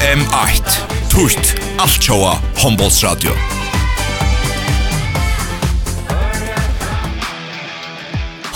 FM8 0.00 0.62
Tutt 1.12 1.54
Altjóa 1.76 2.40
Hombolsradio 2.62 3.34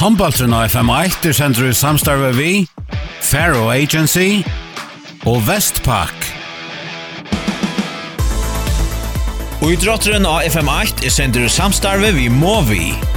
Hombolsradio 0.01 0.63
FM8 0.65 1.29
er 1.29 1.37
sendur 1.37 1.69
i 1.69 1.75
samstarve 1.77 2.31
vi 2.39 2.49
Faro 3.21 3.69
Agency 3.75 4.41
og 5.29 5.45
Vestpak 5.45 6.31
Og 9.61 9.75
idrotteren 9.77 10.25
av 10.25 10.49
FM8 10.49 11.05
er 11.05 11.13
sendur 11.13 11.45
i 11.45 11.53
samstarve 11.53 12.15
vi 12.17 12.31
Movi 12.33 13.14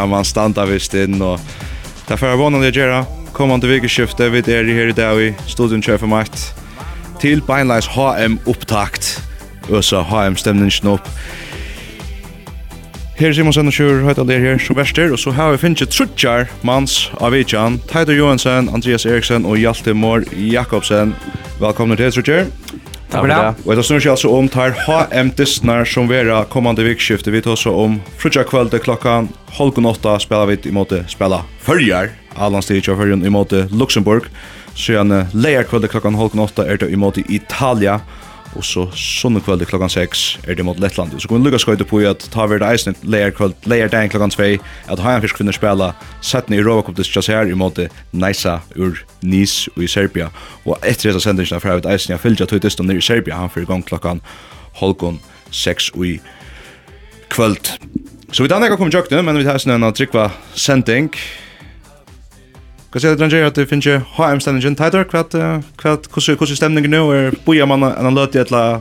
ja, 0.00 0.06
man 0.08 0.24
standa 0.24 0.64
visst 0.64 0.94
inn, 0.96 1.20
og 1.20 1.40
det 2.06 2.16
er 2.16 2.20
for 2.20 2.40
vanlig 2.40 2.70
å 2.70 2.76
gjøre. 2.78 3.00
Kommande 3.36 3.68
vikeskiftet, 3.68 4.32
vi 4.32 4.40
er 4.52 4.64
her 4.64 4.90
i 4.90 4.96
dag 4.96 5.20
i 5.20 5.34
studien 5.48 5.84
for 5.84 6.08
makt 6.08 6.50
til 7.20 7.42
Beinleis 7.44 7.86
HM-opptakt. 7.92 9.20
så 9.68 10.00
HM-stemningen 10.02 10.88
opp. 10.88 11.08
Her 13.20 13.34
Simon 13.36 13.52
Sender 13.52 13.72
Sjur, 13.72 14.00
høyta 14.06 14.24
der 14.24 14.40
her 14.40 14.58
som 14.58 14.76
verster, 14.76 15.12
og 15.12 15.20
så 15.20 15.34
har 15.36 15.52
vi 15.52 15.60
finnet 15.60 15.92
trutjar 15.92 16.48
mans 16.64 17.10
av 17.20 17.36
Vidjan, 17.36 17.76
Teitur 17.92 18.16
Johansen, 18.16 18.72
Andreas 18.72 19.04
Eriksen 19.04 19.44
og 19.44 19.60
Hjalte 19.60 19.92
Mår 19.92 20.24
Jakobsen. 20.32 21.12
Velkommen 21.60 22.00
til 22.00 22.16
trutjar. 22.16 22.48
Takk 23.10 23.24
for 23.24 23.30
det. 23.32 23.66
Og 23.66 23.76
det 23.76 23.84
snur 23.86 24.02
seg 24.02 24.14
altså 24.14 24.30
om 24.34 24.48
tar 24.50 24.76
HM 24.86 25.32
Distner 25.38 25.84
som 25.88 26.08
vera 26.10 26.44
kommande 26.50 26.86
vikskifte. 26.86 27.32
Vi 27.34 27.42
tar 27.42 27.58
så 27.58 27.74
om 27.84 27.98
frutja 28.20 28.44
kvölde 28.46 28.78
klokkan 28.82 29.28
halvgon 29.58 29.90
åtta 29.90 30.16
spela 30.22 30.46
vi 30.46 30.60
i 30.70 30.74
måte 30.74 31.02
spela 31.10 31.42
fyrjar. 31.66 32.14
Allan 32.38 32.62
stig 32.62 32.88
av 32.88 33.02
fyrjan 33.02 33.26
i 33.26 33.32
måte 33.34 33.66
Luxemburg. 33.74 34.30
Så 34.74 34.94
gjerne 34.94 35.24
leir 35.34 35.66
kvölde 35.66 35.90
klokkan 35.90 36.14
halvgon 36.14 36.46
åtta 36.46 36.64
er 36.66 36.78
det 36.78 36.90
i 36.90 36.98
måte 36.98 37.20
Italia. 37.26 37.98
Italia 38.00 38.00
og 38.58 38.64
så 38.66 38.86
sånne 38.98 39.40
kveld 39.44 39.62
klokkan 39.70 39.92
6 39.92 40.22
er 40.48 40.56
det 40.58 40.64
mot 40.66 40.78
Lettland. 40.82 41.14
Så 41.20 41.28
kunne 41.30 41.46
lukka 41.46 41.60
skøyde 41.62 41.86
på 41.86 42.02
at 42.08 42.24
ta 42.34 42.46
verd 42.50 42.64
eisen 42.66 42.96
leir 43.02 43.30
kvöld, 43.34 43.54
leir 43.70 43.90
dagen 43.92 44.10
klokkan 44.10 44.32
2, 44.34 44.48
at 44.90 45.02
Hajan 45.04 45.22
Fisk 45.22 45.38
kvinner 45.38 45.54
spela 45.54 45.92
settene 46.20 46.58
i 46.58 46.64
Rova 46.64 46.82
Cup 46.86 46.98
Dischas 46.98 47.30
her 47.30 47.46
i 47.46 47.54
måte 47.54 47.88
Neisa 48.12 48.60
ur 48.76 48.98
Nis 49.22 49.68
og 49.76 49.84
i 49.86 49.90
Serbia. 49.90 50.30
Og 50.64 50.78
etter 50.82 51.10
dessa 51.10 51.22
sendingsna 51.28 51.60
fra 51.62 51.78
ut 51.78 51.86
eisen, 51.86 52.14
jeg 52.14 52.22
fylgja 52.22 52.48
tog 52.50 52.62
distan 52.64 52.90
nir 52.90 52.98
i 52.98 53.04
Serbia, 53.04 53.38
han 53.38 53.52
fyrir 53.52 53.70
gong 53.70 53.86
klokkan 53.86 54.22
holgon 54.80 55.20
6 55.50 55.92
og 55.94 56.06
i 56.06 56.16
kvöld. 57.30 57.76
Så 58.32 58.42
vi 58.42 58.50
tar 58.50 58.62
nekka 58.62 58.78
kom 58.78 58.90
jokne, 58.90 59.22
men 59.26 59.38
vi 59.38 59.46
tar 59.46 59.58
snøna 59.58 59.92
tryggva 59.94 60.30
sending. 60.54 61.14
Kan 62.92 63.00
säga 63.00 63.12
att 63.12 63.20
att 63.46 63.54
det 63.54 63.66
finns 63.66 63.86
ju 63.86 64.00
HM-stemningen 64.16 64.74
tajtar 64.76 65.04
Hva 65.04 65.22
kvart 65.76 66.06
hur 66.10 66.48
hur 66.48 66.56
stämningen 66.56 66.90
nu 66.90 67.32
boja 67.44 67.66
man 67.66 67.82
en 67.82 68.14
löt 68.14 68.36
ett 68.36 68.50
la 68.50 68.80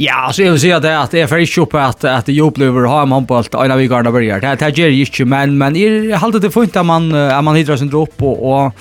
Ja, 0.00 0.30
så 0.32 0.42
jag 0.42 0.50
vill 0.50 0.60
säga 0.60 0.80
det 0.80 0.98
att 1.00 1.10
det 1.10 1.20
är 1.20 1.26
för 1.26 1.38
inte 1.38 1.60
uppe 1.60 1.82
att 1.82 2.04
att 2.04 2.26
det 2.26 2.40
upplever 2.40 2.86
ha 2.86 3.02
en 3.02 3.12
handboll 3.12 3.44
ena 3.64 3.76
vi 3.76 3.86
garna 3.86 4.12
börjar. 4.12 4.40
Det 4.40 4.60
här 4.60 4.70
ger 4.70 4.88
ju 4.88 5.00
inte 5.00 5.24
men 5.24 5.58
men 5.58 5.76
är 5.76 6.16
hållet 6.16 6.42
det 6.42 6.50
fint 6.50 6.76
att 6.76 6.86
man 6.86 7.14
att 7.14 7.44
man 7.44 7.56
hittar 7.56 7.76
sin 7.76 7.90
dropp 7.90 8.22
och 8.22 8.64
och 8.64 8.72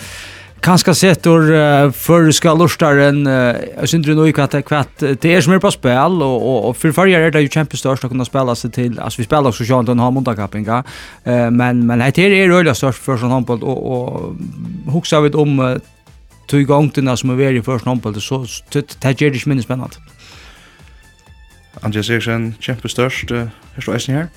kanske 0.62 0.95
sett 0.95 1.28
or 1.28 1.51
uh, 1.51 1.91
för 1.91 2.31
ska 2.31 2.53
lustaren 2.53 3.28
uh, 3.28 3.56
jag 3.79 3.90
syns 3.90 3.94
inte 3.94 4.09
nog 4.09 4.40
att 4.40 4.66
kvart 4.66 5.00
det 5.00 5.25
är 5.25 5.41
som 5.41 5.53
är 5.53 5.59
på 5.59 5.72
spel 5.72 6.22
och 6.22 6.50
och, 6.50 6.69
och 6.69 6.78
för 6.78 6.91
förra 6.91 7.09
är 7.09 7.31
det 7.31 7.41
ju 7.41 7.50
Champions 7.50 7.79
störst 7.79 8.03
att 8.03 8.12
kunna 8.12 8.25
spela 8.25 8.56
sig 8.56 8.72
till 8.72 9.00
alltså 9.00 9.22
vi 9.22 9.25
spelar 9.25 9.50
också 9.50 9.63
Jean 9.63 9.85
den 9.85 10.00
har 10.00 10.12
montakappinga 10.12 10.84
uh, 11.28 11.51
men 11.51 11.85
men 11.85 12.00
det 12.00 12.18
är 12.18 12.29
ju 12.29 12.56
öliga 12.56 12.75
störst 12.75 13.00
för 13.03 13.18
sån 13.18 13.31
handboll 13.31 13.63
och 13.63 13.91
och 13.91 14.35
huxar 14.94 15.22
vi 15.22 15.29
om 15.29 15.59
uh, 15.59 15.78
tog 16.47 16.62
igång 16.62 16.78
gångterna 16.78 17.18
som 17.18 17.29
är 17.29 17.53
i 17.53 17.62
första 17.62 17.89
handboll 17.89 18.22
så 18.22 18.45
det 18.72 19.06
är 19.06 19.22
ju 19.22 19.28
inte 19.28 19.50
minst 19.50 19.66
spännande 19.66 19.95
Andreas 21.81 22.09
Eriksen, 22.09 22.56
Champions 22.59 22.91
Størst, 22.91 23.31
her 23.31 23.81
står 23.81 23.94
Eisen 23.94 24.16
her. 24.16 24.28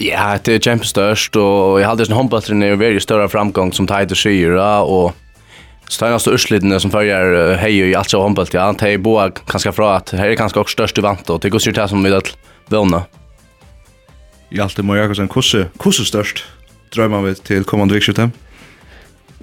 Ja, 0.00 0.38
det 0.42 0.56
er 0.56 0.62
kjempestørst, 0.64 1.36
og 1.38 1.78
jeg 1.78 1.86
hadde 1.86 2.06
sånn 2.08 2.16
håndballtren 2.18 2.64
er 2.66 2.78
veldig 2.80 3.02
større 3.04 3.28
framgång 3.30 3.70
som 3.76 3.86
Teider 3.86 4.18
sier, 4.18 4.56
og 4.58 5.12
Största 5.88 6.30
ursliden 6.30 6.80
som 6.80 6.90
följer 6.90 7.54
hej 7.54 7.78
i 7.78 7.94
alt 7.94 8.10
så 8.10 8.22
handboll 8.22 8.46
ja, 8.52 8.64
han 8.64 8.74
tar 8.74 8.98
boa 8.98 9.28
ganska 9.28 9.72
fra 9.72 9.96
att 9.96 10.10
här 10.10 10.28
är 10.28 10.34
kanske 10.34 10.60
också 10.60 10.72
störst 10.72 10.98
vant 10.98 11.30
och 11.30 11.40
det 11.40 11.50
går 11.50 11.60
ju 11.66 11.72
till 11.72 11.88
som 11.88 12.02
vi 12.02 12.14
att 12.14 12.36
våna. 12.66 13.02
I 14.50 14.60
allt 14.60 14.76
det 14.76 14.82
Maja 14.82 15.14
som 15.14 15.28
størst. 15.28 15.66
kusse 15.78 16.04
störst 16.04 16.44
drömmer 16.94 17.22
vi 17.22 17.34
till 17.34 17.64
kommande 17.64 17.94
veckan. 17.94 18.32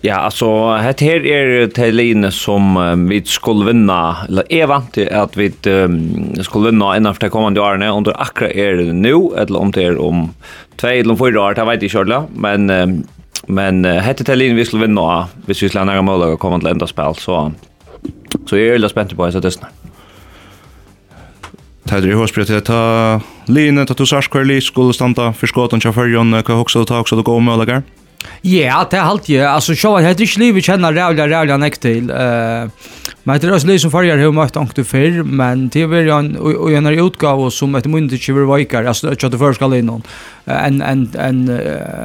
Ja, 0.04 0.16
alltså 0.16 0.78
det 0.78 1.02
här 1.02 1.26
är 1.26 1.68
Teline 1.68 2.32
som 2.32 2.78
um, 2.78 3.10
vi 3.10 3.24
skulle 3.24 3.66
vinna 3.66 4.18
eller 4.30 4.54
är 4.54 4.68
vant 4.68 4.94
till 4.94 5.14
att 5.14 5.38
vi 5.38 5.54
um, 5.66 6.44
skulle 6.44 6.66
vinna 6.66 6.96
en 6.96 7.06
av 7.06 7.18
de 7.20 7.30
kommande 7.30 7.62
åren 7.62 7.82
om 7.82 8.04
det 8.04 8.16
akkurat 8.16 8.52
är 8.52 8.94
nu 8.94 9.30
eller 9.38 9.60
om 9.60 9.72
det 9.72 9.84
är 9.84 10.02
om 10.02 10.34
två 10.76 10.88
eller 10.88 11.16
fyra 11.16 11.42
år, 11.42 11.54
det 11.54 11.66
vet 11.66 11.94
jag 11.94 12.02
inte 12.02 12.24
men 12.36 12.70
um, 12.70 13.04
Men 13.48 13.86
uh, 13.86 14.00
hette 14.04 14.26
til 14.28 14.38
linjen 14.38 14.60
vi 14.60 14.66
skulle 14.66 14.86
vinne 14.86 15.00
nå, 15.00 15.08
hvis 15.48 15.64
vi 15.64 15.70
skulle 15.70 15.86
ha 15.86 15.90
nære 15.90 16.06
mål 16.06 16.28
og 16.30 16.40
komme 16.42 16.60
til 16.62 16.72
enda 16.74 16.88
spill, 16.90 17.16
så, 17.18 17.48
så 18.46 18.60
jeg 18.60 18.70
er 18.70 18.78
veldig 18.78 18.92
spent 18.92 19.16
på 19.18 19.26
hans 19.26 19.40
testene. 19.42 19.72
Tætri 21.90 22.14
i 22.14 22.16
hårsbryt, 22.16 22.48
til 22.48 22.62
ta 22.64 22.84
linjen, 23.50 23.86
ta 23.90 23.98
to 23.98 24.06
sars 24.06 24.30
hver 24.32 24.46
li 24.48 24.60
skulle 24.62 24.94
standa 24.94 25.32
for 25.34 25.50
skåten 25.50 25.82
til 25.82 25.96
fyrjon, 25.96 26.38
hva 26.38 26.62
hoksa 26.62 26.84
du 26.84 26.88
ta, 26.88 27.02
hoksa 27.02 27.18
du 27.18 27.26
gå 27.26 27.40
med 27.42 27.58
og 27.58 27.82
Ja, 28.42 28.84
det 28.92 28.98
er 28.98 29.02
alltid. 29.02 29.42
Alltså 29.42 29.76
så 29.76 29.98
att 29.98 30.18
det 30.18 30.24
är 30.24 30.40
liv 30.40 30.56
vi 30.56 30.62
känner 30.62 30.94
rävla 30.94 31.28
rävla 31.28 31.58
näkt 31.58 31.82
till. 31.82 32.10
Eh 32.10 32.70
men 33.24 33.40
det 33.40 33.48
är 33.48 33.54
också 33.54 33.68
liksom 33.68 33.92
förr 33.92 34.18
hur 34.18 34.32
mycket 34.32 34.58
ankt 34.58 34.88
för 34.88 35.24
men 35.24 35.70
det 35.70 35.82
är 35.82 36.02
ju 36.02 36.10
en 36.10 36.38
och 36.38 36.72
en 36.72 36.88
utgåva 36.88 37.52
som 37.52 37.76
ett 37.76 37.86
mynt 37.86 38.12
inte 38.12 38.34
vill 38.34 38.58
vika. 38.58 38.88
Alltså 38.88 39.08
att 39.08 39.32
det 39.32 39.38
förskall 39.38 39.74
in 39.74 39.86
någon. 39.86 40.04
En 40.46 40.82
en 40.82 41.10
en 41.20 41.50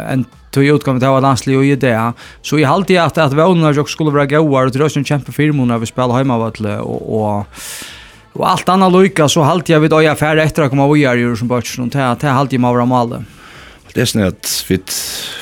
en 0.08 0.24
till 0.60 0.74
utgången 0.74 1.04
av 1.04 1.22
landslaget 1.22 1.58
och 1.58 1.64
Idé. 1.64 2.12
Så 2.42 2.58
jag 2.58 2.70
allt 2.70 2.88
det 2.88 2.98
att 2.98 3.18
att 3.18 3.32
vånarna 3.32 3.80
också 3.80 3.92
skulle 3.92 4.10
vara 4.10 4.26
goda 4.26 4.60
och 4.64 4.70
drösen 4.70 5.04
kämpa 5.04 5.32
för 5.32 5.52
mun 5.52 5.68
när 5.68 5.78
vi 5.78 5.86
spelar 5.86 6.14
hemma 6.14 6.36
och 6.36 6.56
och 6.80 7.46
och 8.32 8.50
allt 8.50 8.68
annat 8.68 8.92
lycka 8.92 9.28
så 9.28 9.42
halt 9.42 9.68
jag 9.68 9.80
vid 9.80 9.92
öja 9.92 10.16
färre 10.16 10.42
efter 10.42 10.62
att 10.62 10.70
komma 10.70 10.84
och 10.84 10.98
göra 10.98 11.14
ju 11.14 11.36
som 11.36 11.48
bort 11.48 11.78
någon 11.78 11.90
här 11.94 12.16
här 12.22 12.32
halt 12.32 12.52
jag 12.52 12.60
med 12.60 12.70
våra 12.70 12.84
mål. 12.84 13.24
Det 13.94 14.00
är 14.00 14.04
snett 14.04 14.64
vi 14.68 14.78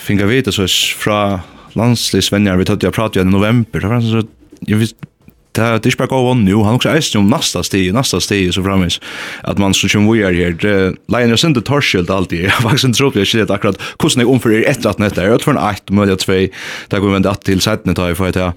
fingar 0.03 0.27
vita 0.27 0.53
så 0.53 0.67
från 0.99 1.39
landslagsvänner 1.73 2.57
vi 2.57 2.65
tog 2.65 2.85
jag 2.85 2.95
pratade 2.95 3.21
i 3.21 3.25
november. 3.25 3.81
Det 3.81 3.89
var 3.89 4.01
så 4.01 4.29
jag 4.61 4.77
visste 4.77 5.07
det 5.55 5.87
er 5.87 5.87
ikke 5.87 6.07
bare 6.07 6.09
gå 6.09 6.35
nu, 6.35 6.63
han 6.65 6.75
også 6.75 6.91
ägst 6.91 7.17
om 7.17 7.31
nästa 7.31 7.63
steg, 7.63 7.93
nästa 7.95 8.21
steg 8.21 8.53
så 8.55 8.63
framvis 8.63 9.01
at 9.45 9.59
man 9.59 9.75
så 9.75 9.89
kommer 9.89 10.13
vi 10.13 10.23
är 10.23 10.33
här 10.33 10.53
det 10.53 10.97
lägger 11.09 11.33
oss 11.33 11.45
inte 11.45 11.61
torskilt 11.61 12.11
alltid, 12.11 12.39
jeg 12.45 12.51
har 12.51 12.63
faktisk 12.63 12.71
faktiskt 12.71 12.85
inte 12.85 12.99
trodde 12.99 13.19
jag 13.19 13.27
shit 13.27 13.51
akkurat 13.51 13.79
hvordan 13.99 14.21
jeg 14.21 14.29
omför 14.29 14.51
etter 14.51 14.89
at 14.89 14.95
att 14.95 14.99
nätta, 14.99 15.27
jag 15.27 15.41
tror 15.41 15.57
en 15.57 15.69
eit, 15.69 15.83
8, 15.85 15.95
möjliga 15.95 16.17
tvei, 16.17 16.51
det 16.89 17.01
går 17.01 17.09
vi 17.09 17.15
vende 17.15 17.31
at 17.31 17.45
til 17.45 17.61
sätten 17.61 17.95
tar 17.95 18.07
jeg 18.07 18.17
for 18.17 18.27
att 18.27 18.55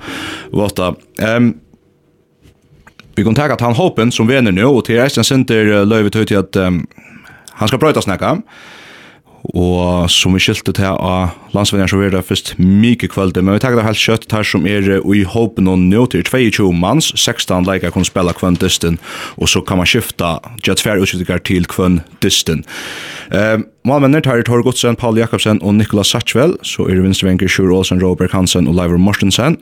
våta. 0.51 0.95
Um, 1.37 1.55
vi 3.15 3.23
kan 3.23 3.35
ta 3.35 3.43
at 3.43 3.61
han 3.61 3.73
hoppen 3.73 4.11
som 4.11 4.27
vener 4.27 4.51
nu 4.51 4.63
og 4.63 4.75
och 4.75 4.85
till 4.85 4.95
resten 4.95 5.23
center 5.23 5.85
lövet 5.85 6.27
til 6.27 6.35
at 6.35 6.55
um, 6.55 6.87
han 7.51 7.67
skal 7.67 7.79
prata 7.79 8.01
snacka 8.01 8.41
og 9.53 10.09
som 10.11 10.33
vi 10.35 10.41
skilte 10.43 10.73
til 10.75 10.97
av 10.97 11.35
landsvenner 11.53 11.89
som 11.89 12.01
er 12.03 12.11
det 12.13 12.23
først 12.27 12.53
mye 12.59 13.09
kvölde, 13.09 13.43
men 13.43 13.55
vi 13.55 13.61
tar 13.63 13.75
det 13.77 13.85
helt 13.85 14.01
kjøtt 14.01 14.31
her 14.33 14.45
som 14.47 14.65
er 14.67 14.89
i 14.99 15.23
håpen 15.27 15.69
og 15.71 15.79
nå 15.79 16.05
til 16.11 16.25
22 16.27 16.71
manns, 16.75 17.11
16 17.15 17.67
leikar 17.67 17.93
kan 17.95 18.07
spela 18.07 18.35
kvann 18.35 18.59
dysten, 18.59 18.99
og 19.37 19.51
så 19.51 19.61
kan 19.61 19.79
man 19.81 19.89
skifta 19.89 20.37
gjør 20.65 20.79
tver 20.81 21.03
utskiftningar 21.03 21.43
til 21.47 21.69
kvann 21.69 22.01
dysten. 22.25 22.65
Eh, 23.31 23.59
Malmenner 23.87 24.25
tar 24.25 24.43
Tor 24.47 24.65
Godsen, 24.65 24.97
Paul 24.99 25.19
Jakobsen 25.19 25.61
og 25.61 25.77
Nikolas 25.77 26.11
Satchvel, 26.11 26.57
så 26.65 26.89
er 26.89 26.97
det 26.97 27.05
vinstrevenker 27.05 27.51
Sjur 27.51 27.71
Olsen, 27.71 28.03
Robert 28.03 28.35
Hansen 28.35 28.67
og 28.67 28.75
Leivor 28.75 28.99
Mortensen. 28.99 29.61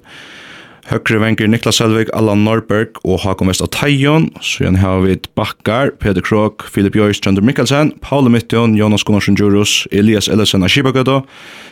Høgre 0.86 1.18
venker 1.18 1.48
Niklas 1.50 1.80
Selvig, 1.80 2.12
Allan 2.14 2.44
Norberg 2.46 3.00
og 3.10 3.24
Hakon 3.24 3.50
Vest 3.50 3.64
Ataion. 3.66 4.28
Så 4.38 4.62
igjen 4.62 4.78
har 4.78 5.00
vi 5.02 5.16
Bakkar, 5.34 5.90
Peder 5.98 6.22
Krok, 6.22 6.68
Filip 6.70 6.94
Jøys, 6.94 7.18
Trønder 7.24 7.42
Mikkelsen, 7.42 7.90
Paule 8.06 8.30
Mittjon, 8.30 8.76
Jonas 8.78 9.02
Gunnarsson 9.08 9.34
Djurus, 9.40 9.88
Elias 9.90 10.30
Ellesen 10.30 10.62
av 10.62 10.70
Kibagøtta, 10.70 11.24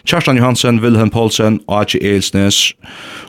Kjerstan 0.09 0.39
Johansen, 0.41 0.81
Wilhelm 0.81 1.11
Poulsen, 1.13 1.59
Aji 1.69 2.01
Eilsnes, 2.01 2.63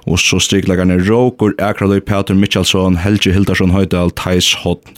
og 0.09 0.17
så 0.25 0.41
strikleggerne 0.41 0.97
Råkur, 1.05 1.53
Akraløy, 1.61 2.01
Peter 2.01 2.39
Mitchelsson, 2.39 2.97
Helge 3.05 3.35
Hildarsson 3.37 3.75
Høydal, 3.77 4.15
Thais 4.17 4.55
Hott, 4.65 4.89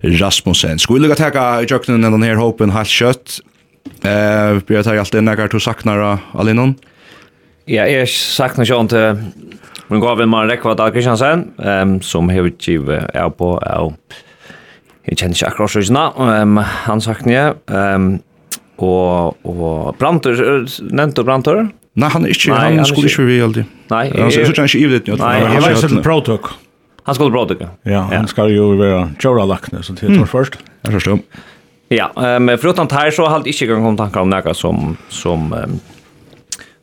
Rasmussen. 0.00 0.80
Skulle 0.80 1.02
vi 1.02 1.10
lukka 1.10 1.26
teka 1.26 1.48
i 1.60 1.68
jøkkenen 1.68 2.08
denne 2.08 2.24
her 2.24 2.40
håpen 2.40 2.72
halvt 2.72 2.96
kjøtt? 2.96 3.42
Eh, 4.00 4.62
Bjørn 4.64 4.88
tar 4.88 4.96
alltid 4.96 5.28
nekkar 5.28 5.52
to 5.52 5.60
saknara, 5.60 6.16
Alinon? 6.32 6.78
Ja, 7.70 7.84
jeg 7.86 8.08
saknar 8.08 8.64
ikke 8.64 9.04
Men 9.92 10.00
gav 10.00 10.20
en 10.24 10.30
man 10.32 10.48
rekva 10.48 10.72
Dahl 10.72 10.92
Kristiansen, 10.94 11.50
um, 11.60 11.98
som 12.00 12.30
har 12.32 12.46
utgivet 12.48 13.10
er 13.12 13.28
på, 13.36 13.50
og 13.60 14.14
jeg 15.04 15.18
kjenner 15.20 15.36
ikke 15.36 15.50
akkurat 15.50 15.74
sånn, 15.74 15.98
um, 16.16 16.60
han 16.86 17.02
sagt 17.04 17.28
nye, 17.28 17.50
um, 17.68 18.14
og, 18.80 19.36
og 19.44 19.92
Brantor, 20.00 20.40
nevnte 20.88 21.26
Brantor? 21.28 21.66
Nei, 21.92 22.08
han 22.08 22.24
er 22.24 22.32
ikke, 22.32 22.54
nei, 22.54 22.62
han, 22.70 22.80
han 22.80 22.88
skulle 22.88 23.12
ikke 23.12 23.28
vi 23.28 23.38
veldig. 23.42 23.66
Nei, 23.92 24.02
jeg, 24.08 24.32
jeg, 24.32 24.48
han 24.56 24.70
ikke 24.70 24.80
ivlet, 24.80 25.12
Nei, 25.20 25.34
jeg 25.42 25.60
var 25.60 25.76
ikke 25.76 25.92
til 25.92 26.04
Protok. 26.08 26.52
Han 27.04 27.18
skulle 27.18 27.36
Protok, 27.36 27.68
ja. 27.84 28.06
han 28.14 28.32
skal 28.32 28.48
jo 28.54 28.72
være 28.80 29.06
Jora 29.20 29.44
Lakne, 29.50 29.84
så 29.84 29.92
det 29.98 30.08
er 30.08 30.24
først. 30.30 30.56
Jeg 30.86 30.96
forstår. 30.96 31.20
Ja, 31.92 32.08
men 32.16 32.48
um, 32.48 32.58
förutom 32.58 32.86
det 32.88 32.94
här 32.94 33.10
så 33.10 33.26
har 33.26 33.38
jag 33.44 33.46
inte 33.46 33.66
gått 33.66 33.98
tankar 33.98 34.20
om 34.20 34.30
något 34.30 34.56
som, 34.56 34.96
som 35.08 35.52
um, 35.52 35.80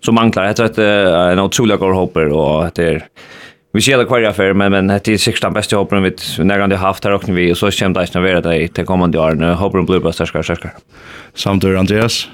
som 0.02 0.16
manglar. 0.16 0.46
Jag 0.46 0.56
tror 0.56 0.66
att 0.66 0.78
en 1.32 1.40
otrolig 1.40 1.80
god 1.80 1.96
hopper 1.96 2.30
och 2.30 2.72
det 2.76 2.84
är 2.84 3.08
Vi 3.72 3.82
ser 3.82 3.98
det 3.98 4.06
kvar 4.06 4.24
affär 4.24 4.54
men 4.54 4.72
men 4.72 4.88
det 4.88 5.08
är 5.08 5.18
sexta 5.18 5.50
bästa 5.50 5.76
hoppen 5.76 6.04
vi 6.04 6.16
när 6.40 6.60
han 6.60 6.70
det 6.70 6.78
haft 6.78 7.04
här 7.04 7.14
och 7.14 7.30
vi 7.30 7.54
och 7.54 7.58
så 7.58 7.72
kämpar 7.72 8.02
det 8.02 8.08
att 8.08 8.16
vara 8.16 8.42
det 8.42 8.68
till 8.68 8.86
kommande 8.86 9.20
år 9.20 9.34
nu 9.34 9.54
hopper 9.54 9.82
blir 9.82 10.00
bästa 10.00 10.26
skär 10.26 10.44
skär. 10.44 10.72
Samt 11.34 11.64
Andreas. 11.64 12.30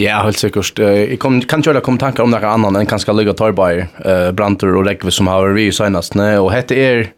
Ja, 0.00 0.22
helt 0.24 0.38
sikkert. 0.38 0.78
Jeg 0.78 1.18
kom, 1.20 1.40
kan 1.44 1.60
ikke 1.60 1.82
komme 1.84 2.00
tanker 2.00 2.24
om 2.24 2.30
noe 2.32 2.40
annet 2.40 2.78
enn 2.80 2.88
kanskje 2.88 3.12
ligge 3.12 3.34
Torbeir, 3.36 3.82
uh, 4.00 4.30
Brantur 4.32 4.78
og 4.78 4.86
Rekve 4.88 5.12
som 5.12 5.28
har 5.28 5.50
vært 5.52 5.76
senest. 5.76 6.16
Og 6.16 6.48
hette 6.54 6.76
er, 6.78 7.10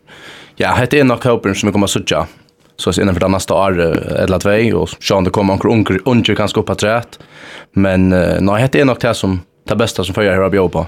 ja, 0.58 0.73
hette 0.75 0.99
er 0.99 1.06
nok 1.06 1.23
håper 1.23 1.55
som 1.55 1.70
vi 1.70 1.75
kommer 1.76 1.91
suttja. 1.91 2.25
Så 2.81 2.91
jeg 2.91 3.05
innenfor 3.05 3.23
det 3.23 3.31
neste 3.37 3.55
år, 3.55 3.79
uh, 3.79 4.17
eller 4.25 4.43
tvei, 4.43 4.73
og 4.75 4.97
se 4.99 5.15
om 5.15 5.23
det 5.23 5.35
kommer 5.37 5.61
noen 5.61 5.85
unger, 5.85 6.00
unger 6.11 6.38
kanskje 6.38 6.62
opp 6.62 6.73
på 6.73 6.79
træet. 6.82 7.20
Men 7.79 8.11
uh, 8.11 8.41
nei, 8.43 8.58
hette 8.65 8.82
er 8.82 8.88
nok 8.88 9.03
det 9.05 9.15
som 9.20 9.38
det 9.69 9.79
beste 9.79 10.05
som 10.05 10.17
følger 10.17 10.35
her 10.37 10.47
å 10.47 10.50
att 10.53 10.69
på. 10.73 10.87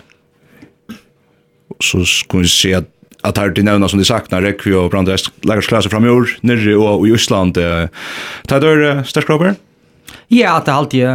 Så 1.82 2.04
skulle 2.06 2.46
vi 2.46 2.52
se 2.52 2.74
at 2.80 2.90
at 3.24 3.38
her 3.40 3.54
til 3.56 3.64
nevna 3.64 3.88
som 3.88 4.00
de 4.00 4.04
saknar 4.04 4.44
Rekvi 4.44 4.74
och 4.76 4.90
Brandrest 4.90 5.30
lägger 5.44 5.62
klasser 5.62 5.90
framöver 5.90 6.36
nere 6.42 6.76
och 6.76 7.08
i 7.08 7.14
Island. 7.14 7.56
Eh, 7.56 7.88
tar 8.46 8.60
det 8.60 9.04
starkrober? 9.08 9.54
Ja, 10.28 10.62
det 10.64 10.70
har 10.70 10.78
alltid 10.78 11.06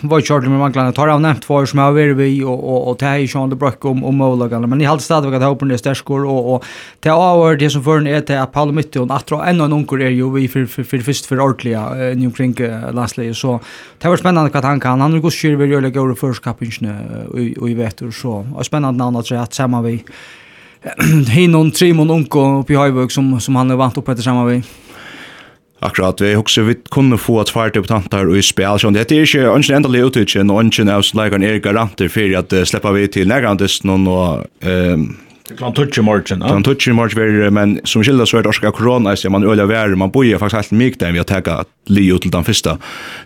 varit 0.00 0.26
kört 0.26 0.42
med 0.42 0.58
manglarna. 0.58 0.92
Tar 0.92 1.08
av 1.08 1.20
nämnt 1.20 1.44
för 1.44 1.66
som 1.66 1.78
har 1.78 1.92
varit 1.92 2.16
vi 2.16 2.44
och 2.44 2.68
och 2.70 2.88
och 2.88 2.96
det 2.98 3.06
är 3.06 3.26
Sean 3.26 3.50
de 3.50 3.56
Brock 3.56 3.84
om 3.84 4.04
om 4.04 4.20
Olagan. 4.20 4.68
Men 4.68 4.80
i 4.80 4.84
halv 4.84 4.98
stad 4.98 5.26
vad 5.26 5.42
hoppar 5.42 5.66
det 5.66 5.78
stärskor 5.78 6.24
och 6.24 6.54
och 6.54 6.64
det 7.00 7.08
har 7.08 7.56
det 7.56 7.70
som 7.70 7.84
förn 7.84 8.06
är 8.06 8.20
till 8.20 8.36
att 8.38 8.52
Paul 8.52 8.72
Mitt 8.72 8.96
och 8.96 9.16
att 9.16 9.32
en 9.32 9.60
och 9.60 9.72
onkel 9.72 10.00
är 10.00 10.10
ju 10.10 10.30
vi 10.30 10.48
för 10.48 10.66
för 10.66 10.82
för 10.82 10.98
först 10.98 11.26
för 11.26 11.40
ordliga 11.40 11.90
nu 12.14 12.30
kring 12.30 12.56
Lasley 12.92 13.34
så 13.34 13.60
det 13.98 14.08
var 14.08 14.16
spännande 14.16 14.50
vad 14.54 14.64
han 14.64 14.80
kan. 14.80 15.00
Han 15.00 15.20
går 15.20 15.30
skjuter 15.30 15.56
väl 15.56 15.82
det 15.82 15.90
går 15.90 16.14
för 16.14 16.32
skapingen 16.32 16.98
och 17.58 17.70
i 17.70 17.74
vetter 17.74 18.10
så. 18.10 18.46
Och 18.54 18.66
spännande 18.66 19.04
namn 19.04 19.16
att 19.16 19.26
säga 19.26 19.42
att 19.42 19.54
samma 19.54 19.82
vi 19.82 20.04
Hinon 21.28 21.70
Trimon 21.70 22.10
Onko 22.10 22.60
uppe 22.60 22.72
i 22.72 22.76
Höjvög 22.76 23.12
som 23.12 23.40
som 23.40 23.56
han 23.56 23.70
är 23.70 23.76
vant 23.76 23.98
upp 23.98 24.08
efter 24.08 24.22
samma 24.22 24.44
vi. 24.44 24.62
Akkurat, 25.82 26.20
vi 26.20 26.34
husker 26.38 26.62
vi 26.62 26.76
kunne 26.94 27.18
få 27.18 27.40
upp 27.40 27.50
tantar 27.50 27.74
debutanter 27.74 28.36
i 28.36 28.42
spil, 28.42 28.78
så 28.78 28.90
det 28.90 29.10
er 29.10 29.24
ikke 29.24 29.50
ønsken 29.50 29.76
endelig 29.76 30.04
utvidgen, 30.04 30.50
og 30.50 30.62
ønsken 30.62 30.88
av 30.88 31.02
slageren 31.02 31.42
er 31.42 31.58
garanter 31.58 32.08
for 32.08 32.38
at 32.38 32.52
uh, 32.52 32.62
slipper 32.64 32.94
vi 32.94 33.08
til 33.08 33.28
nærgrandisten 33.28 33.90
og 33.90 34.46
um, 34.62 35.16
Klant 35.56 35.76
touch 35.76 35.98
i 35.98 36.02
morgen, 36.02 36.40
ja. 36.40 36.48
Klant 36.48 36.64
touch 36.64 36.86
i 36.88 36.92
ver, 36.92 37.50
men 37.50 37.80
som 37.84 38.02
skilda 38.04 38.26
så 38.26 38.38
är 38.38 38.42
det 38.42 38.48
orska 38.48 38.70
korona, 38.70 39.16
så 39.16 39.30
man 39.30 39.44
öliga 39.44 39.66
vær, 39.66 39.96
man 39.96 40.10
bojer 40.10 40.38
faktisk 40.38 40.56
helt 40.56 40.70
mycket 40.70 41.00
där, 41.00 41.12
vi 41.12 41.18
har 41.18 41.24
tagit 41.24 41.66
Leo 41.86 42.18
till 42.18 42.30
til 42.30 42.30
den 42.30 42.44
första 42.44 42.78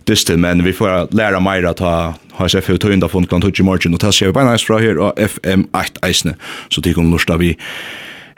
dysten, 0.08 0.40
men 0.40 0.64
vi 0.64 0.72
får 0.72 1.14
læra 1.14 1.40
meira 1.40 1.74
ta 1.74 2.14
HSF 2.38 2.70
og 2.70 2.80
tøynda 2.80 3.08
fund 3.08 3.28
kan 3.28 3.40
touch 3.40 3.60
i 3.60 3.62
morgen, 3.62 3.94
og 3.94 4.00
ta 4.00 4.10
ser 4.10 4.32
vi 4.32 4.44
nice 4.44 4.66
från 4.66 4.82
her 4.82 4.98
og 4.98 5.12
FM8 5.18 6.00
eisne, 6.02 6.34
så 6.68 6.80
det 6.80 6.94
kommer 6.94 7.12
lusta 7.12 7.36
vi 7.36 7.56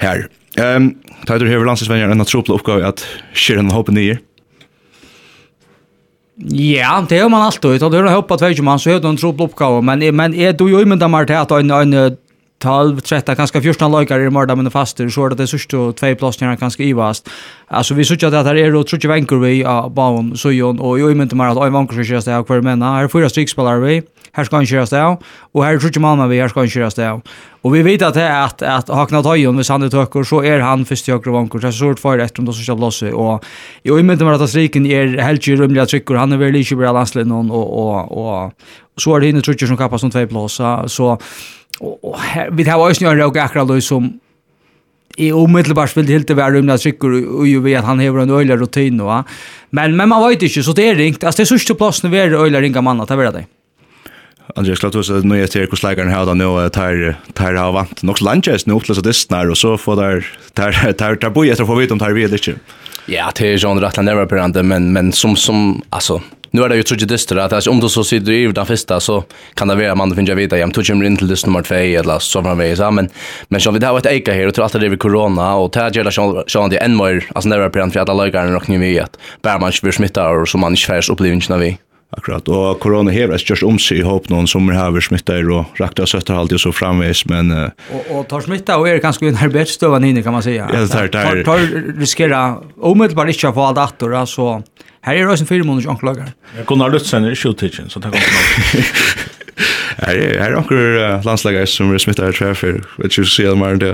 her. 0.00 0.29
Ehm, 0.56 0.94
tar 1.26 1.38
du 1.38 1.48
hevur 1.48 1.64
landsvänner 1.64 2.08
en 2.08 2.24
trupla 2.24 2.54
uppgåva 2.54 2.86
att 2.86 3.06
skera 3.34 3.58
ein 3.58 3.70
hopa 3.70 3.92
ner. 3.92 4.18
Ja, 6.50 7.06
det 7.08 7.18
har 7.18 7.28
man 7.28 7.42
alltid. 7.42 7.80
Det 7.80 7.86
har 7.86 8.14
hoppat 8.14 8.38
två 8.38 8.62
man 8.62 8.78
så 8.78 8.90
har 8.90 9.08
en 9.08 9.16
trupla 9.16 9.44
uppgåva, 9.44 9.80
men 9.80 10.16
men 10.16 10.34
är 10.34 10.52
du 10.52 10.68
ju 10.70 10.84
men 10.84 10.98
där 10.98 11.08
mer 11.08 11.30
att 11.30 11.50
en 11.50 11.70
en 11.70 12.16
12, 12.58 13.00
13, 13.00 13.37
kanskje 13.37 13.60
14 13.60 13.93
lojkar 13.93 14.20
i 14.20 14.31
morda 14.34 14.56
men 14.58 14.70
faster 14.70 15.06
så 15.08 15.26
er 15.26 15.34
det 15.34 15.44
det 15.44 15.50
sista 15.50 15.93
två 15.93 16.14
plåsningar 16.19 16.56
kanske 16.58 16.84
i 16.84 16.93
vast. 16.93 17.28
Altså, 17.70 17.94
vi 17.94 18.05
sørste 18.05 18.26
at 18.26 18.32
det 18.32 18.44
här 18.44 18.56
är 18.56 18.72
då 18.72 18.82
tror 18.82 19.00
jag 19.05 19.40
vi 19.40 19.64
av 19.64 19.90
bauen 19.94 20.37
så 20.37 20.49
og 20.49 20.99
jo 20.99 21.08
ju 21.10 21.22
inte 21.22 21.37
mer 21.37 21.50
att 21.50 21.66
en 21.66 21.72
vanker 21.72 21.94
kjøres 21.94 22.25
det 22.25 22.34
av 22.34 22.46
hver 22.46 22.62
men 22.62 22.82
Her 22.82 23.05
er 23.05 23.08
fyra 23.08 23.28
strikspillere 23.28 23.81
vi. 23.81 24.02
her 24.32 24.44
skal 24.44 24.58
han 24.58 24.66
kjøres 24.66 24.90
det 24.90 24.99
av, 24.99 25.22
og 25.55 25.64
her 25.64 25.75
er 25.75 25.78
trutje 25.78 26.00
Malmö 26.00 26.28
vi 26.28 26.38
her 26.38 26.49
skal 26.49 26.62
han 26.62 26.70
kjøres 26.70 26.94
det. 26.94 27.05
av. 27.05 27.22
Og 27.64 27.72
vi 27.72 27.82
vet 27.82 28.02
at 28.02 28.15
det 28.15 28.22
er 28.22 28.44
at, 28.44 28.62
at 28.62 28.88
Hakna 28.88 29.22
Tøyen, 29.22 29.56
hvis 29.58 29.69
han 29.69 29.82
er 29.82 29.88
tøkker, 29.88 30.22
så 30.22 30.43
er 30.44 30.60
han 30.60 30.84
først 30.84 31.06
först 31.06 31.27
høyre 31.27 31.32
vanker 31.32 31.58
så 31.60 31.67
er 31.67 31.70
det 31.70 31.79
sort 31.79 32.00
för 32.00 32.19
efter 32.19 32.43
de 32.43 32.53
så 32.53 32.62
ska 32.62 32.77
blåsa 32.77 33.15
och 33.15 33.44
ju 33.84 34.03
mynte 34.03 34.24
meg 34.24 34.41
at 34.41 34.48
striken 34.48 34.86
er 34.86 35.22
helt 35.22 35.46
ju 35.46 35.56
rymliga 35.56 35.86
trykker, 35.86 36.17
han 36.17 36.32
er 36.32 36.36
veldig 36.36 36.60
ikke 36.60 36.77
bra 36.77 36.93
landslagen 36.93 37.32
og, 37.32 37.50
og, 37.50 38.19
og 38.19 38.53
så 38.98 39.15
er 39.15 39.20
det 39.20 39.27
hinne 39.27 39.43
trutje 39.43 39.67
som 39.67 39.77
kappas 39.77 40.00
som 40.00 40.10
två 40.10 40.27
plåsa 40.27 40.88
så 40.88 41.19
og, 41.81 41.99
og 42.05 42.17
her, 42.23 42.51
vi 42.51 42.67
har 42.69 42.79
også 42.79 43.06
en 43.06 43.20
og 43.23 43.37
akkurat 43.37 43.69
løy 43.69 43.81
som 43.85 44.08
i 45.19 45.32
umiddelbart 45.35 45.97
vil 45.97 46.11
helt 46.13 46.31
være 46.31 46.58
rymna 46.58 46.77
sikker 46.79 47.11
og 47.11 47.47
jo 47.49 47.61
ved 47.65 47.79
at 47.81 47.87
han 47.89 48.01
hever 48.01 48.23
en 48.23 48.31
øyla 48.31 48.56
rutin 48.61 49.01
va? 49.03 49.23
men, 49.70 49.97
men 49.97 50.08
man 50.08 50.23
vet 50.29 50.43
ikke, 50.47 50.63
så 50.63 50.73
det 50.73 50.89
er 50.89 50.99
ringt 50.99 51.25
altså 51.25 51.43
det 51.43 51.47
er 51.47 51.55
sørste 51.56 51.75
plassen 51.75 52.13
vi 52.13 52.19
er 52.19 52.37
øyla 52.39 52.63
ringa 52.63 52.81
manna 52.81 53.06
det 53.08 53.19
er 53.19 53.32
det 53.32 53.47
Andreas 54.56 54.79
Klatus 54.79 55.11
nu 55.11 55.35
är 55.35 55.47
det 55.47 55.69
hvordan 55.69 55.89
leikeren 55.89 56.11
her 56.11 56.35
nu 56.35 56.44
nå 56.44 56.69
tar 56.69 57.17
tar 57.35 57.55
har 57.55 57.73
vant 57.73 58.03
Nog 58.03 58.23
landjes 58.23 58.67
nu 58.67 58.81
til 58.81 58.94
så 58.94 59.03
distnar 59.03 59.51
og 59.51 59.56
så 59.56 59.77
får 59.77 59.97
där, 59.97 60.27
tar 60.55 60.93
tar 60.93 61.17
tar 61.17 61.31
boje 61.31 61.53
efter 61.53 61.65
å 61.65 61.67
få 61.67 61.75
vite 61.75 61.93
om 61.93 61.99
tar 61.99 62.13
vi 62.13 62.25
eller 62.25 62.49
inte. 62.49 62.61
Ja, 63.06 63.31
det 63.35 63.47
är 63.47 63.56
jo 63.56 63.70
en 63.70 63.81
rettla 63.81 64.03
never 64.03 64.63
men 64.63 64.93
men 64.93 65.13
som 65.13 65.37
som 65.37 65.82
alltså, 65.91 66.23
Nu 66.50 66.62
är 66.62 66.69
det 66.69 66.76
ju 66.76 66.82
trodje 66.82 67.06
dyster 67.06 67.36
att 67.36 67.67
om 67.67 67.81
du 67.81 67.88
så 67.88 68.05
sitter 68.05 68.32
i 68.32 68.46
den 68.46 68.67
första 68.67 69.00
så 69.00 69.24
kan 69.55 69.69
det 69.69 69.74
vara 69.74 69.94
man 69.94 70.14
finner 70.14 70.34
vita 70.34 70.58
jag 70.58 70.74
tog 70.74 70.86
kommer 70.86 71.05
in 71.05 71.17
till 71.17 71.28
dyst 71.28 71.46
nummer 71.46 71.62
2 71.62 71.74
eller 71.74 72.19
så 72.19 72.43
från 72.43 72.58
väg 72.58 72.76
så 72.76 72.90
men 72.90 73.08
men 73.48 73.60
så 73.60 73.70
vi 73.70 73.84
har 73.84 73.98
ett 73.98 74.06
eka 74.06 74.32
här 74.32 74.46
och 74.46 74.55
tror 74.55 74.64
att 74.64 74.72
det 74.72 74.86
är 74.86 74.96
corona 74.96 75.55
och 75.55 75.70
det 75.70 75.90
där 75.90 76.10
så 76.10 76.44
så 76.46 76.69
det 76.69 76.76
än 76.76 76.96
mer 76.96 77.24
alltså 77.34 77.48
när 77.48 77.58
det 77.58 77.64
är 77.64 77.90
för 77.90 78.00
alla 78.00 78.14
lagar 78.14 78.56
och 78.56 78.69
nu 78.69 78.78
vet 78.78 79.19
bara 79.43 79.58
man 79.58 79.72
blir 79.82 79.93
smittad 79.93 80.40
och 80.40 80.48
så 80.48 80.58
man 80.58 80.72
inte 80.72 80.82
färs 80.82 81.10
upplevelsen 81.10 81.55
av 81.55 81.60
vi. 81.60 81.78
Akkurat, 82.08 82.46
og 82.48 82.78
korona 82.81 83.12
hever 83.12 83.36
er 83.36 83.40
størst 83.43 83.67
omsi 83.69 83.98
i 83.98 84.05
håp 84.06 84.31
noen 84.32 84.46
som 84.48 84.64
har 84.72 84.78
hever 84.78 85.05
smittar 85.05 85.44
og 85.52 85.76
rakta 85.76 86.06
søttar 86.08 86.38
alltid 86.40 86.62
så 86.62 86.70
framveis, 86.72 87.26
men... 87.28 87.52
Uh, 87.52 87.90
og, 87.93 88.06
og 88.17 88.22
tar 88.31 88.46
smitta 88.46 88.78
og 88.81 88.88
er 88.88 89.02
ganske 89.05 89.28
en 89.28 89.36
arbeidsstøvan 89.36 90.06
inne, 90.08 90.22
kan 90.24 90.32
man 90.32 90.43
säga. 90.43 90.70
Ja, 90.72 90.81
det 90.81 90.88
tar... 90.88 91.08
Tar, 91.12 91.43
tar 91.44 91.67
riskera, 92.00 92.40
omiddelbart 92.81 93.28
ikke 93.34 93.50
å 93.50 93.56
få 93.58 93.67
alt 93.69 93.82
atter, 93.82 94.17
så 94.24 94.62
Her 95.06 95.22
er 95.22 95.31
også 95.31 95.46
en 95.46 95.50
fire 95.50 95.67
måneder 95.67 95.90
anklager. 95.93 96.32
Gunnar 96.67 96.90
Lutzen 96.93 97.24
er 97.24 97.34
shoot-teaching, 97.38 97.90
så 97.93 98.02
takk 98.02 98.14
om 98.14 98.20
det. 98.20 98.86
Her 99.98 100.19
er 100.46 100.55
anker 100.55 100.98
landslager 101.26 101.67
som 101.67 101.90
er 101.90 102.02
smittet 102.02 102.28
her 102.28 102.36
treffer, 102.36 102.78
vet 103.00 103.14
ikke 103.14 103.26
si 103.26 103.46
det 103.46 103.56
mer 103.58 103.74
enn 103.74 103.82
det, 103.82 103.93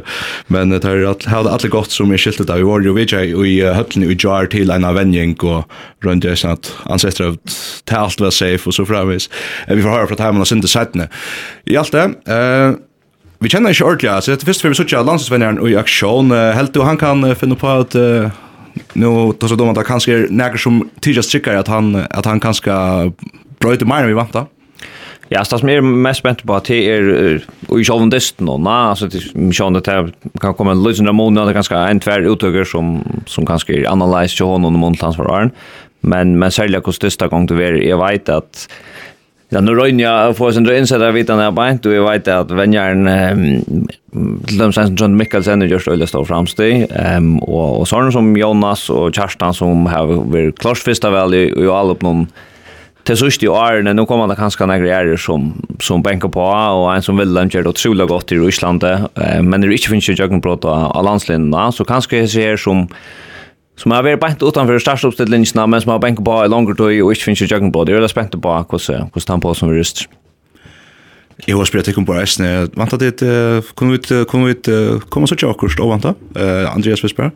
men 0.53 0.75
det 0.75 0.83
er 0.85 1.07
alt, 1.09 1.25
alle 1.33 1.71
godt 1.73 1.95
som 1.95 2.13
er 2.13 2.21
skiltet 2.21 2.53
av 2.53 2.61
Vi 2.61 2.69
var 2.69 2.85
jo 2.85 2.93
vi 2.97 3.07
er 3.09 3.31
i 3.33 3.55
høttene 3.65 4.11
i 4.13 4.19
jar 4.21 4.51
til 4.53 4.73
en 4.75 4.85
av 4.85 4.99
vending, 4.99 5.37
og 5.41 5.65
rundt 6.05 6.27
det 6.27 6.37
sånn 6.41 6.59
at 6.59 6.73
ansetter 6.93 7.31
av 7.31 7.39
til 7.49 8.01
alt 8.01 8.21
var 8.21 8.35
safe, 8.37 8.69
og 8.69 8.77
så 8.77 8.85
fremvis. 8.89 9.31
Vi 9.71 9.81
får 9.81 9.97
høre 9.97 10.11
fra 10.13 10.21
timen 10.21 10.45
og 10.45 10.51
sinde 10.51 10.69
settene. 10.69 11.09
I 11.71 11.79
alt 11.81 11.97
det, 11.97 12.05
eh, 12.29 12.77
vi 13.41 13.53
kjenner 13.53 13.73
ikke 13.73 13.89
ordentlig, 13.89 14.13
så 14.21 14.35
det 14.35 14.45
er 14.45 14.51
først 14.53 14.65
for 14.65 14.73
vi 14.73 14.81
sitter 14.83 15.05
landslagsvenneren 15.05 15.61
i 15.65 15.77
aksjon, 15.81 16.33
helt 16.33 16.75
du 16.77 16.85
han 16.85 17.01
kan 17.01 17.25
finne 17.37 17.57
på 17.57 17.73
at 17.81 17.97
nu 18.93 19.33
då 19.39 19.49
så 19.49 19.55
då 19.55 19.65
man 19.65 19.85
kanske 19.85 20.13
är 20.13 20.27
näker 20.31 20.59
som 20.59 20.91
tidigast 21.01 21.31
tycker 21.31 21.57
att 21.57 21.69
han 21.69 22.07
att 22.11 22.25
han 22.25 22.41
kanske 22.41 22.71
bröt 23.59 23.87
mer 23.87 23.95
än 23.95 24.07
vi 24.07 24.15
väntar. 24.15 24.47
Ja, 25.29 25.45
så 25.45 25.59
som 25.59 25.69
är 25.69 25.81
mest 25.81 26.19
spänt 26.19 26.43
på 26.43 26.55
att 26.55 26.65
det 26.65 26.91
är 26.91 27.45
och 27.69 27.81
i 27.81 27.85
själva 27.85 28.07
dysten 28.07 28.49
och 28.49 28.61
nej, 28.61 28.73
alltså 28.73 29.07
det 29.07 29.35
mig 29.35 29.53
sjön 29.53 29.73
det 29.73 30.13
kan 30.41 30.55
komma 30.55 30.71
en 30.71 30.83
lösning 30.83 31.09
av 31.09 31.15
månaden 31.15 31.55
ganska 31.55 31.79
en 31.79 32.01
tvär 32.01 32.33
utöger 32.33 32.65
som 32.65 33.05
som 33.27 33.47
kanske 33.47 33.73
är 33.73 33.93
analyser 33.93 34.37
till 34.37 34.47
honom 34.47 34.75
och 34.75 34.81
månadsföraren. 34.81 35.51
Men 36.01 36.39
men 36.39 36.51
sälja 36.51 36.81
dysta 37.01 37.29
gång 37.29 37.47
det 37.47 37.65
är 37.65 37.73
jag 37.73 38.07
vet 38.07 38.29
att 38.29 38.69
Ja, 39.55 39.61
nu 39.61 39.75
rönja 39.75 40.35
får 40.35 40.53
sin 40.53 40.67
rönsa 40.67 40.99
där 40.99 41.13
vitan 41.13 41.39
där 41.39 41.51
bara 41.51 41.71
inte 41.71 41.89
vi 41.89 41.99
vet 41.99 42.29
att 42.29 42.51
vänjaren 42.51 43.09
till 44.47 44.59
dem 44.59 44.73
sen 44.73 44.97
John 44.97 45.17
Mickelsen 45.17 45.63
och 45.63 45.69
just 45.69 45.89
öliga 45.89 46.07
står 46.07 46.25
framsteg 46.25 46.87
ehm 46.91 47.39
och 47.39 47.81
och 47.81 47.89
sån 47.89 48.13
som 48.13 48.37
Jonas 48.37 48.91
och 48.91 49.15
Kerstan 49.15 49.55
som 49.55 49.87
har 49.87 50.07
varit 50.07 50.59
klart 50.59 50.79
första 50.79 51.11
väl 51.11 51.35
i 51.35 51.69
all 51.69 51.91
upp 51.91 52.03
någon 52.03 52.27
till 53.05 53.17
sist 53.17 53.43
i 53.43 53.49
åren 53.49 53.97
nu 53.97 54.07
kommer 54.07 54.27
det 54.29 54.37
kanske 54.37 54.67
några 54.67 54.79
grejer 54.79 55.17
som 55.17 55.67
som 55.81 56.03
bänkar 56.03 56.29
på 56.29 56.41
och 56.41 56.95
en 56.95 57.03
som 57.03 57.17
vill 57.17 57.35
luncha 57.35 57.63
det 57.63 57.69
otroligt 57.69 58.09
gott 58.09 58.33
i 58.33 58.39
Ryssland 58.39 58.85
men 59.41 59.61
det 59.61 59.67
är 59.67 59.71
inte 59.71 59.89
finns 59.89 60.09
ju 60.09 60.13
jag 60.13 60.31
kan 60.31 60.41
prata 60.41 60.69
av 60.69 61.05
landslinjerna 61.05 61.73
så 61.73 61.85
kanske 61.85 62.17
är 62.17 62.27
ser 62.27 62.57
som 62.57 62.89
som 63.77 63.95
har 63.95 64.05
vært 64.07 64.21
bænt 64.23 64.43
utanfor 64.43 64.79
startstoppstillinjene, 64.83 65.67
men 65.67 65.83
som 65.83 65.95
har 65.95 66.03
bænt 66.03 66.23
på 66.25 66.37
i 66.45 66.51
langer 66.51 66.77
tøy 66.79 67.01
og 67.03 67.15
ikke 67.15 67.31
finnes 67.31 67.43
jo 67.43 67.51
jøkken 67.51 67.73
på. 67.75 67.85
Det 67.85 67.95
er 67.95 68.01
veldig 68.01 68.13
spent 68.13 68.37
på 68.39 68.59
hvordan 68.71 69.33
han 69.33 69.43
på 69.43 69.55
som 69.55 69.73
vi 69.73 69.81
ryster. 69.81 70.07
Jeg 71.47 71.57
har 71.59 71.67
spørt 71.67 71.89
ikke 71.91 71.99
om 71.99 72.07
på 72.07 72.15
reisene. 72.15 72.69
Vant 72.79 72.95
at 72.95 73.03
det 73.03 73.65
kunne 73.75 73.97
vi 73.97 74.25
kunne 74.31 74.53
vi 74.53 75.01
komme 75.11 75.27
så 75.27 75.35
tjokkurst 75.35 75.83
og 75.83 75.91
vant 75.91 76.13
Andreas 76.71 77.03
vil 77.03 77.11
spørre. 77.11 77.35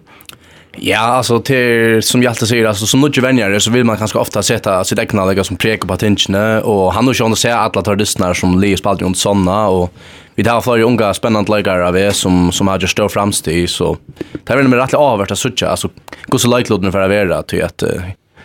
Ja, 0.80 1.00
alltså 1.00 1.40
till 1.40 2.02
som 2.02 2.22
Hjalte 2.22 2.46
säger 2.46 2.64
alltså 2.64 2.86
som 2.86 3.00
mycket 3.00 3.24
vänjare 3.24 3.60
så 3.60 3.70
vill 3.70 3.84
man 3.84 3.96
kanske 3.96 4.18
ofta 4.18 4.42
sätta 4.42 4.84
sitt 4.84 4.98
egna 4.98 5.24
lägga 5.24 5.44
som 5.44 5.56
präker 5.56 5.88
på 5.88 5.96
tinchne 5.96 6.60
och 6.60 6.92
han 6.92 7.04
har 7.04 7.10
och 7.10 7.16
Sean 7.16 7.36
säger 7.36 7.56
alla 7.56 7.82
tar 7.82 7.96
lyssnar 7.96 8.34
som 8.34 8.60
Leo 8.60 8.76
Spaldion 8.76 9.14
såna 9.14 9.68
och 9.68 9.94
vi 10.42 10.48
har 10.48 10.60
flera 10.60 10.82
unga 10.82 11.14
spännande 11.14 11.52
läggare 11.52 11.88
av 11.88 11.96
er 11.96 12.10
som, 12.10 12.52
som 12.52 12.68
har 12.68 12.78
just 12.78 12.92
större 12.92 13.08
framsteg 13.08 13.70
så 13.70 13.96
det 14.44 14.52
är 14.52 14.56
väl 14.56 14.74
rätt 14.74 14.94
avvärt 14.94 15.30
att 15.30 15.38
söka 15.38 15.68
alltså 15.68 15.88
gå 16.26 16.38
så 16.38 16.48
läggloden 16.48 16.92
för 16.92 17.00
att 17.00 17.28
vara 17.28 17.42
till 17.42 17.64
att 17.64 17.82
uh, 17.82 18.02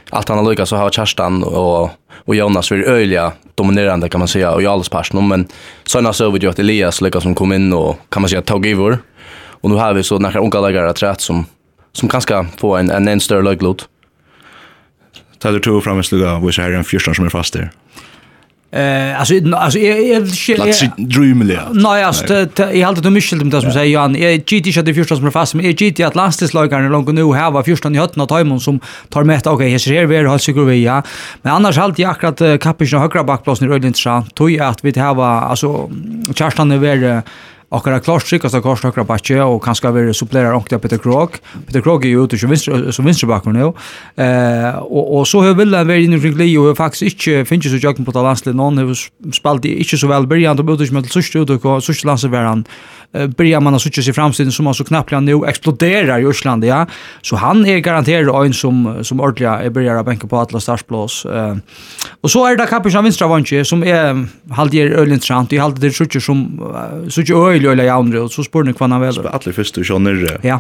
allt 0.09 0.29
han 0.29 0.37
har 0.37 0.49
lyckats 0.49 0.69
så 0.69 0.75
har 0.75 0.89
Kerstan 0.89 1.43
och, 1.43 1.89
och 2.25 2.35
Jonas 2.35 2.71
varit 2.71 2.87
öliga 2.87 3.31
dominerande 3.55 4.09
kan 4.09 4.19
man 4.19 4.27
säga 4.27 4.51
och 4.51 4.61
i 4.61 4.67
allsparsen 4.67 5.27
men 5.27 5.47
såna 5.83 6.13
så 6.13 6.29
vet 6.29 6.43
ju 6.43 6.49
att 6.49 6.59
Elias 6.59 7.01
lyckas 7.01 7.23
som 7.23 7.35
kom 7.35 7.53
in 7.53 7.73
och 7.73 7.97
kan 8.09 8.21
man 8.21 8.29
säga 8.29 8.41
tog 8.41 8.67
över 8.67 8.97
och 9.61 9.69
nu 9.69 9.75
har 9.75 9.93
vi 9.93 10.03
så 10.03 10.19
några 10.19 10.39
unga 10.39 10.59
läggare 10.59 10.93
trätt 10.93 11.21
som 11.21 11.45
som 11.91 12.09
kanske 12.09 12.45
får 12.57 12.79
en 12.79 12.89
en, 12.89 13.07
en 13.07 13.19
större 13.19 13.41
lägglod. 13.41 13.83
Tar 15.39 15.51
du 15.51 15.59
tog 15.59 15.83
fram 15.83 15.97
en 15.97 16.03
sluga, 16.03 16.39
vi 16.39 16.51
ser 16.51 16.71
en 16.71 16.83
fyrstan 16.83 17.15
som 17.15 17.25
är 17.25 17.29
fast 17.29 17.53
där. 17.53 17.71
Eh 18.73 19.19
alltså 19.19 19.33
alltså 19.55 19.79
jag 19.79 20.03
jag 20.07 20.21
vill 20.21 20.91
drömliga. 20.97 21.61
Nej 21.71 22.03
alltså 22.03 22.47
jag 22.57 22.87
hade 22.87 23.01
det 23.01 23.09
mycket 23.09 23.51
det 23.51 23.61
som 23.61 23.71
säger 23.71 23.93
Johan 23.93 24.15
jag 24.15 24.39
GT 24.39 24.75
shot 24.75 24.85
det 24.85 24.93
första 24.93 25.15
som 25.15 25.25
är 25.25 25.31
fast 25.31 25.53
men 25.53 25.75
GT 25.75 25.99
att 25.99 26.15
landslagaren 26.15 26.91
långt 26.91 27.13
nu 27.13 27.33
här 27.33 27.51
var 27.51 27.63
första 27.63 27.91
i 27.91 27.97
hötten 27.97 28.21
att 28.21 28.29
Timon 28.29 28.59
som 28.59 28.79
tar 29.09 29.23
med 29.23 29.47
okej 29.47 29.71
här 29.71 29.77
ser 29.77 30.05
vi 30.05 30.17
har 30.17 30.37
sig 30.37 30.53
vi 30.53 30.83
ja. 30.83 31.03
Men 31.41 31.53
annars 31.53 31.77
halt 31.77 31.99
jag 31.99 32.11
akkurat 32.11 32.61
kapischen 32.61 32.99
högra 32.99 33.23
backplatsen 33.23 33.67
i 33.67 33.71
Rödlindsjö 33.71 34.21
tog 34.33 34.51
jag 34.51 34.67
att 34.67 34.85
vi 34.85 34.91
det 34.91 35.01
här 35.01 35.13
var 35.13 35.41
alltså 35.41 35.89
Kerstan 36.35 36.71
är 36.71 36.77
väl 36.77 37.21
Akkurat 37.73 38.05
klart 38.05 38.27
sikkast 38.29 38.53
av 38.53 38.61
kors 38.61 38.83
høyre 38.85 39.05
bakke, 39.07 39.39
og 39.41 39.57
kanskje 39.65 39.91
vi 39.95 40.03
supplerer 40.13 40.53
ångte 40.53 40.77
Peter 40.77 40.99
Krog. 41.01 41.39
Peter 41.65 41.81
Krog 41.81 42.05
er 42.05 42.13
jo 42.13 42.27
ute 42.27 42.37
som 42.37 43.07
vinstrebakker 43.07 43.55
nå. 43.55 43.71
Eh, 44.13 44.77
og, 44.83 45.07
og 45.17 45.23
så 45.25 45.41
har 45.41 45.57
Villa 45.57 45.81
vært 45.87 46.05
inne 46.05 46.19
omkring 46.19 46.37
Leo, 46.37 46.67
og 46.69 46.77
faktisk 46.77 47.15
ikke 47.15 47.47
finnes 47.49 47.73
så 47.73 47.81
jøkken 47.81 48.05
på 48.05 48.13
det 48.13 48.25
landslige. 48.27 48.57
Noen 48.59 48.77
har 48.83 48.93
spalt 49.33 49.65
ikke 49.65 49.97
så 49.97 50.11
vel 50.11 50.29
byrjan, 50.29 50.61
og 50.61 50.75
ute 50.75 50.89
som 50.89 51.01
er 51.01 51.07
til 51.07 51.17
sørste 51.17 51.41
ute, 51.41 51.57
og 51.63 51.81
sørste 51.81 52.09
landslige 52.11 52.35
var 52.35 52.51
han 52.51 52.67
börjar 53.37 53.59
man 53.59 53.75
att 53.75 53.81
sig 53.81 54.13
framsidan 54.13 54.51
som 54.51 54.65
man 54.65 54.73
så 54.73 54.83
knappt 54.83 55.11
nu 55.11 55.45
exploderar 55.47 56.19
i 56.19 56.29
Island 56.29 56.65
ja. 56.65 56.87
Så 57.21 57.35
han 57.35 57.65
är 57.65 57.77
garanterad 57.77 58.45
en 58.45 58.53
som 58.53 59.03
som 59.03 59.19
ordliga 59.19 59.51
är 59.61 59.69
börjar 59.69 60.03
bänka 60.03 60.27
på 60.27 60.37
alla 60.37 60.59
startplats 60.59 61.25
eh. 61.25 61.55
Och 62.21 62.31
så 62.31 62.45
är 62.45 62.57
det 62.57 62.65
kapis 62.65 62.95
av 62.95 63.03
vänstra 63.03 63.27
vanje 63.27 63.65
som 63.65 63.83
är 63.83 64.27
halvjer 64.53 64.91
ölen 64.91 65.19
Det 65.49 65.55
är 65.55 65.61
halvjer 65.61 65.89
det 65.89 65.95
sjutje 65.95 66.21
som 66.21 66.61
sjutje 67.09 67.35
öl 67.35 67.65
eller 67.65 67.91
andra 67.91 68.21
och 68.23 68.31
så 68.31 68.43
spår 68.43 68.63
ni 68.63 68.73
kvar 68.73 68.87
han 68.87 69.01
väl 69.01 69.19
alla 69.19 69.53
första 69.53 69.83
sjöner 69.83 70.39
ja. 70.41 70.59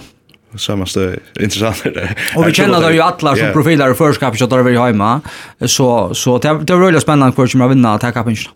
Sammaste 0.57 1.19
intressant 1.39 1.83
det. 1.83 2.15
Och 2.35 2.47
vi 2.47 2.53
känner 2.53 2.81
det 2.81 2.93
ju 2.93 3.01
alla 3.01 3.35
som 3.35 3.53
profiler 3.53 3.91
och 3.91 3.97
förskapare 3.97 4.37
så 4.37 4.45
där 4.45 4.63
vi 4.63 4.77
hemma. 4.77 5.21
Så 5.65 6.13
så 6.13 6.37
det 6.37 6.59
det 6.61 6.75
var 6.75 6.81
roligt 6.81 7.01
spännande 7.01 7.35
kvar 7.35 7.47
som 7.47 7.61
jag 7.61 7.69
vinner 7.69 7.95
att 7.95 8.01
ta 8.01 8.11
kapinchen. 8.11 8.51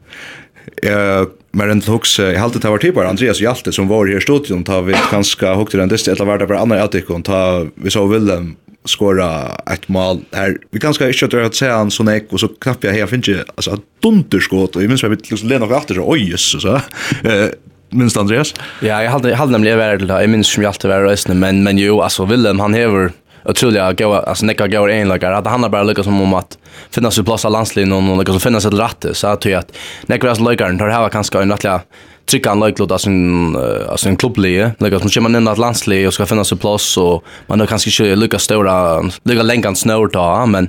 Eh, 0.83 1.23
men 1.51 1.69
en 1.69 1.81
hooks 1.81 2.19
jag 2.19 2.39
hade 2.39 2.59
det 2.59 2.69
var 2.69 2.77
typ 2.77 2.97
Andreas 2.97 3.41
Hjalte 3.41 3.71
som 3.71 3.87
var 3.87 4.05
här 4.05 4.17
i 4.17 4.21
studion 4.21 4.63
tar 4.63 4.81
vi 4.81 4.95
ganska 5.11 5.55
högt 5.55 5.71
den 5.71 5.89
dist 5.89 6.07
eller 6.07 6.25
var 6.25 6.37
det 6.37 6.47
bara 6.47 6.59
andra 6.59 6.83
att 6.83 7.23
ta 7.23 7.65
vi 7.75 7.89
så 7.89 8.07
Willem 8.07 8.55
skora 8.85 9.55
ett 9.71 9.87
mål 9.87 10.21
här 10.31 10.57
vi 10.71 10.79
ganska 10.79 11.09
inte 11.09 11.45
att 11.45 11.55
säga 11.55 11.77
han 11.77 11.91
sån 11.91 12.09
ek 12.09 12.27
och 12.29 12.39
så 12.39 12.47
knappt 12.47 12.83
jag 12.83 12.93
här 12.93 13.05
finns 13.05 13.27
ju 13.27 13.39
alltså 13.55 13.79
dunderskott 14.01 14.75
och 14.75 14.81
jag 14.81 14.89
minns 14.89 15.03
jag 15.03 15.09
vet 15.09 15.31
liksom 15.31 15.49
Lena 15.49 15.77
efter 15.77 15.95
så 15.95 16.11
oj 16.11 16.33
så 16.37 16.59
så 16.59 16.75
eh 17.23 17.49
minst 17.89 18.17
Andreas? 18.17 18.53
Ja 18.81 19.03
jag 19.03 19.11
hade 19.11 19.35
hade 19.35 19.51
nämligen 19.51 19.77
varit 19.77 20.07
där 20.07 20.21
jag 20.21 20.29
minns 20.29 20.47
som 20.47 20.63
Hjalte 20.63 20.87
var 20.87 21.01
rösten 21.01 21.39
men 21.39 21.63
men 21.63 21.77
jo 21.77 22.01
alltså 22.01 22.25
Willem 22.25 22.59
han 22.59 22.73
häver 22.73 23.11
otroliga 23.47 23.93
goa, 23.93 24.19
alltså 24.19 24.45
nekka 24.45 24.67
goa 24.67 24.91
enlökar. 24.91 25.31
Att 25.31 25.47
han 25.47 25.63
har 25.63 25.69
bara 25.69 25.83
lyckats 25.83 26.07
om 26.07 26.33
att 26.33 26.57
finna 26.89 27.11
sig 27.11 27.23
plats 27.23 27.45
av 27.45 27.51
landslinjen 27.51 28.09
och 28.09 28.17
lyckas 28.17 28.43
finna 28.43 28.59
sig 28.61 28.71
till 28.71 28.79
rattet. 28.79 29.17
Så 29.17 29.27
jag 29.27 29.41
tror 29.41 29.55
att 29.55 29.71
nekka 30.05 30.27
deras 30.27 30.39
lökaren 30.39 30.77
tar 30.77 30.87
här 30.87 31.09
kanske 31.09 31.41
en 31.41 31.51
rättliga 31.51 31.81
trycka 32.29 32.51
en 32.51 32.59
löjklot 32.59 32.91
av 32.91 32.97
sin, 32.97 33.55
av 33.89 33.97
sin 33.97 34.17
klubblige. 34.17 34.71
Lyckas 34.79 35.01
man 35.01 35.09
kommer 35.09 35.39
in 35.39 35.47
att 35.47 35.57
landslige 35.57 36.07
och 36.07 36.13
ska 36.13 36.25
finna 36.25 36.43
sig 36.43 36.57
plats 36.57 36.97
och 36.97 37.23
man 37.47 37.59
har 37.59 37.67
kanske 37.67 38.03
inte 38.03 38.15
lyckas 38.15 38.43
stora, 38.43 39.01
lyckas 39.23 39.45
länkan 39.45 39.75
snår 39.75 40.07
ta. 40.07 40.45
Men, 40.45 40.67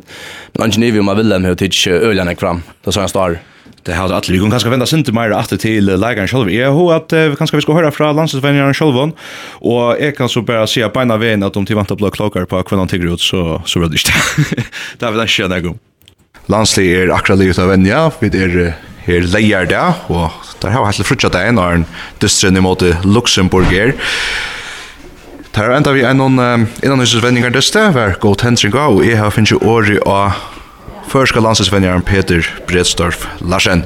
men 0.53 0.67
inte 0.67 0.81
ni 0.81 0.99
om 0.99 1.05
man 1.05 1.17
vill 1.17 1.29
dem 1.29 1.45
hur 1.45 1.55
tidigt 1.55 1.87
öljande 1.87 2.37
fram. 2.37 2.63
Det 2.85 2.93
så 2.93 3.01
jag 3.01 3.11
snarare 3.11 3.39
det 3.89 3.97
har 3.97 4.13
alltid 4.13 4.35
vi 4.35 4.41
kan 4.41 4.51
kanskje 4.53 4.71
vende 4.71 4.87
sinte 4.87 5.13
mer 5.13 5.31
att 5.31 5.61
till 5.61 5.87
leikeren 6.01 6.29
själv. 6.29 6.51
Jag 6.51 6.73
har 6.73 6.97
att 6.97 7.13
vi 7.13 7.37
kanske 7.39 7.57
vi 7.57 7.63
ska 7.63 7.73
höra 7.73 7.91
från 7.91 8.17
landslagsvenneren 8.17 8.75
selv, 8.75 9.13
och 9.51 9.97
jag 10.01 10.17
kan 10.17 10.29
så 10.29 10.43
bara 10.43 10.67
si 10.67 10.83
på 10.83 10.89
beina 10.89 11.17
veien 11.17 11.43
at 11.43 11.57
om 11.57 11.65
de 11.65 11.67
till 11.67 11.77
vänta 11.77 11.97
på 11.97 12.11
klokere 12.11 12.47
på 12.47 12.57
hvordan 12.57 12.79
han 12.79 12.89
tigger 12.89 13.15
ut, 13.15 13.21
så, 13.21 13.63
så 13.65 13.81
vil 13.81 13.91
det 13.91 13.97
ikke. 13.97 14.13
det 14.99 15.07
er 15.07 15.15
vel 15.15 15.25
ikke 15.25 15.45
en 15.45 15.57
egen. 15.57 15.79
Landslig 16.49 16.93
er 16.93 17.15
akkurat 17.15 17.41
livet 17.41 17.59
av 17.59 17.73
venja, 17.73 18.11
vi 18.21 18.29
er 18.29 18.75
her 19.07 19.25
leier 19.33 19.65
der, 19.65 19.97
og 20.13 20.37
der 20.61 20.77
har 20.77 20.85
vi 20.85 20.93
helt 20.93 21.09
fruttet 21.09 21.33
deg 21.33 21.55
når 21.57 21.79
en 21.79 21.89
dystren 22.21 22.61
imot 22.61 22.85
Luxemburg 23.09 23.73
er. 23.73 23.97
Der 25.57 25.73
enda 25.73 25.97
vi 25.97 26.05
er 26.05 26.13
innan 26.13 26.37
um, 26.37 26.69
vendingar 26.83 27.25
vendinger 27.25 27.57
dyste, 27.57 27.89
hver 27.97 28.19
god 28.21 28.37
tendringa, 28.45 28.91
og 28.93 29.01
jeg 29.07 29.17
har 29.17 29.33
finnst 29.33 29.57
jo 29.57 29.65
åri 29.65 29.97
av 30.05 30.37
Førska 31.09 31.41
landsinsvenjaren 31.41 32.03
Peter 32.03 32.43
Bredstorff 32.69 33.27
Larsen. 33.41 33.85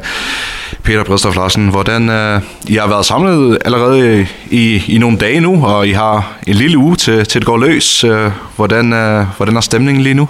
Peter 0.83 1.05
Bredstorff 1.05 1.37
Larsen, 1.37 1.69
hvordan 1.69 2.09
uh, 2.09 2.43
I 2.67 2.75
har 2.75 2.87
været 2.87 3.07
samlet 3.07 3.59
allerede 3.65 4.27
i, 4.51 4.83
i 4.87 4.99
nogle 4.99 5.19
dage 5.19 5.41
nu, 5.41 5.65
og 5.65 5.89
I 5.89 5.93
har 5.93 6.33
en 6.47 6.55
lille 6.55 6.79
uge 6.79 6.97
til, 6.97 7.27
til 7.27 7.41
det 7.41 7.47
går 7.47 7.59
løs. 7.59 8.05
Uh, 8.05 8.33
hvordan, 8.57 8.93
uh, 8.93 9.27
hvordan 9.37 9.57
er 9.57 9.61
stemningen 9.61 10.03
lige 10.03 10.15
nu? 10.15 10.29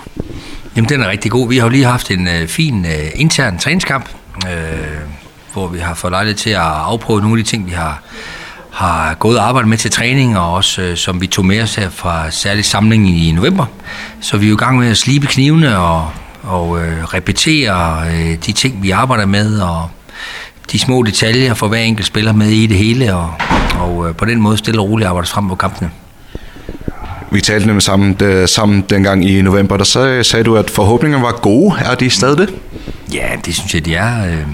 Jamen, 0.77 0.89
den 0.89 1.03
er 1.03 1.11
rigtig 1.11 1.31
god. 1.31 1.49
Vi 1.49 1.57
har 1.59 1.65
jo 1.65 1.71
lige 1.71 1.85
haft 1.85 2.11
en 2.11 2.27
uh, 2.27 2.49
fin 2.49 2.81
uh, 2.81 3.21
intern 3.21 3.59
træningskamp, 3.59 4.09
uh, 4.37 4.51
hvor 5.53 5.69
vi 5.69 5.79
har 5.79 5.95
fået 5.95 6.11
lejlighed 6.11 6.39
til 6.39 6.51
at 6.51 6.61
afprøve 6.61 7.21
nogle 7.21 7.39
af 7.39 7.45
de 7.45 7.51
ting, 7.51 7.67
vi 7.67 7.73
har 7.73 8.03
har 8.73 9.15
gået 9.15 9.39
og 9.39 9.49
arbejdet 9.49 9.69
med 9.69 9.79
til 9.79 9.91
træning, 9.91 10.39
og 10.39 10.53
også 10.53 10.83
øh, 10.83 10.97
som 10.97 11.21
vi 11.21 11.27
tog 11.27 11.47
med 11.47 11.63
os 11.63 11.75
her 11.75 11.91
fra 11.91 12.31
særlig 12.31 12.65
samling 12.65 13.09
i 13.09 13.33
november. 13.33 13.67
Så 14.21 14.37
vi 14.37 14.47
er 14.47 14.51
jo 14.51 14.57
i 14.57 14.59
gang 14.59 14.79
med 14.79 14.91
at 14.91 14.97
slibe 14.97 15.27
knivene 15.27 15.79
og 15.79 16.11
og 16.43 16.85
øh, 16.85 17.05
repetere 17.05 18.07
øh, 18.11 18.37
de 18.47 18.53
ting, 18.53 18.83
vi 18.83 18.91
arbejder 18.91 19.27
med, 19.27 19.61
og 19.61 19.89
de 20.73 20.79
små 20.79 21.03
detaljer 21.03 21.55
for 21.55 21.69
hver 21.69 21.79
enkelt 21.79 22.07
spiller 22.07 22.33
med 22.33 22.49
i 22.49 22.67
det 22.67 22.77
hele, 22.77 23.15
og, 23.15 23.35
og 23.81 24.09
øh, 24.09 24.15
på 24.15 24.25
den 24.25 24.41
måde 24.41 24.57
stille 24.57 24.81
og 24.81 24.89
roligt 24.89 25.09
arbejder 25.09 25.29
frem 25.29 25.49
på 25.49 25.55
kampene. 25.55 25.91
Vi 27.31 27.41
talte 27.41 27.67
nemlig 27.67 27.83
sammen, 27.83 28.17
øh, 28.23 28.49
sammen 28.49 28.81
dengang 28.81 29.29
i 29.29 29.43
november, 29.43 29.77
der 29.77 29.85
sagde, 29.85 30.25
sagde 30.25 30.45
du, 30.45 30.57
at 30.57 30.71
forhåbningerne 30.71 31.25
var 31.25 31.33
gode. 31.33 31.75
Er 31.81 31.95
de 31.95 32.11
stadig 32.11 32.39
det? 32.39 32.55
Ja, 33.13 33.29
det 33.45 33.55
synes 33.55 33.75
jeg, 33.75 33.85
de 33.85 33.95
er. 33.95 34.27
Øh, 34.27 34.47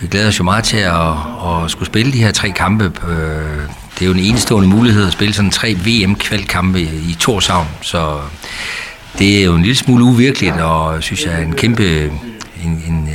vi 0.00 0.06
glæder 0.06 0.28
os 0.28 0.38
jo 0.38 0.44
meget 0.44 0.64
til 0.64 0.76
at, 0.76 1.12
at 1.46 1.70
skulle 1.70 1.86
spille 1.86 2.12
de 2.12 2.18
her 2.18 2.32
tre 2.32 2.50
kampe. 2.50 2.84
Øh, 2.84 3.62
det 3.94 4.02
er 4.02 4.06
jo 4.06 4.12
en 4.12 4.18
enestående 4.18 4.68
mulighed 4.68 5.06
at 5.06 5.12
spille 5.12 5.34
sådan 5.34 5.50
tre 5.50 5.76
VM-kvalkampe 5.84 6.80
i 6.80 7.16
Torshavn, 7.20 7.66
så 7.80 8.18
Det 9.18 9.40
er 9.40 9.44
jo 9.44 9.54
en 9.54 9.62
lille 9.62 9.76
smule 9.76 10.04
uvirkeligt, 10.04 10.60
og 10.60 11.02
synes 11.02 11.24
jeg 11.26 11.32
er 11.32 11.38
en 11.38 11.52
kæmpe, 11.52 12.04
en, 12.04 12.12
en, 12.64 12.78
en, 12.88 13.08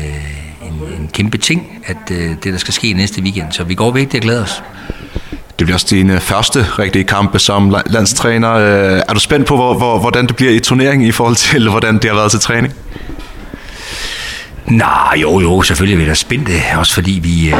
en 0.99 1.09
kæmpe 1.13 1.37
ting, 1.37 1.79
at 1.85 1.97
det, 2.09 2.43
der 2.43 2.57
skal 2.57 2.73
ske 2.73 2.93
næste 2.93 3.21
weekend. 3.21 3.51
Så 3.51 3.63
vi 3.63 3.75
går 3.75 3.91
væk, 3.91 4.11
det 4.11 4.21
glæder 4.21 4.43
os. 4.43 4.63
Det 5.31 5.65
bliver 5.65 5.73
også 5.73 5.87
dine 5.89 6.19
første 6.19 6.65
rigtige 6.79 7.03
kampe 7.03 7.39
som 7.39 7.75
landstræner. 7.85 8.49
Er 8.49 9.13
du 9.13 9.19
spændt 9.19 9.47
på, 9.47 9.55
hvor, 9.55 9.73
hvor, 9.77 9.99
hvordan 9.99 10.27
det 10.27 10.35
bliver 10.35 10.51
i 10.51 10.59
turneringen 10.59 11.07
i 11.07 11.11
forhold 11.11 11.35
til, 11.35 11.69
hvordan 11.69 11.95
det 11.95 12.05
har 12.05 12.15
været 12.15 12.31
til 12.31 12.39
træning? 12.39 12.73
Nej, 14.67 15.17
jo, 15.21 15.39
jo, 15.39 15.61
selvfølgelig 15.61 15.95
er 15.95 15.99
vi 15.99 16.09
da 16.09 16.13
spændte, 16.13 16.51
også 16.75 16.93
fordi 16.93 17.19
vi, 17.23 17.49
øh, 17.49 17.57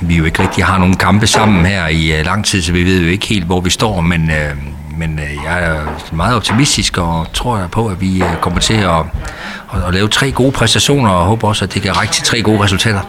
vi 0.00 0.16
jo 0.16 0.24
ikke 0.24 0.42
rigtig 0.42 0.64
har 0.64 0.78
nogen 0.78 0.96
kampe 0.96 1.26
sammen 1.26 1.66
her 1.66 1.88
i 1.88 2.18
øh, 2.18 2.24
lang 2.24 2.44
tid, 2.44 2.62
så 2.62 2.72
vi 2.72 2.84
ved 2.84 3.02
jo 3.02 3.08
ikke 3.08 3.26
helt, 3.26 3.44
hvor 3.44 3.60
vi 3.60 3.70
står, 3.70 4.00
men 4.00 4.30
øh, 4.30 4.56
men 5.00 5.20
jeg 5.44 5.64
er 5.64 6.12
meget 6.12 6.36
optimistisk 6.36 6.98
og 6.98 7.26
tror 7.34 7.58
jeg 7.58 7.70
på, 7.70 7.86
at 7.86 8.00
vi 8.00 8.22
kommer 8.40 8.60
til 8.60 8.74
at, 8.74 8.98
at, 9.74 9.82
at 9.88 9.94
lave 9.94 10.08
tre 10.08 10.32
gode 10.32 10.52
præstationer 10.52 11.10
og 11.10 11.26
håber 11.26 11.48
også, 11.48 11.64
at 11.64 11.74
det 11.74 11.82
kan 11.82 11.96
række 11.96 12.12
til 12.12 12.24
tre 12.24 12.42
gode 12.42 12.62
resultater. 12.62 13.00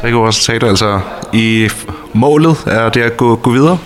Tre 0.00 0.12
gode 0.12 0.28
resultater, 0.28 0.68
altså 0.68 1.00
i 1.32 1.68
målet 2.12 2.56
er 2.66 2.88
det 2.88 3.00
at 3.00 3.16
gå, 3.16 3.36
gå 3.36 3.50
videre? 3.50 3.78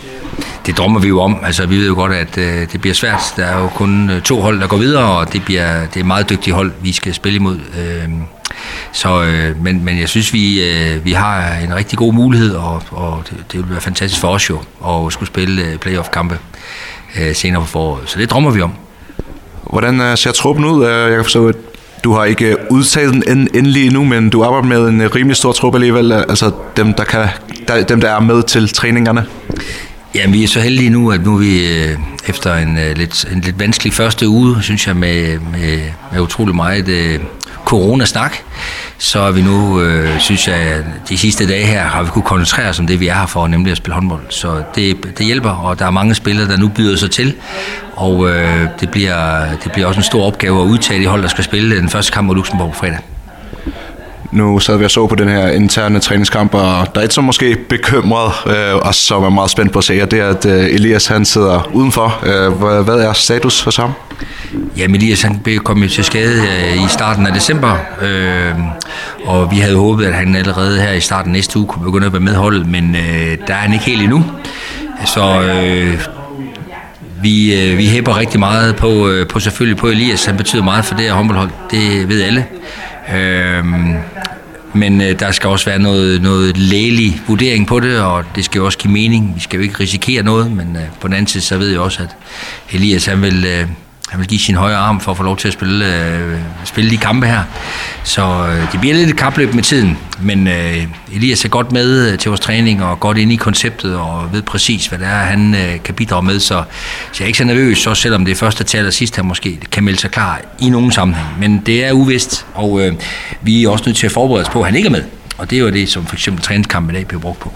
Det 0.66 0.78
drømmer 0.78 1.00
vi 1.00 1.08
jo 1.08 1.20
om. 1.20 1.38
Altså, 1.44 1.66
vi 1.66 1.76
ved 1.76 1.86
jo 1.86 1.94
godt, 1.94 2.12
at 2.12 2.38
øh, 2.38 2.72
det 2.72 2.80
bliver 2.80 2.94
svært. 2.94 3.20
Der 3.36 3.44
er 3.44 3.60
jo 3.60 3.68
kun 3.68 4.10
to 4.24 4.40
hold, 4.40 4.60
der 4.60 4.66
går 4.66 4.76
videre, 4.76 5.18
og 5.18 5.32
det, 5.32 5.44
bliver, 5.44 5.86
det 5.86 6.00
er 6.00 6.04
meget 6.04 6.30
dygtige 6.30 6.54
hold, 6.54 6.72
vi 6.80 6.92
skal 6.92 7.14
spille 7.14 7.36
imod. 7.36 7.56
Øh, 7.56 8.08
så, 8.92 9.22
øh, 9.22 9.62
men, 9.62 9.84
men 9.84 10.00
jeg 10.00 10.08
synes, 10.08 10.32
vi, 10.32 10.64
øh, 10.64 11.04
vi 11.04 11.12
har 11.12 11.54
en 11.54 11.74
rigtig 11.74 11.98
god 11.98 12.12
mulighed, 12.12 12.54
og, 12.54 12.82
og 12.90 13.24
det, 13.30 13.44
det 13.52 13.60
vil 13.60 13.70
være 13.70 13.80
fantastisk 13.80 14.20
for 14.20 14.28
os 14.28 14.50
jo, 14.50 14.58
at 14.86 15.12
skulle 15.12 15.26
spille 15.26 15.62
øh, 15.62 15.76
playoff-kampe 15.78 16.38
øh, 17.20 17.34
senere 17.34 17.60
på 17.60 17.66
foråret. 17.66 18.02
Så 18.06 18.18
det 18.18 18.30
drømmer 18.30 18.50
vi 18.50 18.60
om. 18.60 18.72
Hvordan 19.70 20.16
ser 20.16 20.32
truppen 20.32 20.64
ud? 20.64 20.86
Jeg 20.86 21.10
kan 21.14 21.24
forstå, 21.24 21.48
at 21.48 21.56
du 22.04 22.12
har 22.12 22.24
ikke 22.24 22.56
udtaget 22.70 23.12
den 23.14 23.22
end, 23.28 23.48
endelig 23.54 23.86
endnu, 23.86 24.04
men 24.04 24.30
du 24.30 24.42
arbejder 24.42 24.68
med 24.68 24.88
en 24.88 25.14
rimelig 25.14 25.36
stor 25.36 25.52
truppe 25.52 25.76
alligevel, 25.76 26.12
altså 26.12 26.50
dem, 26.76 26.94
der, 26.94 27.04
kan, 27.04 27.28
der, 27.68 27.82
dem, 27.84 28.00
der 28.00 28.10
er 28.10 28.20
med 28.20 28.42
til 28.42 28.68
træningerne. 28.68 29.26
Ja, 30.14 30.30
vi 30.30 30.44
er 30.44 30.48
så 30.48 30.60
heldige 30.60 30.90
nu, 30.90 31.10
at 31.10 31.24
nu 31.24 31.34
er 31.34 31.38
vi 31.38 31.64
efter 32.28 32.54
en, 32.54 32.78
lidt, 32.96 33.24
en 33.32 33.40
lidt 33.40 33.58
vanskelig 33.58 33.92
første 33.92 34.28
uge, 34.28 34.56
synes 34.62 34.86
jeg, 34.86 34.96
med, 34.96 35.38
med, 35.38 35.80
med 36.12 36.20
utrolig 36.20 36.54
meget 36.54 37.20
coronasnak, 37.72 38.36
så 38.98 39.20
er 39.20 39.30
vi 39.30 39.42
nu, 39.42 39.80
øh, 39.80 40.20
synes 40.20 40.48
jeg, 40.48 40.56
at 40.56 40.84
de 41.08 41.18
sidste 41.18 41.48
dage 41.48 41.64
her 41.64 41.82
har 41.82 42.02
vi 42.02 42.08
kunnet 42.08 42.26
koncentrere 42.26 42.68
os 42.68 42.78
om 42.78 42.86
det, 42.86 43.00
vi 43.00 43.08
er 43.08 43.14
her 43.14 43.26
for, 43.26 43.46
nemlig 43.46 43.70
at 43.70 43.76
spille 43.76 43.94
håndbold. 43.94 44.22
Så 44.28 44.62
det, 44.74 44.96
det 45.18 45.26
hjælper, 45.26 45.50
og 45.50 45.78
der 45.78 45.86
er 45.86 45.90
mange 45.90 46.14
spillere, 46.14 46.48
der 46.48 46.56
nu 46.56 46.68
byder 46.68 46.96
sig 46.96 47.10
til, 47.10 47.34
og 47.92 48.28
øh, 48.28 48.66
det, 48.80 48.90
bliver, 48.90 49.44
det 49.64 49.72
bliver 49.72 49.86
også 49.86 49.98
en 49.98 50.04
stor 50.04 50.26
opgave 50.26 50.62
at 50.62 50.66
udtage 50.66 51.00
de 51.00 51.06
hold, 51.06 51.22
der 51.22 51.28
skal 51.28 51.44
spille 51.44 51.76
den 51.76 51.88
første 51.88 52.12
kamp 52.12 52.26
mod 52.26 52.36
Luxembourg 52.36 52.72
på 52.72 52.78
fredag. 52.78 52.98
Nu 54.32 54.58
sad 54.58 54.76
vi 54.76 54.84
og 54.84 54.90
så 54.90 55.06
på 55.06 55.14
den 55.14 55.28
her 55.28 55.48
interne 55.48 56.00
træningskamp, 56.00 56.54
og 56.54 56.94
der 56.94 57.00
er 57.00 57.04
et 57.04 57.12
som 57.12 57.24
måske 57.24 57.56
bekymret, 57.68 58.32
øh, 58.46 58.74
og 58.74 58.94
som 58.94 59.24
er 59.24 59.30
meget 59.30 59.50
spændt 59.50 59.72
på 59.72 59.78
at 59.78 59.84
se, 59.84 60.02
og 60.02 60.10
det 60.10 60.20
er, 60.20 60.28
at 60.28 60.46
øh, 60.46 60.64
Elias 60.64 61.06
han 61.06 61.24
sidder 61.24 61.70
udenfor. 61.72 62.18
Øh, 62.22 62.82
hvad 62.82 62.94
er 62.94 63.12
status 63.12 63.62
for 63.62 63.82
ham? 63.82 63.92
Ja, 64.76 64.84
Elias 64.84 65.22
han 65.22 65.40
kom 65.64 65.82
jo 65.82 65.88
til 65.88 66.04
skade 66.04 66.42
øh, 66.42 66.84
i 66.84 66.88
starten 66.88 67.26
af 67.26 67.32
december, 67.32 67.76
øh, 68.02 68.54
og 69.24 69.50
vi 69.50 69.56
havde 69.56 69.76
håbet, 69.76 70.06
at 70.06 70.14
han 70.14 70.36
allerede 70.36 70.80
her 70.80 70.92
i 70.92 71.00
starten 71.00 71.32
næste 71.32 71.58
uge 71.58 71.66
kunne 71.66 71.84
begynde 71.84 72.06
at 72.06 72.12
være 72.12 72.20
med 72.20 72.34
holdet, 72.34 72.66
men 72.66 72.96
øh, 72.96 73.38
der 73.46 73.54
er 73.54 73.58
han 73.58 73.72
ikke 73.72 73.84
helt 73.84 74.02
endnu. 74.02 74.24
Så 75.06 75.42
øh, 75.42 76.00
vi, 77.22 77.62
øh, 77.62 77.78
vi 77.78 77.86
hæpper 77.86 78.18
rigtig 78.18 78.40
meget 78.40 78.76
på, 78.76 79.08
øh, 79.08 79.28
på 79.28 79.40
selvfølgelig 79.40 79.76
på 79.76 79.86
Elias, 79.88 80.24
han 80.24 80.36
betyder 80.36 80.62
meget 80.62 80.84
for 80.84 80.94
det 80.94 81.04
her 81.04 81.12
håndboldhold, 81.12 81.50
det 81.70 82.08
ved 82.08 82.22
alle. 82.22 82.46
Øh, 83.14 83.64
men 84.72 85.00
øh, 85.00 85.18
der 85.18 85.30
skal 85.30 85.48
også 85.50 85.70
være 85.70 85.78
noget, 85.78 86.22
noget 86.22 86.56
lægelig 86.56 87.20
vurdering 87.26 87.66
på 87.66 87.80
det, 87.80 88.00
og 88.00 88.24
det 88.36 88.44
skal 88.44 88.58
jo 88.58 88.64
også 88.64 88.78
give 88.78 88.92
mening. 88.92 89.32
Vi 89.34 89.40
skal 89.40 89.56
jo 89.56 89.62
ikke 89.62 89.80
risikere 89.80 90.22
noget, 90.22 90.52
men 90.52 90.76
øh, 90.76 90.82
på 91.00 91.08
den 91.08 91.14
anden 91.14 91.26
side, 91.26 91.42
så 91.42 91.58
ved 91.58 91.68
jeg 91.70 91.80
også, 91.80 92.02
at 92.02 92.16
Elias 92.72 93.06
han 93.06 93.22
vil... 93.22 93.44
Øh, 93.44 93.66
han 94.08 94.20
vil 94.20 94.28
give 94.28 94.40
sin 94.40 94.54
højre 94.54 94.76
arm 94.76 95.00
for 95.00 95.10
at 95.10 95.16
få 95.16 95.22
lov 95.22 95.36
til 95.36 95.48
at 95.48 95.54
spille, 95.54 96.06
øh, 96.06 96.38
spille 96.64 96.90
de 96.90 96.96
kampe 96.96 97.26
her. 97.26 97.42
Så 98.04 98.22
øh, 98.22 98.72
det 98.72 98.80
bliver 98.80 98.94
lidt 98.94 99.10
et 99.10 99.16
kapløb 99.16 99.54
med 99.54 99.62
tiden, 99.62 99.98
men 100.20 100.48
øh, 100.48 100.86
Elias 101.12 101.44
er 101.44 101.48
godt 101.48 101.72
med 101.72 102.16
til 102.16 102.28
vores 102.28 102.40
træning 102.40 102.84
og 102.84 103.00
godt 103.00 103.18
inde 103.18 103.34
i 103.34 103.36
konceptet 103.36 103.96
og 103.96 104.28
ved 104.32 104.42
præcis, 104.42 104.86
hvad 104.86 104.98
det 104.98 105.06
er, 105.06 105.10
han 105.10 105.54
øh, 105.54 105.82
kan 105.84 105.94
bidrage 105.94 106.22
med. 106.22 106.40
Så, 106.40 106.48
så 106.48 106.64
jeg 107.18 107.24
er 107.24 107.26
ikke 107.26 107.38
så 107.38 107.44
nervøs, 107.44 107.78
så 107.78 107.94
selvom 107.94 108.24
det 108.24 108.32
er 108.32 108.36
første 108.36 108.64
til 108.64 108.86
og 108.86 108.92
sidst, 108.92 109.16
han 109.16 109.24
måske 109.24 109.58
kan 109.72 109.84
melde 109.84 110.00
sig 110.00 110.10
klar 110.10 110.40
i 110.58 110.70
nogen 110.70 110.92
sammenhæng. 110.92 111.28
Men 111.38 111.62
det 111.66 111.84
er 111.84 111.92
uvist, 111.92 112.46
og 112.54 112.80
øh, 112.80 112.92
vi 113.42 113.64
er 113.64 113.68
også 113.70 113.84
nødt 113.86 113.96
til 113.96 114.06
at 114.06 114.12
forberede 114.12 114.42
os 114.42 114.48
på, 114.48 114.60
at 114.60 114.66
han 114.66 114.74
ikke 114.74 114.86
er 114.86 114.92
med. 114.92 115.02
Og 115.38 115.50
det 115.50 115.56
er 115.56 115.60
jo 115.60 115.70
det, 115.70 115.88
som 115.88 116.06
for 116.06 116.14
eksempel 116.14 116.42
træningskampen 116.42 116.94
i 116.94 116.98
dag 116.98 117.06
bliver 117.06 117.20
brugt 117.20 117.38
på. 117.38 117.52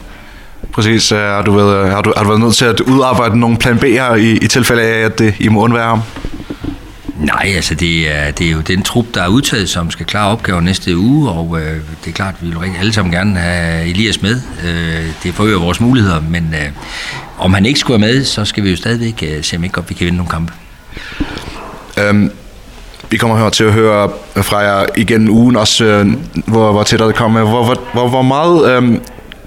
Præcis. 0.73 1.11
Har 1.11 1.43
du 1.43 1.53
været, 1.53 1.91
har 1.91 2.03
du, 2.03 2.13
har 2.17 2.23
du 2.23 2.29
været 2.29 2.41
nødt 2.41 2.55
til 2.55 2.65
at 2.65 2.81
udarbejde 2.81 3.39
nogle 3.39 3.57
plan 3.57 3.77
B'er 3.77 4.15
i, 4.15 4.33
i 4.37 4.49
tilfælde 4.49 4.83
af, 4.83 5.05
at 5.05 5.19
det, 5.19 5.35
I 5.39 5.49
må 5.49 5.61
undvære 5.61 5.89
ham? 5.89 6.01
Nej, 7.21 7.53
altså 7.55 7.75
det 7.75 8.17
er, 8.17 8.31
det 8.31 8.47
er 8.47 8.51
jo 8.51 8.61
den 8.61 8.83
trup, 8.83 9.07
der 9.15 9.23
er 9.23 9.29
udtaget, 9.29 9.69
som 9.69 9.91
skal 9.91 10.07
klare 10.07 10.31
opgaven 10.31 10.65
næste 10.65 10.97
uge, 10.97 11.31
og 11.31 11.61
øh, 11.61 11.77
det 12.05 12.11
er 12.11 12.15
klart, 12.15 12.35
vi 12.41 12.47
vil 12.47 12.59
rigtig 12.59 12.81
alle 12.81 12.93
sammen 12.93 13.15
gerne 13.15 13.39
have 13.39 13.87
Elias 13.87 14.23
med. 14.23 14.41
Øh, 14.67 15.07
det 15.23 15.35
forøger 15.35 15.59
vores 15.59 15.81
muligheder, 15.81 16.21
men 16.21 16.55
øh, 16.55 16.69
om 17.39 17.55
han 17.55 17.67
ikke 17.67 17.81
skulle 17.81 18.01
være 18.01 18.13
med, 18.13 18.25
så 18.25 18.45
skal 18.45 18.65
vi 18.65 18.71
jo 18.71 18.77
stadigvæk 18.77 19.23
øh, 19.23 19.45
se, 19.45 19.57
om 19.57 19.65
ikke 19.65 19.75
godt, 19.75 19.89
vi 19.89 19.95
kan 19.95 20.05
vinde 20.05 20.17
nogle 20.17 20.31
kampe. 20.31 20.53
Øhm, 21.99 22.31
vi 23.11 23.17
kommer 23.17 23.39
her 23.39 23.51
til 23.51 23.65
at 23.65 23.73
høre 23.73 24.11
fra 24.43 24.59
jer 24.59 24.87
igen 24.97 25.29
ugen 25.29 25.57
også, 25.57 25.85
øh, 25.85 26.07
hvor, 26.47 26.73
hvor 26.73 26.83
tættere 26.83 27.09
det 27.09 27.17
kommer. 27.17 27.43
Hvor, 27.43 27.65
hvor, 27.65 27.83
hvor, 27.93 28.09
hvor 28.09 28.23
meget 28.23 28.71
øh, 28.71 28.99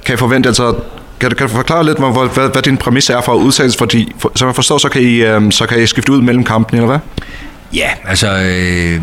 kan 0.05 0.15
I 0.15 0.17
forvente, 0.17 0.49
altså 0.49 0.75
kan 1.19 1.29
du 1.29 1.35
kan 1.35 1.47
du 1.47 1.53
forklare 1.53 1.85
lidt 1.85 1.97
hvad 1.97 2.29
hvad, 2.33 2.49
hvad 2.49 2.61
din 2.61 2.77
præmis 2.77 3.09
er 3.09 3.21
for 3.21 3.33
udsendelsen 3.33 3.77
fordi 3.77 4.11
for, 4.19 4.31
som 4.35 4.47
jeg 4.47 4.55
forstår 4.55 4.77
så 4.77 4.89
kan 4.89 5.01
I 5.01 5.15
øhm, 5.15 5.51
så 5.51 5.65
kan 5.65 5.83
I 5.83 5.85
skifte 5.85 6.11
ud 6.11 6.21
mellem 6.21 6.43
kampene 6.43 6.81
eller 6.81 6.87
hvad? 6.87 6.99
Ja, 7.73 7.89
altså... 8.05 8.27
Øh, 8.27 9.01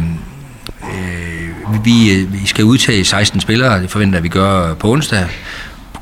øh, 0.83 1.26
vi, 1.85 2.26
vi 2.29 2.46
skal 2.46 2.64
udtage 2.64 3.05
16 3.05 3.40
spillere, 3.40 3.83
det 3.83 3.90
forventer 3.90 4.20
vi 4.20 4.29
gør 4.29 4.74
på 4.74 4.90
onsdag 4.90 5.26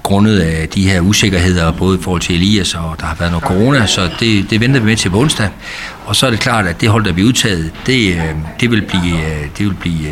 grundet 0.03 0.41
af 0.41 0.69
de 0.69 0.89
her 0.91 1.01
usikkerheder, 1.01 1.73
både 1.73 1.99
i 1.99 2.03
forhold 2.03 2.21
til 2.21 2.35
Elias 2.35 2.75
og 2.75 2.97
der 3.01 3.07
har 3.07 3.17
været 3.19 3.31
noget 3.33 3.45
corona, 3.45 3.87
så 3.87 4.11
det, 4.21 4.51
det 4.51 4.61
venter 4.61 4.81
vi 4.81 4.87
med 4.87 4.97
til 4.97 5.11
på 5.11 5.19
onsdag. 5.19 5.49
Og 6.07 6.17
så 6.17 6.27
er 6.27 6.31
det 6.31 6.41
klart, 6.41 6.67
at 6.67 6.81
det 6.81 6.89
hold, 6.89 7.05
der 7.05 7.13
vi 7.13 7.25
udtaget, 7.25 7.71
det, 7.87 8.23
det 8.61 8.71
vil 8.71 8.83
blive, 8.83 9.17
det 9.59 9.67
vil 9.67 9.75
blive 9.75 10.11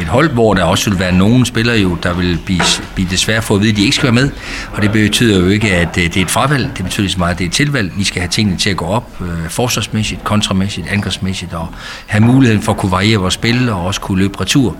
et 0.00 0.06
hold, 0.06 0.30
hvor 0.30 0.54
der 0.54 0.64
også 0.64 0.90
vil 0.90 0.98
være 0.98 1.12
nogen 1.12 1.44
spillere, 1.44 1.76
jo, 1.76 1.94
der 2.02 2.12
vil 2.14 2.38
blive, 2.44 2.60
blive 2.94 3.08
desværre 3.10 3.42
få 3.42 3.54
at 3.54 3.60
vide, 3.60 3.70
at 3.70 3.76
de 3.76 3.82
ikke 3.82 3.96
skal 3.96 4.04
være 4.04 4.12
med. 4.12 4.30
Og 4.72 4.82
det 4.82 4.92
betyder 4.92 5.40
jo 5.40 5.46
ikke, 5.46 5.74
at 5.74 5.94
det 5.94 6.16
er 6.16 6.22
et 6.22 6.30
fravalg. 6.30 6.70
Det 6.76 6.84
betyder 6.84 7.08
så 7.08 7.18
meget, 7.18 7.32
at 7.32 7.38
det 7.38 7.44
er 7.44 7.48
et 7.48 7.54
tilvalg. 7.54 7.92
I 7.98 8.04
skal 8.04 8.20
have 8.20 8.28
tingene 8.28 8.58
til 8.58 8.70
at 8.70 8.76
gå 8.76 8.84
op 8.84 9.10
øh, 9.20 9.48
forsvarsmæssigt, 9.48 10.24
kontramæssigt, 10.24 10.86
angrebsmæssigt, 10.88 11.54
og 11.54 11.68
have 12.06 12.24
muligheden 12.24 12.62
for 12.62 12.72
at 12.72 12.78
kunne 12.78 12.92
variere 12.92 13.18
vores 13.18 13.34
spil 13.34 13.68
og 13.68 13.86
også 13.86 14.00
kunne 14.00 14.18
løbe 14.18 14.40
retur. 14.40 14.76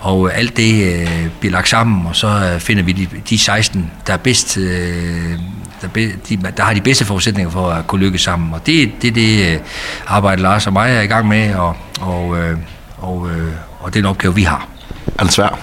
Og 0.00 0.28
øh, 0.28 0.38
alt 0.38 0.56
det 0.56 1.00
øh, 1.00 1.26
bliver 1.40 1.52
lagt 1.52 1.68
sammen, 1.68 2.06
og 2.06 2.16
så 2.16 2.50
øh, 2.54 2.60
finder 2.60 2.82
vi 2.82 2.92
de, 2.92 3.06
de 3.30 3.38
16, 3.38 3.90
der 4.06 4.12
er 4.12 4.16
bedst... 4.16 4.56
Øh, 4.56 5.38
der, 5.82 5.88
be, 5.88 6.12
de, 6.28 6.36
der 6.56 6.62
har 6.62 6.74
de 6.74 6.80
bedste 6.80 7.04
forudsætninger 7.04 7.50
for 7.50 7.70
at 7.70 7.86
kunne 7.86 8.00
lykkes 8.04 8.20
sammen. 8.20 8.54
Og 8.54 8.66
det 8.66 8.82
er 8.82 8.86
det, 9.02 9.14
det 9.14 9.60
arbejde 10.06 10.42
Lars 10.42 10.66
og 10.66 10.72
mig 10.72 10.90
er 10.90 11.00
i 11.00 11.06
gang 11.06 11.28
med, 11.28 11.54
og, 11.54 11.76
og, 12.00 12.36
og, 12.98 13.20
og, 13.20 13.28
og 13.82 13.94
det 13.94 14.06
opgave, 14.06 14.34
vi 14.34 14.42
har. 14.42 14.68
Er 15.18 15.24
det 15.24 15.32
svær? 15.32 15.58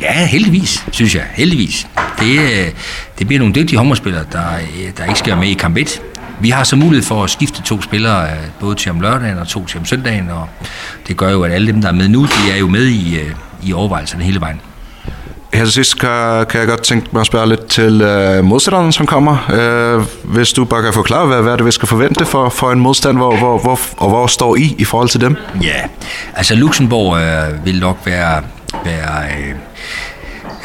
Ja, 0.00 0.26
heldigvis, 0.26 0.86
synes 0.92 1.14
jeg. 1.14 1.24
Heldigvis. 1.34 1.86
Det, 2.20 2.74
det 3.18 3.26
bliver 3.26 3.38
nogle 3.38 3.54
dygtige 3.54 3.78
håndboldspillere, 3.78 4.24
der, 4.32 4.42
der 4.98 5.04
ikke 5.04 5.18
skal 5.18 5.36
med 5.36 5.48
i 5.48 5.54
kamp 5.54 5.76
1. 5.76 6.02
Vi 6.40 6.50
har 6.50 6.64
så 6.64 6.76
mulighed 6.76 7.02
for 7.02 7.24
at 7.24 7.30
skifte 7.30 7.62
to 7.62 7.82
spillere, 7.82 8.28
både 8.60 8.74
til 8.74 8.90
om 8.90 9.00
lørdagen 9.00 9.38
og 9.38 9.48
to 9.48 9.66
til 9.66 9.78
om 9.78 9.84
søndagen, 9.84 10.30
og 10.30 10.48
det 11.08 11.16
gør 11.16 11.30
jo, 11.30 11.42
at 11.42 11.52
alle 11.52 11.66
dem, 11.66 11.80
der 11.80 11.88
er 11.88 11.92
med 11.92 12.08
nu, 12.08 12.24
de 12.24 12.52
er 12.52 12.56
jo 12.56 12.68
med 12.68 12.86
i, 12.86 13.18
i 13.62 13.72
overvejelserne 13.72 14.24
hele 14.24 14.40
vejen. 14.40 14.60
Her 15.54 15.64
sidst 15.64 15.98
kan, 15.98 16.46
kan 16.46 16.60
jeg 16.60 16.68
godt 16.68 16.82
tænke 16.82 17.08
mig 17.12 17.20
at 17.20 17.26
spørge 17.26 17.48
lidt 17.48 17.66
til 17.66 18.00
øh, 18.00 18.44
modstanderen, 18.44 18.92
som 18.92 19.06
kommer. 19.06 19.50
Øh, 19.52 20.32
hvis 20.34 20.52
du 20.52 20.64
bare 20.64 20.82
kan 20.82 20.92
forklare, 20.92 21.26
hvad, 21.26 21.42
hvad 21.42 21.52
er 21.52 21.56
det, 21.56 21.66
vi 21.66 21.70
skal 21.70 21.88
forvente 21.88 22.26
for, 22.26 22.48
for 22.48 22.72
en 22.72 22.80
modstand, 22.80 23.16
hvor, 23.16 23.36
hvor, 23.36 23.58
hvor, 23.58 23.78
og 23.96 24.08
hvor 24.08 24.26
står 24.26 24.56
I 24.56 24.74
i 24.78 24.84
forhold 24.84 25.08
til 25.08 25.20
dem? 25.20 25.36
Ja, 25.62 25.80
altså 26.34 26.54
Luxembourg 26.54 27.18
øh, 27.18 27.66
vil 27.66 27.80
nok 27.80 27.98
være... 28.04 28.42
være 28.84 29.24
øh, 29.38 29.54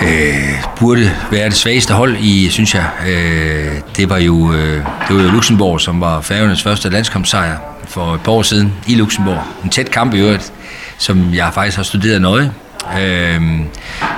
øh, 0.02 0.64
burde 0.80 1.12
være 1.32 1.46
det 1.46 1.58
svageste 1.58 1.94
hold 1.94 2.18
i, 2.20 2.50
synes 2.50 2.76
jeg. 2.76 2.86
Øh, 3.08 3.72
det 3.96 4.10
var 4.10 4.18
jo 4.18 4.54
øh, 4.54 4.84
det 5.08 5.16
var 5.16 5.24
jo 5.24 5.30
Luxembourg, 5.30 5.82
som 5.82 6.02
var 6.02 6.22
Færøernes 6.22 6.64
første 6.64 6.90
landskampsejr 6.90 7.58
for 7.88 8.14
et 8.14 8.22
par 8.22 8.32
år 8.32 8.42
siden 8.42 8.74
i 8.88 8.96
Luxembourg. 8.96 9.44
En 9.64 9.70
tæt 9.70 9.92
kamp 9.92 10.14
i 10.14 10.20
øvrigt, 10.20 10.54
som 10.98 11.34
jeg 11.34 11.50
faktisk 11.54 11.78
har 11.78 11.84
studeret 11.84 12.22
nøje 12.22 12.52
Øhm, 13.02 13.64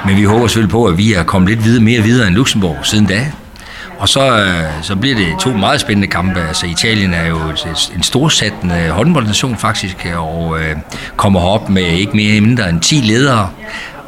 men 0.06 0.18
vi 0.18 0.24
håber 0.24 0.48
selvfølgelig 0.48 0.72
på, 0.72 0.86
at 0.86 0.98
vi 0.98 1.14
er 1.14 1.24
kommet 1.24 1.50
lidt 1.50 1.66
videre, 1.66 1.84
mere 1.84 2.02
videre 2.02 2.28
end 2.28 2.36
Luxembourg 2.36 2.78
siden 2.84 3.06
da. 3.06 3.32
Og 4.00 4.10
så, 4.10 4.46
så 4.82 4.96
bliver 4.96 5.16
det 5.16 5.28
to 5.40 5.50
meget 5.50 5.82
spændende 5.82 6.08
kampe. 6.08 6.40
Altså, 6.48 6.66
Italien 6.66 7.14
er 7.14 7.28
jo 7.28 7.38
et, 7.38 7.92
en 7.96 8.04
storsattende 8.04 8.90
håndboldnation 8.90 9.58
faktisk, 9.58 10.08
og 10.18 10.60
øh, 10.60 10.76
kommer 11.16 11.40
op 11.40 11.70
med 11.70 11.84
ikke 11.84 12.16
mere 12.16 12.42
mindre 12.42 12.70
end 12.70 12.82
10 12.82 12.96
ledere 12.96 13.50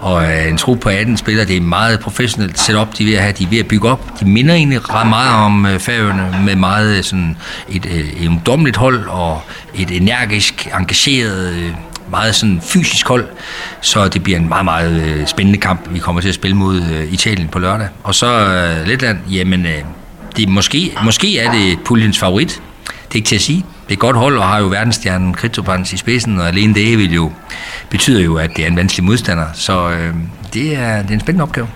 og 0.04 0.24
øh, 0.24 0.50
en 0.50 0.58
trup 0.58 0.80
på 0.80 0.90
18 0.90 1.18
spillere. 1.18 1.46
Det 1.46 1.58
er 1.58 1.62
meget 1.62 2.00
professionelt 2.00 2.60
setup, 2.60 2.98
de 2.98 3.04
er 3.04 3.08
ved 3.08 3.16
at 3.16 3.22
have. 3.22 3.34
De 3.34 3.44
er 3.44 3.48
ved 3.48 3.60
at 3.60 3.68
bygge 3.68 3.90
op. 3.90 4.20
De 4.20 4.26
minder 4.26 4.56
egentlig 4.56 4.90
ret 4.90 5.10
meget 5.10 5.34
om 5.34 5.66
øh, 5.66 5.80
færøerne 5.80 6.46
med 6.46 6.56
meget 6.56 7.06
sådan 7.06 7.38
et 7.70 7.86
øh, 7.86 8.28
ungdomligt 8.30 8.78
hold 8.78 9.08
og 9.08 9.42
et 9.76 9.92
energisk, 9.92 10.68
engageret 10.80 11.54
øh, 11.54 11.72
meget 12.14 12.36
sådan 12.36 12.62
fysisk 12.62 13.08
hold, 13.08 13.26
så 13.82 14.08
det 14.08 14.24
bliver 14.24 14.40
en 14.40 14.50
meget, 14.50 14.66
meget 14.66 15.24
spændende 15.30 15.60
kamp. 15.60 15.80
Vi 15.90 16.00
kommer 16.00 16.22
til 16.22 16.30
at 16.30 16.36
spille 16.36 16.58
mod 16.58 16.82
Italien 17.12 17.48
på 17.48 17.60
lørdag. 17.60 17.88
Og 18.04 18.16
så 18.16 18.58
Letland, 18.86 19.18
jamen, 19.32 19.66
det 20.38 20.44
er 20.44 20.48
måske, 20.48 20.98
måske 21.04 21.40
er 21.40 21.52
det 21.52 21.80
puljens 21.86 22.20
favorit. 22.20 22.62
Det 22.88 23.12
er 23.12 23.16
ikke 23.16 23.28
til 23.28 23.36
at 23.36 23.42
sige. 23.42 23.58
Det 23.58 23.90
er 23.90 23.94
et 23.94 24.00
godt 24.00 24.16
hold, 24.16 24.38
og 24.38 24.48
har 24.48 24.60
jo 24.60 24.68
verdensstjernen 24.68 25.34
Kritopans 25.34 25.94
i 25.94 25.98
spidsen, 25.98 26.40
og 26.40 26.48
alene 26.48 26.74
det 26.74 26.98
vil 26.98 27.14
jo, 27.14 27.32
betyder 27.90 28.22
jo, 28.24 28.36
at 28.36 28.50
det 28.56 28.64
er 28.64 28.68
en 28.68 28.76
vanskelig 28.76 29.04
modstander. 29.04 29.46
Så 29.54 29.90
øh, 29.90 30.14
det, 30.54 30.76
er, 30.76 31.02
det 31.02 31.10
er 31.10 31.14
en 31.14 31.20
spændende 31.20 31.44
opgave 31.44 31.68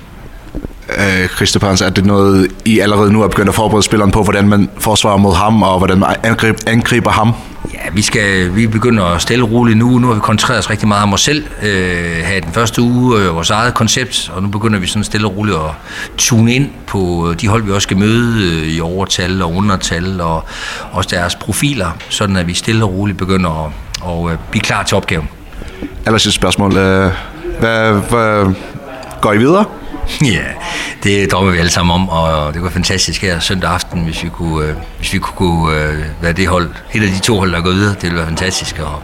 øh, 0.89 1.27
Christopans, 1.35 1.81
er 1.81 1.89
det 1.89 2.05
noget, 2.05 2.47
I 2.65 2.79
allerede 2.79 3.13
nu 3.13 3.21
er 3.21 3.27
begyndt 3.27 3.49
at 3.49 3.55
forberede 3.55 3.83
spilleren 3.83 4.11
på, 4.11 4.23
hvordan 4.23 4.47
man 4.47 4.69
forsvarer 4.79 5.17
mod 5.17 5.35
ham, 5.35 5.63
og 5.63 5.77
hvordan 5.77 5.99
man 5.99 6.15
angriber, 6.23 6.59
angriber 6.67 7.11
ham? 7.11 7.33
Ja, 7.73 7.79
vi, 7.93 8.01
skal, 8.01 8.55
vi 8.55 8.67
begynder 8.67 9.03
at 9.03 9.21
stille 9.21 9.45
roligt 9.45 9.77
nu. 9.77 9.99
Nu 9.99 10.07
har 10.07 10.13
vi 10.13 10.19
koncentreret 10.19 10.59
os 10.59 10.69
rigtig 10.69 10.87
meget 10.87 11.03
om 11.03 11.13
os 11.13 11.21
selv. 11.21 11.45
Øh, 11.63 12.23
have 12.23 12.41
den 12.41 12.51
første 12.53 12.81
uge 12.81 13.21
øh, 13.21 13.35
vores 13.35 13.49
eget 13.49 13.73
koncept, 13.73 14.31
og 14.35 14.43
nu 14.43 14.49
begynder 14.49 14.79
vi 14.79 14.87
sådan 14.87 15.03
stille 15.03 15.27
og 15.27 15.37
roligt 15.37 15.57
at 15.57 15.71
tune 16.17 16.53
ind 16.53 16.69
på 16.87 17.33
de 17.41 17.47
hold, 17.47 17.63
vi 17.63 17.71
også 17.71 17.85
skal 17.85 17.97
møde 17.97 18.43
øh, 18.43 18.67
i 18.67 18.81
overtal 18.81 19.41
og 19.41 19.55
undertal, 19.55 20.21
og 20.21 20.45
også 20.91 21.09
deres 21.11 21.35
profiler, 21.35 21.91
sådan 22.09 22.37
at 22.37 22.47
vi 22.47 22.53
stille 22.53 22.83
og 22.83 22.93
roligt 22.93 23.17
begynder 23.17 23.65
at 23.65 23.71
og, 24.01 24.31
øh, 24.31 24.37
blive 24.51 24.61
klar 24.61 24.83
til 24.83 24.97
opgaven. 24.97 25.29
Allersidste 26.05 26.39
spørgsmål. 26.39 26.77
Øh, 26.77 27.11
hvad, 27.59 27.93
hvad, 28.09 28.53
går 29.21 29.33
I 29.33 29.37
videre? 29.37 29.65
Ja, 30.33 30.43
det 31.03 31.31
drømmer 31.31 31.51
vi 31.51 31.57
alle 31.57 31.71
sammen 31.71 31.93
om, 31.93 32.09
og 32.09 32.53
det 32.53 32.63
var 32.63 32.69
fantastisk 32.69 33.21
her 33.21 33.39
søndag 33.39 33.69
aften, 33.69 34.03
hvis 34.03 34.23
vi 34.23 34.29
kunne, 34.29 34.67
øh, 34.67 34.75
hvis 34.97 35.13
vi 35.13 35.19
kunne 35.19 35.75
øh, 35.75 36.03
være 36.21 36.33
det 36.33 36.47
hold, 36.47 36.69
et 36.93 37.03
af 37.03 37.09
de 37.09 37.19
to 37.19 37.37
hold, 37.37 37.51
der 37.51 37.57
er 37.57 37.61
gået 37.61 37.75
videre. 37.75 37.93
Det 37.93 38.03
ville 38.03 38.17
være 38.17 38.27
fantastisk, 38.27 38.79
og 38.79 39.01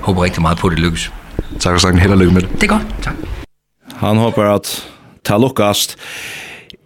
håber 0.00 0.24
rigtig 0.24 0.42
meget 0.42 0.58
på, 0.58 0.66
at 0.66 0.70
det 0.70 0.78
lykkes. 0.80 1.12
Tak 1.60 1.72
for 1.72 1.78
snakken. 1.78 2.00
Held 2.00 2.12
og 2.12 2.18
lykke 2.18 2.34
med 2.34 2.42
det. 2.42 2.52
Det 2.52 2.62
er 2.62 2.66
godt. 2.66 2.86
Tak. 3.02 3.14
Han 3.96 4.16
håber, 4.16 4.54
at 4.54 4.86
det 5.28 5.40
lukkast. 5.40 5.96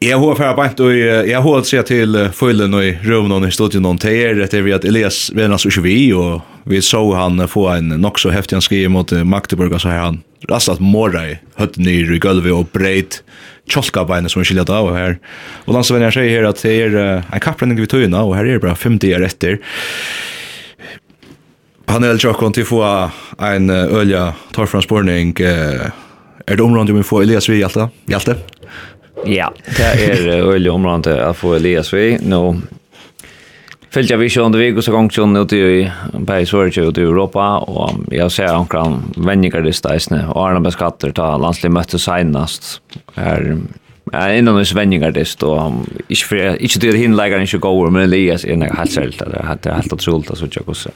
Jeg 0.00 0.16
har 0.16 0.34
færa 0.34 0.54
bænt, 0.56 0.80
og 0.80 0.94
jeg 1.28 1.42
har 1.42 1.62
sett 1.62 1.86
til 1.86 2.30
følgen 2.32 2.74
og 2.74 2.86
i 2.86 2.94
røvnen 3.04 3.44
i 3.44 3.50
studien 3.50 3.84
om 3.84 3.98
det 3.98 4.08
teir, 4.08 4.38
etter 4.44 4.62
vi 4.64 4.72
at 4.72 4.84
Elias 4.84 5.30
Venas 5.36 5.66
ikke 5.68 5.82
vi, 5.82 6.12
og 6.16 6.40
vi 6.64 6.80
så 6.80 7.02
han 7.12 7.48
få 7.48 7.66
en 7.74 7.92
nok 8.00 8.18
så 8.18 8.30
heftig 8.30 8.56
han 8.56 8.64
skriver 8.64 8.88
mot 8.88 9.12
Magdeburg, 9.12 9.72
og 9.72 9.80
så 9.80 9.88
har 9.92 10.04
han 10.06 10.22
rastat 10.50 10.80
morra 10.80 11.26
i 11.28 11.36
høtten 11.58 11.84
i 11.84 12.18
gulvet 12.18 12.52
og 12.52 12.68
breit 12.72 13.20
kjolkabeina 13.70 14.30
som 14.30 14.42
vi 14.42 14.48
skiljer 14.50 14.66
det 14.68 14.74
av 14.76 14.90
her. 14.94 15.16
Og 15.66 15.76
landsvenner 15.76 16.14
sier 16.14 16.30
her 16.30 16.48
at 16.48 16.62
det 16.64 16.74
er 16.74 16.96
uh, 16.98 17.30
en 17.30 17.44
kapprenning 17.44 17.80
vi 17.80 17.88
tøyna, 17.90 18.24
og 18.24 18.36
her 18.38 18.46
er 18.46 18.58
det 18.58 18.64
bare 18.64 18.78
fem 18.78 18.98
dier 19.00 19.22
etter. 19.26 19.60
Panel 21.90 22.20
tjokken 22.22 22.54
til 22.54 22.68
få 22.68 22.82
en 22.86 23.70
uh, 23.72 23.96
ølja 24.00 24.30
torfransporning. 24.56 25.34
Uh, 25.40 25.88
er 26.46 26.58
det 26.58 26.66
området 26.66 26.96
vi 26.96 27.06
får 27.06 27.26
Elias 27.28 27.50
vi, 27.50 27.60
Hjalte? 27.62 27.90
Hjalte? 28.10 28.38
Ja, 29.28 29.50
det 29.76 29.88
er 30.00 30.44
ølja 30.48 30.72
området 30.72 31.16
å 31.26 31.32
få 31.36 31.58
Elias 31.58 31.92
vi. 31.94 32.14
Nå, 32.22 32.44
no 32.56 32.79
Fylgja 33.90 34.20
vi 34.20 34.28
sjående 34.30 34.58
vik 34.60 34.76
og 34.78 34.84
så 34.86 34.92
gong 34.94 35.08
sjående 35.10 35.40
ute 35.42 35.58
i 35.58 35.78
Berg 36.14 36.46
Sverige 36.46 36.84
ute 36.86 37.02
i 37.02 37.06
Europa 37.08 37.56
og 37.66 38.04
jeg 38.14 38.30
ser 38.30 38.52
omkran 38.54 39.00
vennigar 39.18 39.66
i 39.66 39.72
steisne 39.74 40.20
og 40.28 40.38
Arne 40.44 40.60
Beskatter 40.62 41.10
ta 41.16 41.32
landslig 41.42 41.72
møtte 41.74 41.98
seinast 41.98 42.76
her 43.16 43.56
Ja, 44.10 44.24
innan 44.34 44.58
oss 44.58 44.72
vendingar 44.74 45.12
dist, 45.14 45.44
og 45.46 45.84
ikkje 46.10 46.26
fyrir, 46.26 46.56
ikkje 46.66 46.80
dyr 46.82 46.96
hinleikaren 46.98 47.44
ikkje 47.46 47.60
gåur, 47.62 47.92
men 47.94 48.08
Elias 48.08 48.42
er 48.42 48.56
nek 48.58 48.72
helt 48.74 48.90
særlig, 48.90 49.18
det 49.20 49.36
er 49.38 49.76
helt 49.76 49.94
otroligt, 49.94 50.32
så 50.34 50.48
tjekk 50.50 50.72
oss. 50.72 50.88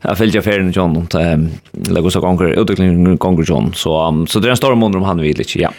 Jeg 0.00 0.16
fylgja 0.16 0.40
ferien 0.40 0.70
i 0.70 0.72
John, 0.72 0.96
og 0.96 1.12
det 1.12 1.92
er 1.92 2.06
gosa 2.06 2.22
gonger, 2.24 2.54
utviklingen 2.62 3.18
gonger 3.20 3.44
John, 3.50 3.68
så 3.76 3.98
så 4.24 4.40
det 4.40 4.48
er 4.48 4.56
en 4.56 4.62
stor 4.62 4.78
måneder 4.80 5.02
om 5.02 5.10
han 5.10 5.20
vil 5.20 5.44
ikkje, 5.44 5.66
ja. 5.66 5.74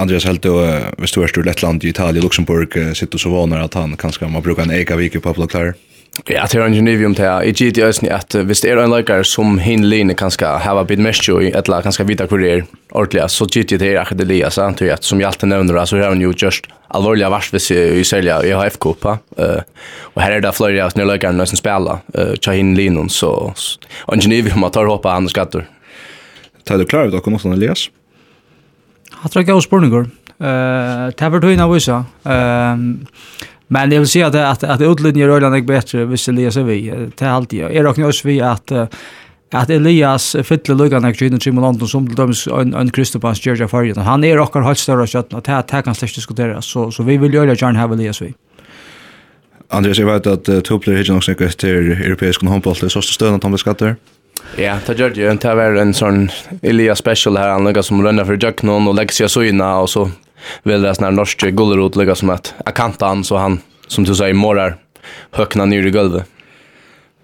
Andreas 0.00 0.24
helt 0.24 0.42
då 0.42 0.80
hvis 0.98 1.12
du 1.12 1.22
är 1.22 1.26
stor 1.26 1.44
Lettland, 1.44 1.84
Italien, 1.84 2.24
Luxemburg 2.24 2.96
sitter 2.96 3.18
så 3.18 3.30
vanar 3.30 3.60
att 3.60 3.74
han 3.74 3.96
kanske 3.96 4.28
man 4.28 4.42
brukar 4.42 4.62
en 4.62 4.70
eka 4.70 4.96
vik 4.96 5.22
på 5.22 5.34
Klar. 5.34 5.74
Ja, 6.28 6.44
det 6.52 6.58
er 6.58 6.64
en 6.66 6.74
genivium 6.74 7.14
til. 7.14 7.24
I 7.44 7.52
gitt 7.52 7.78
i 7.78 7.82
ösning 7.82 8.10
att 8.10 8.34
hvis 8.34 8.60
det 8.60 8.70
är 8.70 8.76
en 8.76 8.90
läkare 8.90 9.24
som 9.24 9.58
hin 9.58 9.88
linje 9.88 10.14
kanske 10.14 10.46
har 10.46 10.84
bit 10.84 10.98
mest 10.98 11.28
i 11.28 11.52
eller 11.54 11.82
kanske 11.82 12.04
vita 12.04 12.26
kurier 12.26 12.64
ordentligt, 12.92 13.30
så 13.30 13.46
gitt 13.46 13.72
i 13.72 13.76
det 13.76 13.98
här 13.98 14.14
det 14.14 14.24
lia, 14.24 14.50
så 14.50 14.62
antar 14.62 14.86
jag 14.86 15.04
som 15.04 15.20
jag 15.20 15.28
alltid 15.28 15.48
nämner, 15.48 15.84
så 15.84 15.96
har 15.96 16.08
han 16.08 16.20
jo 16.20 16.32
just 16.36 16.64
allvarliga 16.88 17.30
varsvis 17.30 17.70
i 17.70 18.04
sälja 18.04 18.44
i 18.44 18.52
HFK. 18.52 18.86
Uh, 19.38 19.62
Og 20.16 20.22
her 20.22 20.32
er 20.32 20.40
det 20.40 20.54
flere 20.54 20.84
av 20.84 20.90
snöläkare 20.90 21.46
som 21.46 21.56
spelar, 21.56 21.98
uh, 22.18 22.34
tja 22.40 22.52
hin 22.52 22.74
linjen, 22.74 23.08
så 23.08 23.54
en 24.12 24.20
genivium 24.20 24.64
att 24.64 24.72
ta 24.72 24.84
hoppa 24.84 25.08
han 25.08 25.28
skatter. 25.28 25.66
Tar 26.64 26.78
du 26.78 26.84
klar 26.84 27.06
ut 27.06 27.14
och 27.14 27.24
kommer 27.24 27.52
Elias? 27.52 27.88
Jag 29.22 29.30
tror 29.30 29.42
jag 29.42 29.48
jeg 29.48 29.54
har 29.54 29.60
spørninger. 29.60 30.10
Uh, 30.40 31.10
det 31.12 31.32
var 31.32 31.40
tøyene 31.40 31.62
av 31.62 31.74
Ehm 32.24 33.06
men 33.70 33.92
jeg 33.92 34.02
vil 34.02 34.08
si 34.10 34.20
at, 34.26 34.34
at, 34.34 34.64
at 34.66 34.82
utlinjer 34.82 35.28
i 35.28 35.30
Røyland 35.30 35.54
er 35.54 35.62
bedre 35.62 36.04
hvis 36.10 36.28
Elias 36.28 36.56
er 36.58 36.64
vi. 36.66 36.80
Det 36.90 37.22
er 37.22 37.30
alltid. 37.30 37.68
Jeg 37.70 37.84
råkner 37.86 38.08
også 38.08 38.26
vi 38.26 38.40
at 38.42 38.72
uh, 38.74 38.86
at 39.50 39.70
Elias 39.70 40.36
fyller 40.46 40.76
lukkene 40.78 41.10
jeg 41.10 41.18
kjønner 41.18 41.42
til 41.42 41.54
London 41.58 41.88
som 41.90 42.06
til 42.06 42.18
dømes 42.18 42.44
en, 42.54 42.74
en 42.74 42.90
Kristupans 42.94 43.40
Georgia 43.42 43.66
Fargen. 43.66 43.98
Han 44.06 44.24
er 44.24 44.38
okkar 44.38 44.62
høyt 44.62 44.78
større 44.78 45.08
kjøttene, 45.10 45.40
og 45.40 45.46
det, 45.46 45.58
det 45.72 45.82
kan 45.86 45.98
slett 45.98 46.14
diskuteres. 46.14 46.70
Så, 46.70 46.90
så 46.94 47.06
vi 47.06 47.16
vil 47.18 47.34
gjøre 47.34 47.56
gjerne 47.58 47.78
her 47.78 47.90
Elias 47.96 48.22
vi. 48.22 48.30
Andreas, 49.70 49.98
jeg 49.98 50.06
vet 50.06 50.26
at 50.26 50.50
uh, 50.50 50.60
Topler 50.66 50.98
hittar 50.98 51.18
nok 51.18 51.26
sikkert 51.26 51.58
til 51.62 51.92
europeisk 51.94 52.46
håndboll, 52.46 52.78
så 52.78 53.02
støvende 53.02 53.38
at 53.38 53.46
han 53.46 53.54
blir 53.54 53.62
skattet. 53.62 54.14
Ja, 54.58 54.78
det 54.86 54.98
gjør 54.98 55.14
det 55.14 55.22
jo. 55.22 55.32
Det 55.40 55.54
var 55.56 55.78
en 55.80 55.94
sånn 55.96 56.26
Ilya 56.66 56.96
special 56.98 57.38
her, 57.40 57.54
han 57.54 57.66
lukket 57.68 57.86
som 57.86 58.02
rønner 58.04 58.26
for 58.28 58.40
Jøknon 58.40 58.88
og 58.90 58.96
legger 58.98 59.16
seg 59.16 59.28
av 59.28 59.34
søgene, 59.36 59.70
og 59.84 59.88
så 59.92 60.06
vil 60.68 60.84
det 60.84 60.94
sånn 60.98 61.16
norske 61.16 61.52
gullerot 61.56 61.98
lukket 61.98 62.20
som 62.22 62.32
at 62.34 62.52
jeg 62.58 62.76
kanta 62.76 63.12
han, 63.12 63.24
så 63.26 63.40
han, 63.40 63.60
som 63.88 64.06
du 64.06 64.14
sier, 64.14 64.36
måler 64.36 64.78
høkna 65.36 65.66
nyr 65.70 65.88
i 65.88 65.94
gulvet. 65.94 66.40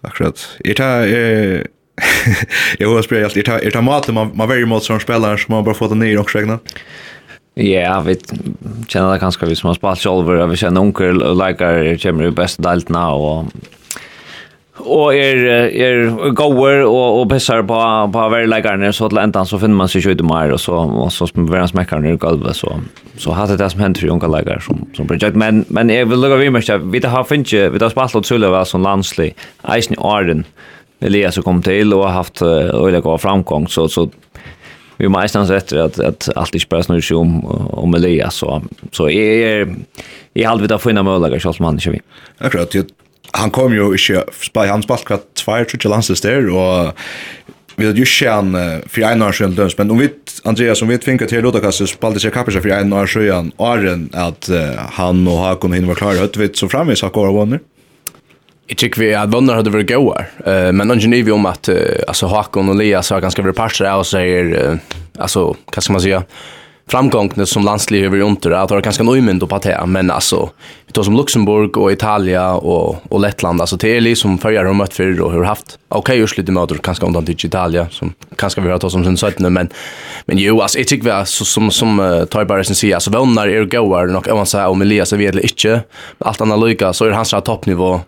Akkurat. 0.07 0.43
Er 0.65 0.79
det 0.79 0.91
er, 1.17 1.67
Jag 2.79 2.89
har 2.93 3.03
spelat 3.03 3.25
allt. 3.25 3.37
jeg 3.37 3.45
det 3.47 3.75
jeg 3.75 3.85
mat, 3.85 4.09
man, 4.13 4.31
man 4.35 4.49
väljer 4.49 4.67
mot 4.69 4.85
som 4.85 5.01
spelare 5.01 5.39
som 5.39 5.55
man 5.55 5.65
bara 5.65 5.75
får 5.75 5.89
det 5.89 5.97
ner 5.97 6.19
också 6.21 6.39
ikke? 6.39 6.59
Ja, 7.59 8.01
vi 8.01 8.17
känner 8.89 9.13
det 9.13 9.19
ganska 9.19 9.47
vi 9.47 9.57
som 9.57 9.69
har 9.69 9.75
spalt 9.75 9.99
själva. 9.99 10.47
vi 10.47 10.57
känner 10.57 10.93
kjenner 10.93 11.23
och 11.23 11.37
leker, 11.37 11.97
kommer 12.03 12.25
i 12.25 12.31
beste 12.31 12.63
deltene, 12.63 13.07
och 13.07 13.45
och 14.79 15.15
är 15.15 15.37
är 15.37 16.31
goer 16.31 16.85
och 16.85 17.21
och 17.21 17.31
pissar 17.31 17.63
på 17.63 18.11
på 18.13 18.29
värlekarna 18.29 18.93
så 18.93 19.07
att 19.07 19.13
ändan 19.13 19.47
så 19.47 19.59
finner 19.59 19.75
man 19.75 19.89
sig 19.89 20.09
ut 20.09 20.21
mer 20.21 20.53
och 20.53 20.61
så 20.61 20.75
och 20.75 21.13
så 21.13 21.29
värnas 21.35 21.75
mäkaren 21.75 22.07
i 22.07 22.17
golvet 22.17 22.57
så 22.57 22.81
så 23.17 23.33
hade 23.33 23.57
det 23.57 23.71
som 23.71 23.81
hänt 23.81 23.99
för 23.99 24.09
unga 24.09 24.27
läkare 24.27 24.61
som 24.61 24.87
som 24.95 25.07
projekt 25.07 25.37
men 25.37 25.65
men 25.69 25.89
jag 25.89 26.07
vill 26.07 26.21
lugga 26.21 26.37
vi 26.37 26.51
måste 26.51 26.79
vi 26.79 27.07
har 27.07 27.25
finns 27.25 27.53
vi 27.53 27.79
har 27.81 27.91
spalt 27.91 28.15
och 28.15 28.27
Sulle 28.27 28.49
var 28.49 28.65
som 28.65 28.83
landslig 28.83 29.35
Eisen 29.69 29.97
Arden 29.99 30.45
Elias 31.01 31.39
kom 31.39 31.63
till 31.63 31.95
och 31.95 32.11
haft 32.11 32.43
öliga 32.43 33.01
gå 33.01 33.19
framgång 33.19 33.69
så 33.69 33.89
så 33.89 34.11
vi 34.97 35.09
må 35.09 35.21
nästan 35.21 35.47
rätt 35.47 35.73
att 35.73 36.01
att 36.01 36.29
allt 36.37 36.55
är 36.55 36.59
spärrat 36.59 36.89
nu 36.89 37.01
om 37.17 37.45
om 37.71 37.95
Elias 37.95 38.35
så 38.35 38.63
så 38.93 39.09
är 39.09 39.69
jag 40.33 40.51
har 40.51 40.59
vi 40.59 40.75
att 40.75 40.83
finna 40.83 41.03
möjligheter 41.03 41.39
så 41.39 41.53
som 41.53 41.65
han 41.65 41.81
kör 41.81 41.93
vi. 41.93 42.01
Akkurat, 42.39 42.75
han 43.37 43.53
kom 43.55 43.75
jo 43.77 43.93
ikke, 43.97 44.25
han 44.57 44.85
spalt 44.85 45.09
hva 45.11 45.21
tvær, 45.39 45.69
tror 45.69 45.93
landslis 45.93 46.25
der, 46.25 46.49
og 46.51 46.97
vi 47.77 47.85
hadde 47.85 48.01
jo 48.01 48.09
ikke 48.09 48.33
han 48.33 48.83
for 48.89 49.05
en 49.05 49.25
år 49.27 49.37
siden 49.37 49.57
løs, 49.59 49.77
men 49.77 49.93
om 49.93 50.01
vi, 50.01 50.09
Andreas, 50.49 50.81
om 50.83 50.89
vi 50.89 50.97
finket 51.05 51.29
til 51.29 51.45
Rodakast, 51.45 51.83
så 51.83 51.91
spalte 51.91 52.23
seg 52.23 52.33
kapper 52.33 52.55
seg 52.55 52.65
for 52.65 52.73
en 52.73 52.95
år 52.97 53.11
siden 53.13 53.51
åren 53.61 54.07
at 54.17 54.49
han 54.97 55.21
og 55.29 55.43
Hakon 55.45 55.77
hinn 55.77 55.89
var 55.91 56.01
klare, 56.01 56.25
høyt 56.25 56.41
vi 56.41 56.49
så 56.57 56.71
framvis 56.73 57.05
Hakon 57.05 57.29
og 57.29 57.37
Våner? 57.43 57.65
Jag 58.67 58.79
tycker 58.79 59.01
vi 59.01 59.15
att 59.15 59.35
vunnar 59.35 59.55
hade 59.55 59.71
varit 59.71 59.89
goar. 59.89 60.29
Uh, 60.47 60.73
men 60.73 60.89
någon 60.89 60.99
geniv 60.99 61.33
om 61.33 61.47
att 61.47 61.69
uh, 61.69 61.77
alltså 62.09 62.27
Hakon 62.27 62.69
och 62.69 62.75
Elias 62.75 63.11
har 63.11 63.21
ganska 63.21 63.43
varit 63.43 63.57
parter 63.57 63.85
av 63.85 64.03
sig. 64.03 64.55
Uh, 64.55 64.77
alltså, 65.19 65.57
vad 65.75 65.85
ska 65.85 65.93
man 65.93 66.03
säga? 66.03 66.23
framgångna 66.91 67.47
som 67.47 67.65
landslig 67.65 68.05
över 68.05 68.21
under 68.21 68.51
att 68.51 68.69
det 68.69 68.81
ganska 68.81 69.03
nöjmynd 69.03 69.43
och 69.43 69.49
patea 69.49 69.87
men 69.87 70.11
alltså 70.11 70.51
vi 70.87 70.93
tar 70.93 71.03
som 71.03 71.17
Luxemburg 71.17 71.77
och 71.77 71.93
Italia 71.93 72.53
och 72.53 72.97
och 73.09 73.21
Lettland 73.21 73.61
alltså 73.61 73.77
det 73.77 73.97
är 73.97 74.01
liksom 74.01 74.39
förra 74.39 74.67
har 74.67 74.75
mött 74.75 74.95
förr 74.95 75.21
och 75.21 75.33
har 75.33 75.45
haft 75.45 75.79
okej 75.89 76.23
okay, 76.23 76.37
lite 76.37 76.53
möter 76.53 76.75
kanske 76.75 77.07
undan 77.07 77.27
till 77.27 77.47
Italia 77.47 77.89
som 77.91 78.13
kanske 78.37 78.61
vi 78.61 78.71
har 78.71 78.79
tagit 78.79 78.93
som 78.93 79.05
sen 79.05 79.17
sötne 79.17 79.51
men 79.51 79.69
men 80.27 80.39
jo 80.39 80.61
alltså 80.61 80.79
jag 80.79 80.89
tycker 80.89 81.25
så 81.25 81.45
som 81.45 81.71
som 81.71 82.01
uh, 82.01 82.25
tar 82.25 82.45
bara 82.45 82.65
sen 82.65 82.77
säga 82.77 82.97
alltså 82.97 83.11
vänner 83.11 83.49
är 83.49 83.65
goar 83.65 84.07
nog 84.07 84.29
om 84.29 84.37
man 84.37 84.47
säger 84.47 84.69
om 84.69 84.83
Elias 84.83 85.09
så 85.09 85.17
vet 85.17 85.35
det 85.35 85.43
inte 85.43 85.83
allt 86.19 86.41
annat 86.41 86.69
lika 86.69 86.93
så 86.93 87.05
är 87.05 87.11
hans 87.11 87.35
toppnivå 87.45 88.01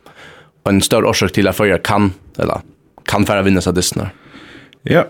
och 0.64 0.70
en 0.70 0.82
större 0.82 1.06
orsak 1.06 1.32
till 1.32 1.48
att 1.48 1.56
förra 1.56 1.78
kan 1.78 2.12
eller 2.38 2.60
kan 3.04 3.26
färra 3.26 3.42
vinna 3.42 3.60
så 3.60 3.72
dessnar. 3.72 4.10
Ja, 4.82 5.04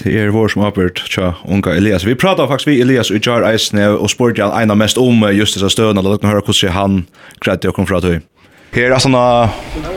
Det 0.00 0.14
er 0.16 0.30
vår 0.32 0.48
som 0.48 0.62
oppgjort 0.64 1.02
tja 1.12 1.34
unga 1.44 1.74
Elias. 1.76 2.06
Vi 2.08 2.14
pratar 2.16 2.48
faktisk 2.48 2.70
vi 2.70 2.78
Elias 2.80 3.10
i 3.12 3.18
Jar 3.20 3.44
Eisne 3.44 3.90
og 3.92 4.08
spurte 4.08 4.46
han 4.46 4.54
ena 4.62 4.76
mest 4.78 4.96
om 5.00 5.26
just 5.36 5.58
disse 5.58 5.68
støvna. 5.74 6.00
La 6.00 6.14
dere 6.14 6.30
høre 6.30 6.44
hvordan 6.46 6.72
han 6.72 6.94
gredde 7.44 7.68
å 7.68 7.74
komme 7.76 7.90
fra 7.90 8.00
til. 8.00 8.22
Her 8.72 8.94
er 8.94 9.02
sånne 9.02 9.20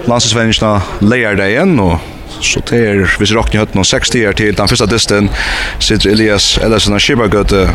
landsesvenskene 0.09 1.05
leier 1.07 1.37
deg 1.39 1.53
igjen, 1.53 1.77
og 1.79 2.01
så 2.43 2.59
til 2.67 3.05
hvis 3.05 3.31
vi 3.31 3.37
råkner 3.37 3.63
høtten 3.63 3.79
om 3.79 3.87
60 3.87 4.27
år 4.27 4.35
til 4.39 4.57
den 4.57 4.71
første 4.71 4.89
disten 4.91 5.29
sitter 5.79 6.11
Elias 6.11 6.57
Ellesen 6.59 6.97
av 6.97 7.03
skibagøte. 7.03 7.67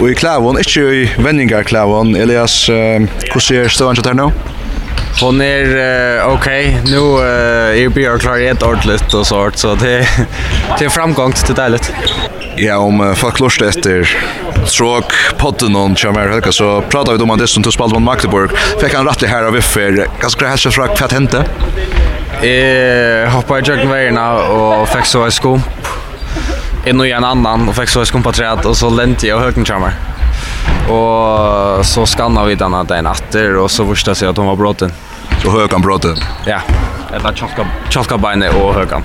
og 0.00 0.10
i 0.10 0.14
klævån, 0.14 0.58
ikke 0.58 0.82
i 0.90 1.08
vendingarklævån. 1.22 2.16
Elias, 2.16 2.66
hvordan 2.66 3.62
er 3.62 3.68
støvna 3.68 3.94
til 3.94 4.10
her 4.10 4.18
nå? 4.18 4.32
hon 5.20 5.40
är 5.40 5.64
uh, 5.64 6.34
okej. 6.34 6.78
Okay. 6.80 6.92
Nu 6.92 6.98
uh, 6.98 7.84
är 7.84 7.88
Björk 7.88 8.20
klar 8.20 8.36
i 8.36 8.48
ett 8.48 8.62
ordligt 8.62 9.14
och 9.14 9.26
sånt 9.26 9.58
så 9.58 9.74
det 9.74 10.08
till 10.78 10.90
framgång 10.90 11.32
till 11.32 11.54
dejligt. 11.54 11.92
Ja, 12.56 12.76
om 12.76 13.00
uh, 13.00 13.14
folk 13.14 13.40
lust 13.40 13.62
efter 13.62 14.18
stråk 14.66 15.12
podden 15.38 15.76
on 15.76 15.96
Chamar 15.96 16.28
Helga 16.28 16.52
så 16.52 16.80
pratar 16.80 17.12
vi 17.12 17.22
om 17.22 17.38
det 17.38 17.48
som 17.48 17.62
tog 17.62 17.72
spalt 17.72 17.92
mot 17.92 18.02
Magdeburg. 18.02 18.50
Fick 18.80 18.94
han 18.94 19.06
rättligt 19.06 19.30
här 19.30 19.44
av 19.44 19.52
Wiffer. 19.52 20.06
Ganska 20.20 20.38
bra 20.38 20.48
hälsa 20.48 20.70
från 20.70 20.88
vad 21.00 21.12
hände? 21.12 21.44
Eh, 22.42 23.30
hoppade 23.30 23.60
jag 23.60 23.68
joggen 23.68 23.90
vägen 23.90 24.18
och 24.18 24.88
fick 24.88 25.04
så 25.04 25.22
en 25.22 25.32
skump. 25.32 25.64
En 26.84 27.00
och 27.00 27.06
en 27.06 27.24
annan 27.24 27.68
och 27.68 27.76
fick 27.76 27.88
så 27.88 28.00
en 28.00 28.06
skump 28.06 28.24
på 28.24 28.32
träd 28.32 28.58
och 28.64 28.76
så 28.76 28.90
lente 28.90 29.26
jag 29.26 29.40
högen 29.40 29.64
Chamar. 29.64 29.92
Och 30.88 31.86
så 31.86 32.06
skannade 32.06 32.48
vi 32.48 32.54
den 32.54 32.74
här 32.74 32.84
dagen 32.84 33.56
och 33.56 33.70
så 33.70 33.86
förstod 33.86 34.16
jag 34.22 34.30
att 34.30 34.36
hon 34.36 34.46
var 34.46 34.56
brotten. 34.56 34.92
Så 35.42 35.50
högan 35.50 35.82
brotte. 35.82 36.14
Ja. 36.46 36.60
Eller 37.14 37.32
tjocka, 37.32 37.66
tjocka 37.90 38.18
beinet 38.18 38.54
och 38.54 38.74
högan. 38.74 39.02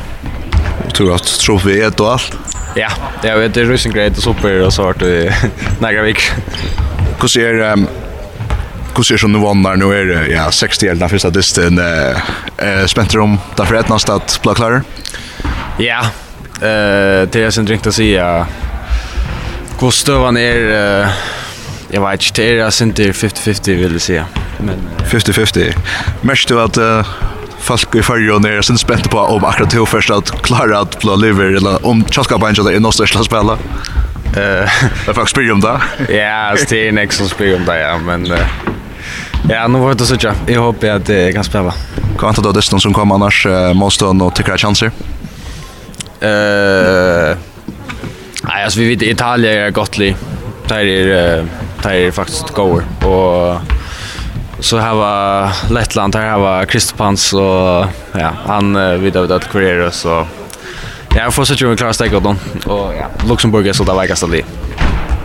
Tror 0.94 1.16
att 1.16 1.24
trofé 1.24 1.82
ett 1.82 2.00
och 2.00 2.12
allt. 2.12 2.34
Ja, 2.76 2.90
det 3.22 3.28
är 3.28 3.50
det 3.50 3.64
racing 3.64 4.00
och 4.00 4.18
super 4.18 4.66
och 4.66 4.74
så 4.74 4.84
vart 4.84 5.00
det 5.00 5.36
några 5.80 6.02
veckor. 6.02 6.34
Hur 7.22 7.28
ser 7.28 7.60
um, 7.60 7.88
hur 8.96 9.04
ser 9.04 9.18
som 9.18 9.32
nu 9.32 9.40
vannar 9.40 9.76
nu 9.76 9.86
är 10.02 10.06
det 10.06 10.28
ja 10.28 10.52
60 10.52 10.88
elna 10.88 11.10
första 11.10 11.30
disten 11.30 11.80
eh 12.58 12.86
spänt 12.86 13.16
om 13.16 13.40
därför 13.56 13.76
ett 13.76 13.90
nästa 13.90 14.14
att 14.14 14.40
bli 14.44 14.54
klar. 14.54 14.82
Ja. 15.78 16.00
Eh 16.62 17.28
det 17.32 17.36
är 17.36 17.50
sen 17.52 17.66
drinkt 17.66 17.88
att 17.88 17.96
säga 17.96 18.48
Gustav 19.80 20.26
han 20.26 20.38
är 20.38 21.02
eh 21.02 21.10
jag 21.92 22.10
vet 22.10 22.26
inte 22.26 22.42
det 22.42 22.60
är 22.60 22.70
sen 22.70 22.94
50-50 22.94 23.76
vill 23.76 23.92
jag 23.92 24.02
säga 24.02 24.26
men 24.60 24.80
50-50. 25.12 25.74
Mest 26.22 26.50
du 26.50 26.60
at 26.62 26.78
uh, 26.78 27.08
folk 27.60 27.96
i 27.96 28.04
fyrjon 28.04 28.46
är 28.46 28.62
sin 28.62 28.78
spänt 28.78 29.10
på 29.10 29.20
om 29.20 29.46
akkurat 29.46 29.70
to 29.70 29.86
först 29.86 30.10
att 30.10 30.42
klara 30.42 30.80
att 30.80 31.00
blå 31.00 31.16
liver 31.16 31.46
eller 31.46 31.86
om 31.86 32.06
Chaska 32.06 32.36
ikke 32.36 32.72
er 32.72 32.80
noe 32.80 32.94
største 32.94 33.20
å 33.20 33.28
spille? 33.28 33.58
Uh, 34.30 34.66
det 34.66 35.10
er 35.10 35.14
faktisk 35.14 35.36
spyr 35.36 35.52
om 35.52 35.62
det. 35.62 35.76
ja, 36.10 36.56
det 36.56 36.82
er 36.88 36.92
nek 36.92 37.14
som 37.14 37.30
spyr 37.30 37.56
om 37.56 37.66
det, 37.66 37.80
ja, 37.82 37.98
men... 37.98 38.32
Uh, 38.32 38.70
ja, 39.50 39.68
nu 39.68 39.80
var 39.80 39.94
det 39.94 40.06
så 40.06 40.06
sitte. 40.06 40.36
Jag 40.48 40.62
hoppas 40.62 40.90
att 40.90 41.10
jeg 41.10 41.34
kan 41.34 41.44
spela. 41.44 41.74
Hva 42.20 42.28
antar 42.28 42.44
du 42.44 42.50
av 42.50 42.62
som 42.62 42.94
kommer 42.94 43.16
annars, 43.16 43.46
uh, 43.46 43.74
Måste 43.74 44.06
og 44.06 44.36
tykker 44.36 44.58
jeg 44.58 44.60
chanser? 44.60 44.92
Uh, 46.20 47.38
nei, 48.44 48.60
altså 48.64 48.80
vi 48.82 48.90
vet 48.90 49.06
Italia 49.08 49.68
er 49.68 49.72
gott 49.72 49.98
liv. 49.98 50.16
Det 50.68 50.76
är, 50.76 51.40
uh, 51.40 51.46
det 51.84 52.08
er 52.08 52.12
faktisk 52.12 52.54
goer, 52.54 52.84
og 53.06 53.79
så 54.60 54.78
här 54.78 54.94
var 54.94 55.52
Lettland 55.74 56.16
här 56.16 56.38
var 56.38 56.66
Kristopans 56.66 57.34
och 57.34 57.86
ja 58.12 58.32
han 58.46 59.02
vid 59.02 59.18
av 59.18 59.28
det 59.28 59.40
kurera 59.52 59.92
så 59.92 60.28
ja 61.10 61.22
jag 61.22 61.34
får 61.34 61.46
så 61.46 61.54
ju 61.54 61.72
en 61.72 61.78
klar 61.78 61.92
steg 61.92 62.14
åt 62.14 62.24
dem 62.24 62.40
och 62.66 62.94
ja 63.00 63.28
Luxemburg 63.28 63.68
är 63.68 63.74
så 63.74 63.84
där 63.84 64.02
vikast 64.02 64.32
det 64.32 64.44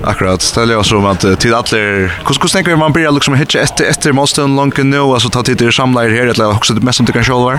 Akkurat, 0.06 0.42
ställer 0.42 0.74
jag 0.74 0.86
så 0.86 0.96
om 0.96 1.06
att 1.06 1.40
till 1.40 1.54
alla 1.54 1.64
hur 1.70 2.12
hur 2.24 2.52
tänker 2.52 2.76
man 2.76 2.92
börja 2.92 3.10
liksom 3.10 3.34
hitcha 3.34 3.60
efter 3.60 3.84
efter 3.84 4.12
måsten 4.12 4.56
långt 4.56 4.76
nu 4.76 5.00
alltså 5.00 5.28
ta 5.28 5.42
till 5.42 5.56
det 5.56 5.72
samlar 5.72 6.08
här 6.08 6.26
eller 6.26 6.50
också 6.50 6.74
det 6.74 6.80
mest 6.80 6.96
som 6.96 7.06
du 7.06 7.12
kan 7.12 7.24
själva. 7.24 7.58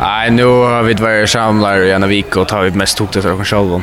Nej, 0.00 0.30
nu 0.30 0.44
har 0.44 0.82
vi 0.82 0.94
varit 0.94 1.30
samlar 1.30 1.82
i 1.82 1.92
en 1.92 2.08
vecka 2.08 2.40
och 2.40 2.48
tar 2.48 2.62
vi 2.62 2.70
mest 2.70 2.98
tog 2.98 3.08
det 3.12 3.22
för 3.22 3.40
oss 3.40 3.48
själva. 3.48 3.82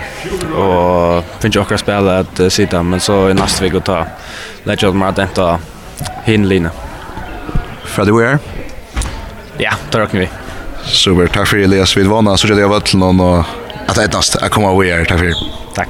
Och 0.55 1.23
finns 1.39 1.55
ju 1.55 1.59
också 1.59 1.77
spela 1.77 2.19
att 2.19 2.53
sitta 2.53 2.83
men 2.83 2.99
så 2.99 3.29
i 3.29 3.33
nästa 3.33 3.63
vecka 3.63 3.79
ta 3.79 4.05
lägga 4.63 4.89
åt 4.89 4.95
mig 4.95 5.09
att 5.09 5.39
hin 6.25 6.47
Lina. 6.49 6.71
Fra 7.85 8.05
Weir. 8.05 8.39
Ja, 9.57 9.73
det 9.91 9.97
råkner 9.97 10.19
vi. 10.19 10.29
Super, 10.85 11.27
tack 11.27 11.47
för 11.47 11.57
Elias 11.57 11.97
Vidvana, 11.97 12.37
så 12.37 12.47
jag 12.47 12.57
det 12.57 12.65
av 12.65 12.71
Vøtlen 12.71 13.03
og 13.19 13.45
at 13.87 13.95
det 13.95 14.13
nästa 14.13 14.39
jag 14.41 14.51
kommer 14.51 14.75
Weir 14.79 15.05
tack 15.05 15.19
för. 15.19 15.33
Tack. 15.75 15.89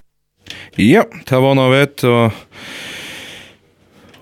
Ja, 0.75 1.03
det 1.29 1.39
var 1.39 1.55
noe 1.55 1.69
vet, 1.71 2.03
och 2.03 2.31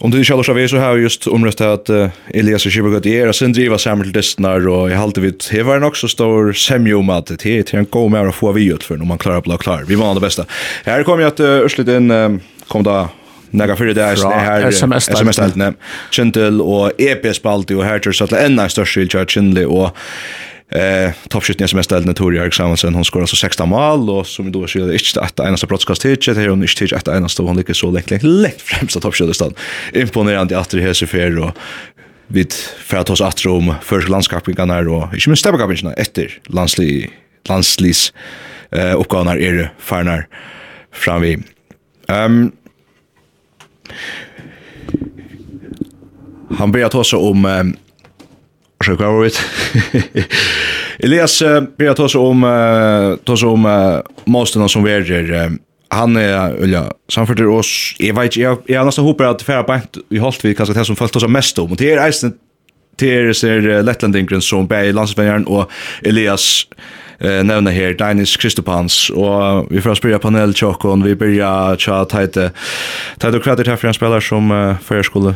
Om 0.03 0.11
du 0.11 0.17
ikke 0.19 0.33
allers 0.35 0.69
så 0.69 0.79
har 0.81 0.97
vi 0.97 1.05
just 1.05 1.27
omrøst 1.31 1.61
at 1.63 1.87
uh, 1.87 2.09
Elias 2.35 2.65
og 2.67 2.73
Kibbergøtt 2.75 3.05
er, 3.07 3.29
og 3.31 3.37
sin 3.37 3.53
driver 3.55 3.79
sammen 3.79 4.03
til 4.03 4.11
distnar, 4.17 4.65
og 4.67 4.89
jeg 4.91 4.99
halte 4.99 5.21
vidt 5.23 5.47
det 5.47 5.63
var 5.63 5.79
nok, 5.79 5.95
så 5.95 6.09
stor 6.11 6.51
semje 6.59 6.97
om 6.97 7.11
at 7.15 7.31
det 7.31 7.53
er 7.61 7.79
en 7.79 7.87
god 7.87 8.11
mer 8.11 8.27
å 8.27 8.35
få 8.35 8.51
vi 8.57 8.65
ut 8.67 8.83
for 8.83 8.99
når 8.99 9.07
man 9.13 9.21
klarer 9.21 9.39
å 9.39 9.45
bli 9.45 9.57
klar. 9.63 9.85
Vi 9.87 9.95
var 9.95 10.11
det 10.17 10.25
beste. 10.25 10.43
Her 10.83 11.07
kom 11.07 11.23
jeg 11.23 11.31
at 11.31 11.39
uh, 11.39 11.63
Ørslit 11.63 11.93
inn, 11.93 12.11
um, 12.11 12.35
kom 12.67 12.83
da 12.83 13.05
Nega 13.53 13.75
fyrir 13.77 13.93
det 13.97 14.03
er 14.03 14.23
her 14.45 14.69
SMS-deltene 14.71 15.73
Kjentil 16.13 16.61
og 16.63 16.97
EP-spalti 17.01 17.77
og 17.77 17.85
her 17.85 18.01
til 18.03 18.15
Søtla 18.17 18.41
enn 18.47 18.57
er 18.59 18.73
størst 18.73 18.95
skil 18.95 19.11
kjær 19.13 19.29
Kjendli 19.29 19.67
og 19.69 19.93
eh 20.73 21.13
toppskytten 21.29 21.67
som 21.67 21.79
är 21.79 21.83
ställd 21.83 22.05
när 22.05 22.13
Tori 22.13 22.37
Eriksson 22.37 22.93
hon 22.93 23.05
skorar 23.05 23.25
så 23.25 23.35
16 23.35 23.69
mål 23.69 24.09
och 24.09 24.27
som 24.27 24.51
då 24.51 24.67
skiljer 24.67 24.87
det 24.87 24.93
inte 24.93 25.21
att 25.21 25.39
ena 25.39 25.57
så 25.57 25.67
brottskast 25.67 26.01
det 26.01 26.27
här 26.27 26.47
hon 26.47 26.63
inte 26.63 26.95
att 26.95 27.07
ena 27.07 27.29
så 27.29 27.45
hon 27.45 27.57
lyckas 27.57 27.77
så 27.77 27.91
lätt 27.91 28.11
lätt 28.11 28.23
lätt 28.23 28.61
främst 28.61 29.01
toppskytten 29.01 29.33
stad 29.33 29.53
imponerande 29.93 30.59
att 30.59 30.69
det 30.69 30.81
här 30.81 30.93
så 30.93 31.07
för 31.07 31.39
och 31.39 31.51
vid 32.27 32.53
för 32.77 32.97
att 32.97 33.09
oss 33.09 33.21
att 33.21 33.45
om 33.45 33.75
första 33.81 34.11
landskapingarna 34.11 34.79
och 34.79 35.13
inte 35.13 35.29
minst 35.29 35.39
stäbakapingarna 35.39 35.93
efter 35.93 36.39
landsli 36.45 37.09
landslis 37.49 38.13
eh 38.71 38.99
uppgåvnar 38.99 39.37
är 39.37 39.71
farnar 39.79 40.27
fram 40.91 41.21
vi 41.21 41.37
ehm 42.07 42.25
um, 42.25 42.51
Han 46.57 46.71
ber 46.71 46.83
att 46.83 46.95
oss 46.95 47.13
om 47.13 47.45
eh, 47.45 47.63
så 48.85 48.95
går 48.95 49.23
det. 49.23 50.25
Elias 50.99 51.41
eh, 51.41 51.63
ber 51.77 51.89
att 51.89 51.99
oss 51.99 52.15
om 52.15 52.43
eh, 52.43 53.31
oss 53.33 53.43
om 53.43 53.65
eh, 53.65 53.99
måsten 54.25 54.69
som 54.69 54.83
väger 54.83 55.33
eh, 55.33 55.49
han 55.89 56.15
är 56.15 56.63
eller 56.63 56.91
samförter 57.09 57.47
oss 57.47 57.95
jag 57.99 58.15
vet 58.21 58.37
jag 58.37 58.57
jag 58.65 58.85
nästan 58.85 59.05
hoppas 59.05 59.27
att 59.27 59.41
färra 59.41 59.63
bänt 59.63 59.97
vi 60.09 60.17
hållt 60.17 60.45
vi 60.45 60.55
kanske 60.55 60.73
det 60.73 60.85
som 60.85 60.95
följt 60.95 61.15
oss 61.15 61.27
mest 61.27 61.59
om 61.59 61.71
och 61.71 61.77
det 61.77 61.91
är 61.91 62.09
isen 62.09 62.33
till 62.97 63.09
är 63.09 63.33
ser 63.33 63.83
Lettlandingren 63.83 64.41
som 64.41 64.67
bär 64.67 64.83
i 64.83 64.93
landsvänjaren 64.93 65.45
och 65.45 65.71
Elias 66.01 66.67
eh, 66.71 66.77
eh 67.23 67.43
nämna 67.43 67.71
här 67.71 67.93
Dennis 67.93 68.37
Kristopans 68.37 69.09
och 69.09 69.67
vi 69.69 69.81
får 69.81 69.95
spela 69.95 70.19
panel 70.19 70.53
chockon 70.53 71.03
vi 71.03 71.15
börjar 71.15 71.75
chat 71.75 72.09
tajte 72.09 72.51
tajte 73.17 73.39
krater 73.39 73.65
här 73.65 73.75
för 73.75 73.87
en 73.87 73.93
spelare 73.93 74.21
som 74.21 74.51
uh, 74.51 74.75
för 74.77 75.03
skulle 75.03 75.35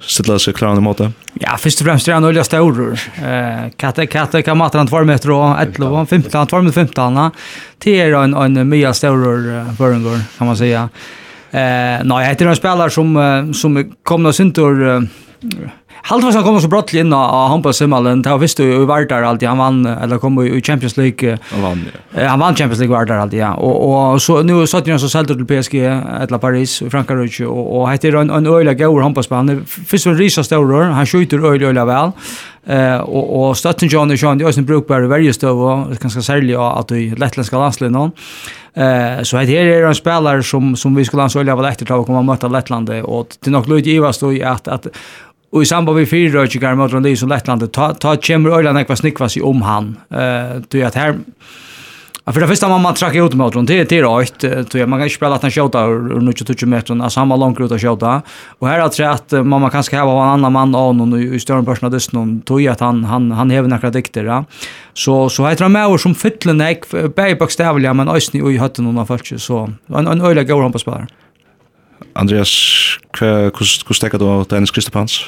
stilla 0.00 0.38
sig 0.38 0.54
klara 0.54 0.76
i 0.76 0.80
måte. 0.80 1.12
Ja, 1.34 1.56
först 1.58 1.80
och 1.80 1.86
främst 1.86 2.08
är 2.08 2.12
han 2.12 2.24
olja 2.24 2.44
stor. 2.44 2.98
Eh, 3.24 3.70
katte 3.76 4.06
katte 4.06 4.42
kan 4.42 4.58
mata 4.58 4.78
han 4.78 4.86
2 4.86 5.04
meter 5.04 5.30
och 5.30 5.60
11 5.60 6.06
15 6.06 6.46
2 6.46 6.62
meter 6.62 6.74
15. 6.74 7.30
Det 7.78 8.00
är 8.00 8.12
en 8.12 8.34
en 8.34 8.68
mye 8.68 8.94
stor 8.94 9.76
Börngård 9.78 10.20
kan 10.38 10.46
man 10.46 10.56
säga. 10.56 10.88
Eh, 11.50 12.04
nej, 12.04 12.34
det 12.38 12.40
är 12.40 12.46
en 12.46 12.56
spelare 12.56 12.90
som 12.90 13.54
som 13.54 13.92
kommer 14.02 14.32
sin 14.32 14.52
tur 14.52 14.82
uh, 14.82 15.02
Halt 16.02 16.24
var 16.24 16.32
så 16.32 16.42
kom 16.42 16.60
så 16.60 16.68
brott 16.68 16.94
in 16.94 17.12
av 17.12 17.48
Hampa 17.48 17.72
Simmalen. 17.72 18.22
Det 18.22 18.30
har 18.30 18.38
visst 18.38 18.60
ju 18.60 18.84
var 18.84 19.04
där 19.04 19.22
alltid 19.22 19.48
han 19.48 19.58
vann 19.58 19.86
eller 19.86 20.18
kom 20.18 20.42
i 20.42 20.62
Champions 20.62 20.96
League. 20.96 21.38
Han 21.50 21.62
vann. 21.62 21.84
Ja. 22.14 22.28
Han 22.28 22.40
vann 22.40 22.54
Champions 22.54 22.78
League 22.78 22.96
var 22.96 23.04
där 23.04 23.16
alltid 23.16 23.40
ja. 23.40 23.54
Och 23.54 24.12
och 24.12 24.22
så 24.22 24.42
nu 24.42 24.66
satt 24.66 24.86
ju 24.86 24.98
så 24.98 25.08
sålt 25.08 25.28
till 25.28 25.46
PSG 25.46 25.74
eller 25.74 26.38
Paris 26.38 26.82
i 26.82 26.90
Frankrike 26.90 27.46
och 27.46 27.80
och 27.80 27.90
hette 27.90 28.08
en 28.08 28.30
en 28.30 28.46
öliga 28.46 28.86
går 28.86 29.02
Hampa 29.02 29.22
spelare. 29.22 29.60
Först 29.86 30.06
en 30.06 30.16
risa 30.16 30.44
stor 30.44 30.82
han 30.82 31.06
skjuter 31.06 31.38
öliga 31.38 31.68
öliga 31.68 31.84
väl. 31.84 32.10
Eh 32.66 33.00
och 33.00 33.48
och 33.48 33.56
stötten 33.56 33.88
John 33.88 34.10
John 34.14 34.38
det 34.38 34.44
är 34.44 34.58
en 34.58 34.64
brukbar 34.64 35.00
varje 35.00 35.32
stöv 35.32 35.56
ganska 36.00 36.22
särskilt 36.22 36.58
att 36.58 36.88
det 36.88 37.18
lettländska 37.18 37.58
landslaget 37.58 37.92
någon. 37.92 38.10
Eh 38.74 39.22
så 39.22 39.36
här 39.36 39.50
är 39.50 39.80
det 39.80 39.88
en 39.88 39.94
spelare 39.94 40.42
som 40.42 40.76
som 40.76 40.94
vi 40.94 41.04
skulle 41.04 41.22
ansöka 41.22 41.56
väl 41.56 41.64
efter 41.64 42.00
att 42.00 42.06
komma 42.06 42.22
möta 42.22 42.48
Lettland 42.48 42.90
och 42.90 43.26
det 43.44 43.50
nog 43.50 43.68
lite 43.68 43.90
ivast 43.90 44.20
då 44.20 44.32
i 44.32 44.42
att 44.42 44.68
att 44.68 44.86
Och 45.52 45.62
i 45.62 45.66
samband 45.66 45.98
med 45.98 46.08
fyra 46.08 46.40
rødkjøkker 46.40 46.76
mot 46.78 46.92
Rondi 46.92 47.16
som 47.16 47.28
Lettland, 47.28 47.64
ta, 47.72 47.92
ta 47.94 48.14
kommer 48.16 48.54
Øyland 48.58 48.78
ekva 48.78 48.96
snickvas 48.96 49.36
i 49.36 49.42
om 49.42 49.62
han. 49.66 49.96
Uh, 50.12 50.62
du 50.70 50.84
här 50.84 51.16
Ja, 52.24 52.32
för 52.32 52.40
det 52.40 52.48
första 52.48 52.68
man 52.68 52.82
man 52.82 52.94
trackar 52.94 53.26
ut 53.26 53.34
mot 53.34 53.66
det 53.66 53.84
det 53.84 53.98
är 53.98 54.18
rätt 54.18 54.70
tror 54.70 54.86
man 54.86 54.98
kan 54.98 55.06
inte 55.06 55.14
spela 55.14 55.34
att 55.34 55.42
han 55.42 55.50
skjuta 55.50 55.84
ur 55.84 56.54
20 56.54 56.66
meter 56.66 57.02
alltså 57.02 57.20
han 57.20 57.28
var 57.28 57.36
långt 57.36 57.60
ut 57.60 57.72
att 57.72 57.80
skjuta 57.80 58.22
och 58.58 58.68
här 58.68 58.80
har 58.80 59.02
att 59.02 59.32
man 59.32 59.60
man 59.60 59.70
kanske 59.70 59.96
ha 59.96 60.22
en 60.22 60.28
annan 60.28 60.52
man 60.52 60.74
av 60.74 60.94
någon 60.94 61.34
i 61.34 61.40
större 61.40 61.62
person 61.64 61.86
av 61.86 61.92
dess 61.92 62.12
någon 62.12 62.40
tror 62.40 62.68
att 62.68 62.80
han 62.80 63.04
han 63.04 63.32
han 63.32 63.50
häver 63.50 63.68
några 63.68 63.90
dikter 63.90 64.24
ja. 64.24 64.44
så 64.94 65.28
så 65.28 65.46
heter 65.46 65.64
han 65.64 65.72
med 65.72 66.00
som 66.00 66.14
fyllen 66.14 66.60
ek 66.60 66.84
bäj 67.14 67.34
bokstavligen 67.34 67.96
men 67.96 68.08
ösni 68.08 68.42
och 68.42 68.52
i 68.52 68.58
hötten 68.58 68.84
någon 68.84 69.06
folk 69.06 69.40
så 69.40 69.72
en 69.86 70.06
en 70.06 70.20
öle 70.20 70.44
går 70.44 70.62
han 70.62 70.72
på 70.72 70.78
spelare 70.78 71.06
Andreas, 72.12 72.50
hvordan 73.18 73.94
stekker 73.94 74.18
du 74.18 74.24
av 74.24 74.46
Dennis 74.48 74.70
Kristapans? 74.70 75.24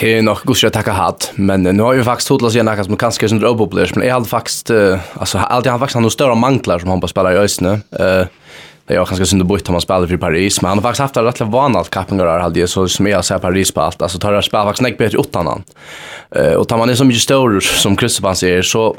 Det 0.00 0.18
är 0.18 0.22
nog 0.22 0.38
gott 0.44 0.64
att 0.64 0.72
tacka 0.72 0.92
hatt, 0.92 1.32
men 1.34 1.62
nu 1.62 1.82
har 1.82 1.94
ju 1.94 2.04
faktiskt 2.04 2.28
hotlat 2.28 2.52
sig 2.52 2.62
något 2.62 2.86
som 2.86 2.96
kanske 2.96 3.28
som 3.28 3.40
roboblers, 3.40 3.94
men 3.94 4.06
jag 4.06 4.14
hade 4.14 4.28
faktiskt 4.28 4.70
alltså 5.14 5.38
alltid 5.38 5.70
han 5.70 5.80
faktiskt 5.80 5.94
han 5.94 6.02
har 6.02 6.10
större 6.10 6.34
manglar 6.34 6.78
som 6.78 6.90
han 6.90 7.00
bara 7.00 7.08
spelar 7.08 7.32
i 7.32 7.36
ösnen. 7.36 7.82
Eh 7.98 8.26
det 8.86 8.94
är 8.94 8.96
ganska 8.96 9.26
synd 9.26 9.42
att 9.42 9.48
byta 9.48 9.72
han 9.72 9.80
spelar 9.80 10.06
för 10.06 10.16
Paris, 10.16 10.62
men 10.62 10.68
han 10.68 10.78
har 10.78 10.82
faktiskt 10.82 11.00
haft 11.00 11.16
rätt 11.16 11.40
vana 11.40 11.78
att 11.78 11.90
kappingar 11.90 12.24
där 12.26 12.38
hade 12.38 12.66
så 12.66 12.88
som 12.88 13.06
jag 13.06 13.24
säger 13.24 13.38
Paris 13.38 13.72
på 13.72 13.80
allt. 13.80 14.02
Alltså 14.02 14.18
tar 14.18 14.32
jag 14.32 14.44
spelar 14.44 14.64
faktiskt 14.64 14.82
näck 14.82 14.98
bättre 14.98 15.18
åt 15.18 15.34
han. 15.34 15.64
Eh 16.30 16.52
och 16.52 16.68
tar 16.68 16.78
man 16.78 16.90
är 16.90 16.94
så 16.94 17.04
mycket 17.04 17.22
större 17.22 17.60
som 17.60 17.96
Kristoffer 17.96 18.34
säger 18.34 18.62
så 18.62 18.96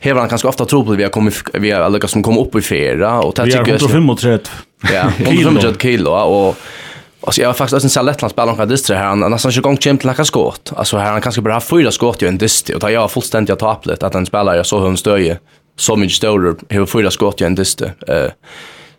Hever 0.00 0.20
han 0.20 0.28
ganska 0.28 0.48
ofta 0.48 0.64
tro 0.64 0.84
på 0.84 0.90
det 0.90 0.96
vi 0.96 1.02
har 1.02 1.10
kommit, 1.10 1.42
vi 1.52 1.70
har 1.70 1.90
lyckats 1.90 2.12
som 2.12 2.22
kommer 2.22 2.40
upp 2.40 2.54
i 2.54 2.62
fyra. 2.62 2.96
Vi 2.96 3.04
har 3.04 3.22
135. 3.22 4.46
Ja, 4.92 5.12
150 5.18 5.78
kilo 5.80 6.10
och 6.10 6.56
Alltså 7.26 7.40
jag 7.40 7.48
har 7.48 7.54
faktiskt 7.54 7.84
en 7.84 7.90
sån 7.90 8.06
lättland 8.06 8.30
spelar 8.30 8.60
om 8.60 8.68
distre 8.68 8.94
här. 8.94 9.04
Han 9.04 9.20
nästan 9.20 9.52
inte 9.52 9.60
gång 9.60 9.78
kämt 9.78 10.04
lika 10.04 10.24
skott. 10.24 10.72
Alltså 10.76 10.96
här 10.96 11.12
han 11.12 11.20
kanske 11.20 11.40
bara 11.40 11.54
har 11.54 11.60
fyra 11.60 11.90
skott 11.90 12.22
i 12.22 12.26
en 12.26 12.38
distre 12.38 12.74
och 12.74 12.80
tar 12.80 12.88
jag 12.88 13.10
fullständigt 13.10 13.58
taplet 13.58 14.02
att 14.02 14.14
en 14.14 14.26
spelare 14.26 14.64
så 14.64 14.78
hon 14.78 14.96
stöje 14.96 15.38
så 15.76 15.96
mycket 15.96 16.16
större 16.16 16.54
hur 16.68 16.86
fyra 16.86 17.10
skott 17.10 17.40
i 17.40 17.44
en 17.44 17.54
distre. 17.54 17.92
Eh 18.08 18.30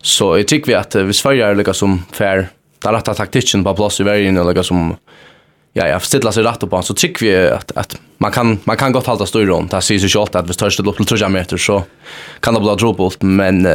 så 0.02 0.38
jag 0.38 0.48
tycker 0.48 0.66
vi 0.66 0.74
att 0.74 0.94
vi 0.94 1.12
svärjar 1.12 1.54
lika 1.54 1.74
som 1.74 2.04
fair 2.12 2.48
där 2.78 2.92
rätta 2.92 3.14
taktiken 3.14 3.64
på 3.64 3.74
plats 3.74 4.00
i 4.00 4.02
världen 4.02 4.36
eller 4.36 4.62
som 4.62 4.96
ja 5.72 5.88
jag 5.88 6.02
ställer 6.02 6.30
sig 6.30 6.42
rätt 6.42 6.70
på 6.70 6.82
så 6.82 6.94
tycker 6.94 7.26
vi 7.26 7.48
att 7.48 7.72
att 7.76 7.96
man 8.18 8.32
kan 8.32 8.58
man 8.64 8.76
kan 8.76 8.92
gott 8.92 9.06
hålla 9.06 9.26
styr 9.26 9.46
runt. 9.46 9.70
Det 9.70 9.82
ser 9.82 9.94
ju 9.94 10.08
så 10.08 10.22
att 10.22 10.48
vi 10.48 10.52
störst 10.52 10.80
upp 10.80 10.96
till 10.96 11.06
3 11.06 11.28
meter 11.28 11.56
så 11.56 11.82
kan 12.40 12.54
det 12.54 12.60
bli 12.60 12.74
dropbolt 12.74 13.22
men 13.22 13.66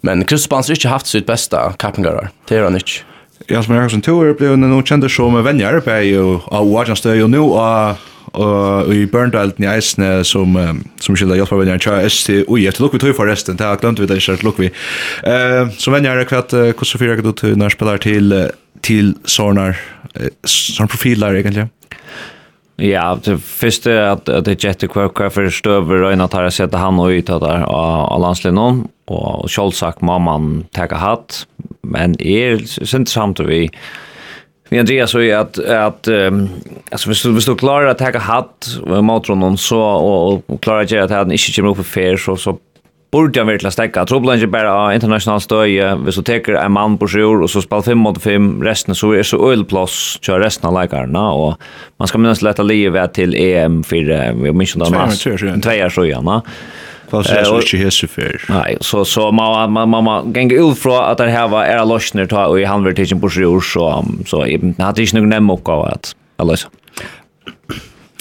Men 0.00 0.24
Kristus 0.24 0.48
Bans 0.48 0.68
har 0.68 0.76
ikke 0.76 0.88
haft 0.88 1.06
sitt 1.06 1.26
bästa 1.26 1.72
kappingar. 1.78 2.30
Det 2.48 2.56
är 2.56 2.62
han 2.62 2.74
inte. 2.74 3.04
Ja, 3.46 3.62
som 3.62 3.74
Jakobsen 3.74 3.76
har 3.76 3.88
som 3.88 4.02
tur 4.02 4.34
blev 4.34 4.58
nu 4.58 4.82
kände 4.82 5.08
som 5.08 5.44
vänner 5.44 5.80
på 5.80 5.90
ju 5.90 6.38
av 6.46 6.70
Watchenstö 6.72 7.14
ju 7.14 7.28
nu 7.28 7.38
och 7.38 7.96
och 8.32 8.94
i 8.94 9.06
Burndale 9.06 9.52
i 9.56 9.64
Eisne 9.64 10.24
som 10.24 10.82
som 11.00 11.16
skulle 11.16 11.36
hjälpa 11.36 11.56
vänner 11.56 11.78
tjä 11.78 12.06
ST 12.06 12.42
och 12.42 12.58
jag 12.58 12.74
tror 12.74 12.90
vi 12.92 12.98
tror 12.98 13.12
förresten 13.12 13.56
det 13.56 13.64
har 13.64 13.76
glömt 13.76 13.98
vi 13.98 14.06
det 14.06 14.20
så 14.20 14.36
look 14.42 14.58
vi. 14.58 14.66
Eh 15.22 15.68
så 15.78 15.90
vänner 15.90 16.24
kvart 16.24 16.52
hur 16.52 16.84
så 16.84 16.98
fyra 16.98 17.16
gått 17.16 17.42
när 17.42 17.68
spelar 17.68 17.98
till 17.98 18.50
till 18.80 19.14
sånar 19.24 19.76
sån 20.44 20.88
profiler 20.88 21.34
egentligen. 21.34 21.68
Ja, 22.76 23.18
det 23.24 23.38
första 23.38 24.12
att 24.12 24.28
at 24.28 24.44
det 24.44 24.64
jette 24.64 24.88
kvar 24.88 25.08
kvar 25.08 25.30
för 25.30 25.50
stöver 25.50 26.02
och 26.02 26.12
innan 26.12 26.28
tar 26.28 26.42
jag 26.42 26.52
sätta 26.52 26.78
han 26.78 27.00
og 27.00 27.12
ut 27.12 27.26
där 27.26 27.62
av 27.62 28.20
landslaget 28.20 28.54
någon 28.54 28.88
og 29.06 29.50
sjálvsagt 29.52 30.02
må 30.02 30.18
man 30.22 30.64
teka 30.76 30.96
hatt, 30.96 31.44
men 31.82 32.16
er 32.20 32.64
sint 32.64 33.10
samt 33.12 33.42
vi 33.44 33.68
Vi 34.70 34.78
Andreas 34.78 35.10
så 35.10 35.20
är 35.20 35.36
att 35.36 35.58
att 35.58 36.08
um, 36.08 36.48
alltså 36.90 37.08
vi 37.08 37.14
skulle 37.14 37.40
du 37.40 37.54
klara 37.54 37.90
att 37.90 37.98
ta 37.98 38.18
hatt 38.18 38.78
och 38.82 39.04
motron 39.04 39.58
så 39.58 39.80
och, 39.80 40.50
och 40.50 40.62
klara 40.62 40.80
att 40.80 40.90
göra 40.90 41.04
att 41.04 41.10
han 41.10 41.32
inte 41.32 41.52
kommer 41.52 41.70
upp 41.70 41.76
för 41.76 41.84
fair 41.84 42.16
så 42.16 42.36
så 42.36 42.58
borde 43.14 43.40
han 43.40 43.46
verkligen 43.46 43.72
stäcka. 43.72 44.06
Trubblan 44.06 44.40
är 44.40 44.46
bara 44.46 44.94
international 44.94 45.40
stöj. 45.40 45.96
Vi 46.04 46.12
så 46.12 46.22
teker 46.22 46.52
en 46.52 46.72
man 46.72 46.98
på 46.98 47.08
sjur 47.08 47.42
och 47.42 47.50
så 47.50 47.62
spelar 47.62 47.82
5 47.82 47.98
mot 47.98 48.22
5. 48.22 48.62
Resten 48.62 48.94
så 48.94 49.12
är 49.12 49.22
så 49.22 49.52
ölplås 49.52 50.18
kör 50.22 50.40
resten 50.40 50.68
av 50.68 50.74
läkarna. 50.74 51.32
Och 51.32 51.54
man 51.96 52.08
ska 52.08 52.18
minnas 52.18 52.42
lätta 52.42 52.62
livet 52.62 53.14
till 53.14 53.34
EM 53.34 53.82
för 53.84 54.32
vi 54.42 54.52
minns 54.52 54.76
inte 54.76 54.86
annars. 54.86 55.22
Två 55.22 55.30
år 55.30 55.88
så 55.88 56.06
gärna. 56.06 56.42
Fast 57.14 57.30
det 57.30 57.40
är 57.40 57.56
inte 57.56 57.76
hese 57.76 58.06
för. 58.06 58.42
Nej, 58.48 58.76
så 58.80 59.04
så 59.04 59.32
man 59.32 59.72
man 59.72 60.04
man 60.04 60.32
gänga 60.32 60.54
ut 60.54 60.78
från 60.78 61.04
att 61.04 61.18
det 61.18 61.30
här 61.30 61.48
var 61.48 61.64
era 61.64 61.84
lösningar 61.84 62.26
ta 62.26 62.46
och 62.46 62.60
i 62.60 62.64
handverktigen 62.64 63.20
på 63.20 63.30
sjur, 63.30 63.60
så 63.60 64.04
så 64.26 64.46
eben 64.46 64.74
hade 64.78 65.02
jag 65.02 65.14
nog 65.14 65.28
nämnt 65.28 65.52
också 65.52 65.72
att 65.72 66.16
alltså. 66.36 66.68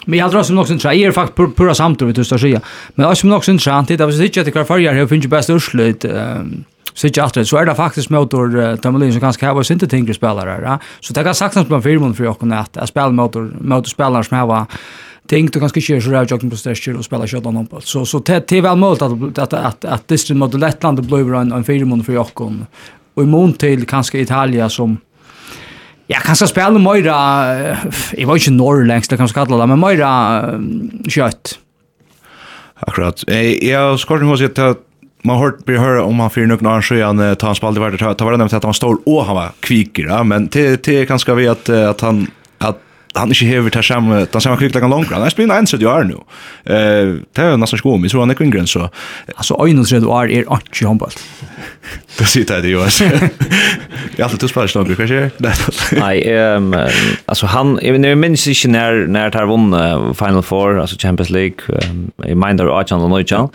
Men 0.05 0.19
jag 0.19 0.31
tror 0.31 0.43
som 0.43 0.55
någonsin 0.55 0.79
tror 0.79 0.93
jag 0.93 1.01
är 1.03 1.11
faktiskt 1.11 1.55
pura 1.57 1.75
samtal 1.75 2.07
vi 2.07 2.13
tusta 2.13 2.37
säga. 2.37 2.61
Men 2.95 3.07
jag 3.07 3.17
som 3.17 3.29
någonsin 3.29 3.57
tror 3.57 3.73
det 3.97 4.05
var 4.05 4.11
så 4.11 4.23
inte 4.23 4.39
att 4.39 4.45
det 4.45 4.51
kvar 4.51 4.63
förr 4.63 4.79
jag 4.79 5.09
finns 5.09 5.25
ju 5.25 5.29
bäst 5.29 5.49
urslut 5.49 6.05
Sitt 6.95 7.17
så 7.47 7.57
är 7.57 7.65
det 7.65 7.75
faktiskt 7.75 8.09
motor 8.09 8.77
Tamalin 8.77 9.11
som 9.11 9.21
ganska 9.21 9.53
har 9.53 9.71
inte 9.71 9.87
tänkte 9.87 10.13
spelare. 10.13 10.61
Ja? 10.63 10.79
Så 10.99 11.13
det 11.13 11.23
kan 11.23 11.35
sagt 11.35 11.55
något 11.55 11.69
på 11.69 11.81
filmen 11.81 12.13
för 12.13 12.23
jag 12.23 12.39
kunde 12.39 12.55
att 12.57 13.13
motor 13.13 13.53
motorspelare 13.61 14.23
som 14.23 14.37
har 14.37 14.65
ting 15.27 15.47
du 15.47 15.59
kanskje 15.59 15.81
kör 15.81 15.99
så 15.99 16.09
där 16.09 16.25
jogging 16.25 16.49
på 16.49 16.57
styrker 16.57 16.97
och 16.97 17.05
spela 17.05 17.27
kjøttan 17.27 17.57
om 17.57 17.67
Så, 17.79 18.05
så 18.05 18.19
det 18.19 18.51
er 18.51 18.65
att 18.65 19.01
att 19.01 19.11
att 19.11 19.39
att, 19.39 19.53
att 19.53 19.85
at 19.85 20.07
Distrin 20.07 20.37
mot 20.37 20.53
Lettland 20.53 21.05
blir 21.07 21.35
en, 21.35 21.51
en 21.51 21.63
fire 21.63 22.03
för 22.03 22.23
for 22.23 22.65
och 23.13 23.23
i 23.23 23.25
mån 23.25 23.53
till 23.53 23.85
kanske 23.85 24.19
Italia 24.19 24.69
som 24.69 24.97
Ja, 26.07 26.19
kanskje 26.19 26.47
spela 26.47 26.79
Moira, 26.79 27.15
jeg 28.11 28.27
var 28.27 28.35
ikke 28.35 28.51
norrlengst, 28.51 29.09
det 29.09 29.17
kan 29.17 29.23
man 29.23 29.33
kalla 29.33 29.61
det, 29.61 29.67
men 29.71 29.79
Moira 29.79 30.09
kjøtt. 31.07 31.57
Akkurat. 32.83 33.23
Jeg, 33.27 33.63
Jag 33.63 33.99
skår 33.99 34.19
nog 34.19 34.37
si 34.37 34.45
at 34.45 34.77
man 35.23 35.37
har 35.37 35.45
hørt 35.45 35.65
bli 35.65 35.77
om 35.77 36.19
han 36.19 36.29
fyrir 36.29 36.47
noen 36.51 36.67
annen 36.67 37.03
han 37.03 37.35
ta 37.39 37.47
han 37.47 37.55
spalte 37.55 37.79
vært, 37.79 38.03
ta 38.03 38.25
var 38.25 38.35
det 38.35 38.41
nevnt 38.43 38.53
at 38.53 38.63
han 38.63 38.73
var 38.73 38.79
stor 38.81 38.99
og 39.07 39.25
han 39.25 39.35
var 39.35 39.53
kviker, 39.63 40.09
ja, 40.11 40.23
men 40.23 40.49
det 40.51 40.87
er 40.87 41.05
kanskje 41.07 41.37
vi 41.39 41.47
at, 41.47 41.69
at 41.69 42.01
han 42.03 42.27
han 43.15 43.31
ikke 43.31 43.45
hever 43.45 43.69
til 43.73 43.83
samme, 43.83 44.23
den 44.25 44.41
samme 44.41 44.57
krikleggen 44.57 44.89
langere. 44.89 45.17
Han 45.17 45.25
er 45.27 45.33
spiller 45.33 45.55
31 45.55 45.89
år 45.89 46.03
nu. 46.09 46.19
Uh, 46.69 47.19
det 47.35 47.45
er 47.45 47.57
nesten 47.61 47.81
skoen, 47.81 48.03
jeg 48.03 48.13
tror 48.13 48.25
han 48.25 48.33
er 48.33 48.39
kringren, 48.39 48.67
så... 48.67 48.87
Altså, 49.37 49.57
31 49.59 50.07
år 50.07 50.31
er 50.33 50.47
ikke 50.47 50.87
håndball. 50.87 51.13
det 52.19 52.27
sier 52.31 52.47
det, 52.49 52.71
jo, 52.71 52.81
altså. 52.81 53.05
Jeg 54.13 54.19
har 54.19 54.27
alltid 54.27 54.39
to 54.39 54.47
spiller 54.51 54.67
kanske. 54.67 54.97
hva 54.97 55.07
skjer? 55.09 55.31
Nei, 55.99 56.15
um, 56.57 56.73
altså, 57.27 57.49
han... 57.53 57.77
Jeg 57.81 58.17
minns 58.17 58.47
ikke 58.47 58.73
når, 58.73 59.05
når 59.07 59.29
han 59.29 59.39
har 59.39 59.49
vunnet 59.49 60.17
Final 60.17 60.43
Four, 60.43 60.81
altså 60.81 60.97
Champions 60.99 61.29
League, 61.33 61.69
um, 61.89 62.11
jeg 62.25 62.37
mener 62.37 62.69
18 62.69 63.01
og 63.01 63.09
19, 63.09 63.49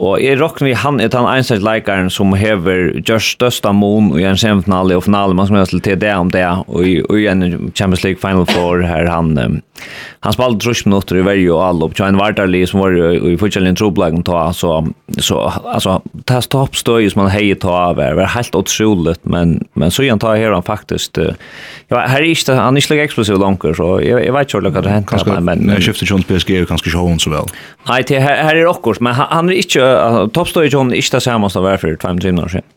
Og 0.00 0.16
jeg 0.22 0.38
råkner 0.40 0.70
vi 0.70 0.76
han 0.80 1.00
er 1.02 1.10
den 1.12 1.26
eneste 1.28 1.58
leikeren 1.60 2.08
som 2.12 2.32
hever 2.38 2.94
gjør 3.04 3.20
størsta 3.20 3.72
mån 3.76 4.14
i 4.16 4.24
en 4.24 4.38
semifinale 4.40 4.96
og 4.96 5.04
finale, 5.04 5.36
man 5.36 5.50
som 5.50 5.58
helst 5.58 5.76
til 5.84 5.98
det 6.00 6.12
om 6.16 6.30
det, 6.32 6.46
og 6.72 6.86
i, 6.86 7.00
og 7.04 7.18
i 7.20 7.26
en 7.28 7.72
Champions 7.76 8.04
League 8.06 8.20
Final 8.22 8.46
Four 8.48 8.80
her 8.86 9.10
han, 9.10 9.34
um, 9.36 9.58
han 10.24 10.36
spalte 10.36 10.64
trus 10.64 10.86
minutter 10.86 11.20
i 11.20 11.24
verju 11.26 11.52
og 11.52 11.64
all 11.66 11.84
opp, 11.84 11.96
tja 11.98 12.08
en 12.08 12.20
vartarli 12.20 12.62
som 12.68 12.80
var 12.80 12.96
i 12.96 13.34
fortjellin 13.40 13.76
troblagen 13.76 14.24
ta, 14.24 14.46
så, 14.56 14.78
så 15.18 15.42
altså, 15.58 15.98
ta 16.30 16.40
stoppstøy 16.44 17.10
som 17.12 17.26
han 17.26 17.34
heier 17.34 17.60
ta 17.60 17.76
av 17.90 18.00
er, 18.00 18.16
var 18.16 18.32
helt 18.32 18.56
utroligt, 18.56 19.20
men, 19.28 19.58
men 19.76 19.92
så 19.92 20.06
igjen 20.06 20.22
ta 20.22 20.32
her 20.38 20.56
han 20.56 20.64
faktisk, 20.64 21.20
uh, 21.20 21.36
ja, 21.92 22.06
her 22.06 22.22
er 22.22 22.30
ikke, 22.30 22.56
han 22.56 22.80
er 22.80 22.86
ikke 22.86 23.04
eksplosiv 23.04 23.40
langer, 23.42 23.76
så 23.76 23.92
jeg, 24.00 24.16
jeg 24.24 24.36
vet 24.38 24.48
ikke 24.48 24.62
hva 24.62 24.64
det 24.70 24.74
kan 24.78 24.90
hente, 24.94 25.40
men... 25.44 25.68
Kanskje, 25.68 25.76
jeg 25.76 25.88
skifter 25.90 26.08
ikke 26.08 26.16
hans 26.16 26.30
PSG, 26.32 26.56
kanskje 26.72 26.92
ikke 26.94 27.04
hans 27.04 27.28
så 27.28 27.36
vel? 27.36 27.54
Nei, 27.90 28.00
her, 28.16 28.42
her 28.46 28.56
er 28.56 28.68
okkurs, 28.70 29.04
men 29.04 29.16
han, 29.18 29.28
han 29.28 29.52
er 29.52 29.60
ikke 29.60 29.89
uh, 29.90 30.26
toppstøy 30.34 30.68
John 30.72 30.92
ikke 30.94 31.16
det 31.16 31.22
samme 31.26 31.50
som 31.50 31.66
var 31.66 31.80
for 31.82 31.96
25 32.00 32.42
år 32.42 32.54
siden. 32.56 32.68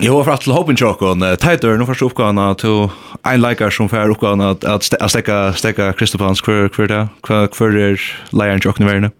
Jo, 0.00 0.22
for 0.24 0.32
at 0.32 0.40
til 0.40 0.54
hoppen 0.56 0.76
tjokken, 0.78 1.20
Teitur, 1.36 1.76
nå 1.76 1.84
først 1.84 2.04
oppgavene 2.06 2.46
til 2.56 2.86
en 3.28 3.42
leikar 3.42 3.70
som 3.74 3.90
får 3.92 4.14
oppgaven 4.14 4.40
at 4.40 4.88
stekka, 4.88 5.52
stekka 5.52 5.90
Kristofans 5.98 6.40
hver, 6.40 6.70
hver 6.72 6.88
det, 6.88 7.02
hver 7.28 7.76
er 7.76 8.06
leieren 8.32 8.62
tjokken 8.64 8.86
i 8.86 8.88
verden. 8.88 9.12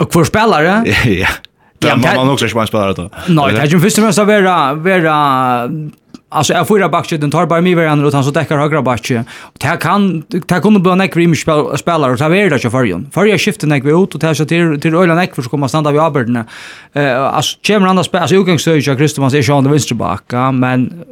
Og 0.00 0.08
hver 0.08 0.24
spiller 0.30 0.64
det? 0.64 0.94
Ja, 1.22 1.26
ja. 1.26 1.34
Ja, 1.84 1.96
man 1.96 2.26
har 2.26 2.32
också 2.32 2.44
inte 2.44 2.66
spelat 2.66 2.96
det. 2.96 3.10
Nej, 3.28 3.52
det 3.52 3.60
är 3.60 3.66
ju 3.66 3.80
först 3.80 3.98
och 3.98 4.04
främst 4.04 4.18
att 4.18 4.26
vara, 4.26 4.74
vara 4.74 5.68
alltså 6.32 6.52
jag 6.52 6.68
fyra 6.68 6.88
backar 6.88 7.18
den 7.18 7.30
tar 7.30 7.46
bara 7.46 7.60
mig 7.60 7.74
varandra 7.74 8.06
och 8.06 8.12
han 8.12 8.24
så 8.24 8.32
täcker 8.32 8.56
högra 8.56 8.82
backen. 8.82 9.24
Det 9.58 9.76
kan 9.80 10.22
det 10.28 10.60
kunde 10.62 10.80
bli 10.80 10.92
en 10.92 11.00
ekvim 11.00 11.34
spelare 11.76 12.12
och 12.12 12.18
ta 12.18 12.28
vara 12.28 12.48
där 12.48 12.70
för 12.70 12.84
till 12.84 13.06
För 13.12 13.24
jag 13.24 13.40
skiftar 13.40 13.66
när 13.68 13.80
vi 13.80 13.90
ut 14.02 14.14
och 14.14 14.20
tar 14.20 14.34
så 14.34 14.44
till 14.44 14.80
till 14.80 14.94
Öland 14.94 15.20
Ek 15.20 15.34
för 15.34 15.42
så 15.42 15.50
kommer 15.50 15.68
stanna 15.68 15.92
vid 15.92 16.00
Aberdeen. 16.00 16.44
Eh 16.92 17.22
alltså 17.22 17.58
kommer 17.66 17.86
andra 17.86 18.04
spelare 18.04 18.28
så 18.28 18.34
utgångsstöj 18.34 18.78
jag 18.78 18.98
Kristoffer 18.98 19.38
är 19.38 19.42
Sean 19.42 19.70
vänsterbacka 19.70 20.52
men 20.52 21.04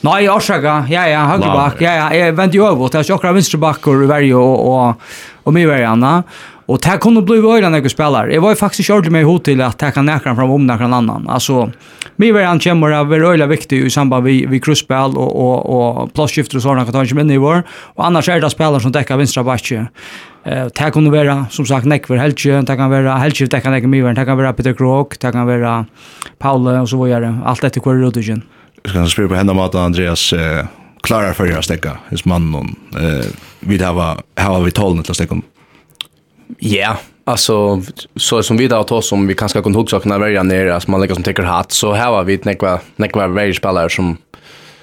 Nej, 0.00 0.30
orsaka. 0.30 0.86
Ja, 0.90 1.08
ja, 1.08 1.20
högerback. 1.20 1.74
Ja, 1.80 1.94
ja, 1.94 2.14
jag 2.14 2.32
vänt 2.32 2.54
ju 2.54 2.64
över. 2.66 2.88
Det 2.88 2.98
är 2.98 3.04
ju 3.04 3.14
också 3.14 3.32
vänsterbackar 3.32 4.02
i 4.04 4.06
varje 4.06 4.34
och 4.34 4.86
och 4.88 4.94
och 5.42 5.52
mig 5.52 5.66
varandra. 5.66 6.22
Och 6.68 6.78
det 6.82 6.98
kunde 7.00 7.22
bli 7.22 7.38
öra 7.38 7.68
när 7.68 7.82
jag 7.82 7.90
spelar. 7.90 8.28
Jag 8.28 8.40
var 8.40 8.50
ju 8.50 8.56
faktiskt 8.56 8.90
ordentligt 8.90 9.12
med 9.12 9.24
hot 9.24 9.44
till 9.44 9.60
att 9.60 9.78
det 9.78 9.90
kan 9.90 10.06
näkra 10.06 10.34
fram 10.34 10.50
om 10.50 10.66
näkran 10.66 10.94
annan. 10.94 11.28
Alltså, 11.28 11.70
mig 12.16 12.32
var 12.32 12.58
kommer 12.64 12.90
att 12.92 13.08
vara 13.08 13.26
öra 13.26 13.46
viktig 13.46 13.84
i 13.84 13.90
samband 13.90 14.24
vid, 14.24 14.48
vid 14.48 14.64
krusspel 14.64 15.16
och, 15.16 15.32
och, 15.36 16.00
och 16.02 16.14
plåtskifter 16.14 16.56
och 16.56 16.62
sådana 16.62 16.84
kan 16.84 16.92
ta 16.92 17.02
inte 17.02 17.20
in 17.20 17.30
i 17.30 17.38
vår. 17.38 17.62
Och 17.96 18.06
annars 18.06 18.28
är 18.28 18.40
det 18.40 18.50
spelare 18.50 18.80
som 18.80 18.92
täcker 18.92 19.16
vänstra 19.16 19.44
backe. 19.44 19.86
Eh, 20.44 20.66
det 20.66 20.90
kunde 20.90 21.10
vara, 21.10 21.46
som 21.50 21.66
sagt, 21.66 21.86
Nekver 21.86 22.16
Helge, 22.16 22.62
det 22.62 22.76
kan 22.76 22.90
vara 22.90 23.16
Helge, 23.16 23.46
det 23.46 23.60
kan 23.60 23.72
Nekver 23.72 23.88
Mivern, 23.88 24.14
det 24.14 24.24
kan 24.24 24.36
vara 24.36 24.52
Peter 24.52 24.72
Krok, 24.72 25.20
det 25.20 25.32
kan 25.32 25.46
vara 25.46 25.86
Paule 26.38 26.80
och 26.80 26.88
så 26.88 27.04
vidare. 27.04 27.38
Allt 27.44 27.64
efter 27.64 27.80
kvar 27.80 27.94
i 27.94 27.98
rutingen. 27.98 28.42
Jag 28.82 28.90
ska 28.92 29.06
spela 29.06 29.28
på 29.28 29.34
hända 29.34 29.54
maten, 29.54 29.80
Andreas. 29.80 30.32
Eh, 30.32 30.66
klarar 31.02 31.32
för 31.32 31.58
att 31.58 31.64
stäcka 31.64 31.98
hos 32.10 32.24
mannen. 32.24 32.76
Eh, 32.96 33.26
vi 33.60 33.78
har 33.82 34.62
vi 34.64 34.70
talen 34.70 35.02
till 35.02 35.10
att 35.10 35.16
stäcka 35.16 35.34
Ja, 36.58 36.96
alltså 37.24 37.82
så 38.16 38.42
som 38.42 38.56
vi 38.56 38.68
där 38.68 38.82
tar 38.82 39.00
som 39.00 39.26
vi 39.26 39.34
kanske 39.34 39.62
kan 39.62 39.74
hugga 39.74 40.00
kunna 40.00 40.18
välja 40.18 40.42
ner 40.42 40.66
att 40.66 40.88
man 40.88 41.00
lägger 41.00 41.14
som 41.14 41.22
täcker 41.22 41.42
hat 41.42 41.72
så 41.72 41.92
här 41.92 42.10
har 42.10 42.24
vi 42.24 42.40
nekva 42.42 42.80
nekva 42.96 43.28
väldigt 43.28 43.56
spelare 43.56 43.90
som 43.90 44.16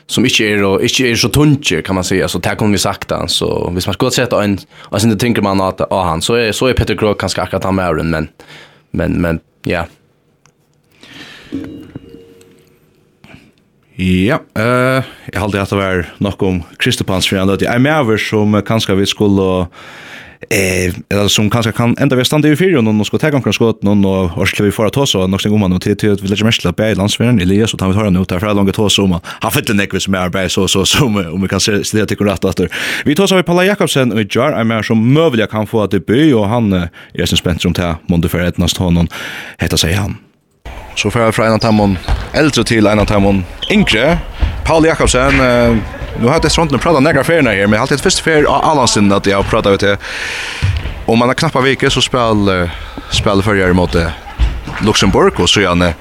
som 0.07 0.25
inte 0.25 0.43
är 0.43 0.63
och 0.63 0.81
inte 0.81 1.03
är 1.03 1.15
så 1.15 1.29
tunge 1.29 1.81
kan 1.85 1.95
man 1.95 2.03
säga 2.03 2.27
så 2.27 2.39
tack 2.39 2.61
om 2.61 2.71
vi 2.71 2.77
sagt 2.77 3.11
han 3.11 3.29
så 3.29 3.69
hvis 3.69 3.87
man 3.87 3.93
skulle 3.93 4.11
sätta 4.11 4.43
en 4.43 4.57
alltså 4.89 5.07
inte 5.07 5.19
tänker 5.19 5.41
man 5.41 5.61
att 5.61 5.91
ah 5.91 6.03
han 6.03 6.21
så 6.21 6.33
är 6.33 6.51
så 6.51 6.67
är 6.67 6.73
Peter 6.73 6.95
Krog 6.95 7.19
kanske 7.19 7.41
akkurat 7.41 7.63
han 7.63 7.75
med 7.75 7.95
den 7.95 8.09
men 8.09 8.27
men 8.91 9.21
men 9.21 9.39
ja. 9.63 9.85
Ja, 13.97 14.39
eh 14.55 15.03
jag 15.33 15.39
hade 15.39 15.61
att 15.61 15.71
vara 15.71 16.05
något 16.17 16.41
om 16.41 16.63
Kristopans 16.79 17.27
för 17.29 17.37
ändå. 17.37 17.57
Jag 17.59 17.75
är 17.75 17.79
med 17.79 17.97
över 17.97 18.17
som 18.17 18.61
kanske 18.67 18.95
vi 18.95 19.05
skulle 19.05 19.65
eh 20.49 20.93
eller 21.09 21.27
som 21.27 21.49
kanske 21.49 21.71
kan 21.71 21.95
ända 21.99 22.15
vi 22.15 22.25
stannar 22.25 22.49
i 22.49 22.55
fyra 22.55 22.79
och 22.79 23.07
ska 23.07 23.17
ta 23.17 23.31
kanske 23.31 23.53
skott 23.53 23.83
någon 23.83 24.05
och 24.05 24.37
och 24.37 24.47
ska 24.47 24.63
vi 24.63 24.71
föra 24.71 24.89
ta 24.89 25.05
så 25.05 25.27
något 25.27 25.45
om 25.45 25.59
man 25.59 25.79
till 25.79 25.97
till 25.97 26.15
village 26.15 26.43
mästla 26.43 26.73
på 26.73 26.93
landsvägen 26.95 27.39
Elias 27.39 27.73
och 27.73 27.79
tar 27.79 27.87
vi 27.87 27.93
höra 27.93 28.09
nu 28.09 28.23
där 28.23 28.39
för 28.39 28.53
långa 28.53 28.71
ta 28.71 28.89
så 28.89 29.03
om 29.03 29.19
fått 29.41 29.53
fick 29.53 29.67
den 29.67 29.79
ekvis 29.79 30.07
med 30.07 30.21
arbete 30.21 30.49
så 30.49 30.67
så 30.67 30.85
som 30.85 31.15
om 31.15 31.41
vi 31.41 31.47
kan 31.47 31.59
se 31.59 31.71
det 31.71 32.05
tycker 32.05 32.25
rätt 32.25 32.45
att 32.45 32.59
vi 33.05 33.15
tar 33.15 33.27
så 33.27 33.35
vi 33.35 33.43
Paula 33.43 33.65
Jakobsen 33.65 34.11
och 34.11 34.35
Jar 34.35 34.51
är 34.51 34.63
mer 34.63 34.81
som 34.81 35.13
möjligt 35.13 35.51
kan 35.51 35.67
få 35.67 35.81
att 35.83 36.05
by 36.05 36.33
och 36.33 36.49
han 36.49 36.73
är 36.73 37.25
sen 37.25 37.37
spänd 37.37 37.61
som 37.61 37.73
till 37.73 37.93
Monte 38.07 38.29
för 38.29 38.39
ett 38.39 38.57
nästa 38.57 38.83
honom 38.83 39.07
heter 39.57 39.77
sig 39.77 39.93
han 39.93 40.17
så 40.95 41.11
för 41.11 41.31
från 41.31 41.45
en 41.45 41.53
av 41.53 41.57
tammon 41.57 41.97
äldre 42.33 42.63
till 42.63 42.87
en 42.87 42.99
av 42.99 43.05
tammon 43.05 43.43
yngre 43.71 44.17
Paul 44.65 44.85
Jakobsen 44.85 45.33
Nu 46.19 46.27
har 46.27 46.39
det 46.39 46.49
sånt 46.49 46.71
när 46.71 46.77
prata 46.77 46.99
några 46.99 47.23
färna 47.23 47.49
här, 47.49 47.67
men 47.67 47.81
alltid 47.81 48.01
först 48.01 48.19
fär 48.19 48.69
Allansen 48.71 49.11
att 49.11 49.25
jag 49.25 49.49
pratar 49.49 49.69
med 49.69 49.79
det. 49.79 49.97
Om 51.05 51.19
man 51.19 51.29
har 51.29 51.35
knappa 51.35 51.61
veckor 51.61 51.89
så 51.89 52.01
spel 52.01 52.69
spel 53.11 53.43
förr 53.43 53.73
mot 53.73 53.95
Luxemburg 54.81 55.39
och 55.39 55.49
så 55.49 55.61
gärna 55.61 55.93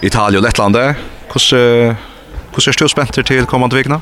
Italien 0.00 0.38
och 0.38 0.42
Lettland. 0.42 0.76
Hur 0.76 1.96
hur 2.54 2.60
ser 2.60 2.74
du 2.78 2.88
spänt 2.88 3.26
till 3.26 3.46
kommande 3.46 3.76
vikna? 3.76 4.00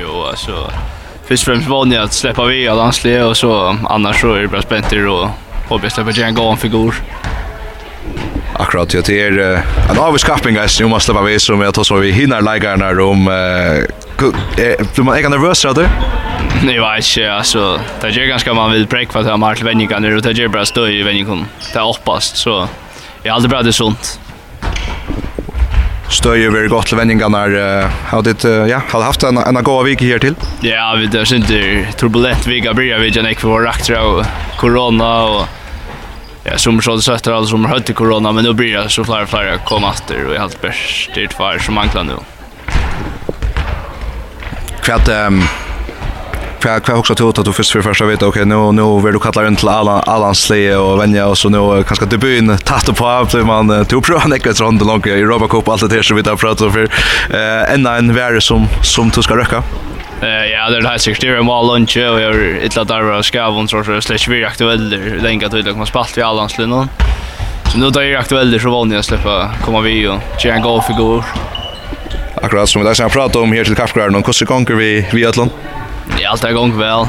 Jo, 0.00 0.24
alltså 0.24 0.70
Först 1.26 1.44
främst 1.44 1.68
var 1.68 1.86
jag 1.86 2.04
att 2.04 2.12
släppa 2.12 2.44
vi 2.44 2.68
av 2.68 2.76
landsliga 2.76 3.26
och 3.26 3.36
så 3.36 3.76
annars 3.88 4.20
så 4.20 4.34
är 4.34 4.40
det 4.40 4.48
bara 4.48 4.62
spänt 4.62 4.92
och 4.92 5.28
hoppas 5.68 5.94
släppa 5.94 6.10
igen 6.10 6.34
gå 6.34 6.56
för 6.56 6.62
figur. 6.62 6.94
Akkurat, 8.54 8.94
ja, 8.94 9.00
det 9.06 9.20
är 9.20 9.62
en 9.90 9.98
avskappning 9.98 10.54
guys, 10.54 10.80
nu 10.80 10.86
måste 10.86 11.12
vara 11.12 11.24
vi 11.24 11.40
som 11.40 11.60
jag 11.60 11.74
tar 11.74 11.84
så 11.84 11.94
vi 11.94 12.12
hinner 12.12 12.40
lägga 12.40 12.70
den 12.70 12.82
här 12.82 13.00
om 13.00 13.28
Du 14.18 15.02
man 15.02 15.16
egna 15.16 15.28
nervös 15.28 15.62
då? 15.62 15.84
Nej, 16.64 16.78
vad 16.78 16.96
är 16.96 17.00
alltså 17.30 17.80
det 18.00 18.06
är 18.06 18.26
ganska 18.26 18.54
man 18.54 18.72
vill 18.72 18.86
break 18.86 19.12
för 19.12 19.20
att 19.20 19.26
ha 19.26 19.36
Martin 19.36 19.66
Venjikan 19.66 20.04
och 20.04 20.22
det 20.22 20.30
är 20.30 20.48
bara 20.48 20.66
stå 20.66 20.86
i 20.86 21.02
Venjikan. 21.02 21.46
Det 21.72 21.78
är 21.78 21.90
uppast 21.90 22.36
så 22.36 22.68
jag 23.22 23.34
hade 23.34 23.48
bra 23.48 23.62
det 23.62 23.72
sånt. 23.72 24.20
Stöjer 26.10 26.50
vi 26.50 26.68
gott 26.68 26.86
till 26.86 26.96
uh, 27.50 27.86
har 28.06 28.22
det 28.22 28.44
ja, 28.68 28.82
har 28.90 29.02
haft 29.02 29.22
en 29.22 29.36
en 29.36 29.64
god 29.64 29.86
vik 29.86 30.00
här 30.00 30.18
till. 30.18 30.34
Ja, 30.60 30.94
vi 30.98 31.06
det 31.06 31.26
syns 31.26 31.46
det 31.46 31.92
turbulent 31.92 32.46
vecka 32.46 32.74
blir 32.74 32.98
vi 32.98 33.08
jag 33.08 33.38
för 33.38 33.48
rakter 33.48 34.00
och 34.00 34.24
corona 34.56 35.22
och 35.22 35.46
ja, 36.44 36.58
som 36.58 36.82
så 36.82 36.96
det 36.96 37.02
sätter 37.02 37.32
alla 37.32 37.46
som 37.46 37.64
har 37.64 37.74
hött 37.74 37.90
i 37.90 37.92
corona 37.92 38.32
men 38.32 38.44
nu 38.44 38.52
blir 38.52 38.78
det 38.78 38.88
så 38.88 39.04
flera 39.04 39.22
och 39.22 39.28
flera 39.28 39.58
kommer 39.58 39.90
efter 39.90 40.24
och 40.26 40.34
jag 40.34 40.38
har 40.38 40.44
allt 40.44 40.62
bäst 40.62 41.10
det 41.14 41.22
är 41.22 41.26
tvär 41.26 41.58
som 41.58 41.74
manglar 41.74 42.04
nu 42.04 42.14
kvart 44.88 45.08
ehm 45.08 45.42
För 46.60 46.80
jag 46.86 46.98
också 46.98 47.14
tog 47.14 47.38
att 47.38 47.44
du 47.44 47.52
först 47.52 47.72
för 47.72 47.82
första 47.82 48.04
vet 48.04 48.22
okej 48.22 48.44
nu 48.44 48.72
nu 48.72 49.00
vill 49.02 49.12
du 49.12 49.18
kalla 49.18 49.42
runt 49.42 49.58
till 49.58 49.68
alla 49.68 50.00
alla 50.00 50.34
slee 50.34 50.76
och 50.76 51.00
vänja 51.00 51.26
och 51.26 51.38
så 51.38 51.48
nu 51.48 51.84
kanske 51.84 52.06
debuten 52.06 52.58
tatt 52.58 52.96
på 52.96 53.06
av 53.06 53.26
så 53.26 53.38
man 53.38 53.86
tog 53.86 54.04
prova 54.04 54.26
nästa 54.26 54.64
runda 54.64 54.84
långt 54.84 55.06
i 55.06 55.10
Europa 55.10 55.48
Cup 55.48 55.68
allt 55.68 55.90
det 55.90 55.90
som 55.90 56.02
så 56.02 56.14
vi 56.14 56.22
tar 56.22 56.36
prata 56.36 56.70
för 56.70 56.82
eh 57.30 57.74
en 57.74 57.86
en 57.86 58.14
värre 58.14 58.40
som 58.40 58.66
som 58.82 59.10
du 59.10 59.22
ska 59.22 59.36
röka. 59.36 59.62
Eh 60.22 60.46
ja, 60.52 60.70
det 60.70 60.76
är 60.76 60.82
det 60.82 60.88
här 60.88 60.98
60 60.98 61.26
det 61.26 61.42
lunch 61.72 61.96
och 61.96 62.20
jag 62.20 62.34
är 62.34 62.60
ett 62.64 62.76
lat 62.76 62.88
där 62.88 63.02
och 63.02 63.24
ska 63.24 63.66
så 63.68 63.84
så 63.84 64.00
slash 64.00 64.28
vi 64.28 64.44
aktuell 64.44 64.88
länge 65.22 65.50
till 65.50 65.68
att 65.70 65.76
man 65.76 65.86
spalt 65.86 66.18
i 66.18 66.22
alla 66.22 66.40
landslinjen. 66.40 66.88
Så 67.72 67.78
nu 67.78 67.90
då 67.90 68.00
är 68.00 68.16
aktuell 68.16 68.60
så 68.60 68.70
vanligt 68.70 68.98
att 68.98 69.04
släppa 69.04 69.50
komma 69.64 69.80
vi 69.80 70.08
och 70.08 70.20
ge 70.44 70.50
en 70.50 70.62
goal 70.62 70.82
figur. 70.82 71.24
Akkurat 72.42 72.68
som 72.68 72.82
vi 72.82 72.88
där 72.88 73.08
prata 73.08 73.38
om 73.38 73.52
här 73.52 73.64
till 73.64 73.76
Kaffgården 73.76 74.14
och 74.14 74.26
hur 74.26 74.46
gånger 74.46 74.74
vi 74.74 75.06
vi 75.12 75.26
Ötland. 75.26 75.50
Ja, 76.18 76.30
allt 76.30 76.44
är 76.44 76.52
gång 76.52 76.78
väl. 76.78 77.06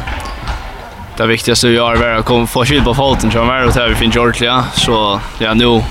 Det 1.18 1.28
viktigaste 1.28 1.68
vi 1.68 1.76
gör 1.76 2.04
är 2.04 2.16
att 2.16 2.26
komma 2.26 2.48
få 2.48 2.66
skydd 2.66 2.84
på 2.84 2.94
foten 2.94 3.32
som 3.32 3.50
är 3.50 3.66
och 3.66 3.74
det 3.74 3.90
vi 3.90 3.96
finns 3.96 4.18
ordentligt 4.18 4.52
så 4.74 5.20
ja 5.40 5.54
nu 5.54 5.84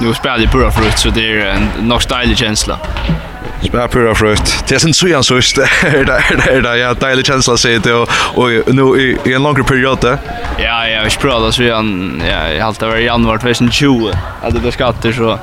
nu 0.00 0.14
spelar 0.14 0.38
det 0.38 0.46
pura 0.46 0.70
frukt 0.70 0.98
så 0.98 1.08
det 1.10 1.40
är 1.40 1.46
en 1.46 1.88
nog 1.88 2.02
stylig 2.02 2.38
känsla. 2.38 2.78
Spela 3.62 3.88
pura 3.88 4.14
frukt. 4.14 4.64
Det 4.68 4.74
är 4.74 4.78
sen 4.78 4.94
så 4.94 5.08
jag 5.08 5.24
så 5.24 5.34
är 5.34 6.04
det 6.04 6.50
är 6.52 6.62
det 6.62 6.78
ja 6.78 6.94
deilig 6.94 7.26
känsla 7.26 7.56
säger 7.56 7.78
det 7.78 7.92
och, 7.92 8.08
och 8.34 8.74
nu 8.74 8.82
i, 9.26 9.32
en 9.34 9.42
längre 9.42 9.64
period 9.64 9.98
där. 10.00 10.18
Ja, 10.58 10.88
ja, 10.88 11.00
vi 11.04 11.10
spelar 11.10 11.50
så 11.50 11.62
vi 11.62 11.68
ja, 11.68 11.82
jag 12.48 12.60
har 12.60 12.68
alltid 12.68 12.88
varit 12.88 13.00
i 13.00 13.04
januari 13.04 13.38
2020. 13.38 14.10
Hade 14.42 14.58
det 14.58 14.72
skatter 14.72 15.12
så 15.12 15.38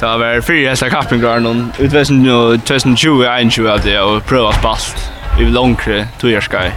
Det 0.00 0.06
var 0.06 0.40
fyra 0.40 0.70
hästar 0.70 0.88
kappingar 0.88 1.40
någon 1.40 1.72
utväsen 1.78 2.22
nu 2.22 2.58
2020 2.58 3.24
21 3.50 3.72
att 3.72 3.86
jag 3.86 4.16
och 4.16 4.26
pröva 4.26 4.52
spast 4.52 5.12
i 5.40 5.44
långre 5.44 6.08
tojerskaj. 6.20 6.72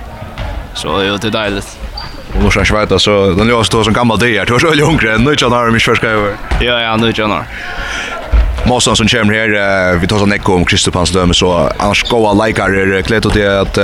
Så 0.73 0.97
det 0.97 1.07
är 1.07 1.17
det 1.17 1.29
dejligt. 1.29 1.77
Och 2.35 2.43
nu 2.43 2.49
ska 2.49 2.59
jag 2.59 2.79
veta 2.79 2.99
så 2.99 3.29
den 3.29 3.47
lås 3.47 3.69
då 3.69 3.83
som 3.83 3.93
gammal 3.93 4.19
där. 4.19 4.45
Du 4.45 4.55
är 4.55 4.59
så 4.59 4.73
långkre 4.73 5.17
nu 5.17 5.35
kan 5.35 5.51
jag 5.51 5.71
mig 5.71 5.79
förska 5.79 6.07
över. 6.07 6.35
Ja 6.61 6.81
ja 6.81 6.97
nu 6.97 7.13
kan 7.13 7.29
jag. 7.29 7.43
Som 8.81 9.07
kommer 9.07 9.33
här, 9.33 9.97
vi 9.97 10.07
tar 10.07 10.17
sån 10.17 10.33
ekko 10.33 10.53
om 10.53 10.65
Kristoff 10.65 11.11
döme 11.11 11.33
så 11.33 11.71
annars 11.79 12.03
goa 12.03 12.45
likar 12.45 12.75
er 12.75 13.01
klätt 13.01 13.25
åt 13.25 13.33
det 13.33 13.61
att 13.61 13.77
uh, 13.77 13.83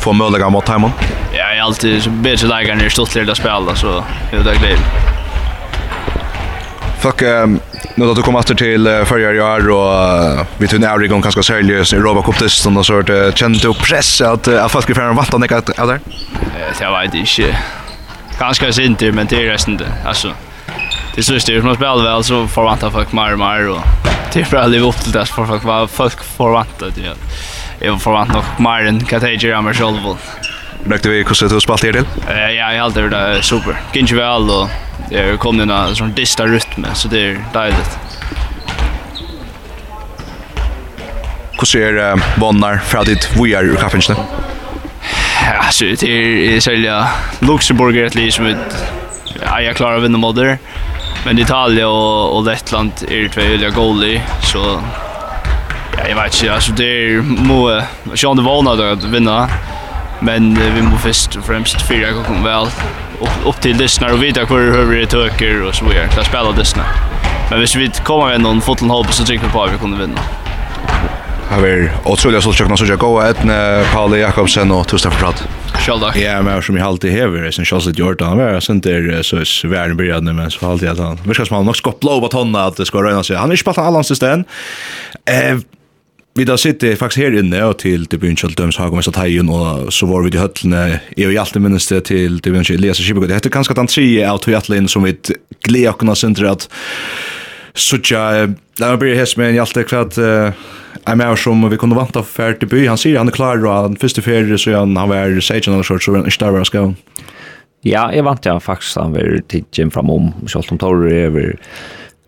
få 0.00 0.12
möjliga 0.12 0.48
mot 0.48 0.66
Timon. 0.66 0.90
Ja, 1.32 1.38
jag 1.38 1.56
är 1.56 1.62
alltid 1.62 2.10
bättre 2.10 2.46
likar 2.46 2.74
när 2.74 2.80
det 2.80 2.84
är 2.84 2.90
stort 2.90 3.28
att 3.30 3.36
spela 3.36 3.74
så 3.74 4.04
det 4.30 4.36
är 4.36 4.42
glädje. 4.42 4.76
Fuck, 7.00 7.22
um, 7.22 7.60
nu 7.94 8.06
då 8.06 8.14
du 8.14 8.22
kom 8.22 8.36
åter 8.36 8.54
till 8.54 8.86
uh, 8.86 9.04
förra 9.04 9.32
i 9.32 9.40
år 9.40 9.70
och 9.70 10.38
uh, 10.38 10.46
vi 10.58 10.68
tog 10.68 10.80
ner 10.80 11.04
igång 11.04 11.20
ganska 11.20 11.42
seriöst 11.42 11.92
i 11.92 11.96
Europa 11.96 12.22
Cup 12.22 12.38
testen 12.38 12.76
och 12.76 12.86
så 12.86 12.98
att 12.98 13.10
uh, 13.10 13.32
kände 13.32 13.58
du 13.58 13.74
press 13.74 14.20
att 14.20 14.48
uh, 14.48 14.64
att 14.64 14.72
folk 14.72 14.82
skulle 14.82 14.94
fram 14.94 15.16
vatten 15.16 15.40
det 15.40 15.56
att 15.56 15.66
där. 15.66 16.00
Jag 16.80 17.00
vet 17.00 17.14
inte. 17.14 17.56
Ganska 18.38 18.72
sent 18.72 19.00
men 19.00 19.26
det 19.26 19.36
är 19.36 19.44
resten 19.44 19.76
det. 19.76 19.92
Alltså 20.06 20.32
det 21.14 21.22
så 21.22 21.40
styr 21.40 21.62
man 21.62 21.74
spelar 21.74 22.04
väl 22.04 22.24
så 22.24 22.46
förväntar 22.46 22.90
folk 22.90 23.12
mer 23.12 23.32
och 23.32 23.38
mer 23.38 23.68
och 23.68 23.80
det 24.32 24.40
är 24.40 24.44
för 24.44 24.56
att 24.56 24.70
leva 24.70 24.88
upp 24.88 25.00
till 25.02 25.12
det 25.12 25.26
för 25.26 25.44
folk 25.44 25.64
vad 25.64 25.90
folk 25.90 26.22
förväntar 26.22 26.90
det. 26.96 27.14
Jag 27.86 28.02
förväntar 28.02 28.34
nog 28.34 28.44
mer 28.58 28.86
än 28.86 29.04
Katajer 29.04 29.54
Amar 29.54 29.72
Sjölvon. 29.72 30.16
Røkte 30.88 31.12
vi 31.12 31.24
hvordan 31.24 31.50
du 31.52 31.60
spalt 31.60 31.84
her 31.84 31.98
til? 31.98 32.06
Uh, 32.24 32.30
ja, 32.30 32.70
jeg 32.72 32.78
har 32.80 32.84
alltid 32.86 33.10
vært 33.10 33.44
super. 33.44 33.80
Gikk 33.94 34.14
vel, 34.16 34.52
og 34.54 35.10
jeg 35.12 35.40
kom 35.42 35.60
inn 35.60 35.72
en 35.74 35.98
sånn 35.98 36.14
dista 36.16 36.46
rytme, 36.48 36.94
så 36.96 37.10
det 37.12 37.24
er 37.32 37.42
deilig. 37.54 37.84
Hvordan 41.60 41.82
er 41.82 42.00
uh, 42.16 42.30
vannar 42.40 42.80
fra 42.88 43.04
ditt 43.04 43.28
vujar 43.36 43.68
ur 43.68 43.76
kaffingene? 43.80 44.24
Ja, 45.40 45.68
så 45.72 45.90
det 45.98 46.08
er 46.08 46.62
særlig 46.64 46.96
Luxemburger 47.44 48.06
et 48.06 48.16
liv 48.16 48.30
som 48.32 48.48
et 48.48 48.80
ja, 49.40 49.56
jeg 49.64 49.76
klarer 49.78 50.00
å 50.00 50.04
vinne 50.04 50.32
det. 50.36 50.54
Men 51.24 51.40
Italia 51.40 51.88
og, 51.88 52.36
og 52.36 52.46
Lettland 52.48 53.04
er 53.08 53.28
tve 53.32 53.50
veldig 53.52 53.72
gode, 53.76 54.14
så 54.46 54.62
ja, 55.98 56.06
jeg 56.06 56.16
vet 56.16 56.36
ikke, 56.38 56.54
altså 56.54 56.74
det 56.78 56.88
er 56.88 57.26
må, 57.26 57.58
jeg 57.68 57.84
har 58.14 58.16
ikke 58.16 58.46
vannet 58.46 58.80
å 58.80 59.10
vinne, 59.12 59.36
Men 60.22 60.56
eh, 60.56 60.74
vi 60.74 60.82
må 60.82 60.96
först 60.96 61.36
och 61.36 61.44
främst 61.44 61.88
fyra 61.88 62.08
jag 62.08 62.26
kommer 62.26 62.42
väl 62.42 62.66
upp, 63.20 63.46
upp 63.46 63.60
till 63.60 63.76
lyssnar 63.76 64.12
och 64.12 64.22
vita 64.22 64.40
hur 64.40 64.72
hur 64.72 65.00
det 65.00 65.06
töker 65.06 65.62
och 65.62 65.74
så 65.74 65.84
vidare. 65.84 66.08
Där 66.16 66.22
spelar 66.22 66.56
lyssnar. 66.56 66.86
Men 67.50 67.58
hvis 67.58 67.76
vi 67.76 67.90
kommer 68.04 68.26
med 68.26 68.40
någon 68.40 68.60
foten 68.60 68.90
hopp 68.90 69.12
så 69.12 69.24
tycker 69.24 69.46
vi 69.46 69.52
på 69.52 69.62
att 69.62 69.72
vi 69.72 69.78
kunde 69.78 69.98
vinna. 69.98 70.20
Har 71.50 71.60
vi 71.60 71.90
otroliga 72.04 72.40
så 72.40 72.52
tjockna 72.52 72.76
så 72.76 72.84
jag 72.84 72.98
går 72.98 73.24
ett 73.24 73.44
när 73.44 73.84
Paul 73.84 74.18
Jakobsen 74.18 74.70
och 74.70 74.88
Tustav 74.88 75.10
Prat. 75.10 75.48
Själva. 75.74 76.12
Ja, 76.16 76.42
men 76.42 76.62
som 76.62 76.76
jag 76.76 76.86
alltid 76.86 77.12
häver 77.12 77.50
sen 77.50 77.64
Charles 77.64 77.98
Jordan 77.98 78.28
han 78.28 78.38
var 78.38 78.60
sen 78.60 78.80
där 78.80 79.22
så 79.22 79.36
är 79.36 79.66
värden 79.66 79.96
började 79.96 80.32
men 80.32 80.50
så 80.50 80.70
alltid 80.70 80.88
att 80.88 80.98
han. 80.98 81.18
Vi 81.24 81.34
ska 81.34 81.54
han 81.54 81.66
nog 81.66 81.76
skoppla 81.76 82.20
blå 82.20 82.28
på 82.28 82.38
hon 82.38 82.56
att 82.56 82.76
det 82.76 82.86
ska 82.86 83.02
röna 83.02 83.24
sig. 83.24 83.36
Han 83.36 83.50
är 83.50 83.52
inte 83.52 83.64
på 83.64 83.80
alla 83.80 83.96
hans 83.96 84.16
sten. 84.16 84.44
Eh 85.24 85.58
Vi 86.38 86.44
da 86.46 86.54
sitter 86.60 86.94
faktisk 86.94 87.24
her 87.24 87.34
inne 87.40 87.58
og 87.66 87.80
til 87.82 88.04
det 88.06 88.20
begynner 88.22 88.38
til 88.38 88.54
døms 88.54 88.78
Hagom 88.78 89.00
Vesta 89.00 89.10
Teigen 89.16 89.48
og 89.50 89.88
så 89.94 90.06
var 90.06 90.22
vi 90.22 90.30
til 90.30 90.44
høttene 90.44 90.82
jeg 91.18 91.26
og 91.26 91.34
Hjalte 91.34 91.62
minnes 91.62 91.88
det 91.90 92.04
til 92.06 92.38
det 92.38 92.46
begynner 92.46 92.68
til 92.68 92.78
Elias 92.78 93.02
Kibbe 93.02 93.26
det 93.26 93.40
heter 93.40 93.50
ganske 93.50 93.74
den 93.74 93.88
han 93.88 93.90
tre 93.90 94.06
av 94.28 94.38
to 94.38 94.52
Hjatle 94.54 94.78
inn 94.78 94.86
som 94.90 95.06
vi 95.08 95.16
gleder 95.66 95.90
oss 95.90 96.12
av 96.14 96.20
sindre 96.22 96.52
at 96.54 96.68
Sucha, 97.74 98.02
tja 98.02 98.22
la 98.80 98.92
meg 98.92 99.02
blir 99.02 99.18
hest 99.18 99.36
med 99.38 99.50
en 99.50 99.58
Hjalte 99.58 99.84
kvart 99.90 100.20
jeg 100.20 101.18
med 101.18 101.38
som 101.42 101.66
vi 101.70 101.78
kunne 101.80 101.98
vant 101.98 102.16
av 102.18 102.26
ferd 102.28 102.60
til 102.60 102.70
by. 102.70 102.84
Han 102.90 102.98
sier 102.98 103.18
han 103.18 103.30
er 103.30 103.34
klar 103.34 103.58
og 103.62 103.70
han 103.70 103.98
første 103.98 104.22
ferie 104.22 104.58
så 104.58 104.74
han 104.82 104.94
var 104.94 105.34
16 105.34 105.72
eller 105.72 105.86
så 105.86 105.98
så 105.98 106.14
var 106.14 106.22
han 106.22 106.30
ikke 106.30 106.44
der 106.44 106.56
var 106.56 106.70
skavn 106.70 106.96
Ja, 107.86 108.10
jeg 108.12 108.26
vant 108.26 108.44
ja 108.44 108.58
faktisk. 108.60 108.98
Han 109.00 109.14
var 109.16 109.40
tidsen 109.48 109.90
framom, 109.90 110.34
selv 110.46 110.70
om 110.70 110.78
Torre 110.78 111.10
er 111.10 111.30
over 111.30 111.56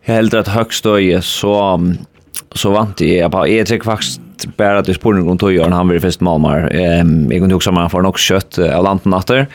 Jeg 0.02 0.16
heldur 0.16 0.40
at 0.42 0.54
høgstøy 0.54 1.20
så 1.22 1.52
så 2.54 2.70
vant 2.70 3.00
jeg 3.00 3.30
på 3.30 3.46
jag 3.48 3.66
tror 3.66 3.84
faktiskt 3.84 4.20
bara 4.56 4.78
att 4.78 4.86
det 4.86 4.94
spårning 4.94 5.28
runt 5.28 5.42
och 5.42 5.52
han 5.52 5.88
vill 5.88 6.00
fest 6.00 6.20
malmar. 6.20 6.70
Ehm 6.72 7.32
jag 7.32 7.40
kunde 7.40 7.54
också 7.54 7.72
man 7.72 7.90
får 7.90 8.02
nog 8.02 8.18
kött 8.18 8.58
av 8.58 8.84
landen 8.84 9.46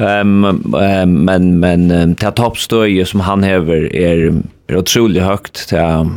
Um, 0.00 0.44
um, 0.44 1.24
men 1.24 1.60
men 1.60 1.88
det 2.14 2.30
toppstöje 2.30 3.06
som 3.06 3.20
han 3.20 3.42
häver 3.42 3.96
är 3.96 4.42
er 4.68 4.76
otroligt 4.76 5.22
högt 5.22 5.68
till 5.68 6.10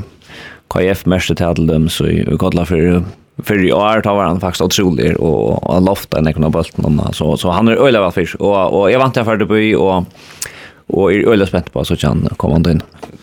KF 0.68 1.06
mäster 1.06 1.36
till 1.36 1.68
dem 1.68 1.90
så 1.90 2.08
i 2.08 2.38
kallar 2.40 2.66
för 2.66 3.04
för 3.44 3.66
i 3.66 3.72
år 3.74 4.02
tar 4.02 4.24
han 4.24 4.40
faktiskt 4.40 4.62
otroligt 4.62 5.18
och 5.18 5.64
och 5.64 5.82
lofta 5.82 6.18
en 6.18 6.28
ekonom 6.28 6.52
bulten 6.52 7.02
så 7.14 7.38
så 7.38 7.50
han 7.52 7.68
är 7.68 7.88
öle 7.88 8.00
väl 8.00 8.12
fisk 8.12 8.36
och 8.36 8.80
och 8.80 8.92
jag 8.92 9.00
vant 9.00 9.16
jag 9.16 9.26
för 9.26 9.38
det 9.38 9.46
på 9.46 9.84
och 9.84 10.06
och 10.88 11.14
är 11.14 11.28
öle 11.28 11.48
spänt 11.48 11.74
på 11.74 11.86
så 11.86 11.96
kan 11.96 12.30
komma 12.38 12.56
in. 12.72 12.82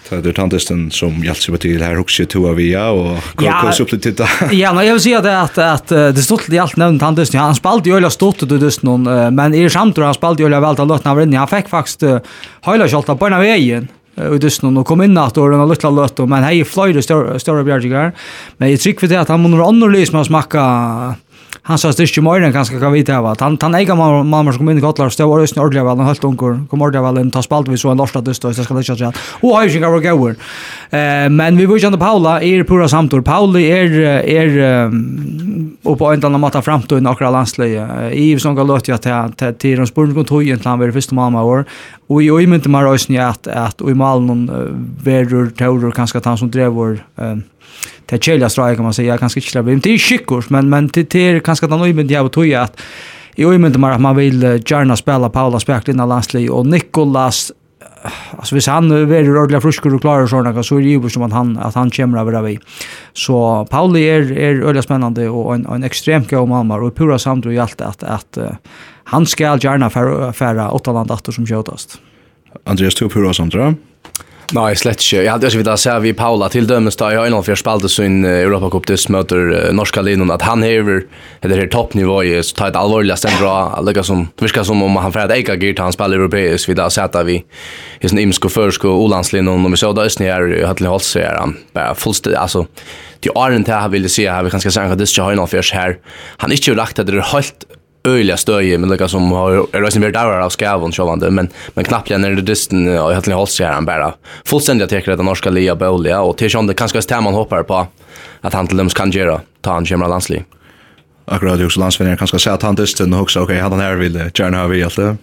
Så 0.09 0.21
det 0.25 0.33
er 0.33 0.39
tantisten 0.39 0.89
som 0.91 1.21
hjälpt 1.25 1.43
sig 1.43 1.59
til 1.61 1.83
her 1.85 1.99
också 2.01 2.27
to 2.27 2.47
av 2.49 2.57
via 2.57 2.91
og 2.91 3.17
och 3.17 3.23
kolla 3.37 3.73
så 3.73 3.83
upp 3.83 3.91
titta. 4.03 4.29
Ja, 4.53 4.73
men 4.73 4.87
jag 4.87 4.93
vill 4.93 5.03
säga 5.03 5.21
det 5.21 5.41
att 5.41 5.59
att 5.59 5.89
det 5.89 6.23
stod 6.23 6.41
till 6.41 6.61
allt 6.61 6.77
nämnt 6.77 7.01
tantisten. 7.01 7.41
Han 7.41 7.55
spelade 7.55 7.91
ju 7.91 7.97
öliga 7.97 8.11
stort 8.11 8.49
det 8.49 8.57
just 8.57 8.83
någon 8.83 9.35
men 9.35 9.55
i 9.55 9.71
samtidigt 9.71 10.05
han 10.05 10.15
spelade 10.15 10.43
ju 10.43 10.47
öliga 10.47 10.61
väl 10.61 10.71
att 10.71 10.89
låtna 10.89 11.15
vinna. 11.15 11.39
Han 11.39 11.49
fick 11.49 11.69
faktiskt 11.69 12.03
hela 12.63 12.89
skottet 12.89 13.19
på 13.19 13.27
ena 13.27 13.39
vägen 13.39 13.89
i 14.19 14.39
dysten 14.43 14.77
og 14.79 14.87
kom 14.89 15.03
inn 15.05 15.19
at 15.21 15.39
og 15.39 15.53
den 15.53 15.69
lutla 15.71 15.91
løtt 15.95 16.19
men 16.27 16.47
hei 16.47 16.65
fløyre 16.67 17.03
større 17.05 17.65
bjergjegar 17.67 18.13
men 18.59 18.73
jeg 18.73 18.83
trykker 18.83 19.07
for 19.07 19.13
det 19.13 19.21
at 19.21 19.33
han 19.33 19.43
må 19.43 19.53
noe 19.53 19.69
annerledes 19.69 20.13
med 20.15 20.25
å 20.25 20.29
smakka 20.29 20.65
han 21.69 21.77
sa 21.81 21.91
styrst 21.93 22.17
i 22.17 22.23
morgen 22.25 22.53
ganske 22.53 22.79
kan 22.81 22.95
vite 22.95 23.13
av 23.13 23.27
at 23.29 23.43
han, 23.45 23.59
han 23.61 23.75
äga 23.77 23.95
man 23.95 24.29
man 24.29 24.49
som 24.53 24.63
kom 24.63 24.71
inn 24.73 24.81
i 24.81 24.85
Gottlar 24.85 25.13
stå 25.13 25.27
og 25.29 25.43
røysen 25.43 25.61
ordelig 25.61 25.85
vel, 25.85 25.99
han 26.01 26.09
holdt 26.09 26.25
unger, 26.25 26.57
kom 26.71 26.85
ordelig 26.85 27.03
vel 27.05 27.21
inn, 27.21 27.33
ta 27.35 27.43
spalt 27.45 27.69
vi 27.69 27.77
så 27.77 27.93
en 27.93 28.01
lorsta 28.01 28.23
dyst 28.25 28.45
og 28.45 28.55
jeg 28.57 28.65
skal 28.65 28.81
ikke 28.81 28.97
si 28.97 29.05
at 29.05 29.21
og 29.43 29.57
har 29.57 29.69
ikke 29.69 29.93
vært 29.99 30.47
Eh 30.89 31.29
men 31.29 31.59
vi 31.59 31.67
vore 31.69 31.99
Paula 32.01 32.39
er 32.41 32.65
pura 32.65 32.89
samtor 32.89 33.21
Pauli 33.23 33.67
er 33.69 33.93
er 34.25 34.89
og 35.85 35.99
på 35.99 36.09
en 36.09 36.17
eller 36.17 36.31
annen 36.31 36.41
måte 36.41 36.63
framtog 36.65 37.03
i 37.03 37.07
akkurat 37.07 37.59
i 38.15 38.39
som 38.39 38.57
ga 38.57 38.65
løt 38.65 38.89
jeg 38.89 39.01
til 39.01 39.53
til 39.59 39.79
hans 39.79 39.93
spørsmål 39.93 40.25
tog 40.25 40.43
egentlig 40.43 40.71
han 40.71 40.81
var 40.81 40.93
første 40.93 41.15
mamma 41.15 41.43
år 41.43 41.67
og 42.09 42.23
i 42.23 42.31
øymynte 42.31 42.69
meg 42.73 42.87
røysen 42.87 43.15
jeg 43.15 43.37
at 43.53 43.83
i 43.85 43.95
malen 43.95 44.49
verur 45.05 45.51
taurer 45.51 45.93
kanskje 45.93 46.19
at 46.19 46.25
han 46.25 46.39
som 46.39 46.51
drev 46.51 46.73
det 48.07 48.17
är 48.17 48.21
kärliga 48.21 48.49
straj 48.49 48.75
kan 48.75 48.85
man 48.85 48.95
säga, 48.95 49.19
kanske 49.19 49.41
inte 49.41 49.51
släpper 49.51 49.77
det. 49.77 49.91
Är 49.91 49.99
skickors, 49.99 50.51
men, 50.51 50.69
men 50.69 50.89
det 50.89 51.15
är 51.15 51.41
kanske 51.41 51.67
att 51.67 51.73
han 51.73 51.81
omvänt 51.81 52.11
jag 52.11 52.33
tog 52.33 52.55
att 52.55 52.81
i 53.35 53.45
omvänt 53.45 53.77
man 53.77 53.93
att 53.93 54.01
man 54.01 54.17
vill 54.17 54.43
gärna 54.43 54.97
spela 54.97 55.31
Paula 55.31 55.61
Spärk 55.61 55.89
innan 55.89 56.09
landslig 56.09 56.53
och 56.53 56.67
Nikolas 56.67 57.53
alltså 58.31 58.55
hvis 58.55 58.67
han 58.67 58.91
är 58.91 59.31
ordentligt 59.31 59.63
fruskor 59.63 59.95
och 59.95 60.01
klarar 60.01 60.27
sådana 60.27 60.63
så 60.63 60.77
är 60.77 60.81
det 60.81 60.89
ju 60.89 61.09
som 61.09 61.23
att 61.23 61.33
han, 61.33 61.59
att 61.59 61.75
han 61.75 61.91
kommer 61.91 62.19
över 62.19 62.43
vi. 62.43 62.59
Så 63.13 63.67
Pauli 63.71 64.03
är, 64.03 64.33
är 64.33 64.63
öliga 64.63 64.83
spännande 64.83 65.29
och 65.29 65.55
en, 65.55 65.67
en 65.67 65.85
extremt 65.85 66.31
god 66.31 66.49
mamma 66.49 66.77
och 66.77 66.95
pura 66.95 67.19
samt 67.19 67.47
och 67.47 67.53
allt 67.53 67.81
att, 67.81 68.03
att, 68.03 68.39
att 68.39 68.59
han 69.05 69.27
ska 69.27 69.45
gärna 69.45 69.91
färra 70.33 70.71
åtta 70.71 70.93
land 70.93 71.13
som 71.25 71.47
tjötast. 71.47 72.01
Andreas, 72.65 72.95
tog 72.95 73.13
pura 73.13 73.35
samt, 73.35 73.55
Nei, 74.53 74.77
slett 74.77 75.03
inte. 75.03 75.25
Jag 75.27 75.45
også 75.45 75.59
vidt 75.59 75.69
å 75.69 75.77
säga 75.77 75.99
vi 76.01 76.13
Paula 76.17 76.49
till 76.49 76.67
dömes 76.67 76.97
där 76.97 77.11
jag 77.11 77.27
innan 77.27 77.45
för 77.45 77.55
spelade 77.55 77.89
sin 77.89 78.25
Europa 78.25 78.71
Cup 78.71 78.87
det 78.87 79.09
möter 79.09 79.73
norska 79.73 80.03
linan 80.03 80.31
att 80.31 80.43
han 80.43 80.63
hever 80.63 81.03
det 81.41 81.57
her 81.57 81.67
toppnivå 81.67 82.25
i 82.25 82.43
tar 82.43 82.69
et 82.69 82.77
alvorlig 82.77 83.19
stämmer 83.19 83.39
bra. 83.41 83.81
Lika 83.83 84.03
som 84.03 84.29
det 84.39 84.43
verkar 84.43 84.63
som 84.63 84.83
om 84.83 84.97
han 84.97 85.13
för 85.13 85.21
att 85.21 85.31
äga 85.31 85.55
girt 85.55 85.79
han 85.79 85.93
spiller 85.93 86.17
europeiskt 86.17 86.69
vi 86.69 86.75
där 86.75 86.89
sett 86.89 87.17
vi 87.27 87.45
i 88.01 88.09
sån 88.09 88.19
imsk 88.19 88.45
og 88.45 88.53
försk 88.53 88.85
och 88.85 89.03
olandslinjen 89.03 89.65
och 89.65 89.73
vi 89.73 89.77
såg 89.77 89.97
där 89.97 90.03
östnär 90.03 90.65
hade 90.67 90.89
hållt 90.89 91.17
er 91.17 91.37
han 91.39 91.57
bare 91.75 91.95
fullständigt 91.95 92.41
alltså 92.41 92.67
till 93.21 93.31
åren 93.35 93.65
til 93.65 93.91
vill 93.91 94.03
det 94.03 94.09
si 94.09 94.27
här 94.27 94.43
vi 94.43 94.51
kanske 94.51 94.71
säga 94.71 94.93
att 94.93 94.99
det 94.99 95.19
är 95.19 95.33
innan 95.33 95.49
för 95.49 95.75
här. 95.75 95.99
Han 96.37 96.51
är 96.51 96.55
inte 96.55 96.75
lagt 96.75 96.99
at 96.99 97.07
det 97.07 97.17
er 97.17 97.21
helt 97.21 97.65
öliga 98.09 98.37
stöje 98.37 98.79
men 98.79 98.91
lika 98.91 99.09
som 99.09 99.33
har 99.33 99.53
är 99.73 100.01
det 100.01 100.07
är 100.07 100.13
där 100.13 100.41
av 100.41 100.51
skavon 100.51 100.93
självande 100.93 101.31
men 101.31 101.49
men 101.75 101.85
knappt 101.85 102.11
när 102.11 102.31
det 102.31 102.43
dysten 102.43 102.99
och 102.99 103.13
helt 103.13 103.27
hålls 103.27 103.53
så 103.53 103.65
han 103.65 103.85
bara 103.85 104.15
fullständigt 104.45 104.91
täcker 104.91 105.17
den 105.17 105.25
norska 105.25 105.51
Lia 105.51 105.77
Bolja 105.77 106.21
och 106.21 106.37
till 106.37 106.51
sjönde 106.51 106.75
kanske 106.75 107.03
ska 107.03 107.21
man 107.21 107.35
hoppar 107.35 107.63
på 107.63 107.87
att 108.41 108.53
han 108.53 108.67
till 108.67 108.77
dem 108.77 108.89
kan 108.89 109.11
göra 109.11 109.41
ta 109.61 109.73
han 109.73 109.87
kämra 109.87 110.09
landslig. 110.09 110.45
Akkurat 111.25 111.61
ju 111.61 111.71
så 111.71 111.81
landsvänner 111.81 112.17
kanske 112.17 112.39
säga 112.39 112.55
att 112.55 112.63
han 112.63 112.75
dysten 112.75 113.13
och 113.13 113.21
också 113.21 113.41
okej 113.41 113.61
han 113.61 113.81
här 113.81 113.95
vill 113.95 114.31
gärna 114.35 114.59
ha 114.59 114.67
vi 114.67 114.83
allt 114.83 114.97
det. 114.97 115.17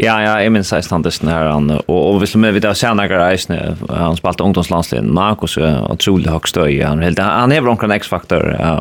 Ja, 0.00 0.14
ja, 0.24 0.36
jeg 0.40 0.52
minns 0.54 0.70
16 0.72 0.94
han 0.94 1.04
dessen 1.04 1.28
her, 1.28 1.50
han, 1.52 1.68
og, 1.76 1.90
og 1.90 2.20
hvis 2.22 2.32
vi 2.32 2.52
vet 2.56 2.64
av 2.68 2.76
senere 2.78 3.20
reisene, 3.20 3.74
han 3.90 4.16
spalte 4.16 4.46
ungdomslandslinjen, 4.46 5.12
Markus 5.12 5.58
er 5.60 5.82
utrolig 5.92 6.30
høy 6.32 6.48
støy, 6.48 6.78
han, 6.80 7.02
helt, 7.04 7.20
han 7.20 7.52
hever 7.52 7.74
omkring 7.74 7.92
X-faktor, 7.98 8.46
ja, 8.54 8.78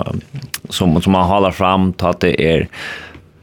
som, 0.72 0.96
som 1.04 1.18
han 1.20 1.28
halar 1.28 1.56
fram, 1.56 1.92
ta 2.00 2.14
det 2.24 2.36
er, 2.40 2.68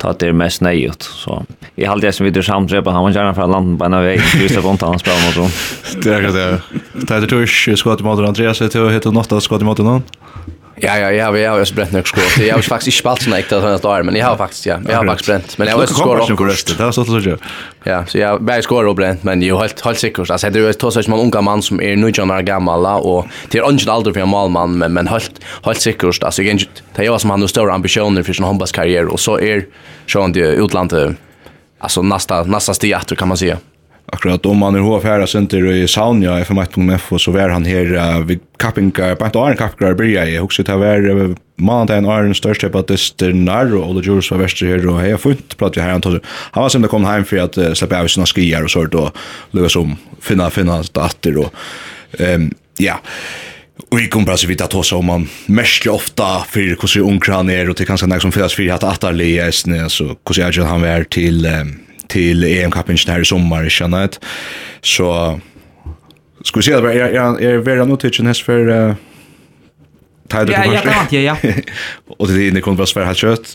ta 0.00 0.14
det 0.16 0.30
er 0.30 0.38
mest 0.40 0.64
nøyut, 0.64 1.04
så 1.04 1.42
i 1.76 1.84
halde 1.84 2.08
jeg 2.08 2.16
som 2.16 2.24
videre 2.24 2.46
samtrepa, 2.48 2.94
han 2.96 3.04
var 3.04 3.18
gjerne 3.18 3.36
fra 3.36 3.48
landen 3.50 3.76
på 3.76 3.88
en 3.90 3.98
av 3.98 4.08
vei, 4.08 4.16
just 4.40 4.56
av 4.56 4.70
ontan 4.72 4.94
han 4.94 5.02
spiller 5.02 5.26
mot 5.26 5.42
hon. 5.44 5.56
Det 6.00 6.12
er 6.12 6.16
akkurat 6.22 6.36
det, 6.38 6.82
det 7.02 7.10
er 7.10 7.24
det 7.26 7.32
turs, 7.34 7.58
skått 7.76 8.00
i 8.00 8.06
måten 8.06 8.28
Andreas, 8.28 8.62
det 8.62 8.72
er 8.72 8.88
hette 8.94 9.12
notta 9.12 9.42
skått 9.44 9.64
i 9.64 9.68
måten 9.68 9.90
han. 9.98 10.08
Ja, 10.82 10.98
ja, 10.98 11.10
ja, 11.10 11.30
vi 11.30 11.44
har 11.44 11.60
också 11.60 11.74
brent 11.74 11.92
nok 11.92 12.06
skott. 12.06 12.38
Jag 12.38 12.54
har 12.54 12.62
faktiskt 12.62 12.88
ikke 12.88 12.98
spalt 12.98 13.22
såna 13.22 13.38
äkta 13.38 13.60
sådana 13.60 13.78
dagar, 13.78 14.02
men 14.02 14.16
jag 14.16 14.26
har 14.26 14.36
faktiskt, 14.36 14.66
ja, 14.66 14.76
jag 14.88 14.96
har 14.96 15.06
faktiskt 15.06 15.28
brent. 15.28 15.58
Men 15.58 15.68
jeg 15.68 15.76
har 15.76 15.82
også 15.82 15.94
skor 15.94 16.20
opp. 16.20 16.76
Det 16.76 16.84
har 16.84 16.92
stått 16.92 17.06
så 17.06 17.12
mycket. 17.12 17.40
Ja, 17.84 18.06
så 18.06 18.18
jag 18.18 18.42
bär 18.44 18.60
skor 18.60 18.86
och 18.86 18.96
brent, 18.96 19.24
men 19.24 19.42
ju 19.42 19.56
helt 19.56 19.80
helt 19.80 19.98
säkert. 19.98 20.30
Alltså 20.30 20.50
det 20.50 20.60
är 20.60 20.72
två 20.72 20.90
sorts 20.90 21.08
man 21.08 21.20
unga 21.20 21.40
man 21.40 21.62
som 21.62 21.80
är 21.80 21.96
nu 21.96 22.12
år 22.12 22.42
gamla 22.42 22.96
och 22.96 23.26
det 23.50 23.58
är 23.58 23.64
ålder 23.64 24.12
för 24.12 24.20
en 24.20 24.28
malman, 24.28 24.78
men 24.78 24.92
men 24.92 25.08
helt 25.08 25.40
helt 25.62 25.80
säkert. 25.80 26.22
Alltså 26.22 26.42
jag 26.42 26.48
det 26.48 26.82
det 26.96 27.04
jag 27.04 27.20
som 27.20 27.30
han 27.30 27.40
har 27.40 27.48
stora 27.48 27.74
ambitioner 27.74 28.22
för 28.22 28.32
sin 28.32 28.44
handbollskarriär 28.44 29.06
och 29.06 29.20
så 29.20 29.40
är 29.40 29.64
så 30.06 30.20
han 30.20 30.32
det 30.32 30.40
utlandet 30.40 31.16
alltså 31.78 32.02
nästa 32.02 32.42
nästa 32.42 32.74
steg 32.74 33.16
kan 33.18 33.28
man 33.28 33.36
säga 33.36 33.58
akkurat 34.14 34.46
om 34.46 34.60
man 34.62 34.76
er 34.78 34.84
hva 34.86 35.00
færa 35.02 35.26
center 35.26 35.64
i 35.72 35.86
Saunja 35.90 36.36
FM1.f 36.44 37.08
og 37.16 37.22
så 37.22 37.32
var 37.34 37.50
han 37.54 37.66
her 37.66 37.90
uh, 37.96 38.20
vid 38.26 38.42
kappingar, 38.62 39.16
bare 39.18 39.32
ikke 39.32 39.42
åren 39.42 39.58
kappingar 39.58 39.96
byrja 39.98 40.26
i, 40.30 40.36
hukse 40.38 40.62
til 40.66 40.76
å 40.76 40.82
være 40.82 41.16
uh, 41.16 41.34
mandagen 41.58 42.06
Arne 42.10 42.36
største 42.36 42.70
batister 42.72 43.34
nær 43.34 43.72
og 43.74 43.90
Ole 43.90 44.04
Djurs 44.06 44.30
var 44.30 44.44
verste 44.44 44.68
her 44.68 44.86
og 44.86 45.00
hei 45.02 45.10
har 45.14 45.22
funnet 45.22 45.56
prat 45.58 45.74
vi 45.74 45.82
her 45.82 45.96
han 45.96 46.04
tar 46.04 46.20
han 46.20 46.62
var 46.62 46.70
simpelthen 46.70 46.94
kommet 46.94 47.12
heim 47.12 47.26
for 47.26 47.42
at 47.42 47.58
uh, 47.58 47.72
slippe 47.74 47.98
av 47.98 48.12
sina 48.12 48.28
skier 48.30 48.68
og 48.68 48.72
sånt 48.72 48.94
og 49.00 49.26
lukka 49.56 49.72
som 49.74 49.96
finna 50.22 50.52
finna 50.54 50.78
datter 50.94 51.42
og 51.42 51.66
um, 52.22 52.48
ja. 52.82 53.00
Og 53.92 53.98
vi 54.00 54.08
kommer 54.12 54.32
altså 54.32 54.48
vidt 54.48 54.62
at 54.64 54.74
hos 54.76 54.92
om 54.96 55.04
man 55.10 55.26
mest 55.52 55.84
ofta 55.90 56.46
for 56.48 56.78
hvordan 56.80 57.08
unger 57.10 57.34
han 57.36 57.50
er, 57.52 57.68
og 57.68 57.76
til 57.76 57.88
kanskje 57.88 58.08
nek 58.08 58.22
som 58.24 58.32
fyrt 58.34 58.54
fyrir 58.56 58.74
at 58.76 58.86
atterlig 58.88 59.34
i 59.34 59.42
eisne, 59.44 59.82
så 59.92 60.14
hvordan 60.16 60.54
jeg 60.56 60.68
han 60.68 60.84
var 60.84 61.04
til, 61.12 61.44
um, 61.44 61.74
til 62.08 62.44
EM-cupen 62.44 62.98
her 63.08 63.20
i 63.20 63.24
sommer, 63.24 63.62
ikke 63.66 63.76
sant? 63.76 64.18
Så 64.82 65.38
skal 66.44 66.60
vi 66.60 66.62
se, 66.62 66.72
er, 66.72 66.86
är, 66.86 67.40
är 67.42 67.58
Vera 67.58 68.10
kjennes 68.10 68.42
for... 68.42 68.68
Uh, 68.68 68.94
Tider 70.28 70.52
ja, 70.52 70.64
ja, 70.64 70.80
det 70.82 70.90
vant 70.90 71.12
jag, 71.12 71.22
ja. 71.22 71.36
Og 72.18 72.28
til 72.28 72.36
dine 72.36 72.60
kunne 72.60 72.76
bare 72.76 72.90
svære 72.90 73.06
här 73.06 73.14
kjøtt. 73.14 73.52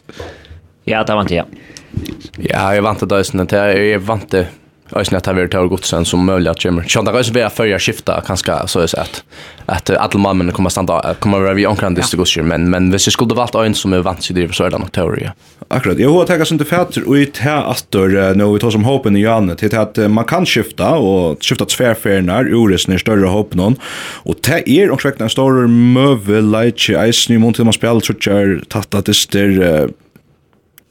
Ja, 0.87 1.03
det 1.03 1.15
vant 1.15 1.31
jeg, 1.31 1.43
Ja, 1.43 2.45
Ja, 2.49 2.75
jag 2.75 2.81
vant 2.81 2.99
det 2.99 3.05
där 3.05 3.23
sen. 3.23 3.47
Jag 3.51 3.99
vant 3.99 4.31
det 4.31 4.47
Alltså 4.93 5.15
att 5.15 5.27
vi 5.37 5.47
tar 5.47 5.65
gott 5.65 5.85
sen 5.85 6.05
som 6.05 6.25
möjligt 6.25 6.51
att 6.51 6.63
kommer. 6.63 6.83
Kan 6.83 7.05
det 7.05 7.11
vi 7.11 7.39
vara 7.39 7.49
förra 7.49 7.79
skifta 7.79 8.21
kanske 8.27 8.67
så 8.67 8.79
är 8.79 8.87
det 8.95 9.01
att 9.01 9.23
att 9.65 9.89
alla 9.89 10.19
mannen 10.19 10.51
kommer 10.51 10.69
stanna 10.69 11.15
kommer 11.19 11.39
vara 11.39 11.53
vi 11.53 11.65
omkring 11.65 11.93
det 11.93 12.03
skulle 12.03 12.43
men 12.43 12.69
men 12.69 12.91
hvis 12.91 13.07
jag 13.07 13.13
skulle 13.13 13.35
valt 13.35 13.55
en 13.55 13.73
som 13.73 13.93
är 13.93 13.99
vant 13.99 14.23
sig 14.23 14.35
det 14.35 14.53
så 14.53 14.63
är 14.63 14.69
det 14.69 14.77
nog 14.77 14.91
teori. 14.91 15.29
Akkurat. 15.67 15.99
Jag 15.99 16.09
har 16.09 16.25
tagit 16.25 16.47
sånt 16.47 16.67
fatter 16.67 17.07
och 17.07 17.17
i 17.17 17.25
te 17.25 17.49
attor 17.49 18.35
när 18.35 18.53
vi 18.53 18.59
tar 18.59 18.71
som 18.71 18.83
hopen 18.83 19.15
i 19.15 19.21
Janne 19.21 19.55
till 19.55 19.77
att 19.77 19.97
man 19.97 20.23
kan 20.23 20.45
skifta 20.45 20.89
och 20.89 21.37
skifta 21.41 21.65
tvärfärnar 21.65 22.45
ures 22.53 22.87
när 22.87 22.97
större 22.97 23.25
hopp 23.25 23.53
någon 23.53 23.75
och 24.23 24.41
te 24.41 24.63
är 24.65 24.91
och 24.91 25.05
en 25.21 25.29
stor 25.29 25.67
mövel 25.67 26.51
like 26.51 27.11
ice 27.11 27.29
nu 27.29 27.37
mot 27.37 27.59
man 27.59 27.73
spelar 27.73 27.99
tror 27.99 28.19
jag 28.25 28.69
tatt 28.69 28.93
att 28.93 29.05
det 29.05 29.35
är 29.35 29.89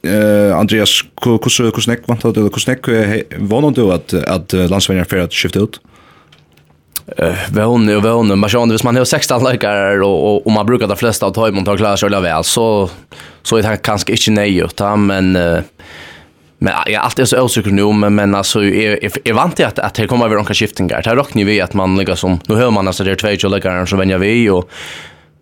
Uh, 0.07 0.57
Andreas, 0.57 1.03
hvordan 1.21 1.91
nek 1.91 2.07
vant 2.09 2.23
du, 2.25 2.41
hvordan 2.41 2.77
nek 2.77 3.35
vann 3.51 3.75
du 3.77 3.91
at, 3.93 4.15
at 4.15 4.55
landsvenner 4.73 5.09
fyrir 5.09 5.29
at 5.29 5.37
skifte 5.37 5.61
ut? 5.61 5.81
Eh 7.19 7.49
väl 7.51 7.97
og 7.97 8.03
väl 8.05 8.37
man 8.37 8.51
kjenner, 8.51 8.77
hvis 8.77 8.85
man 8.85 8.97
har 8.97 9.05
16 9.05 9.43
løkere 9.45 10.05
och 10.05 10.25
och 10.25 10.47
og 10.47 10.53
man 10.53 10.67
brukar 10.67 10.87
de 10.87 10.97
flesta 10.97 11.27
av 11.27 11.33
tajmon 11.33 11.65
tar 11.65 11.77
klara 11.77 11.97
klare 11.97 12.23
väl 12.23 12.45
så, 12.45 12.91
så 13.43 13.57
är 13.57 13.63
det 13.63 13.77
kanske 13.83 14.13
inte 14.13 14.31
nej 14.31 14.59
ut, 14.59 14.81
men... 14.97 15.37
Uh, 15.37 15.63
Men 16.63 16.75
jag 16.87 17.03
alltid 17.03 17.29
så 17.29 17.43
osäker 17.43 17.71
nu 17.71 17.93
men 17.93 18.15
men 18.15 18.35
alltså 18.35 18.65
är 18.65 19.05
är, 19.05 19.11
är 19.25 19.33
vant 19.33 19.61
att 19.61 19.79
att 19.79 19.95
det 19.95 20.07
kommer 20.07 20.25
över 20.25 20.37
några 20.37 20.55
skiftningar. 20.55 21.03
Det 21.03 21.17
räknar 21.17 21.45
vi 21.45 21.61
att 21.61 21.75
man 21.75 21.97
lägger 21.97 22.15
som 22.15 22.41
nu 22.49 22.55
hör 22.55 22.71
man 22.71 22.87
alltså 22.87 23.05
det 23.05 23.11
är 23.11 23.37
två 23.39 23.49
läggare 23.49 23.87
som 23.87 23.99
vänjer 23.99 24.19
vi 24.19 24.51
och 24.51 24.71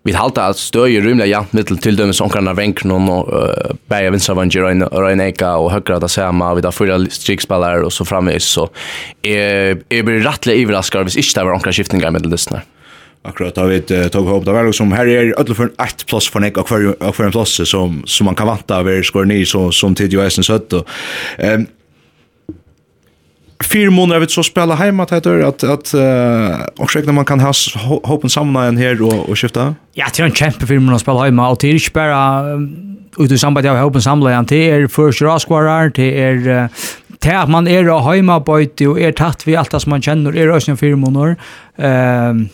vi 0.07 0.15
halta 0.15 0.47
at 0.49 0.59
støy 0.59 0.99
rymla 1.03 1.27
jant 1.27 1.53
mittel 1.57 1.79
til 1.81 1.99
som 2.15 2.31
kan 2.31 2.47
venk 2.55 2.85
non 2.87 3.09
og 3.11 3.29
uh, 3.33 3.75
bæja 3.91 4.11
vinsa 4.13 4.33
og 4.33 4.51
Gerain 4.53 5.21
eka 5.21 5.57
og 5.59 5.71
høgra 5.73 5.99
ta 5.99 6.07
sama 6.07 6.53
við 6.55 6.67
ta 6.67 6.71
fyra 6.71 6.99
strikspellar 7.11 7.83
og 7.83 7.91
så 7.91 8.07
framvis 8.07 8.47
så 8.55 8.69
er 9.23 9.81
er 9.89 10.03
blir 10.03 10.23
rattle 10.23 10.55
overraskar 10.55 11.03
hvis 11.03 11.19
ikkje 11.19 11.39
det 11.39 11.45
var 11.45 11.57
onkra 11.57 11.73
skiftningar 11.75 12.11
mittel 12.15 12.31
dysnar. 12.31 12.63
Akkurat, 13.27 13.51
da 13.51 13.65
vi 13.67 13.81
uh, 13.83 14.07
tog 14.07 14.29
håp, 14.31 14.45
det 14.45 14.53
var 14.55 14.63
liksom, 14.63 14.93
her 14.95 15.09
er 15.11 15.33
ødel 15.35 15.55
for 15.55 15.67
en 15.67 15.75
ett 15.83 16.05
plass 16.07 16.29
for 16.31 16.39
nek 16.39 16.57
og 16.57 16.69
hver 16.71 17.25
en 17.25 17.35
plass 17.35 17.57
som, 17.67 17.99
som 18.07 18.29
man 18.29 18.37
kan 18.39 18.47
vanta 18.47 18.79
av 18.79 18.87
er 18.87 19.03
skår 19.03 19.27
ni, 19.27 19.41
som, 19.45 19.73
som 19.75 19.95
tid 19.95 20.15
jo 20.15 20.23
eisen 20.23 20.47
søtt. 20.47 20.71
Og, 20.77 20.87
um, 21.43 21.67
fyra 23.63 23.91
månader 23.91 24.19
vet 24.19 24.31
så 24.31 24.43
spela 24.43 24.75
hemma 24.75 25.03
att 25.03 25.09
det 25.09 25.47
att 25.47 25.63
att 25.63 25.93
uh, 25.93 26.01
och 26.77 26.91
när 27.05 27.11
man 27.11 27.25
kan 27.25 27.39
ha 27.39 27.53
hoppen 28.03 28.29
samman 28.29 28.77
här 28.77 29.01
och 29.01 29.29
och 29.29 29.39
skifta. 29.39 29.75
Ja, 29.93 30.05
det 30.15 30.21
är 30.21 30.25
en 30.25 30.33
kämpe 30.33 30.67
för 30.67 30.79
månader 30.79 30.99
spela 30.99 31.23
hemma 31.23 31.49
och 31.49 31.57
det 31.61 31.67
är 31.67 31.73
inte 31.73 31.91
bara 31.93 32.45
ut 33.17 33.31
i 33.31 33.37
samband 33.37 33.65
med 33.65 33.81
hopen 33.81 34.01
samman 34.01 34.45
det 34.45 34.55
er 34.55 34.87
första 34.87 35.25
raskvarar 35.25 35.91
det 35.95 36.21
är 36.23 36.69
det 37.19 37.33
att 37.33 37.49
man 37.49 37.67
är 37.67 37.83
hemma 38.15 38.39
på 38.39 38.51
och 38.87 38.99
är 38.99 39.11
tatt 39.11 39.47
vi 39.47 39.55
allt 39.55 39.81
som 39.81 39.89
man 39.89 40.01
känner 40.01 40.37
är 40.37 40.47
ösnen 40.47 40.77
fyra 40.77 40.95
månader. 40.95 41.35
Ehm 41.77 42.49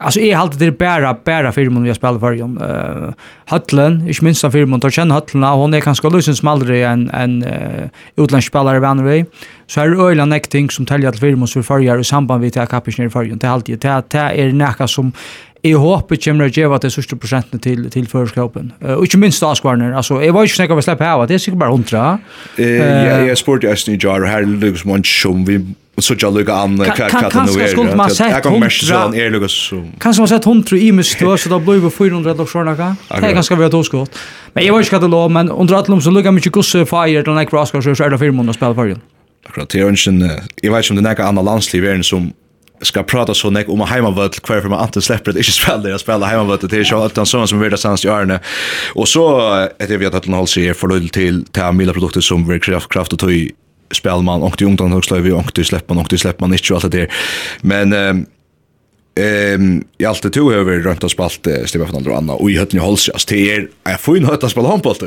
Alltså 0.00 0.20
är 0.20 0.36
halt 0.36 0.58
det 0.58 0.78
bara 0.78 1.16
bara 1.24 1.52
filmen 1.52 1.82
vi 1.82 1.94
spelar 1.94 2.18
för 2.18 2.42
om 2.42 2.58
eh 2.58 3.12
Hutlen, 3.50 4.08
ich 4.08 4.22
minns 4.22 4.44
av 4.44 4.50
filmen 4.50 4.80
då 4.80 4.90
känner 4.90 5.14
Hutlen 5.14 5.44
och 5.44 5.58
hon 5.58 5.74
är 5.74 5.80
kanske 5.80 6.10
lösen 6.10 6.36
smalare 6.36 6.86
än 6.86 7.10
en 7.10 7.44
uh, 7.44 7.88
utländsk 8.16 8.48
spelare 8.48 8.80
Van 8.80 9.24
Så 9.66 9.80
är 9.80 10.10
öland 10.10 10.32
acting 10.32 10.70
som 10.70 10.86
täljer 10.86 11.10
till 11.10 11.20
filmen 11.20 11.48
så 11.48 11.62
förjar 11.62 11.98
i 11.98 12.04
samband 12.04 12.40
med 12.40 12.56
att 12.56 12.70
kapis 12.70 12.98
ner 12.98 13.08
förjen. 13.08 13.38
Det 13.38 13.46
är 13.46 13.50
alltid 13.50 13.80
det 13.80 14.18
är 14.18 14.52
näka 14.52 14.88
som 14.88 15.12
i 15.62 15.72
hopp 15.72 16.24
kommer 16.24 16.46
att 16.46 16.56
ge 16.56 16.78
det 16.82 16.90
sista 16.90 17.16
procenten 17.16 17.60
till 17.60 17.90
till 17.90 18.08
förskapen. 18.08 18.72
Uh, 18.84 18.92
och 18.92 19.04
inte 19.04 19.18
minst 19.18 19.42
Askvarner. 19.42 19.92
Alltså 19.92 20.22
jag 20.22 20.32
var 20.32 20.42
ju 20.42 20.48
snäcka 20.48 20.74
att 20.74 20.84
släppa 20.84 21.04
här. 21.04 21.26
Det 21.26 21.34
är 21.34 21.38
säkert 21.38 21.58
bara 21.58 21.70
100. 21.70 22.18
Eh 22.56 22.66
jag 22.66 23.28
jag 23.28 23.38
sportade 23.38 23.72
ju 23.72 23.98
jar 24.00 24.26
här 24.26 24.42
Lucas 24.42 24.84
Munch 24.84 25.22
som 25.22 25.44
vi 25.44 25.64
så 26.02 26.14
jag 26.18 26.34
lukar 26.34 26.54
an 26.54 26.76
vad 26.76 26.86
det 26.86 26.92
nu 26.98 27.04
är. 27.04 28.32
Jag 28.32 28.42
kan 28.42 28.60
mest 28.60 28.86
så 28.86 28.94
han 28.94 29.14
är 29.14 29.30
lukas 29.30 29.52
så. 29.52 29.84
Kanske 30.00 30.20
man 30.20 30.28
sett 30.28 30.44
hon 30.44 30.62
tror 30.62 30.80
i 30.80 30.92
mig 30.92 31.04
stå 31.04 31.36
så 31.36 31.48
då 31.48 31.58
blir 31.58 31.74
vi 31.74 31.90
400 31.90 32.32
och 32.32 32.48
såna 32.48 32.76
kan. 32.76 32.96
Det 33.20 33.32
ganska 33.32 33.56
vi 33.56 33.68
då 33.68 33.84
skott. 33.84 34.18
Men 34.52 34.66
jag 34.66 34.72
var 34.72 34.80
inte 34.80 34.98
det 34.98 35.08
låg, 35.08 35.30
men 35.30 35.50
under 35.50 35.74
allom 35.74 36.00
så 36.00 36.10
lukar 36.10 36.32
mycket 36.32 36.52
gosse 36.52 36.86
fire 36.86 37.22
till 37.22 37.32
Nick 37.32 37.52
Ross 37.52 37.70
så 37.70 38.04
är 38.04 38.10
det 38.10 38.18
fem 38.18 38.36
månader 38.36 38.52
spel 38.52 38.74
för 38.74 38.96
Akkurat 39.48 39.68
det 39.68 39.80
är 39.80 39.88
inte 39.88 40.42
jag 40.62 40.72
vet 40.72 40.84
inte 40.84 40.92
om 40.92 40.96
det 40.96 41.08
näka 41.08 41.24
andra 41.24 41.42
landsliv 41.42 41.84
är 41.84 42.02
som 42.02 42.32
ska 42.82 43.02
prata 43.02 43.34
så 43.34 43.50
nek 43.50 43.68
om 43.68 43.80
heimavöll 43.80 44.28
kvar 44.28 44.60
för 44.60 44.68
man 44.68 44.84
inte 44.84 45.02
släpper 45.02 45.32
det 45.32 45.38
inte 45.38 45.52
spela 45.52 45.78
det 45.78 45.98
spela 45.98 46.26
heimavöll 46.26 46.58
det 46.62 46.76
är 46.76 46.84
så 46.84 47.02
att 47.02 47.28
sån 47.28 47.48
som 47.48 47.60
vi 47.60 47.68
det 47.68 47.78
sans 47.78 48.04
i 48.04 48.08
Arne 48.08 48.40
och 48.94 49.08
så 49.08 49.40
heter 49.78 49.88
vi 49.88 49.96
vet 49.96 50.14
att 50.14 50.24
hon 50.24 50.34
håller 50.34 50.46
sig 50.46 50.74
för 50.74 51.08
till 51.08 51.44
till 51.44 51.72
mila 51.72 51.92
produkter 51.92 52.20
som 52.20 52.48
vi 52.48 52.60
kraft 52.60 52.88
kraft 52.88 53.12
och 53.12 53.18
tog 53.18 53.50
spelar 53.90 54.22
man 54.22 54.42
och 54.42 54.58
till 54.58 54.66
ungdom 54.66 54.92
också 54.92 55.18
vi 55.18 55.32
och 55.32 55.54
till 55.54 55.64
släpper 55.64 55.94
man 55.94 56.04
och 56.04 56.08
till 56.08 56.18
släpper 56.18 56.40
man 56.40 56.52
inte 56.52 56.74
allt 56.74 56.92
det 56.92 56.98
där. 56.98 57.12
Men 57.60 57.92
ehm 57.92 58.26
ehm 59.20 59.84
i 59.98 60.04
allt 60.04 60.22
det 60.22 60.30
två 60.30 60.52
över 60.52 60.78
runt 60.78 61.04
och 61.04 61.10
spalt 61.10 61.46
Stefan 61.66 61.86
Andersson 61.86 62.12
och 62.12 62.18
Anna 62.18 62.32
och 62.32 62.50
i 62.50 62.58
hötten 62.58 62.80
i 62.80 62.82
Holsjas 62.82 63.24
det 63.24 63.54
är 63.54 63.68
jag 63.84 64.00
får 64.00 64.18
ju 64.18 64.26
hötta 64.26 64.48
spela 64.48 64.68
handboll 64.68 64.94
då. 65.00 65.06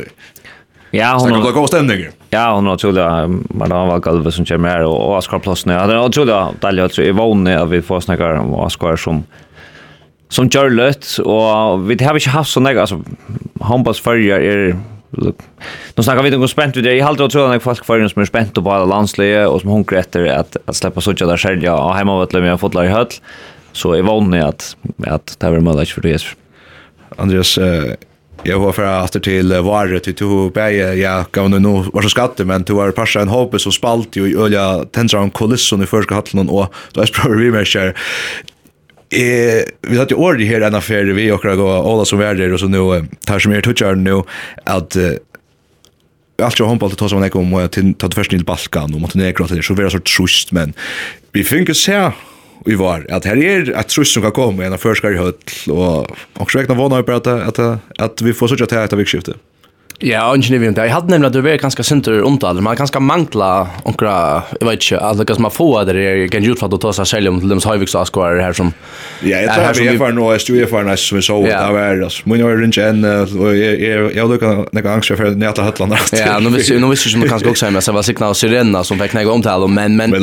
Ja, 0.91 1.17
hon 1.19 1.31
har 1.31 1.51
gått 1.51 1.69
stämning. 1.69 2.07
Ja, 2.29 2.55
hon 2.55 2.65
har 2.65 2.77
tjuda 2.77 3.27
men 3.27 3.71
han 3.71 3.87
var 3.87 3.99
galva 3.99 4.31
som 4.31 4.45
kommer 4.45 4.69
här 4.69 4.83
och 4.83 5.17
Oscar 5.17 5.39
plus 5.39 5.65
nu. 5.65 5.73
Han 5.73 5.89
har 5.89 6.11
tjuda 6.11 6.53
dalja 6.59 6.89
tror 6.89 7.07
jag 7.07 7.13
vann 7.13 7.69
vi 7.69 7.81
får 7.81 7.99
snacka 7.99 8.41
om 8.41 8.53
Oscar 8.53 8.95
som 8.95 9.23
som 10.31 10.49
kör 10.49 10.69
lätt 10.69 11.17
och 11.17 11.89
vi 11.91 12.03
har 12.03 12.13
inte 12.13 12.29
haft 12.29 12.51
så 12.51 12.59
några 12.59 12.81
alltså 12.81 13.01
handbollsfärger 13.61 14.39
är 14.39 14.77
Nu 15.11 16.03
snackar 16.03 16.21
vi 16.21 16.27
inte 16.27 16.37
om 16.37 16.47
spänt 16.47 16.77
vid 16.77 16.83
det. 16.83 16.95
Jag 16.95 17.07
håller 17.07 17.29
tror 17.29 17.55
att 17.55 17.63
folk 17.63 17.85
förrän 17.85 18.09
som 18.09 18.21
är 18.21 18.25
spänt 18.25 18.53
på 18.53 18.71
alla 18.71 18.85
landsliga 18.85 19.49
och 19.49 19.61
som 19.61 19.69
hungrar 19.69 19.99
efter 19.99 20.25
att, 20.25 20.57
att 20.65 20.75
släppa 20.75 21.01
sådana 21.01 21.31
där 21.31 21.37
själva 21.37 21.75
och 21.75 21.95
hemma 21.95 22.19
vet 22.19 22.33
jag 22.33 22.59
fotlar 22.59 22.83
i 22.83 22.87
höll. 22.87 23.07
Så 23.71 23.95
jag 23.95 24.03
vann 24.03 24.33
att, 24.33 24.77
att 25.07 25.35
det 25.39 25.45
här 25.45 25.53
var 25.53 25.59
möjligt 25.59 25.89
för 25.89 26.01
det. 26.01 26.23
Andreas, 27.17 27.57
eh, 27.57 27.93
Jag 28.43 28.59
var 28.59 28.71
för 28.71 28.83
att 28.83 29.23
till 29.23 29.53
varre 29.53 29.99
till 29.99 30.15
to 30.15 30.49
bäge 30.49 30.93
jag 30.93 31.25
gav 31.31 31.49
nu 31.49 31.59
nu 31.59 31.83
var 31.93 32.01
så 32.01 32.09
skatte 32.09 32.45
men 32.45 32.63
to 32.63 32.75
var 32.75 32.91
passa 32.91 33.21
en 33.21 33.27
hoppe 33.27 33.59
så 33.59 33.71
spalt 33.71 34.15
ju 34.15 34.39
öliga 34.39 34.85
tensar 34.91 35.17
om 35.17 35.31
kulisson 35.31 35.83
i 35.83 35.85
första 35.85 36.15
hallen 36.15 36.49
och 36.49 36.73
då 36.91 37.01
är 37.01 37.05
språk 37.05 37.39
vi 37.39 37.51
mer 37.51 37.65
kör 37.65 37.95
eh 39.11 39.63
vi 39.81 39.97
hade 39.97 40.15
ju 40.15 40.41
i 40.41 40.45
här 40.45 40.61
en 40.61 40.75
affär 40.75 41.03
vi 41.03 41.31
och 41.31 41.41
gå 41.41 41.71
alla 41.71 42.05
som 42.05 42.21
är 42.21 42.35
där 42.35 42.53
och 42.53 42.59
så 42.59 42.67
nu 42.67 43.07
tar 43.25 43.39
som 43.39 43.51
är 43.51 43.61
touchar 43.61 43.95
nu 43.95 44.23
att 44.65 44.97
allt 46.41 46.59
jag 46.59 46.65
hoppas 46.65 46.91
att 46.91 46.97
ta 46.97 47.09
som 47.09 47.23
en 47.23 47.31
om 47.33 47.69
till 47.71 47.93
ta 47.93 48.07
det 48.07 48.15
första 48.15 48.35
till 48.35 48.45
Balkan 48.45 48.93
och 48.93 49.01
Montenegro 49.01 49.47
till 49.47 49.63
så 49.63 49.73
vara 49.73 49.89
så 49.89 49.99
trust 49.99 50.51
men 50.51 50.73
vi 51.31 51.43
funkar 51.43 51.73
så 51.73 52.13
vi 52.65 52.75
var 52.75 53.07
att 53.09 53.25
här 53.25 53.37
är 53.37 53.73
att 53.77 53.89
trust 53.89 54.13
som 54.13 54.23
kan 54.23 54.31
komma 54.31 54.65
en 54.65 54.73
affärskar 54.73 55.11
i 55.11 55.17
höll 55.17 55.33
och 55.67 56.11
och 56.33 56.55
räkna 56.55 56.75
vana 56.75 57.03
på 57.03 57.11
att 57.11 57.27
att 57.27 57.59
att 57.97 58.21
vi 58.21 58.33
får 58.33 58.47
så 58.47 58.63
att 58.63 58.69
det 58.69 58.75
här 58.75 58.97
vikskiftet. 58.97 59.35
Ja, 60.03 60.29
och 60.31 60.37
vi 60.59 60.67
om 60.67 60.73
det. 60.73 60.81
Jeg 60.81 60.93
hadde 60.95 61.11
nemlig 61.13 61.27
at 61.29 61.33
du 61.33 61.41
var 61.45 61.57
ganske 61.61 61.83
sinter 61.85 62.23
omtaler, 62.25 62.61
man 62.61 62.75
ganske 62.75 62.99
mangla 62.99 63.67
onkra, 63.85 64.13
jeg 64.57 64.65
vet 64.67 64.81
ikke, 64.81 64.97
alltså 64.97 65.23
det 65.23 65.35
som 65.37 65.45
man 65.45 65.53
får 65.53 65.85
der 65.85 65.99
er 66.01 66.21
ganske 66.31 66.55
utfatt 66.55 66.73
å 66.73 66.79
ta 66.81 66.93
seg 66.97 67.09
selv 67.11 67.29
om 67.29 67.39
til 67.41 67.51
dems 67.51 67.67
høyviksaskvar 67.69 68.41
her 68.41 68.57
som... 68.57 68.71
Ja, 69.21 69.43
jeg 69.43 69.51
tror 69.53 69.85
jeg 69.85 69.99
för 69.99 70.19
og 70.19 70.31
jeg 70.33 70.41
stod 70.41 70.69
för 70.69 70.89
jeg 70.89 70.99
som 70.99 71.17
vi 71.17 71.21
så, 71.21 71.37
det 71.45 71.73
var 71.75 72.01
altså. 72.01 72.23
Min 72.25 72.43
var 72.43 72.57
rundt 72.57 72.77
enn, 72.81 73.05
og 73.05 73.53
jeg 73.57 74.17
hadde 74.17 74.39
ikke 74.39 74.53
noen 74.73 74.89
angst 74.95 75.13
for 75.13 75.29
at 75.29 75.37
jeg. 75.37 76.25
Ja, 76.25 76.39
nå 76.41 76.49
visste 76.55 76.73
jeg 76.73 76.81
ikke 76.81 77.21
om 77.21 77.29
kanske 77.29 77.49
också 77.49 77.51
også 77.51 77.65
hjemme, 77.65 77.81
så 77.81 77.93
var 77.93 78.07
sikna 78.07 78.31
og 78.33 78.39
sirena 78.39 78.83
som 78.83 78.97
fikk 79.01 79.13
nekka 79.19 79.35
omtale, 79.35 79.69
men 79.69 79.97
men 79.97 80.17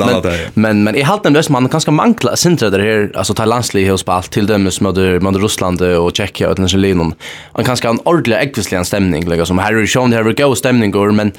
men 0.56 0.82
men 0.84 0.94
jeg 0.98 1.06
hadde 1.06 1.30
nemlig 1.30 1.44
det, 1.44 1.52
man 1.54 1.70
ganske 1.70 1.94
mangla 1.94 2.36
synter 2.36 2.70
där 2.70 2.82
her, 2.82 3.10
altså 3.14 3.34
ta 3.34 3.44
landslig 3.44 3.86
hos 3.90 4.00
spalt 4.00 4.30
til 4.32 4.46
dems 4.46 4.80
med 4.80 4.98
Russland 5.38 5.80
og 5.82 6.12
Tjekkia 6.12 6.48
og 6.48 6.48
Tjeckien 6.48 6.50
och 6.50 6.56
den 6.56 6.68
så 6.68 6.76
Tjekkia 6.76 7.14
og 7.54 7.64
kanske 7.64 7.88
en 7.88 8.00
ordentlig 8.04 8.36
og 8.36 8.40
Tjekkia 8.42 9.36
liksom 9.38 9.58
Tjekkia 9.58 9.60
og 9.60 9.67
här 9.74 9.82
i 9.82 9.86
shown 9.86 10.12
här 10.12 10.32
go 10.32 10.54
stämningar 10.54 11.12
men 11.12 11.32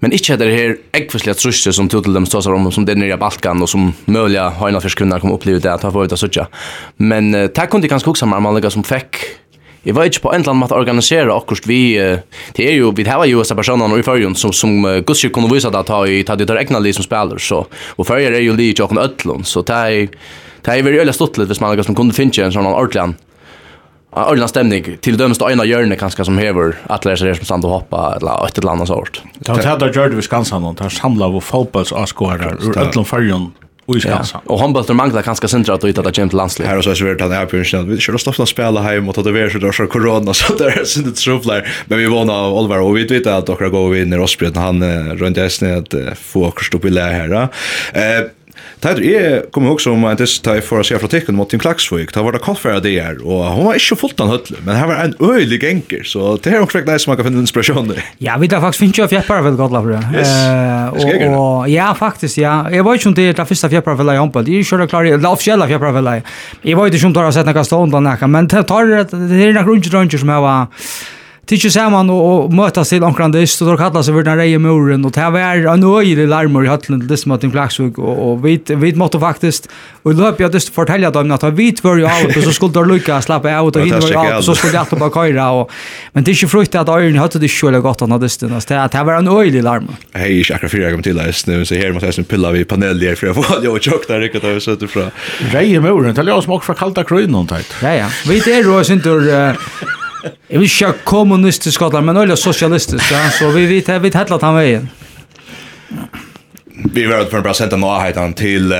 men 0.00 0.12
inte 0.12 0.36
det 0.36 0.44
här 0.44 0.76
äggförsliga 0.92 1.34
trusse 1.34 1.72
som 1.72 1.88
tog 1.88 2.04
till 2.04 2.12
dem 2.12 2.26
så 2.26 2.54
om 2.54 2.72
som 2.72 2.84
det 2.84 2.94
nere 2.94 3.14
i 3.14 3.16
Balkan 3.16 3.62
och 3.62 3.70
som 3.70 3.92
möjliga 4.04 4.48
har 4.48 4.68
en 4.68 4.80
förskunnar 4.80 5.20
kommer 5.20 5.34
uppleva 5.34 5.58
det 5.58 5.74
att 5.74 5.82
ha 5.82 5.90
varit 5.90 6.18
sådär. 6.18 6.46
Men 6.96 7.34
uh, 7.34 7.46
tack 7.46 7.70
kunde 7.70 7.88
kanske 7.88 8.10
också 8.10 8.26
man 8.26 8.70
som 8.70 8.84
fick 8.84 9.16
Jeg 9.84 9.94
vet 9.94 10.06
ikke 10.08 10.22
på 10.24 10.30
en 10.32 10.40
eller 10.40 10.50
annen 10.50 10.62
måte 10.62 10.74
organisere 10.74 11.34
akkurat 11.34 11.66
vi, 11.68 11.98
det 12.56 12.64
er 12.64 12.78
jo, 12.78 12.92
vi 12.96 13.04
har 13.04 13.26
jo 13.28 13.42
disse 13.42 13.54
personene 13.54 13.98
i 14.00 14.04
førjen 14.06 14.32
som, 14.34 14.52
som 14.52 14.78
uh, 14.84 15.02
Gusser 15.04 15.28
kunne 15.28 15.50
vise 15.52 15.68
deg 15.68 15.84
ta 15.84 15.98
i 16.08 16.22
ta 16.24 16.36
ditt 16.40 16.50
egna 16.50 16.80
liv 16.80 16.96
som 16.96 17.04
spiller, 17.04 17.36
så, 17.36 17.66
og 17.98 18.08
førjer 18.08 18.32
er 18.32 18.46
jo 18.46 18.56
liv 18.56 18.72
i 18.72 18.78
Jokon 18.78 19.02
Øtlund, 19.02 19.44
så 19.44 19.60
det 19.60 19.76
er, 19.76 20.16
det 20.64 20.72
er 20.72 20.86
veldig 20.86 21.02
øyelig 21.02 21.16
stått 21.18 21.36
litt 21.36 21.52
hvis 21.52 21.60
man 21.60 21.76
liksom 21.76 21.98
kunne 21.98 22.16
finne 22.16 22.46
en 22.46 22.56
sånn 22.56 22.70
ordentlig 22.70 23.12
ordentlig 24.14 24.48
stemning 24.48 24.96
till 25.00 25.16
dömst 25.16 25.42
ena 25.42 25.64
hjörnet 25.64 25.98
kanskje 25.98 26.24
som 26.24 26.38
hever 26.38 26.74
att 26.86 27.04
lära 27.04 27.16
sig 27.16 27.34
som 27.36 27.44
stand 27.44 27.64
og 27.64 27.70
hoppa 27.70 28.16
eller 28.16 28.46
ett 28.46 28.58
eller 28.58 28.72
annet 28.72 28.88
sort. 28.88 29.22
Det 29.38 29.64
har 29.64 29.78
det 29.78 29.96
gjort 29.96 30.12
vi 30.12 30.22
skansan 30.22 30.64
och 30.64 30.76
tar 30.76 30.88
samla 30.88 31.26
av 31.26 31.40
fotbollsåskådare 31.40 32.56
ur 32.62 32.78
Ötlund 32.78 33.06
Färjön 33.06 33.50
och 33.86 33.96
i 33.96 34.00
skansan. 34.00 34.40
Och 34.46 34.60
handbollen 34.60 34.96
manglar 34.96 35.22
kanske 35.22 35.48
centra 35.48 35.74
att 35.74 35.84
hitta 35.84 36.10
jämt 36.14 36.32
landslag. 36.32 36.66
Här 36.66 36.78
och 36.78 36.84
så 36.84 36.90
är 36.90 37.14
det 37.18 37.24
att 37.24 37.32
är 37.32 37.46
på. 37.46 37.82
Vi 37.82 37.98
kör 37.98 38.14
ofta 38.14 38.46
spela 38.46 38.82
hem 38.82 39.08
och 39.08 39.14
ta 39.14 39.22
det 39.22 39.32
värst 39.32 39.60
då 39.60 39.72
så 39.72 39.86
corona 39.86 40.34
så 40.34 40.54
där 40.54 40.66
är 40.66 41.04
det 41.04 41.12
trubblar. 41.12 41.68
Men 41.86 41.98
vi 41.98 42.06
vann 42.06 42.30
av 42.30 42.54
Oliver 42.54 42.80
och 42.80 42.96
vi 42.96 43.06
vet 43.06 43.26
att 43.26 43.48
några 43.48 43.68
går 43.68 43.90
vinner 43.90 44.20
oss 44.20 44.36
han 44.54 44.82
runt 45.16 45.36
hästen 45.36 45.78
att 45.78 46.18
få 46.18 46.50
kostopilla 46.50 47.06
här. 47.06 47.48
Eh 47.92 48.24
Tæt 48.80 48.98
er 48.98 49.42
kom 49.50 49.66
också 49.70 49.90
om 49.92 50.04
att 50.04 50.18
det 50.18 50.28
for 50.44 50.60
för 50.60 50.82
sig 50.82 50.98
från 50.98 51.10
tecken 51.10 51.34
mot 51.34 51.50
Tim 51.50 51.60
Klaxvik. 51.60 52.14
Det 52.14 52.22
var 52.22 52.32
det 52.32 52.38
kaffär 52.38 52.80
det 52.80 52.98
är 52.98 53.16
og 53.24 53.44
hon 53.44 53.64
var 53.64 53.74
inte 53.74 53.96
fullt 53.96 54.20
anhöll, 54.20 54.40
men 54.64 54.76
her 54.76 54.86
var 54.86 54.94
en 54.94 55.14
öjlig 55.20 55.64
enkel 55.64 56.04
så 56.04 56.36
det 56.36 56.52
er 56.52 56.60
också 56.60 56.78
rätt 56.78 56.86
nice 56.86 57.10
man 57.10 57.16
kan 57.16 57.24
finna 57.24 57.40
inspiration 57.40 57.88
där. 57.88 58.04
Ja, 58.18 58.36
vi 58.40 58.46
där 58.46 58.60
faktiskt 58.60 58.78
finns 58.78 58.98
ju 58.98 59.08
fjärpar 59.08 59.42
väl 59.42 59.56
gott 59.56 59.72
lafra. 59.72 60.00
Eh 60.20 61.34
og 61.38 61.68
ja 61.68 61.94
faktisk 61.94 62.38
ja. 62.38 62.70
Jag 62.70 62.84
var 62.84 62.94
ju 62.94 63.08
inte 63.08 63.32
det 63.32 63.46
första 63.46 63.68
fjärpar 63.68 63.94
vel 63.94 64.06
jag 64.06 64.32
på. 64.32 64.42
Det 64.42 64.50
er 64.50 64.56
ju 64.56 64.64
så 64.64 64.86
klart 64.86 65.04
det 65.04 65.28
officiella 65.28 65.66
vel. 65.66 65.92
väl. 65.92 66.22
Jag 66.62 66.76
var 66.76 66.84
ju 66.84 66.88
inte 66.88 66.98
som 66.98 67.14
tar 67.14 67.30
sett 67.30 67.46
några 67.46 67.64
stånd 67.64 67.92
där 67.92 68.26
men 68.26 68.48
det 68.48 68.62
tar 68.62 68.86
det 68.86 69.44
er 69.44 69.52
några 69.52 69.66
grunddranger 69.66 70.18
som 70.18 70.28
jag 70.28 70.40
var 70.40 70.66
Tidsi 71.44 71.68
saman 71.74 72.08
og, 72.08 72.20
og 72.24 72.54
møtas 72.56 72.88
til 72.88 73.04
omkran 73.04 73.32
dyst, 73.34 73.60
og 73.62 73.68
då 73.68 73.76
kallas 73.76 74.08
vi 74.08 74.22
den 74.24 74.38
reie 74.38 74.58
muren, 74.58 75.04
og 75.04 75.12
det 75.12 75.26
var 75.32 75.66
en 75.74 75.84
øyelig 75.84 76.28
larmur 76.28 76.64
i 76.64 76.70
høtlen 76.72 77.02
til 77.02 77.08
dyst 77.10 77.28
en 77.28 77.52
Klagsvig, 77.52 77.98
og, 77.98 78.14
og 78.26 78.44
vi, 78.44 78.56
vi 78.80 78.92
måtte 78.96 79.20
faktisk, 79.20 79.68
og 80.04 80.12
i 80.12 80.16
løpet 80.16 80.46
av 80.46 80.52
dyst 80.54 80.72
fortelle 80.72 81.10
dem 81.12 81.32
at 81.36 81.44
vi 81.56 81.66
var 81.82 81.98
jo 82.00 82.06
av, 82.08 82.24
og 82.30 82.46
så 82.46 82.52
skulle 82.56 82.74
der 82.74 82.88
lukka 82.88 83.20
slappe 83.20 83.52
av, 83.52 83.68
og 83.68 83.76
hinn 83.76 83.92
var 83.92 84.08
jo 84.08 84.20
av, 84.22 84.30
og 84.38 84.44
så 84.46 84.54
skulle 84.56 84.72
de 84.72 84.80
alltid 84.80 85.02
bare 85.02 85.14
køyra, 85.18 85.48
og, 85.60 85.74
men 86.14 86.24
tidsi 86.24 86.48
frukt 86.48 86.74
at 86.80 86.88
øyren 86.88 87.20
høtte 87.20 87.40
det 87.42 87.50
ikke 87.50 87.68
veldig 87.68 87.82
godt 87.84 88.06
av 88.06 88.14
dysten, 88.22 88.54
det, 88.54 88.80
det 88.94 89.04
var 89.04 89.20
en 89.20 89.28
øyelig 89.28 89.64
larmur. 89.66 90.00
Jeg 90.14 90.22
er 90.22 90.38
ikke 90.40 90.56
akkurat 90.56 90.72
fyra 90.72 90.94
gammel 90.94 91.04
til 91.04 91.20
dyst 91.20 91.50
nu, 91.50 91.58
så 91.68 91.76
her 91.76 91.92
måtte 91.92 92.08
jeg 92.08 92.28
pilla 92.30 92.54
vi 92.56 92.64
paneller, 92.64 93.20
for 93.20 93.28
jeg 93.28 93.36
var 93.36 93.66
jo 93.68 93.76
tjokkna 93.84 94.22
rikket 94.22 94.48
av 94.48 94.62
søtter 94.64 94.88
fra. 94.88 95.10
Reie 95.52 95.82
muren, 95.84 96.16
det 96.16 96.24
er 96.24 96.32
jo 96.32 96.40
smak 96.46 96.64
fra 96.64 96.76
kalda 96.78 97.04
krøynon, 97.04 97.50
teit. 97.52 97.68
Ja, 97.84 97.92
ja. 98.04 98.08
Vi 98.24 98.40
er 98.40 98.64
jo 98.64 98.80
sindur, 98.86 99.28
Jeg 100.24 100.58
vil 100.58 100.64
ikke 100.68 100.92
kommunistisk 101.04 101.74
Skottland, 101.74 102.06
men 102.06 102.16
øyelig 102.16 102.38
sosialistisk, 102.38 103.10
ja, 103.12 103.30
så 103.38 103.50
vi 103.52 103.66
vet 103.68 103.88
vi 103.88 103.98
vet 104.08 104.14
hettlet 104.14 104.42
han 104.42 104.56
veien. 104.56 104.90
Vi 106.94 107.06
var 107.06 107.24
för 107.24 107.38
att 107.38 107.44
bara 107.44 107.54
sända 107.54 107.76
nåheten 107.76 108.32
till 108.32 108.72
uh, 108.72 108.78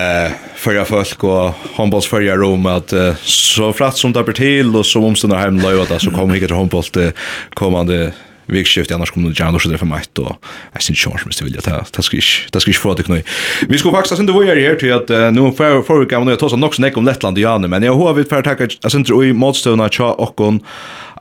förra 0.57 0.85
folk 0.85 1.25
och 1.25 1.55
handbolls 1.77 2.07
förra 2.07 2.37
rum 2.37 2.67
att 2.67 2.93
uh, 2.93 3.15
så 3.23 3.73
fratt 3.73 3.97
som 3.97 4.13
det 4.13 4.23
blir 4.23 4.35
till 4.35 4.77
och 4.77 4.87
så 4.87 5.05
omstånd 5.05 5.33
hem 5.33 5.59
hemma 5.59 5.99
så 5.99 6.11
kommer 6.11 6.35
vi 6.35 6.41
till 6.41 6.55
handboll 6.55 6.83
kommande 7.55 8.13
vikskift 8.47 8.93
annars 8.93 9.11
kommer 9.11 9.29
det 9.29 9.41
gärna 9.41 9.59
så 9.59 9.79
för 9.79 9.87
mig 9.87 10.03
då 10.13 10.37
jag 10.73 10.83
syns 10.83 10.99
chans 10.99 11.25
måste 11.25 11.45
vilja 11.45 11.61
ta 11.61 11.85
ta 11.85 12.03
skrish 12.03 12.51
ta 12.51 12.59
inte 12.59 12.79
få 12.79 12.95
det 12.95 13.03
knö 13.03 13.21
vi 13.69 13.79
ska 13.79 13.91
faktiskt 13.91 14.21
inte 14.21 14.33
vara 14.33 14.47
här 14.47 14.75
till 14.75 14.93
att 14.93 15.09
nu 15.09 15.53
för 15.53 15.83
för 15.83 16.05
kan 16.05 16.25
man 16.25 16.37
ta 16.37 16.49
så 16.49 16.57
något 16.57 16.75
snack 16.75 16.97
om 16.97 17.05
Lettland 17.05 17.37
och 17.37 17.43
Janne 17.43 17.69
men 17.69 17.83
jag 17.83 17.95
har 17.95 18.15
vi 18.15 18.25
för 18.25 18.39
att 18.39 18.45
tacka 18.45 18.65
alltså 18.65 18.99
inte 18.99 19.13
i 19.13 19.33
motståndarna 19.33 19.91
cha 19.91 20.13
och 20.13 20.37
kon 20.37 20.61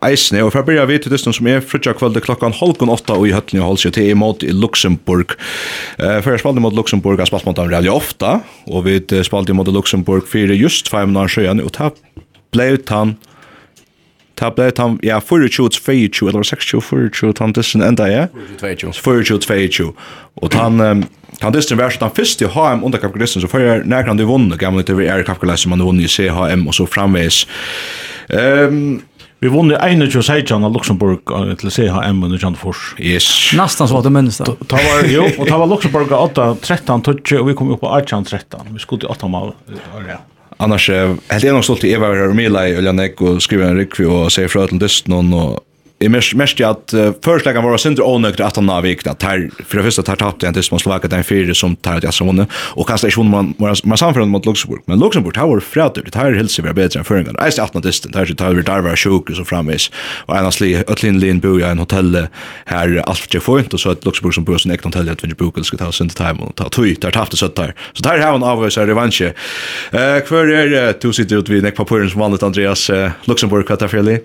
Eisne, 0.04 0.42
og 0.44 0.52
for 0.54 0.66
byrja 0.68 0.86
vi 0.90 0.98
til 1.00 1.14
dysten 1.14 1.36
som 1.36 1.48
er 1.48 1.64
frutja 1.64 1.94
kvölde 1.96 2.22
klokkan 2.24 2.56
halvkon 2.56 2.92
åtta 2.92 3.16
og 3.16 3.28
i 3.30 3.34
høtlen 3.36 3.62
i 3.62 3.64
halvkje 3.64 3.94
til 3.96 4.12
imot 4.12 4.44
i 4.44 4.52
Luxemburg. 4.52 5.36
Uh, 6.00 6.20
for 6.20 6.34
jeg 6.34 6.44
spalte 6.44 6.60
imot 6.60 6.76
Luxemburg 6.78 7.22
jeg 7.24 7.32
spalte 7.32 7.48
mot 7.48 7.60
dem 7.60 7.72
rævlig 7.72 7.94
ofta, 7.94 8.40
og 8.68 8.88
vi 8.88 9.00
spalte 9.24 9.54
imot 9.56 9.72
Luxemburg 9.72 10.28
fyrir 10.30 10.60
just 10.60 10.92
5 10.92 11.16
år 11.16 11.32
sjøen, 11.32 11.64
og 11.64 11.72
ta 11.78 11.94
blei 12.54 12.74
utan 12.76 13.16
ta 14.44 14.52
blei 14.54 14.72
han, 14.78 15.00
ja, 15.06 15.22
24-22, 15.24 16.28
eller 16.30 16.44
26-24, 16.44 17.34
han 17.40 17.56
dissen 17.56 17.86
enda, 17.86 18.10
ja? 18.12 18.28
24-22. 18.60 19.90
Og 20.44 20.60
han, 20.60 21.06
han 21.42 21.56
dissen 21.56 21.80
var 21.80 21.94
sånn, 21.94 22.10
han 22.10 22.18
fyrst 22.18 22.44
i 22.44 22.52
HM 22.52 22.84
under 22.84 23.02
kapitalismen, 23.02 23.46
så 23.46 23.52
fyrir 23.52 23.88
nærkant 23.88 24.22
i 24.22 24.28
vunnet, 24.28 24.60
gammel 24.62 24.86
til 24.88 25.00
vi 25.00 25.08
er 25.08 25.24
i 25.24 25.28
man 25.72 25.80
han 25.80 25.88
vunnet 25.88 26.10
i 26.10 26.12
CHM, 26.12 26.68
og 26.68 26.76
så 26.76 26.90
framveis. 26.90 27.46
Um, 28.34 29.02
Vi 29.44 29.50
vann 29.50 29.70
ju 29.70 29.76
en 29.76 30.02
och 30.02 30.52
av 30.52 30.74
Luxemburg 30.74 31.20
til 31.60 31.72
CHM 31.72 32.24
under 32.24 32.40
Jan 32.42 32.56
Fors. 32.56 32.96
Yes. 33.00 33.52
Nästan 33.54 33.88
så 33.88 33.98
att 33.98 34.04
det 34.04 34.10
minns 34.10 34.38
det. 34.38 34.46
Ta 34.46 34.76
var 34.76 35.04
jo 35.08 35.26
og 35.38 35.48
ta 35.48 35.58
var 35.58 35.68
Luxemburg 35.68 36.12
8 36.12 36.56
13 36.62 37.02
touch 37.02 37.34
og 37.34 37.48
vi 37.48 37.54
kom 37.54 37.72
upp 37.72 37.82
på 37.82 37.90
18 37.92 38.24
13. 38.24 38.62
Vi 38.72 38.80
skulle 38.80 39.04
til 39.04 39.10
8 39.10 39.28
mål. 39.28 39.52
Ja 40.08 40.22
annars 40.64 40.88
helt 40.90 41.44
enig 41.44 41.64
stolt 41.68 41.86
i 41.88 41.94
Eva 41.94 42.10
var 42.12 42.26
og 42.30 42.38
Mila 42.38 42.66
i 42.70 42.76
Øljanek 42.80 43.22
og 43.22 43.42
skriver 43.44 43.70
en 43.70 43.80
rikvi 43.82 44.08
og 44.08 44.32
sier 44.34 44.52
fra 44.52 44.66
til 44.70 44.82
dysten 44.82 45.16
og 45.34 45.62
Jeg 46.04 46.12
mest 46.12 46.60
i 46.60 46.66
at 46.68 46.94
uh, 46.98 47.12
førsleggen 47.24 47.64
var 47.64 47.80
sindre 47.80 48.06
ånøkt 48.08 48.42
at 48.44 48.58
han 48.60 48.70
har 48.72 48.84
vikna. 48.84 49.16
Ter, 49.20 49.46
for 49.62 49.80
det 49.80 49.86
første 49.88 50.04
tar 50.08 50.20
tapt 50.20 50.44
igjen 50.44 50.56
til 50.58 50.66
som 50.68 50.82
Slovakia, 50.82 51.12
den 51.14 51.24
fire 51.28 51.56
som 51.56 51.78
tar 51.86 52.02
et 52.02 52.08
jasra 52.08 52.28
vunne, 52.28 52.46
og 52.76 52.88
kanskje 52.90 53.12
ikke 53.12 53.22
vunne 53.22 53.54
man 53.60 54.00
samfunnet 54.00 54.32
mot 54.34 54.46
Luxemburg. 54.48 54.84
Men 54.92 55.00
Luxemburg, 55.00 55.38
her 55.40 55.48
var 55.48 55.64
det 55.94 56.16
her 56.18 56.36
hilser 56.38 56.66
vi 56.66 56.72
er 56.72 56.78
bedre 56.78 57.00
enn 57.00 57.08
føringen. 57.08 57.38
Eist 57.44 57.62
18 57.62 57.86
disten, 57.86 58.14
her 58.18 58.30
tar 58.38 58.58
vi 58.58 58.66
der 58.66 58.84
var 58.84 59.00
sjukhus 59.00 59.40
og 59.42 59.48
framvis, 59.48 59.90
og 60.28 60.36
en 60.38 60.50
av 60.50 60.56
sli, 60.56 60.74
Øtlin 60.84 61.22
Lin 61.22 61.42
bor 61.44 61.62
i 61.62 61.66
en 61.68 61.82
hotell 61.82 62.12
her 62.70 62.98
alt 63.04 63.24
for 63.24 63.32
tjefoint, 63.32 63.74
og 63.74 63.82
så 63.82 63.96
at 63.96 64.06
Luxemburg 64.08 64.36
som 64.36 64.48
bor 64.48 64.60
sin 64.60 64.74
egen 64.74 64.90
hotell, 64.90 65.10
at 65.12 65.24
vi 65.24 65.38
bruker 65.38 65.66
skal 65.68 65.82
ta 65.82 65.92
sindre 65.96 66.20
time 66.20 66.50
og 66.50 66.56
ta 66.60 66.70
tui, 66.74 66.96
der 67.00 67.16
tapte 67.16 67.40
søtt 67.40 67.56
der. 67.60 67.74
Så 67.94 68.06
der 68.06 68.22
har 68.22 68.36
han 68.36 68.44
av 68.46 68.64
revansje. 68.64 69.34
Uh, 69.94 70.20
hver 70.28 70.52
er, 70.52 70.76
uh, 70.76 70.94
du 71.00 71.12
sitter 71.16 71.40
ut 71.40 71.52
vid 71.52 71.66
nekpapuren 71.66 72.12
som 72.12 72.24
vanligt, 72.26 72.46
Andreas, 72.46 72.90
uh, 72.90 73.12
Luxemburg, 73.30 73.68
hva 73.70 73.80
er 73.80 73.86
det 73.86 74.24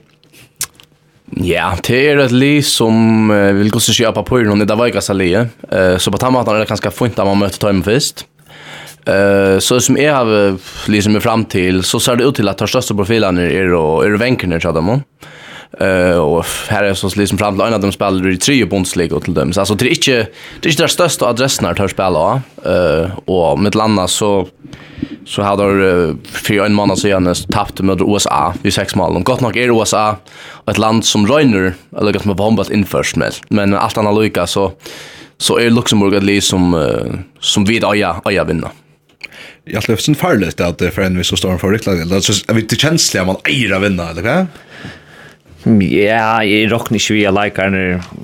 Ja, 1.36 1.74
det 1.84 1.98
er 2.08 2.22
et 2.22 2.32
li 2.32 2.62
som 2.64 3.28
uh, 3.30 3.52
vil 3.58 3.70
gå 3.70 3.80
så 3.80 3.92
köpa 3.92 4.22
på 4.22 4.38
någon 4.38 4.66
där 4.66 4.76
var 4.76 4.88
gasa 4.88 5.12
li. 5.12 5.34
Eh 5.34 5.96
så 5.98 6.10
på 6.10 6.18
tamatan 6.18 6.54
är 6.54 6.58
det 6.58 6.68
ganska 6.68 6.90
fint 6.90 7.18
att 7.18 7.26
man 7.26 7.38
möter 7.38 7.58
tajmen 7.58 7.82
först. 7.82 8.26
Eh 9.06 9.58
så 9.58 9.80
som 9.80 9.96
är 9.96 10.12
har 10.12 10.58
liksom 10.90 11.20
fram 11.20 11.44
till 11.44 11.82
så 11.82 12.00
ser 12.00 12.16
det 12.16 12.24
ut 12.24 12.34
till 12.34 12.48
att 12.48 12.58
ta 12.58 12.66
största 12.66 12.94
profilen 12.94 13.38
är 13.38 13.74
och 13.74 14.04
är 14.04 14.10
vänkerna 14.10 14.60
tror 14.60 14.76
jag 14.76 15.00
Eh 15.80 16.18
och 16.18 16.46
här 16.68 16.84
är 16.84 16.94
så 16.94 17.10
liksom 17.16 17.38
fram 17.38 17.56
till 17.56 17.66
en 17.66 17.74
av 17.74 17.80
dem 17.80 17.92
spelar 17.92 18.30
i 18.30 18.36
tre 18.36 18.64
bondsliga 18.64 19.16
och 19.16 19.24
till 19.24 19.34
dem. 19.34 19.52
Så 19.52 19.60
alltså 19.60 19.74
det 19.74 19.84
är 19.84 19.88
inte 19.88 20.30
det 20.60 20.68
är 20.68 20.70
inte 20.70 20.82
det 20.82 20.88
största 20.88 21.26
adressen 21.26 21.66
att 21.66 21.78
hör 21.78 21.88
spela. 21.88 22.42
Eh 22.64 23.18
och 23.24 23.58
med 23.58 23.74
landa 23.74 24.08
så 24.08 24.48
så 25.26 25.42
hade 25.42 25.62
de 25.62 26.18
för 26.24 26.64
en 26.64 26.74
månad 26.74 26.98
sedan 26.98 27.34
tappat 27.50 27.80
mot 27.80 28.00
USA 28.00 28.54
i 28.62 28.70
sex 28.70 28.94
mål. 28.94 29.14
De 29.14 29.22
gott 29.22 29.40
nog 29.40 29.56
är 29.56 29.80
USA 29.80 30.16
ett 30.70 30.78
land 30.78 31.04
som 31.04 31.26
röjner 31.26 31.74
eller 31.98 32.12
gott 32.12 32.24
med 32.24 32.36
bombat 32.36 32.70
in 32.70 32.84
först 32.84 33.16
med. 33.16 33.34
Men 33.48 33.74
allt 33.74 33.98
annat 33.98 34.22
lika 34.22 34.46
så 34.46 34.72
så 35.38 35.58
är 35.58 35.70
Luxemburg 35.70 36.14
ett 36.14 36.22
lag 36.22 36.42
som 36.42 36.92
som 37.40 37.64
vid 37.64 37.84
öja 37.84 38.20
öja 38.24 38.44
vinna 38.44 38.70
jag 39.70 39.82
tror 39.82 39.96
det 39.96 40.08
är 40.08 40.14
farligt 40.14 40.60
att 40.60 40.78
det 40.78 40.90
för 40.90 41.02
en 41.02 41.18
viss 41.18 41.38
storm 41.38 41.58
för 41.58 41.70
riktigt. 41.70 42.08
Det 42.10 42.16
är 42.16 42.20
så 42.20 42.54
vi 42.54 42.62
till 42.62 42.78
känsliga 42.78 43.24
man 43.24 43.36
äger 43.44 43.72
att 43.72 43.82
vinna, 43.82 44.10
eller 44.10 44.22
vad? 44.22 44.46
Ja, 45.68 46.40
jeg 46.46 46.70
råkner 46.72 46.96
ikke 46.96 47.14
vi 47.16 47.24
av 47.28 47.34
leikerne 47.36 47.82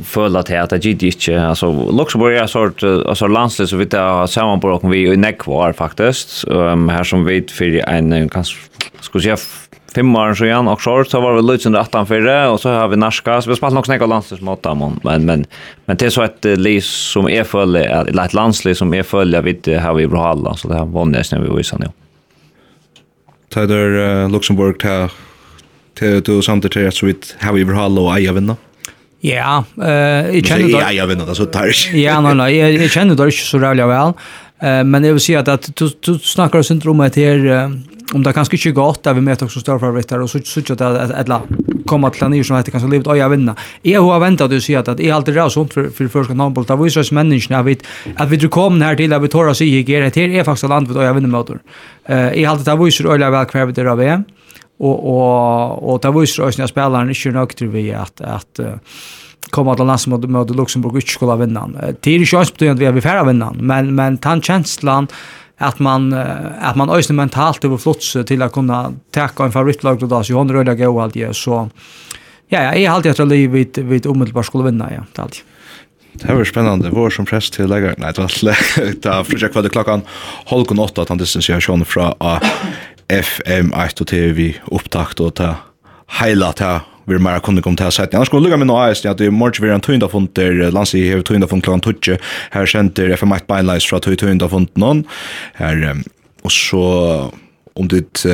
føler 0.08 0.46
til 0.48 0.62
at 0.62 0.72
jeg 0.72 0.84
gitt 0.84 1.02
ikke. 1.10 1.34
Altså, 1.50 1.68
Luxemburg 1.68 2.38
er 2.40 2.48
sort, 2.48 2.80
altså 2.84 3.28
landslig 3.28 3.68
så 3.68 3.80
vidt 3.80 3.96
jeg 3.96 4.00
har 4.00 4.30
sammenbruk 4.30 4.86
vi 4.88 5.02
i 5.10 5.18
Nekvar 5.20 5.76
faktisk. 5.76 6.46
Um, 6.48 6.88
her 6.88 7.04
som 7.04 7.26
vi 7.28 7.42
fyrir 7.52 7.84
en, 7.84 8.30
kanskje, 8.32 8.64
skal 9.04 9.20
vi 9.20 9.26
si, 9.26 9.36
fem 9.94 10.14
år 10.16 10.32
så 10.38 10.48
igjen, 10.48 10.70
og 10.70 10.80
så 10.82 10.94
så 11.06 11.20
var 11.20 11.36
vi 11.36 11.44
løs 11.44 11.66
under 11.68 11.84
18 11.84 12.08
fyrre, 12.08 12.38
og 12.50 12.56
så 12.62 12.72
har 12.78 12.88
vi 12.90 12.98
narska, 12.98 13.36
så 13.40 13.50
vi 13.50 13.54
har 13.54 13.60
spalt 13.60 13.76
nok 13.76 13.90
snakk 13.90 14.06
av 14.06 14.10
landsligsmåte, 14.14 14.72
men, 14.80 14.96
men, 15.28 15.44
men 15.86 16.00
det 16.00 16.08
er 16.08 16.16
så 16.16 16.24
et 16.24 16.48
lis 16.58 16.88
som 17.12 17.28
jeg 17.30 17.46
føler, 17.46 17.86
eller 18.00 18.24
et 18.24 18.34
landslig 18.34 18.74
som 18.80 18.94
jeg 18.96 19.06
føler, 19.06 19.44
vi 19.44 19.76
har 19.76 19.94
vi 19.94 20.08
bra 20.10 20.32
så 20.56 20.72
det 20.72 20.80
har 20.80 20.90
vunnet, 20.90 21.30
når 21.30 21.44
vi 21.44 21.60
viser 21.60 21.84
nå. 21.84 21.92
uh, 23.54 24.26
Luxemburg 24.32 24.80
til 24.82 25.12
til 25.98 26.20
du 26.20 26.42
samt 26.42 26.72
til 26.72 26.80
at 26.80 26.94
så 26.94 27.06
vidt 27.06 27.36
har 27.40 27.52
vi 27.52 27.64
overhalla 27.64 28.00
och 28.00 28.18
eia 28.18 28.32
vinna. 28.32 28.56
Ja, 29.20 29.64
eh 29.82 30.36
jag 30.36 30.46
känner 30.46 30.72
då 30.72 30.78
eja 30.78 31.06
vinna 31.06 31.34
så 31.34 31.44
tar. 31.44 31.96
Ja, 31.96 32.20
nej 32.20 32.34
nej, 32.34 32.82
jag 32.82 32.90
känner 32.90 33.14
då 33.14 33.24
inte 33.24 33.36
så 33.36 33.58
rävligt 33.58 33.86
väl. 33.86 34.12
Eh 34.62 34.84
men 34.84 35.04
jag 35.04 35.12
vill 35.12 35.20
säga 35.20 35.40
att 35.40 35.48
att 35.48 35.76
du 35.76 35.90
du 36.00 36.18
snackar 36.18 36.58
oss 36.58 36.70
inte 36.70 36.88
om 36.88 37.00
att 37.00 37.16
här 37.16 37.70
om 38.14 38.22
det 38.22 38.32
kanske 38.32 38.56
inte 38.56 38.70
gott 38.70 39.06
att 39.06 39.16
vi 39.16 39.20
möter 39.20 39.44
också 39.44 39.60
stora 39.60 39.78
favoriter 39.78 40.20
och 40.20 40.30
så 40.30 40.38
så 40.44 40.72
att 40.72 40.80
att 40.80 41.30
att 41.30 41.42
komma 41.86 42.10
till 42.10 42.22
en 42.22 42.44
som 42.44 42.56
heter 42.56 42.70
kanske 42.70 42.90
livet 42.90 43.06
och 43.06 43.16
jag 43.16 43.28
vinna. 43.28 43.56
Jag 43.82 44.02
har 44.02 44.20
väntat 44.20 44.52
att 44.52 44.62
säga 44.62 44.80
att 44.80 45.00
är 45.00 45.12
alltid 45.12 45.34
rätt 45.34 45.52
sånt 45.52 45.74
för 45.74 45.88
för 45.88 46.08
första 46.08 46.34
handboll 46.34 46.64
var 46.68 46.84
ju 46.84 46.90
så 46.90 47.14
människorna 47.14 47.62
vet 47.62 47.82
att 48.16 48.28
vi 48.28 48.48
kommer 48.48 48.86
här 48.86 48.96
till 48.96 49.12
att 49.12 49.22
vi 49.22 49.28
tar 49.28 49.46
oss 49.48 49.60
i 49.60 49.82
det 49.82 50.16
här 50.16 50.18
är 50.18 50.44
faktiskt 50.44 50.68
land 50.68 50.88
för 50.88 50.98
och 50.98 51.04
jag 51.04 51.14
vinner 51.14 51.28
motor. 51.28 51.58
Eh 52.04 52.42
jag 52.42 52.50
har 52.50 52.64
det 52.64 52.72
att 52.72 52.86
vi 52.86 52.90
så 52.90 53.12
öliga 53.12 53.30
väl 53.30 53.44
kvar 53.44 53.66
det 53.66 53.72
det 53.72 53.96
där 53.96 54.24
och 54.78 54.98
och 55.14 55.92
och 55.92 56.00
det 56.00 56.10
var 56.10 56.20
ju 56.20 56.26
så 56.26 56.42
att 56.42 56.68
spelaren 56.68 57.08
inte 57.08 57.30
nökter 57.30 57.66
vi 57.66 57.92
att 57.92 58.20
att 58.20 58.60
komma 59.50 59.74
till 59.74 59.84
lands 59.84 60.06
mot 60.06 60.30
mot 60.30 60.56
Luxemburg 60.56 60.96
och 60.96 61.02
skulle 61.02 61.36
vinna. 61.36 61.70
Det 62.00 62.10
är 62.10 62.18
ju 62.18 62.26
chans 62.26 62.50
på 62.50 62.70
att 62.70 62.78
vi 62.78 62.86
är 62.86 63.00
färra 63.00 63.24
vinna, 63.24 63.52
men 63.58 63.94
men 63.94 64.18
tant 64.18 64.44
känslan 64.44 65.08
att 65.58 65.78
man 65.78 66.12
att 66.60 66.76
man 66.76 66.90
ösnar 66.90 67.16
mentalt 67.16 67.64
över 67.64 67.76
flots 67.76 68.16
till 68.26 68.42
att 68.42 68.52
kunna 68.52 68.92
täcka 69.10 69.44
en 69.44 69.52
favoritlag 69.52 70.08
då 70.08 70.24
så 70.24 70.34
hon 70.34 70.52
röda 70.52 70.74
gå 70.74 71.00
allt 71.00 71.16
ja 71.16 71.32
så 71.32 71.70
ja 72.48 72.62
ja 72.62 72.72
är 72.72 72.90
alltid 72.90 73.20
att 73.20 73.28
liv 73.28 73.50
vid 73.50 73.78
vid 73.78 74.06
omedelbart 74.06 74.46
skulle 74.46 74.64
vinna 74.64 74.92
ja 74.92 75.04
det 75.12 75.22
alltid. 75.22 75.42
Det 76.12 76.34
var 76.34 76.44
spännande. 76.44 76.90
Vår 76.90 77.10
som 77.10 77.24
press 77.24 77.50
till 77.50 77.66
lägger. 77.66 77.94
Nej, 77.98 78.12
det 78.14 78.20
var 78.20 78.44
lätt. 78.44 79.02
Det 79.02 79.54
var 79.54 79.68
klockan 79.68 80.02
halv 80.46 80.80
åtta 80.80 81.02
att 81.02 81.08
han 81.08 81.18
distanserar 81.18 81.60
sig 81.60 81.84
från 81.84 82.10
FM 83.08 83.72
1 83.72 84.00
og 84.00 84.06
TV 84.10 84.54
opptakt 84.72 85.20
og 85.20 85.34
ta 85.40 85.54
heila 86.20 86.52
ta 86.56 86.80
vi 87.06 87.18
mer 87.20 87.42
kunde 87.44 87.60
komme 87.60 87.76
til 87.76 87.90
å. 87.90 87.92
Annars 88.06 88.30
skulle 88.30 88.46
lukka 88.46 88.56
med 88.56 88.70
noe 88.70 88.86
eis, 88.88 89.02
at 89.04 89.20
i 89.20 89.28
morgon 89.28 89.60
vi 89.60 89.68
har 89.68 89.76
en 89.76 89.84
tunda 89.84 90.08
fond 90.08 90.28
där 90.32 90.70
Lansi 90.72 91.02
har 91.10 91.20
tunda 91.20 91.46
fond 91.46 91.62
klokken 91.62 91.80
tutsi. 91.80 92.16
Här 92.50 92.66
center 92.66 93.10
FM 93.10 93.32
1 93.32 93.46
beinleis 93.46 93.84
fra 93.84 94.00
tøy 94.00 94.16
tøynda 94.16 94.48
fond 94.48 94.68
någon. 94.74 95.04
Här 95.54 96.02
och 96.42 96.52
så 96.52 97.32
om 97.74 97.88
ditt 97.88 98.26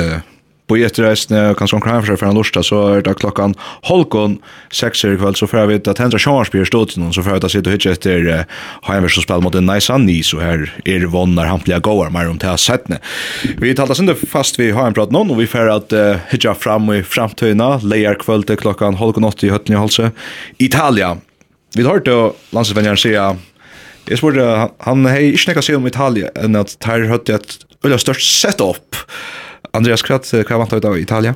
på 0.71 0.77
etterreisene, 0.79 1.51
kanskje 1.59 1.77
om 1.77 1.83
kranfra 1.83 2.15
for 2.15 2.29
en 2.29 2.37
Norsta, 2.37 2.63
så 2.63 2.79
er 2.95 3.03
det 3.03 3.17
klokkan 3.19 3.57
halvgån, 3.89 4.37
seks 4.71 5.03
i 5.03 5.17
kveld, 5.19 5.35
så 5.39 5.47
får 5.49 5.59
jeg 5.59 5.69
vite 5.71 5.91
at 5.91 5.99
Hendra 5.99 6.19
Sjansbyr 6.21 6.67
stod 6.69 6.93
til 6.93 7.01
noen, 7.03 7.11
så 7.15 7.23
får 7.23 7.33
jeg 7.33 7.39
vite 7.39 7.49
at 7.49 7.55
sitte 7.55 7.71
og 7.71 7.75
hitje 7.75 7.95
etter 7.97 8.29
uh, 8.29 8.61
Heimvers 8.87 9.17
som 9.17 9.25
spiller 9.25 9.43
mot 9.43 9.57
en 9.57 9.67
nice 9.67 9.91
anni, 9.91 10.21
så 10.23 10.39
her 10.39 10.63
er 10.87 11.07
vonnar 11.11 11.49
hamplige 11.51 11.81
gåar, 11.83 12.13
mer 12.15 12.31
om 12.31 12.39
til 12.39 12.53
å 12.53 12.61
sette 12.61 13.01
Vi 13.59 13.73
talte 13.75 13.97
sinde 13.99 14.15
fast 14.15 14.59
vi 14.59 14.71
har 14.75 14.87
en 14.87 14.95
prat 14.95 15.11
noen, 15.11 15.33
og 15.33 15.41
vi 15.41 15.49
får 15.51 15.73
at 15.73 15.95
uh, 15.97 16.23
hitje 16.31 16.55
fram 16.61 16.87
i 16.95 17.01
framtøyna, 17.03 17.81
leier 17.83 18.19
kveld 18.21 18.47
til 18.47 18.61
klokkan 18.61 18.99
halvgån 19.01 19.27
8 19.27 19.49
i 19.49 19.51
høtten 19.51 19.75
i 19.75 19.81
halse, 19.81 20.11
Italia. 20.63 21.17
Vi 21.75 21.83
har 21.83 21.99
hørt 21.99 22.07
jo 22.11 22.19
landsvenjeren 22.55 22.99
sier, 22.99 23.39
Jeg 24.07 24.17
spurte, 24.17 24.41
han 24.43 24.71
han 24.81 25.05
hei 25.11 25.27
ikke 25.35 25.51
nekka 25.51 25.61
seg 25.61 25.77
om 25.77 25.85
Italia, 25.87 26.31
enn 26.35 26.57
at 26.57 26.73
her 26.87 27.05
høtti 27.11 27.35
et 27.35 27.59
øyla 27.85 27.99
størst 28.01 28.25
set-up 28.41 28.97
Andreas 29.73 30.03
Kratt, 30.05 30.27
hva 30.27 30.61
vant 30.61 30.73
du 30.73 30.87
av 30.87 30.99
Italia? 30.99 31.35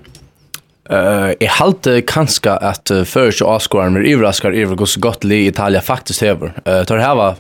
Uh, 0.86 1.34
jeg 1.42 1.50
halte 1.58 1.96
kanskje 2.06 2.54
at 2.62 2.92
uh, 2.94 3.02
før 3.10 3.32
ikke 3.32 3.48
avskåren 3.50 3.96
blir 3.98 4.06
overrasker 4.12 4.54
i 4.54 4.68
hvor 4.70 4.86
så 4.86 5.02
godt 5.02 5.26
li 5.26 5.48
Italia 5.48 5.82
faktisk 5.82 6.22
hever. 6.22 6.54
Uh, 6.62 6.84
tar 6.86 7.02
heva 7.02 7.32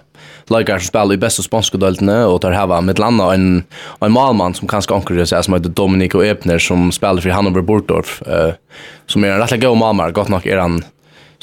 lagar 0.49 0.81
som 0.81 0.89
spiller 0.89 1.17
i 1.17 1.21
beste 1.21 1.45
spanska 1.45 1.77
deltene, 1.81 2.23
og 2.25 2.39
tar 2.41 2.55
heva 2.57 2.79
med 2.81 3.01
landa 3.01 3.31
en, 3.35 3.61
en 4.01 4.13
malmann 4.13 4.57
som 4.57 4.69
kanskje 4.69 4.97
anker 4.97 5.21
seg, 5.21 5.45
som 5.45 5.57
heter 5.57 5.73
Dominico 5.77 6.23
Epner, 6.25 6.61
som 6.61 6.89
spiller 6.93 7.21
for 7.21 7.35
Hannover 7.37 7.65
Bortdorf, 7.65 8.17
uh, 8.25 8.57
som 9.09 9.25
er 9.25 9.35
en 9.35 9.43
rettelig 9.43 9.67
god 9.67 9.77
malmar, 9.83 10.15
godt 10.17 10.33
nok 10.33 10.49
er 10.49 10.63
han 10.63 10.81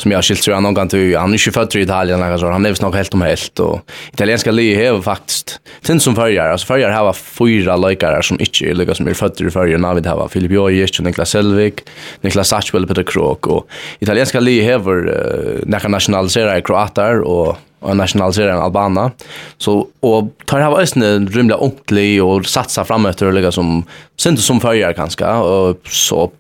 som 0.03 0.11
jag 0.11 0.19
har 0.19 0.23
skilt 0.23 0.47
jag 0.47 0.63
någon 0.63 0.75
gång 0.75 0.89
till 0.89 1.17
han 1.17 1.35
är 1.35 1.47
ju 1.47 1.53
född 1.53 1.77
i 1.77 1.81
Italien 1.81 2.23
alltså 2.23 2.47
han 2.47 2.63
lever 2.63 2.83
nog 2.83 2.95
helt 2.95 3.15
om 3.15 3.23
helt. 3.23 3.61
Och 3.61 3.81
italienska 4.13 4.51
livet 4.51 4.93
har 4.93 5.03
faktiskt 5.03 5.61
sen 5.83 6.01
som 6.01 6.15
förjar 6.15 6.49
alltså 6.49 6.67
förjar 6.67 6.91
har 6.91 7.13
fyra 7.13 7.77
lojkare 7.77 8.23
som 8.23 8.41
inte 8.41 8.65
är 8.65 8.75
lika 8.75 8.95
som 8.95 9.09
är 9.09 9.15
född 9.15 9.41
i 9.41 9.51
förjar 9.51 9.79
när 9.79 9.95
vi 9.95 10.09
har 10.09 10.29
Filip 10.29 10.51
Jojic 10.51 10.99
och 10.99 11.05
Niklas 11.05 11.31
Selvik 11.31 11.81
Niklas 12.21 12.49
Sachwell 12.49 12.87
Peter 12.87 13.03
Krok. 13.03 13.47
Och 13.47 13.69
italienska 13.99 14.41
livet 14.41 14.85
har 14.85 15.09
uh, 15.09 15.61
några 15.67 15.89
nationaliserade 15.89 16.61
kroater 16.61 17.21
och 17.21 17.57
och 17.81 17.97
nationaliserar 17.97 18.53
en 18.53 18.59
albana. 18.59 19.11
Så 19.59 19.89
och 20.01 20.29
tar 20.45 20.59
det 20.59 20.65
här 20.65 20.81
ösnen 20.81 21.27
rymliga 21.27 21.57
ordentlig 21.57 22.25
och 22.25 22.47
satsa 22.47 22.85
framåt 22.85 23.23
och 23.23 23.33
lägga 23.33 23.53
som 23.53 23.85
sen 24.21 24.37
som 24.37 24.61
förjar 24.61 24.93
kanske. 24.93 25.27
Och 25.27 25.79
så 25.89 26.31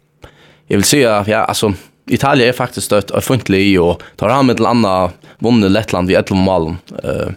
jag 0.66 0.76
vill 0.76 0.84
säga 0.84 1.24
ja 1.26 1.38
alltså 1.38 1.72
Italia 2.06 2.48
är 2.48 2.52
faktiskt 2.52 2.86
stött 2.86 3.10
av 3.10 3.20
funtlig 3.20 3.80
och 3.80 4.02
tar 4.16 4.28
han 4.28 4.46
med 4.46 4.60
landa 4.60 5.10
vunne 5.38 5.68
Lettland 5.68 6.08
vid 6.08 6.16
11 6.16 6.36
mål. 6.36 6.76
Eh 7.04 7.28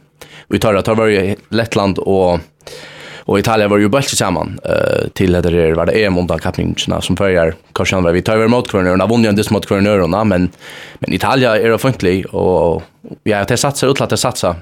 vi 0.48 0.60
tar 0.60 0.82
tar 0.82 0.96
var 0.96 1.36
Lettland 1.50 1.98
och 1.98 2.40
och 3.28 3.40
Italien 3.40 3.70
var 3.70 3.78
ju 3.78 3.90
bäst 3.90 4.18
samman 4.18 4.60
eh 4.64 5.08
till 5.14 5.32
det 5.32 5.42
där 5.42 5.74
var 5.74 5.86
det 5.86 6.06
EM 6.06 6.18
undan 6.18 6.40
kapningarna 6.40 7.02
som 7.02 7.16
börjar 7.16 7.56
kanske 7.74 7.96
var 7.96 8.12
vi 8.12 8.22
tar 8.22 8.34
över 8.34 8.48
mot 8.48 8.70
kvarnörna 8.70 9.06
vann 9.06 9.24
ju 9.24 9.30
inte 9.30 9.54
mot 9.54 9.66
kvarnörna 9.66 10.24
men 10.24 10.50
men 11.00 11.14
Italien 11.14 11.52
är 11.54 11.70
av 11.70 11.78
funtlig 11.78 12.26
och 12.34 12.84
ja 13.24 13.46
det 13.48 13.58
satsar 13.58 14.04
att 14.04 14.10
det 14.10 14.18
satsa 14.18 14.56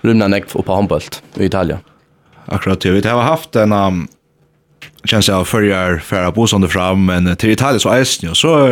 rymna 0.00 0.28
näck 0.28 0.52
på 0.52 0.74
handboll 0.74 1.00
i 1.34 1.44
Italien. 1.44 1.78
Akkurat, 2.44 2.84
vi 2.84 3.08
har 3.08 3.22
haft 3.22 3.56
en 3.56 3.72
um 3.72 4.08
känns 5.06 5.28
jag 5.28 5.48
förjar 5.48 5.98
färra 5.98 6.32
på 6.32 6.46
som 6.46 6.68
fram 6.68 7.04
men 7.04 7.36
till 7.36 7.50
Italien 7.50 7.80
så 7.80 7.88
är 7.88 8.04
så 8.34 8.66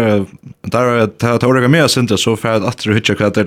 där 0.62 1.06
tar 1.06 1.38
tar 1.38 1.60
jag 1.62 1.70
med 1.70 1.90
sen 1.90 2.18
så 2.18 2.36
för 2.36 2.48
att 2.48 2.64
att 2.64 2.86
kvart 2.86 3.20
jag 3.20 3.28
att 3.28 3.34
det 3.34 3.40
är 3.40 3.44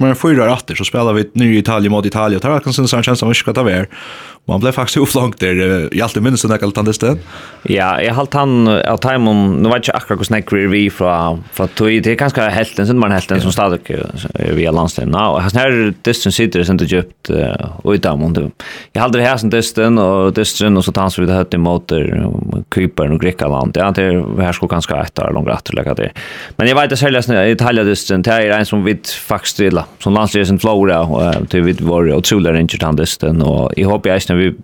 men 0.00 0.16
fyra 0.16 0.52
åter 0.52 0.74
så 0.74 0.84
spelar 0.84 1.12
vi 1.12 1.30
nu 1.32 1.54
i 1.54 1.58
Italien 1.58 1.92
mot 1.92 2.06
Italien 2.06 2.36
och 2.36 2.42
tar 2.42 2.60
kan 2.60 2.72
sen 2.72 2.88
så 2.88 3.02
känns 3.02 3.18
som 3.18 3.28
ska 3.34 3.52
ta 3.52 3.62
vär 3.62 3.88
Man 4.50 4.60
blev 4.60 4.72
faktiskt 4.72 4.98
faktisk 4.98 5.16
uflankt 5.16 5.40
där 5.40 5.94
i 5.94 6.02
allt 6.02 6.14
det 6.14 6.20
minnes 6.20 6.42
kallt 6.42 6.76
han 6.76 6.84
det 6.84 6.94
sted. 6.94 7.18
Ja, 7.62 8.02
jag 8.02 8.14
halte 8.14 8.38
han 8.38 8.68
av 8.68 8.96
Taimon, 8.96 9.62
Nu 9.62 9.68
vet 9.68 9.86
jag 9.88 9.96
akkurat 9.96 10.18
hvordan 10.18 10.40
jeg 10.40 10.64
er 10.64 10.68
vi 10.68 10.90
från 10.90 11.44
fra 11.52 11.66
tog, 11.66 12.02
det 12.02 12.06
är 12.06 12.14
ganska 12.14 12.48
helten, 12.48 12.86
sen 12.86 12.98
man 12.98 13.12
helten 13.12 13.40
som 13.40 13.52
stadig 13.52 13.90
er 13.90 14.54
via 14.54 14.70
landstiden. 14.70 15.12
Ja, 15.12 15.38
hans 15.40 15.54
här 15.54 15.94
dysten 16.04 16.32
sitter 16.32 16.64
sen 16.64 16.76
du 16.76 16.84
djupt 16.84 17.30
och 17.82 17.94
i 17.94 17.98
Taimon. 17.98 18.50
Jag 18.92 19.02
har 19.02 19.08
det 19.08 19.22
här 19.22 19.36
sen 19.36 19.50
dysten, 19.50 19.98
och 19.98 20.32
dysten, 20.32 20.76
och 20.76 20.84
så 20.84 20.92
tar 20.92 21.02
han 21.02 21.10
så 21.10 21.22
vidt 21.22 21.30
høyt 21.30 21.58
motor 21.58 22.64
Kypern 22.74 23.12
och 23.12 23.20
Grekland. 23.20 23.76
Ja, 23.76 23.90
det 23.90 24.02
er 24.02 24.42
her 24.42 24.52
skulle 24.52 24.74
år 24.74 25.32
långt 25.32 25.48
att 25.48 25.74
lägga 25.74 25.94
det. 25.94 26.10
Men 26.56 26.68
jag 26.68 26.74
vet 26.74 26.92
att 26.92 26.98
sälja 26.98 27.48
i 27.48 27.52
Italia-dysten, 27.52 28.22
det 28.22 28.30
är 28.30 28.58
en 28.58 28.66
som 28.66 28.84
vi 28.84 28.98
faktiskt 29.28 29.54
stilla, 29.54 29.84
som 29.98 30.14
landstiden 30.14 30.58
flora, 30.58 31.00
och 31.00 31.48
till 31.48 31.62
vi 31.62 31.72
var 31.72 32.18
utrolig 32.18 32.52
ringer 32.52 32.68
til 32.68 32.82
han 32.82 32.96
dysten, 32.96 33.42
Och 33.42 33.72
jag 33.76 33.88
håper 33.88 34.10
jeg 34.10 34.22
vi 34.40 34.54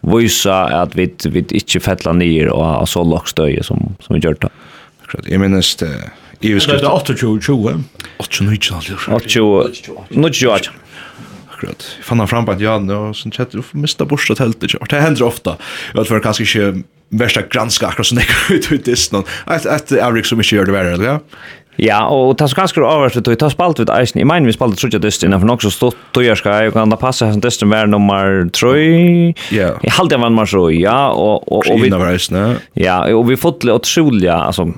visa 0.00 0.82
at 0.82 0.96
vi 0.96 1.14
vi 1.24 1.38
inte 1.38 1.80
fettla 1.80 2.12
ner 2.12 2.48
och 2.48 2.88
så 2.88 3.04
lågt 3.04 3.38
som 3.62 3.96
som 4.00 4.14
vi 4.14 4.20
gör 4.20 4.36
det. 4.40 4.50
Jag 5.26 5.40
minns 5.40 5.76
det 5.76 6.10
i 6.40 6.54
vi 6.54 6.60
skulle 6.60 6.78
det 6.78 7.16
28 7.16 7.16
20 7.16 7.40
28 7.40 9.28
28 10.32 10.70
akkurat. 11.62 11.96
Jag 11.96 12.04
fann 12.04 12.28
fram 12.28 12.46
på 12.46 12.52
att 12.52 12.60
jag 12.60 12.82
nu 12.82 13.14
sen 13.14 13.32
chatta 13.32 13.58
du 13.58 13.62
mista 13.72 14.04
borsta 14.04 14.34
tältet. 14.34 14.70
Det 14.90 15.00
händer 15.00 15.22
ofta. 15.22 15.56
Jag 15.94 16.06
tror 16.06 16.20
kanske 16.20 16.42
inte 16.42 16.82
värsta 17.08 17.42
granska 17.42 17.86
akkurat 17.86 18.06
som 18.06 18.18
det 18.18 18.54
ut 18.54 18.72
ut 18.72 18.88
i 18.88 18.96
stan. 18.96 19.24
Att 19.44 19.66
att 19.66 19.92
Eric 19.92 20.26
som 20.26 20.38
inte 20.38 20.54
gör 20.54 20.66
det 20.66 20.72
värre, 20.72 21.04
ja. 21.04 21.20
Ja, 21.80 22.02
og 22.12 22.34
det 22.36 22.44
er 22.44 22.50
så 22.52 22.58
ganske 22.58 22.82
overraskt 22.84 23.16
ut, 23.22 23.30
det 23.40 23.48
spalt 23.52 23.80
ut 23.80 23.90
eisen. 23.94 24.20
Jeg 24.20 24.28
mener 24.28 24.50
vi 24.50 24.52
spalt 24.52 24.76
ut 24.76 24.80
trutja 24.82 25.00
dyst 25.00 25.24
innanfor 25.24 25.48
nok 25.48 25.64
så 25.64 25.70
stått 25.72 25.98
tøyerska, 26.12 26.58
jeg 26.66 26.74
kan 26.74 26.92
da 26.92 26.98
passe 27.00 27.24
hans 27.24 27.40
dysten 27.40 27.72
være 27.72 27.88
nummer 27.88 28.44
trøy, 28.52 29.32
Ja. 29.54 29.72
Jeg 29.80 29.94
halte 29.96 30.16
jeg 30.16 30.22
vann 30.22 30.34
nummer 30.36 30.48
trøy, 30.48 30.74
ja. 30.82 31.10
Og, 31.16 31.46
og, 31.48 31.64
og, 31.64 31.70
og 31.72 31.80
vi, 31.80 31.92
ja, 32.82 32.98
og 33.16 33.28
vi 33.30 33.38
fotler 33.40 33.78
og 33.78 33.86
trulja, 33.88 34.42
altså, 34.50 34.68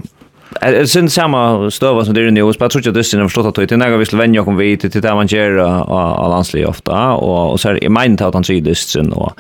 Jeg 0.63 0.87
synes 0.89 1.13
samme 1.13 1.71
støva 1.75 2.05
som 2.05 2.15
det 2.15 2.29
er 2.29 2.31
nu, 2.31 2.47
jeg 2.47 2.59
tror 2.71 2.79
ikke 2.79 2.93
at 2.93 2.95
dysten 2.95 3.19
har 3.21 3.27
forstått 3.27 3.59
at 3.59 3.69
det 3.69 3.75
er 3.75 3.81
nega 3.83 3.97
vi 3.99 4.07
skal 4.07 4.21
vende 4.21 4.39
jokken 4.39 4.59
vi 4.59 4.77
til 4.77 5.03
det 5.03 5.15
man 5.19 5.27
gjør 5.27 5.59
av 5.67 6.31
landslig 6.31 6.63
ofta, 6.69 7.17
og 7.19 7.59
så 7.59 7.73
er 7.73 7.83
jeg 7.83 7.91
meint 7.91 8.23
at 8.23 8.39
han 8.39 8.47
sier 8.47 8.63
dysten, 8.63 9.11
og 9.19 9.35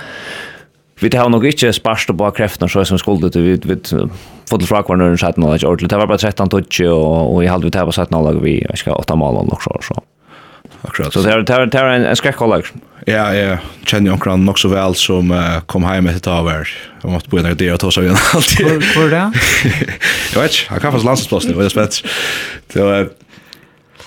Vi 1.01 1.11
tar 1.11 1.29
nog 1.29 1.47
inte 1.47 1.73
sparst 1.73 2.09
på 2.09 2.31
kraften 2.31 2.69
så 2.69 2.85
som 2.85 2.99
skulle 2.99 3.29
det 3.29 3.41
vi 3.41 3.61
vi 3.65 3.77
fått 4.51 4.61
det 4.61 4.67
från 4.67 4.99
när 4.99 5.05
den 5.07 5.19
satt 5.19 5.37
något 5.37 5.65
ordentligt. 5.65 5.91
Det 5.91 5.97
var 5.97 6.07
bara 6.07 6.19
13 6.19 6.49
touch 6.49 6.81
och 6.81 7.35
och 7.35 7.45
i 7.45 7.51
vi 7.63 7.71
tar 7.71 7.85
på 7.85 7.93
satt 7.93 8.11
något 8.11 8.43
vi 8.43 8.67
ska 8.75 8.95
åtta 8.95 9.17
mål 9.17 9.49
och 9.49 9.63
så 9.63 9.81
så. 9.83 10.03
Akkurat. 10.83 11.13
Så 11.13 11.23
det 11.23 11.33
är 11.33 11.67
det 11.67 11.79
är 11.79 11.89
en 11.89 12.05
en 12.05 12.17
skräckkolla. 12.17 12.63
Ja, 13.07 13.35
ja. 13.35 13.59
Känner 13.87 14.11
jag 14.11 14.23
kan 14.23 14.45
nog 14.45 14.59
så 14.59 14.69
väl 14.69 14.95
som 14.95 15.31
uh, 15.31 15.61
kom 15.61 15.85
hem 15.85 16.05
med 16.05 16.17
ett 16.17 16.27
av 16.27 16.49
er. 16.49 16.69
Jag 17.03 17.13
måste 17.13 17.29
bo 17.29 17.37
där 17.37 17.55
det 17.55 17.73
och 17.73 17.81
ta 17.81 17.91
så 17.91 18.03
igen 18.03 18.17
alltid. 18.35 18.85
För 18.85 19.11
det? 19.11 19.33
Jag 20.35 20.43
vet, 20.43 20.71
jag 20.71 20.83
kan 20.83 20.93
fast 20.93 21.05
landsplats 21.05 21.47
nu, 21.47 21.55
det 21.55 21.65
är 21.65 21.69
spets. 21.69 22.05
Så 22.73 23.07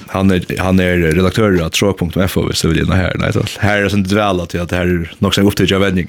han 0.09 0.31
är 0.31 0.59
han 0.59 0.79
är 0.79 0.97
redaktör 0.97 1.61
av 1.61 1.69
tråk.fo 1.69 2.53
så 2.53 2.67
vill 2.67 2.77
jag 2.77 2.87
här 2.95 3.15
nej 3.15 3.33
så 3.33 3.43
här 3.59 3.81
är 3.81 3.89
sånt 3.89 4.11
väl 4.11 4.39
att 4.39 4.49
det 4.49 4.71
här 4.71 4.85
är 4.85 5.11
nog 5.19 5.35
sen 5.35 5.47
upptäckt 5.47 5.71
jag 5.71 5.79
vändning. 5.79 6.07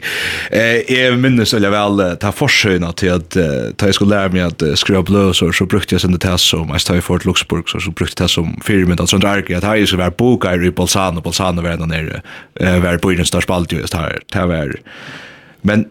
Eh 0.51 0.93
är 0.93 1.17
minns 1.17 1.55
eller 1.55 1.71
väl 1.71 2.17
ta 2.17 2.33
försöna 2.33 2.93
till 2.93 3.13
att 3.13 3.37
ta 3.77 3.87
jag 3.87 3.95
skulle 3.95 4.11
lära 4.11 4.29
mig 4.29 4.43
att 4.43 4.63
skriva 4.75 5.03
och 5.29 5.37
så 5.55 5.67
brukte 5.67 5.95
jag 5.95 6.01
sen 6.01 6.19
det 6.19 6.39
som 6.39 6.69
jag 6.69 6.81
stod 6.81 6.97
i 6.97 7.01
Fort 7.01 7.25
Luxemburg 7.25 7.69
så 7.69 7.81
så 7.81 7.91
brukte 7.91 8.23
jag 8.23 8.31
som 8.31 8.61
firmen 8.65 9.01
att 9.01 9.09
sånt 9.09 9.23
där 9.23 9.57
att 9.57 9.65
här 9.65 9.87
skulle 9.87 10.03
vara 10.03 10.11
bokar 10.11 10.65
i 10.65 10.71
Bolzano 10.71 11.21
Bolzano 11.21 11.63
var 11.63 11.71
där 11.71 11.87
nere 11.87 12.23
var 12.81 12.99
på 12.99 13.11
den 13.11 13.27
största 13.27 13.47
spalt 13.47 13.73
just 13.73 13.95
här 13.95 14.19
det 14.33 14.47
var 14.47 14.77
men 15.61 15.85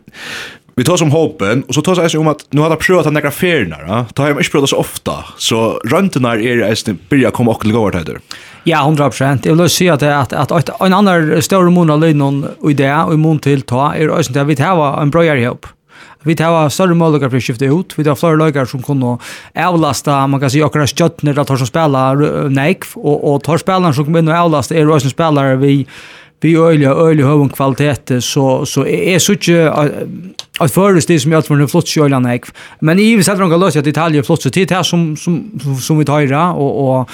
Vi 0.77 0.83
tar 0.85 0.99
som 1.01 1.09
hopen, 1.09 1.63
og 1.65 1.73
så 1.73 1.81
tar 1.81 1.97
jeg 2.03 2.19
om 2.19 2.27
at 2.29 2.43
nu 2.53 2.61
har 2.61 2.69
jeg 2.75 2.83
prøvd 2.83 3.07
at 3.09 3.15
nekra 3.15 3.31
ferienar, 3.33 3.85
ja? 3.87 4.01
da 4.13 4.21
har 4.21 4.35
jeg 4.35 4.45
ikke 4.45 4.59
prøvd 4.59 4.67
så 4.69 4.77
ofta, 4.77 5.15
så 5.41 5.61
røntenar 5.89 6.37
er 6.37 6.61
jeg 6.61 6.97
byrja 7.09 7.31
komme 7.33 7.49
okkur 7.49 7.65
til 7.65 7.73
gåvar 7.73 7.97
til 7.97 8.19
Ja, 8.67 8.83
100%. 8.83 9.47
Jeg 9.47 9.57
vil 9.57 9.71
si 9.73 9.87
at, 9.89 10.03
at, 10.03 10.35
at, 10.37 10.51
at 10.53 10.69
en 10.83 10.93
annan 10.93 11.41
større 11.41 11.71
mån 11.73 11.89
av 11.89 12.05
någon 12.05 12.45
idé 12.69 12.91
och 12.93 13.07
og 13.07 13.13
i 13.13 13.17
mån 13.17 13.39
til 13.39 13.61
ta, 13.61 13.93
er 13.95 14.09
også 14.09 14.39
at 14.39 14.47
vi 14.47 14.55
tar 14.55 15.01
en 15.01 15.11
brøyere 15.11 15.39
hjelp. 15.39 15.65
Vi 16.25 16.35
tar 16.35 16.69
større 16.69 16.93
måløkker 16.93 17.29
for 17.29 17.37
å 17.37 17.41
skifte 17.41 17.69
ut. 17.71 17.97
Vi 17.97 18.03
tar 18.03 18.15
flere 18.19 18.37
løkker 18.37 18.65
som 18.65 18.83
kunne 18.83 19.17
avlasta, 19.55 20.27
man 20.27 20.39
kan 20.39 20.49
si, 20.49 20.61
akkurat 20.61 20.91
stjøttner, 20.91 21.39
at 21.39 21.47
tar 21.47 21.57
som 21.57 21.67
spelar 21.67 22.21
nekv. 22.49 22.93
og, 22.97 23.23
og 23.23 23.43
tar 23.43 23.57
spelarna 23.57 23.93
som 23.93 24.05
kommer 24.05 24.19
inn 24.19 24.29
og 24.29 24.37
avlasta, 24.37 24.75
er 24.75 24.85
også 24.85 25.09
spelare 25.09 25.57
vi 25.57 25.85
vi 26.41 26.53
øyla 26.55 26.93
øyla 27.07 27.25
høvun 27.25 27.49
kvalitet 27.49 28.23
så 28.23 28.65
så 28.65 28.85
er 28.85 29.17
så 29.19 29.33
ikke 29.33 29.71
at 30.61 30.71
først 30.71 31.07
det 31.07 31.21
som 31.21 31.31
jeg 31.31 31.43
tror 31.43 31.67
flott 31.67 31.87
sjølan 31.87 32.25
jeg 32.25 32.41
men 32.81 32.99
i 32.99 33.15
vi 33.15 33.23
setter 33.23 33.45
noen 33.45 33.59
løs 33.61 33.75
at 33.75 33.87
Italia 33.87 34.21
flott 34.21 34.45
så 34.45 34.49
tid 34.49 34.71
her 34.71 34.83
som 34.83 35.15
som 35.15 35.43
som 35.81 35.99
vi 35.99 36.05
tar 36.05 36.33
og 36.33 36.81
og 36.87 37.09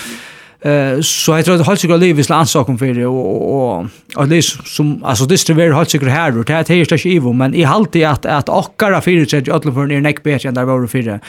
eh 0.65 1.01
så 1.01 1.35
jag 1.37 1.45
tror 1.45 1.55
att 1.55 1.65
Halsiker 1.65 1.97
lever 1.97 2.21
i 2.21 2.25
landsaken 2.29 2.77
för 2.77 2.93
det 2.93 3.05
och 3.05 3.53
och 3.53 3.85
att 4.15 4.29
det 4.29 4.41
som 4.43 5.03
alltså 5.03 5.25
det 5.25 5.49
är 5.49 5.53
väl 5.53 5.71
Halsiker 5.71 6.07
här 6.07 6.37
och 6.37 6.45
det 6.45 6.53
här 6.53 6.71
är 6.71 6.93
inte 6.93 7.09
Ivo 7.09 7.33
men 7.33 7.53
i 7.53 7.63
halt 7.63 7.95
i 7.95 8.03
att 8.03 8.25
att 8.25 8.49
Akkara 8.49 9.01
för 9.01 9.25
sig 9.25 9.39
att 9.39 9.49
alla 9.49 9.73
för 9.73 9.85
ner 9.85 10.01
neck 10.01 10.23
bättre 10.23 10.49
än 10.49 10.55
där 10.55 10.65
var 10.65 10.81
det 10.81 10.87
för 10.87 11.19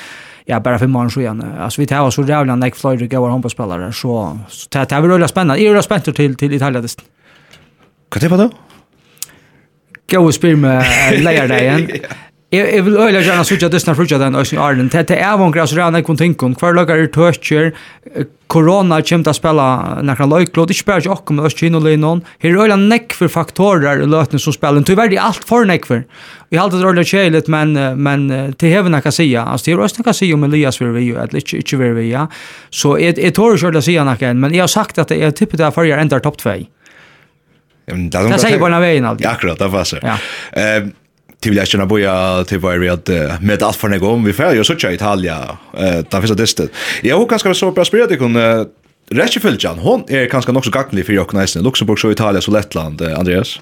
ja 0.47 0.61
bara 0.61 0.79
för 0.79 0.87
man 0.87 1.11
så 1.11 1.21
igen 1.21 1.45
alltså 1.61 1.81
vi 1.81 1.87
tar 1.87 2.11
så 2.11 2.23
jävla 2.23 2.57
neck 2.57 2.77
flyger 2.77 3.07
går 3.07 3.29
hon 3.29 3.43
på 3.43 3.51
spelare 3.51 3.93
så 3.93 4.39
så 4.49 4.69
det 4.71 4.93
här 4.93 5.01
blir 5.01 5.19
väl 5.19 5.29
spännande 5.29 5.63
är 5.63 5.75
det 5.75 5.83
spänt 5.83 6.17
till 6.17 6.37
till 6.37 6.53
Italien 6.53 6.89
Hva 8.11 8.23
tipper 8.23 8.45
du? 8.45 8.51
Gå 10.11 10.21
og 10.21 10.37
spyr 10.37 10.61
med 10.61 10.85
leierdegen. 11.27 11.89
Jeg, 12.55 12.69
jeg 12.71 12.85
vil 12.87 12.97
øyla 13.01 13.19
gjerne 13.25 13.43
sutja 13.47 13.67
dysna 13.73 13.97
frutja 13.99 14.19
den 14.21 14.37
Øysen 14.39 14.61
Arlen. 14.63 14.87
Det 14.93 15.11
er 15.11 15.27
avon 15.27 15.51
græs 15.53 15.73
rena 15.75 15.99
ikon 15.99 16.19
tinkun. 16.21 16.53
Hver 16.61 16.77
lagar 16.77 17.01
er 17.03 17.09
tøtjer. 17.11 17.73
Korona 18.53 19.01
kjem 19.03 19.25
til 19.27 19.33
å 19.33 19.35
spela 19.35 19.65
nekra 20.07 20.29
løyklod. 20.31 20.71
Ikke 20.71 20.87
bare 20.93 21.03
ikke 21.03 21.15
okkom 21.17 21.41
med 21.41 21.49
Øysen 21.49 21.75
og 21.75 21.83
linnon. 21.89 22.23
Her 22.45 22.53
er 22.53 22.61
øyla 22.67 22.77
nekver 22.79 23.33
faktorer 23.33 24.05
i 24.05 24.07
løtene 24.07 24.39
som 24.39 24.55
spelen. 24.55 24.87
Tyvärr 24.87 25.17
er 25.17 25.25
alt 25.25 25.43
for 25.49 25.67
nekver. 25.67 26.05
Vi 26.53 26.61
halte 26.61 26.79
det 26.79 26.87
øyelig 26.87 27.09
kjeilet, 27.11 27.51
men, 27.51 27.75
men 27.99 28.29
til 28.61 28.71
hever 28.71 28.93
nekka 28.93 29.11
sija. 29.11 29.49
Altså, 29.51 29.73
det 29.73 29.75
er 29.75 29.85
Øysen 29.89 30.07
kan 30.07 30.15
sija 30.15 30.39
om 30.39 30.47
Elias 30.47 30.79
vil 30.79 30.95
vi 30.95 31.09
eller 31.11 31.43
ikke, 31.43 31.65
ikke 31.65 31.81
vil 31.81 31.99
vi 31.99 32.07
ja. 32.13 32.29
Så 32.71 32.95
jeg, 33.03 33.19
jeg 33.19 33.35
tår 33.35 33.57
ikke 33.57 33.73
øyelig 33.73 33.87
sija 33.89 34.07
nekka 34.07 34.31
enn, 34.31 34.45
men 34.45 34.55
jeg 34.55 34.63
har 34.63 34.71
sagt 34.71 35.03
at 35.03 35.11
jeg 35.11 35.35
tippet 35.35 35.59
det 35.59 35.67
er 35.67 35.75
farger 35.75 35.99
endar 35.99 36.23
topp 36.23 36.39
2. 36.45 36.55
Det 37.87 38.39
säger 38.39 38.59
bara 38.59 38.81
vägen 38.81 39.05
alltid. 39.05 39.27
Akkurat, 39.27 39.59
det 39.59 39.69
passar. 39.69 40.01
Ja. 40.03 40.19
Ehm 40.61 40.93
till 41.41 41.51
vill 41.51 41.59
jag 41.59 41.69
känna 41.69 41.87
boja 41.87 42.45
till 42.45 42.59
vad 42.59 42.79
vi 42.79 42.89
att 42.89 43.09
med 43.41 43.63
allt 43.63 43.77
för 43.77 43.89
någon 43.89 44.25
vi 44.25 44.33
får 44.33 44.55
ju 44.55 44.65
så 44.65 44.77
tjej 44.77 44.95
Italia 44.95 45.59
eh 45.77 45.81
där 45.81 46.21
finns 46.21 46.31
det 46.31 46.35
distet. 46.35 46.71
Jag 47.03 47.19
hoppas 47.19 47.43
kanske 47.43 47.61
så 47.61 47.71
bra 47.71 47.85
spelat 47.85 48.09
det 48.09 48.17
kunde 48.17 48.67
Rätt 49.11 49.43
fylgjan, 49.43 49.79
hon 49.79 50.05
är 50.09 50.27
kanske 50.27 50.53
också 50.53 50.71
gagnlig 50.71 51.07
för 51.07 51.13
Jokkneisen, 51.13 51.63
Luxemburg, 51.63 51.99
så 51.99 52.11
Italien, 52.11 52.43
så 52.43 52.51
Lettland, 52.51 53.03
Andreas. 53.03 53.61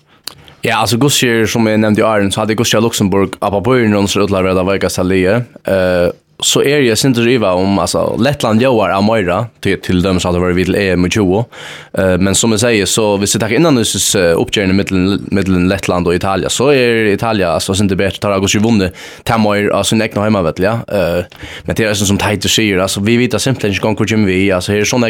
Ja, 0.61 0.77
alltså 0.77 0.97
Gussier 0.97 1.47
som 1.47 1.67
jag 1.67 1.81
nämnde 1.81 2.01
i 2.01 2.05
Arjen 2.05 2.33
så 2.33 2.41
hade 2.41 2.55
Gussier 2.55 2.81
Luxemburg 2.81 3.31
appa 3.39 3.61
på 3.61 3.79
ju 3.79 4.07
så 4.07 4.25
utlar 4.25 4.43
vara 4.43 4.63
väga 4.63 4.91
salie. 4.91 5.35
Eh 5.65 6.09
så 6.43 6.63
är 6.63 6.81
jag 6.81 6.99
synd 6.99 7.19
riva 7.19 7.53
om 7.53 7.79
alltså 7.79 8.17
Lettland 8.17 8.63
joar 8.63 8.89
av 8.91 9.03
Moira 9.03 9.47
till 9.61 9.81
till 9.81 10.03
dem 10.03 10.21
så 10.21 10.29
att 10.29 10.35
det 10.35 10.41
var 10.41 10.51
vid 10.51 10.75
EM 10.75 11.11
20 11.11 11.45
eh 11.93 12.19
men 12.19 12.35
som 12.35 12.51
jag 12.51 12.61
säger 12.61 12.87
så 12.87 13.17
vi 13.17 13.27
sitter 13.27 13.47
här 13.47 13.55
innan 13.55 13.75
nu 13.75 13.85
så 13.85 14.19
uppgörna 14.19 14.73
mellan 14.73 15.27
mellan 15.31 15.69
Lettland 15.69 16.07
och 16.07 16.15
Italien 16.15 16.51
så 16.51 16.69
är 16.69 17.05
Italien 17.05 17.51
alltså 17.51 17.75
synd 17.75 17.91
det 17.91 17.97
bättre 17.97 18.19
tar 18.19 18.31
August 18.31 18.55
vunne 18.55 18.91
Tamoir 19.23 19.71
alltså 19.71 19.97
näckna 19.97 20.23
hemma 20.23 20.43
vet 20.43 20.59
ja. 20.59 20.73
Eh 20.73 21.25
men 21.63 21.77
det 21.77 21.85
är 21.85 21.95
sån 21.95 22.07
som 22.07 22.19
tajt 22.19 22.51
säger 22.51 22.79
alltså 22.79 23.01
vi 23.01 23.17
vet 23.17 23.35
att 23.35 23.43
simpelt 23.43 23.65
inte 23.65 23.81
går 23.81 24.11
ju 24.11 24.25
vi 24.25 24.53
alltså 24.53 24.73
här 24.73 24.79
är 24.79 24.85
sån 24.85 25.05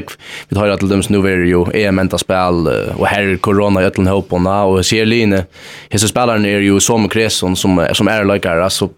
vi 0.48 0.56
tar 0.56 0.76
till 0.76 0.88
dem 0.88 1.02
nu 1.08 1.18
är 1.18 1.36
ju 1.36 1.64
EM 1.74 1.98
ända 1.98 2.18
spel 2.18 2.68
och 2.96 3.06
här 3.06 3.22
är 3.22 3.36
corona 3.36 3.82
i 3.82 3.84
öllen 3.84 4.06
hopp 4.06 4.32
och 4.32 4.72
och 4.72 4.86
ser 4.86 5.04
Line 5.04 5.42
här 5.90 5.98
så 5.98 6.08
spelaren 6.08 6.44
är 6.44 6.58
ju 6.58 6.80
som 6.80 7.08
Kresson 7.08 7.56
som 7.56 7.88
som 7.92 8.08
är 8.08 8.24
likare 8.24 8.64
alltså 8.64 8.88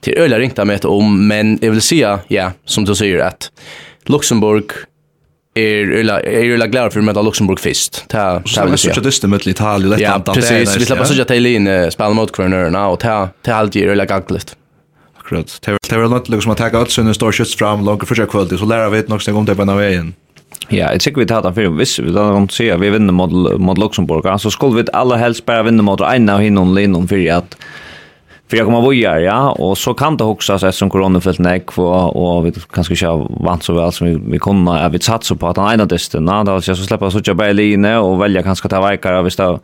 till 0.00 0.18
öliga 0.18 0.38
ringta 0.38 0.64
med 0.64 0.84
om 0.84 1.28
men 1.28 1.58
jag 1.62 1.70
vill 1.70 1.82
säga 1.82 2.20
ja 2.28 2.52
som 2.64 2.84
du 2.84 2.94
säger 2.94 3.18
att 3.18 3.50
Luxemburg 4.04 4.64
är 5.54 5.92
öliga 5.92 6.20
är 6.20 6.50
öliga 6.52 6.66
glad 6.66 6.92
för 6.92 7.00
att 7.00 7.04
möta 7.04 7.22
Luxemburg 7.22 7.60
först. 7.60 8.08
Ta 8.08 8.42
ta 8.54 8.64
vill 8.64 8.78
säga. 8.78 8.94
Så 8.94 9.00
det 9.00 9.24
är 9.24 9.28
med 9.28 9.46
Italien 9.46 9.90
lätt 9.90 10.28
att 10.28 10.34
precis 10.34 10.76
vi 10.76 10.84
släpper 10.84 11.04
så 11.04 11.12
att 11.12 11.30
Italien 11.30 11.92
spelar 11.92 12.14
mot 12.14 12.32
Kvarnörna 12.32 12.88
och 12.88 13.00
ta 13.00 13.28
ta 13.42 13.52
allt 13.52 13.76
är 13.76 13.88
öliga 13.88 14.04
gaggligt. 14.04 14.56
Akkurat. 15.18 15.68
Det 15.88 15.96
var 15.96 16.08
något 16.08 16.28
liksom 16.28 16.52
att 16.52 16.58
ta 16.58 16.78
allt 16.78 16.90
sen 16.90 17.14
står 17.14 17.32
skjuts 17.32 17.56
fram 17.56 17.84
långt 17.84 18.08
för 18.08 18.26
kvällen 18.26 18.58
så 18.58 18.64
lära 18.64 18.90
vi 18.90 19.02
något 19.08 19.28
om 19.28 19.44
det 19.44 19.54
på 19.54 19.64
vägen. 19.64 20.14
Ja, 20.68 20.90
jeg 20.90 21.00
tykker 21.00 21.22
vi 21.22 21.26
tar 21.30 21.44
den 21.44 21.54
fyrir 21.54 21.74
hvis 21.78 21.98
vi 22.00 22.12
tar 22.14 22.32
den 22.34 22.48
sier 22.50 22.74
at 22.74 22.82
vi 22.82 22.90
vinner 22.90 23.14
mot, 23.14 23.32
mot 23.62 23.78
Luxemburg, 23.78 24.26
så 24.40 24.50
skulle 24.50 24.80
vi 24.80 24.88
aller 24.92 25.20
helst 25.20 25.44
bare 25.46 25.66
vinne 25.68 25.84
mot 25.86 26.00
en 26.00 26.28
av 26.32 26.40
hinnom 26.42 26.74
linnom 26.74 27.06
fyrir 27.08 27.36
at 27.38 27.56
för 28.48 28.56
jag 28.56 28.66
kommer 28.66 28.88
vilja 28.88 29.20
ja 29.20 29.50
och 29.50 29.78
så 29.78 29.94
kan 29.94 30.16
det 30.16 30.24
också 30.24 30.58
så 30.58 30.72
som 30.72 30.90
corona 30.90 31.20
fällt 31.20 31.38
näck 31.38 31.78
och 31.78 32.36
och 32.36 32.46
vi 32.46 32.52
kanske 32.72 32.96
kör 32.96 33.44
vant 33.44 33.62
så 33.62 33.74
väl 33.74 33.92
som 33.92 34.06
vi 34.06 34.20
vi 34.26 34.38
kunde 34.38 34.72
är 34.72 34.88
vi 34.88 34.98
satsa 34.98 35.34
på 35.34 35.48
att 35.48 35.58
ena 35.58 35.84
dysten 35.84 36.26
då 36.26 36.60
så 36.60 36.70
jag 36.70 36.78
så 36.78 36.84
släppa 36.84 37.10
så 37.10 37.20
jag 37.24 37.36
Berlin 37.36 37.84
och 37.84 38.22
välja 38.22 38.42
kanske 38.42 38.68
ta 38.68 38.90
vikar 38.90 39.22
visst 39.22 39.38
då 39.38 39.60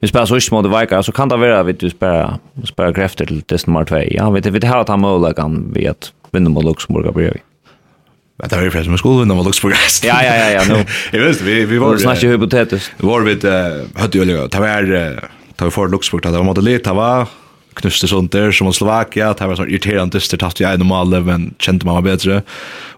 vi 0.00 0.08
spelar 0.08 0.26
så 0.26 0.40
små 0.40 0.62
vikar 0.62 1.02
så 1.02 1.12
kan 1.12 1.28
det 1.28 1.36
vara 1.36 1.62
vi 1.62 1.72
du 1.72 1.90
spara 1.90 2.38
spara 2.64 2.92
krafter 2.92 3.26
till 3.26 3.42
dysten 3.46 3.72
nummer 3.72 3.86
2 3.86 3.96
ja 4.10 4.30
vet 4.30 4.46
vi 4.46 4.58
det 4.58 4.66
har 4.66 4.84
ta 4.84 4.96
mål 4.96 5.34
kan 5.34 5.72
vi 5.74 5.88
att 5.88 6.12
vinna 6.30 6.50
mot 6.50 6.64
Luxemburg 6.64 7.14
bredvid 7.14 7.40
Men 8.38 8.48
det 8.48 8.56
var 8.56 8.62
ju 8.62 8.70
förresten 8.70 8.90
med 8.90 8.98
skolan 8.98 9.28
när 9.28 9.34
man 9.34 9.44
låg 9.44 9.60
på. 9.62 9.70
Ja, 10.02 10.22
ja, 10.22 10.36
ja, 10.36 10.50
ja. 10.50 10.74
No. 10.74 10.84
jag 11.12 11.24
vet, 11.24 11.40
vi, 11.40 11.64
vi 11.64 11.78
var... 11.78 11.92
Vi 11.92 11.98
snackade 11.98 12.32
hypotetiskt. 12.32 12.92
Vi 12.96 13.06
var 13.06 13.20
vid, 13.20 13.44
uh, 13.44 13.52
hade 13.94 14.18
ju, 14.18 14.24
det 14.24 14.58
var, 14.58 14.82
uh, 14.82 15.20
det 15.56 15.64
var 15.64 15.70
för 15.70 15.88
Luxemburg, 15.88 16.22
det 16.22 16.38
var 16.38 16.44
modellit, 16.44 16.84
det 16.84 16.92
var 16.92 17.26
knuste 17.76 18.08
sånt 18.08 18.32
där 18.32 18.52
som 18.52 18.72
Slovakia 18.72 19.34
det 19.34 19.46
var 19.46 19.56
så 19.56 19.66
irriterande 19.66 20.16
dyster 20.16 20.36
tatt 20.36 20.60
jag 20.60 20.74
en 20.74 20.86
mål 20.86 21.22
men 21.22 21.54
kände 21.58 21.86
man 21.86 21.94
var 21.94 22.02
bättre 22.02 22.42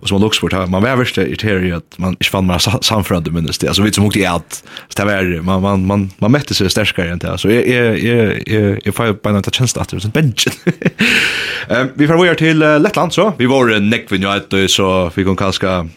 och 0.01 0.09
som 0.09 0.21
Luxemburg 0.21 0.53
här 0.53 0.67
man 0.67 0.83
var 0.83 0.97
värst 0.97 1.19
irriterad 1.19 1.73
att 1.73 1.99
man 1.99 2.11
inte 2.11 2.25
fann 2.25 2.47
några 2.47 2.61
samförande 2.61 3.31
minst 3.31 3.65
alltså 3.65 3.83
vi 3.83 3.93
som 3.93 4.05
åkte 4.05 4.21
i 4.21 4.27
allt 4.27 4.65
så 4.89 5.03
det 5.03 5.05
var 5.05 5.43
man 5.43 5.63
man 5.63 5.87
man 5.87 6.11
man 6.19 6.33
mätte 6.33 6.55
sig 6.55 6.71
starkare 6.71 7.11
än 7.11 7.19
det 7.19 7.39
så 7.39 7.49
är 7.49 7.69
är 7.69 8.09
är 8.09 8.89
är 8.89 8.93
får 8.93 9.13
på 9.13 9.31
något 9.31 9.57
chans 9.57 9.77
att 9.77 9.89
det 9.89 10.05
är 10.05 10.09
benchen 10.09 10.53
ehm 11.69 11.89
vi 11.95 12.07
får 12.07 12.15
vara 12.15 12.35
till 12.35 12.59
Lettland 12.59 13.13
så 13.13 13.33
vi 13.39 13.47
var 13.47 13.81
neckvin 13.81 14.25
ju 14.53 14.69
så 14.69 15.11
vi 15.15 15.25
kan 15.25 15.37
kanske 15.37 15.89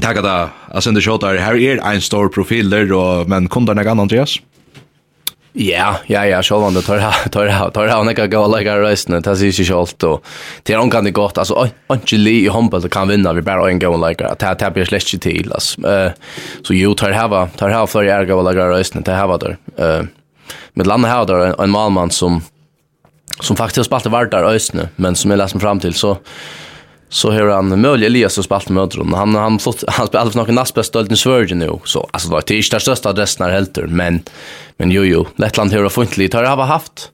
Tackar 0.00 0.22
där. 0.22 0.48
Alltså 0.68 0.90
det 0.90 1.00
shot 1.00 1.20
där. 1.20 1.36
Här 1.36 1.56
är 1.56 1.92
en 1.94 2.00
stor 2.00 2.28
profil 2.28 2.70
där 2.70 2.84
men 3.28 3.48
kunde 3.48 3.74
den 3.74 3.86
annan 3.86 4.00
Andreas. 4.00 4.38
Ja, 5.52 5.96
ja, 6.06 6.26
ja, 6.26 6.42
så 6.42 6.60
var 6.60 6.70
det 6.70 6.82
tar 6.82 7.28
tar 7.28 7.70
tar 7.70 7.88
han 7.88 8.14
kan 8.14 8.30
gå 8.30 8.46
lägga 8.46 8.80
resten. 8.80 9.22
Det 9.22 9.36
ser 9.36 9.46
ju 9.46 9.64
självt 9.64 10.02
och 10.02 10.24
det 10.62 10.72
är 10.72 10.80
onkan 10.80 11.04
det 11.04 11.10
gott. 11.10 11.38
Alltså 11.38 11.68
Angeli 11.86 12.44
i 12.44 12.48
Humble 12.48 12.88
kan 12.88 13.08
vinna 13.08 13.32
vi 13.32 13.42
bara 13.42 13.70
en 13.70 13.78
gå 13.78 13.96
lägga. 13.96 14.28
Att 14.28 14.38
ta 14.38 14.54
tar 14.54 14.70
blir 14.70 14.84
släkt 14.84 15.22
till 15.22 15.52
oss. 15.52 15.78
Eh 15.78 16.12
så 16.62 16.74
ju 16.74 16.94
tar 16.94 17.10
hava, 17.10 17.48
tar 17.56 17.70
hava 17.70 17.86
för 17.86 18.02
jag 18.02 18.28
gå 18.28 18.42
lägga 18.42 18.70
resten. 18.70 19.02
Det 19.02 19.12
hava 19.12 19.38
där. 19.38 19.56
Eh 19.76 20.02
med 20.72 20.86
landa 20.86 21.08
här 21.08 21.26
där 21.26 21.62
en 21.62 21.70
malman 21.70 22.10
som 22.10 22.42
som 23.40 23.56
faktiskt 23.56 23.90
har 23.90 24.10
vart 24.10 24.30
där 24.30 24.44
ösne, 24.44 24.88
men 24.96 25.16
som 25.16 25.30
är 25.30 25.36
läser 25.36 25.58
fram 25.58 25.80
till 25.80 25.94
så 25.94 26.18
så 27.10 27.30
har 27.30 27.48
han 27.48 27.80
Mölle 27.80 28.06
Elias 28.06 28.32
som 28.32 28.44
spalt 28.44 28.68
med 28.68 28.82
honom. 28.82 29.12
Han 29.12 29.34
han 29.34 29.58
flott 29.58 29.84
han 29.88 30.06
spelar 30.06 30.30
för 30.30 30.38
någon 30.38 30.54
nästa 30.54 30.80
bästa 30.80 31.00
i 31.00 31.16
Sverige 31.16 31.54
nu 31.54 31.78
så 31.84 32.08
alltså 32.10 32.28
det 32.28 32.32
var 32.32 32.40
inte 32.40 32.54
den 32.70 32.80
största 32.80 33.08
adressen 33.08 33.46
här 33.46 33.52
helt 33.52 33.78
men 33.86 34.22
men 34.76 34.90
jo 34.90 35.04
jo 35.04 35.26
Lettland 35.36 35.72
har 35.72 35.88
funnit 35.88 36.16
lite. 36.16 36.36
har 36.36 36.44
jag 36.44 36.56
haft 36.56 37.10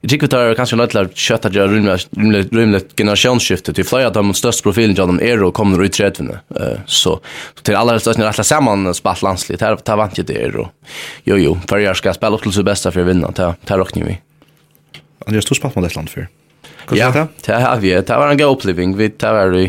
Jag 0.00 0.10
tycker 0.10 0.24
att 0.24 0.30
det 0.30 0.38
är 0.38 0.54
kanske 0.54 0.76
lätt 0.76 0.94
att 0.94 1.16
köta 1.16 1.48
det 1.48 1.66
rymligt 1.66 2.08
rymligt 2.52 2.98
generationsskiftet 2.98 3.74
till 3.74 3.84
flera 3.84 4.06
av 4.06 4.12
de 4.12 4.34
största 4.34 4.62
profilen 4.62 5.00
av 5.00 5.06
dem 5.06 5.20
är 5.20 5.42
och 5.42 5.54
kommer 5.54 5.82
ut 5.82 6.00
rätt 6.00 6.20
vinna. 6.20 6.38
Så 6.86 7.20
till 7.62 7.76
alla 7.76 7.98
största 7.98 8.20
när 8.20 8.28
rätta 8.28 8.44
samman 8.44 8.94
spalt 8.94 9.22
landsligt 9.22 9.62
här 9.62 9.76
tar 9.76 9.96
vant 9.96 10.18
ju 10.18 10.22
det 10.22 10.48
och 10.56 10.68
jo 11.24 11.36
jo 11.36 11.58
för 11.68 11.78
jag 11.78 11.96
ska 11.96 12.12
spela 12.14 12.36
upp 12.36 12.42
till 12.42 12.52
sig 12.52 12.64
bästa 12.64 12.90
för 12.90 13.00
att 13.00 13.06
vinna 13.06 13.30
Det 13.60 13.70
här 13.70 13.78
rockning 13.78 14.04
vi. 14.04 14.20
Andreas 15.26 15.44
du 15.44 15.54
spalt 15.54 15.74
med 15.74 15.84
Lettland 15.84 16.10
för. 16.10 16.28
Ja, 16.90 17.10
det 17.46 17.58
har 17.62 17.80
vi. 17.80 17.94
Det 17.94 18.16
var 18.18 18.30
en 18.30 18.38
god 18.38 18.56
oppleving. 18.56 18.96
Vi 18.98 19.08
det 19.08 19.32
var 19.32 19.54
i 19.56 19.68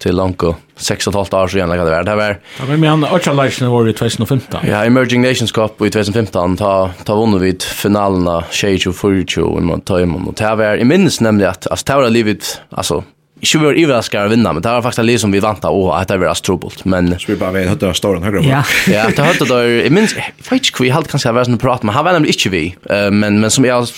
til 0.00 0.16
langt 0.16 0.42
6,5 0.78 1.36
år 1.36 1.48
siden. 1.48 1.70
Det 1.70 1.78
var 1.78 2.02
det 2.02 2.16
var... 2.16 2.38
Det 2.58 2.68
var 2.68 2.76
med 2.76 2.88
han 2.90 3.04
Archalaisen 3.04 3.70
var 3.70 3.88
i 3.88 3.92
2015. 3.92 4.68
Ja, 4.68 4.84
Emerging 4.84 5.22
Nations 5.22 5.52
Cup 5.52 5.82
i 5.82 5.90
2015. 5.90 6.56
Ta, 6.56 6.90
ta 7.04 7.16
vunnet 7.16 7.42
vi 7.42 7.54
finalen 7.60 8.28
av 8.28 8.50
24-24 8.50 9.58
i 9.58 9.64
Montaimun. 9.64 10.28
Og 10.28 10.38
det 10.38 10.54
var, 10.58 10.78
jeg 10.80 10.88
minnes 10.88 11.20
nemlig 11.20 11.50
at 11.52 11.68
altså, 11.70 11.90
det 11.90 11.98
var 12.00 12.14
livet, 12.14 12.54
altså, 12.70 13.02
Ikke 13.44 13.58
vi 13.60 13.66
var 13.66 13.76
iverraskere 13.76 14.28
å 14.28 14.32
vinne, 14.32 14.52
men 14.56 14.62
det 14.64 14.70
var 14.72 14.80
faktisk 14.80 15.04
litt 15.04 15.20
som 15.20 15.32
vi 15.34 15.42
vant 15.42 15.64
av, 15.68 15.76
og 15.76 15.90
at 15.98 16.08
det 16.08 16.16
var 16.22 16.30
astrobolt, 16.32 16.86
men... 16.88 17.12
Så 17.20 17.34
vi 17.34 17.36
bare 17.36 17.58
vet, 17.58 17.68
høyde 17.68 17.90
av 17.90 17.98
ståren 17.98 18.24
høyre 18.24 18.40
Ja, 18.46 18.62
ja 18.88 19.04
det 19.10 19.26
høyde 19.26 19.48
av, 19.50 19.66
jeg 19.68 19.92
minns, 19.92 20.14
jeg 20.16 20.32
vet 20.46 20.70
ikke 20.70 20.80
hvor 20.80 20.88
jeg 20.88 20.94
hadde 20.94 21.12
kanskje 21.12 21.34
vært 21.36 21.50
sånn 21.50 21.60
prat, 21.60 21.84
men 21.84 21.92
han 21.92 22.06
var 22.06 22.16
nemlig 22.16 22.38
ikke 22.38 22.54
vi, 22.54 22.62
men, 22.88 23.42
men 23.42 23.52
som 23.52 23.66
jeg 23.66 23.90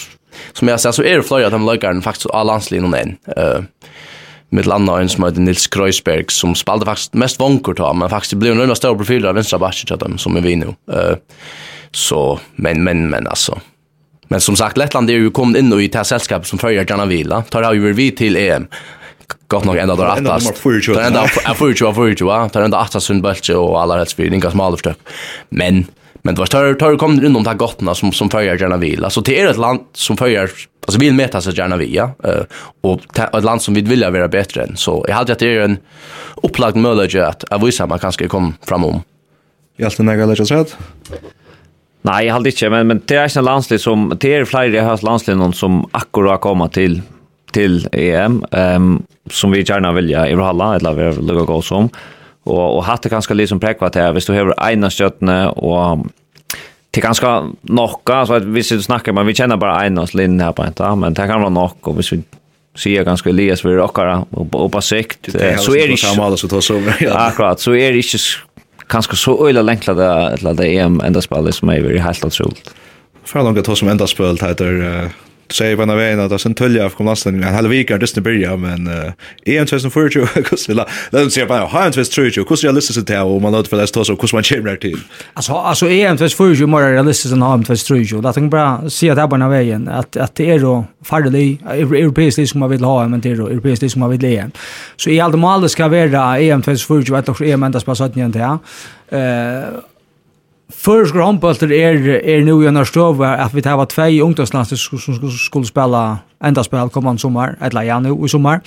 som 0.53 0.69
jag 0.69 0.81
säger 0.81 0.93
så 0.93 1.03
är 1.03 1.17
det 1.17 1.23
flera 1.23 1.47
av 1.47 1.53
de 1.53 1.67
lökarna 1.67 2.03
faktiskt 2.03 2.27
av 2.27 2.47
landslinjen 2.47 2.95
än. 2.95 3.17
Uh, 3.39 3.63
med 4.49 4.67
landa 4.67 5.01
en 5.01 5.09
som 5.09 5.25
heter 5.25 5.41
Nils 5.41 5.67
Kreuzberg 5.67 6.25
som 6.29 6.55
spelade 6.55 6.85
faktiskt 6.85 7.15
mest 7.15 7.41
vonkor 7.41 7.75
ta 7.75 7.93
men 7.93 8.11
faktiskt 8.11 8.35
blev 8.35 8.61
en 8.61 8.71
av 8.71 8.75
stora 8.75 8.95
profiler 8.95 9.29
av 9.29 9.35
vänstra 9.35 9.59
backen 9.59 9.87
till 9.87 9.99
dem 9.99 10.19
som 10.19 10.37
är 10.37 10.41
vi 10.41 10.57
nu. 10.57 10.67
Uh, 10.67 11.17
så 11.91 12.41
men 12.57 12.85
men 12.85 13.11
men 13.11 13.27
alltså 13.27 13.61
Men 14.29 14.41
som 14.41 14.57
sagt 14.57 14.77
Lettland 14.77 15.11
är 15.11 15.15
ju 15.15 15.31
kommit 15.31 15.57
in 15.57 15.73
i 15.73 15.89
det 15.89 15.99
här 15.99 16.05
sällskapet 16.05 16.47
som 16.49 16.59
följer 16.59 16.87
Jana 16.89 17.07
Vila. 17.07 17.43
Tar 17.43 17.63
har 17.63 17.75
ju 17.75 17.93
vi 17.93 18.11
till 18.11 18.37
EM 18.37 18.67
gott 19.49 19.65
nog 19.65 19.77
ända 19.77 19.97
där 19.97 20.05
attast. 20.05 20.63
Tar 20.63 21.01
ända 21.01 21.29
24 21.75 21.75
24, 21.75 22.49
tar 22.49 22.63
ända 22.63 22.79
attast 22.79 23.07
sund 23.07 23.23
bulge 23.23 23.55
och 23.55 23.81
alla 23.81 23.97
helst 23.97 24.19
vi 24.19 24.35
inga 24.35 24.51
smalare 24.51 24.77
försök. 24.77 24.99
Men 25.49 25.87
Men 26.27 26.35
det 26.35 26.41
var 26.41 26.47
tar 26.47 26.75
tar 26.75 26.97
kom 26.97 27.21
runt 27.21 27.37
om 27.37 27.45
de 27.45 27.57
gottna 27.57 27.95
som 27.95 28.13
som 28.13 28.31
följer 28.31 28.59
gärna 28.59 28.77
vill. 28.77 29.05
Alltså 29.05 29.21
det 29.21 29.41
är 29.41 29.51
ett 29.51 29.57
land 29.57 29.81
som 29.93 30.17
följer 30.17 30.51
alltså 30.87 30.99
vill 31.01 31.15
mäta 31.15 31.41
sig 31.41 31.55
gärna 31.59 31.77
vi, 31.77 31.95
ja. 31.95 32.11
Eh 32.25 32.43
och 32.81 33.01
ett 33.19 33.45
land 33.45 33.63
som 33.63 33.75
vi 33.75 33.83
vill 33.83 34.05
vara 34.05 34.29
bättre 34.29 34.63
än. 34.63 34.77
Så 34.77 35.05
jag 35.09 35.15
hade 35.15 35.33
att 35.33 35.39
det 35.39 35.57
är 35.57 35.61
en 35.61 35.79
upplagd 36.43 36.77
möjlighet 36.77 37.25
att 37.29 37.45
att 37.53 37.63
visa 37.63 37.87
man 37.87 37.99
kanske 37.99 38.29
kom 38.29 38.55
fram 38.63 38.85
om. 38.85 39.03
Jag 39.77 39.87
alltid 39.87 40.07
när 40.07 40.15
jag 40.15 40.29
läser 40.29 40.57
att 40.57 40.77
Nej, 42.03 42.27
jag 42.27 42.35
hade 42.35 42.51
inte 42.51 42.71
men 42.71 42.87
men 42.87 43.03
det 43.07 43.17
är 43.17 43.39
en 43.39 43.45
landslag 43.45 43.81
som 43.81 44.17
det 44.21 44.35
är 44.35 44.45
fler 44.45 44.75
i 44.75 44.79
höst 44.79 45.03
landslag 45.03 45.37
någon 45.37 45.53
som 45.53 45.89
akkurat 45.91 46.41
kommer 46.41 46.69
till 46.69 47.03
till 47.53 47.89
EM 47.93 48.45
ehm 48.51 48.83
um, 48.83 49.03
som 49.31 49.51
vi 49.51 49.63
gärna 49.63 49.93
vill 49.93 50.11
ja 50.11 50.27
i 50.27 50.35
Halla 50.35 50.77
eller 50.77 50.95
vi 50.95 51.05
vill 51.35 51.45
gå 51.45 51.63
som 51.63 51.89
och 52.47 52.77
och 52.77 52.85
hatt 52.85 53.03
det 53.03 53.09
ganska 53.09 53.35
liksom 53.35 53.61
prekva 53.61 53.91
här 53.95 54.13
visst 54.13 54.27
du 54.27 54.33
har 54.33 54.71
ena 54.71 54.91
stjärna 54.91 55.51
och 55.51 56.07
det 56.91 57.01
ganska 57.01 57.51
nocka 57.63 58.27
så 58.27 58.35
at 58.35 58.43
hvis 58.43 58.69
du 58.69 58.83
snackar 58.83 59.13
men 59.13 59.27
vi 59.27 59.35
känner 59.35 59.57
bara 59.57 59.87
ena 59.87 60.07
linje 60.13 60.45
här 60.45 60.53
på 60.53 60.67
inte 60.67 60.95
men 60.95 61.15
det 61.15 61.27
kan 61.27 61.41
vara 61.41 61.51
nock 61.51 61.89
och 61.89 61.99
vi 61.99 62.03
ser 62.77 63.05
ganska 63.05 63.31
Elias 63.31 63.65
vi 63.65 63.71
rockar 63.71 64.25
och 64.31 64.55
och 64.55 64.73
på 64.73 64.81
sikt 64.81 65.33
så 65.59 65.77
är 65.77 65.89
det 65.89 65.97
samma 65.97 66.37
så 66.37 66.49
tar 66.49 66.61
så 66.61 66.83
akkurat 67.13 67.61
så 67.61 67.75
är 67.75 67.93
det 67.93 67.97
inte 67.97 68.19
kanske 68.87 69.17
så 69.17 69.49
öle 69.49 69.63
länkla 69.63 69.95
det 69.95 70.37
eller 70.39 70.55
det 70.55 70.69
är 70.69 70.85
enda 70.85 71.21
spillet 71.21 71.55
som 71.55 71.69
är 71.69 71.81
väldigt 71.81 72.03
helt 72.03 72.25
otroligt. 72.25 72.75
För 73.25 73.45
långt 73.45 73.59
att 73.59 73.65
ta 73.65 73.77
som 73.77 73.89
enda 73.89 74.07
spelet 74.07 74.43
heter 74.43 75.11
säger 75.53 75.77
på 75.77 75.85
vägen 75.95 76.21
att 76.21 76.41
sen 76.41 76.55
tölja 76.55 76.85
av 76.85 76.91
kom 76.91 77.07
lasten 77.07 77.45
en 77.45 77.55
halv 77.55 77.71
vecka 77.71 77.99
just 77.99 78.19
börja 78.19 78.57
men 78.57 78.89
EM 79.45 79.67
2024 79.67 80.27
kus 80.27 80.69
vill 80.69 80.81
låt 81.11 81.33
se 81.33 81.47
på 81.47 81.55
hur 81.55 81.67
han 81.67 81.93
tror 81.93 82.27
ju 82.27 82.45
kus 82.45 82.65
jag 82.65 82.75
lyssnar 82.75 83.05
till 83.05 83.17
och 83.17 83.43
man 83.43 83.53
låter 83.53 83.71
för 83.71 83.77
det 83.77 84.05
så 84.05 84.17
kus 84.17 84.33
man 84.33 84.43
chimrar 84.43 84.77
till 84.77 84.99
alltså 85.35 85.53
alltså 85.53 85.87
EM 85.91 86.17
2024 86.17 86.49
är 86.49 86.67
mer 86.67 86.93
realistiskt 86.93 87.33
än 87.33 87.43
EM 87.43 87.65
2023 87.65 88.21
det 88.21 88.33
tänker 88.33 88.49
bara 88.49 88.91
se 88.91 89.11
att 89.11 89.19
här 89.19 89.29
på 89.29 89.49
vägen 89.49 89.89
att 89.89 90.17
att 90.17 90.35
det 90.35 90.51
är 90.51 90.59
då 90.59 90.85
färdig 91.05 91.61
europeiskt 91.71 92.49
som 92.49 92.61
man 92.61 92.71
vill 92.71 92.85
ha 92.85 93.09
men 93.09 93.21
det 93.21 93.31
är 93.31 93.37
då 93.37 93.47
europeiskt 93.49 93.91
som 93.91 94.01
man 94.01 94.11
vill 94.11 94.39
ha 94.41 94.49
så 94.97 95.11
i 95.11 95.21
allt 95.21 95.39
mål 95.39 95.69
ska 95.69 95.89
vara 95.89 96.39
EM 96.39 96.63
2024 96.63 97.19
att 97.19 97.29
också 97.29 97.45
EM 97.45 97.63
ända 97.63 97.81
spassat 97.81 98.17
igen 98.17 98.33
där 98.33 98.59
eh 99.09 99.65
Førskur 100.73 101.21
håndbølter 101.23 101.73
är, 101.73 102.09
är 102.25 102.41
nu 102.45 102.65
i 102.65 102.67
en 102.67 102.87
støve 102.87 103.27
att 103.27 103.55
vi 103.55 103.63
tar 103.63 103.87
två 103.87 104.25
ungdomslandser 104.25 104.77
som 104.77 105.31
skulle 105.31 105.67
spela 105.67 106.19
enda 106.45 106.65
spel 106.65 106.89
kommande 106.89 107.21
sommar, 107.21 107.57
eller 107.61 107.83
ja, 107.83 108.01
nu 108.01 108.25
i 108.25 108.29
sommar. 108.29 108.61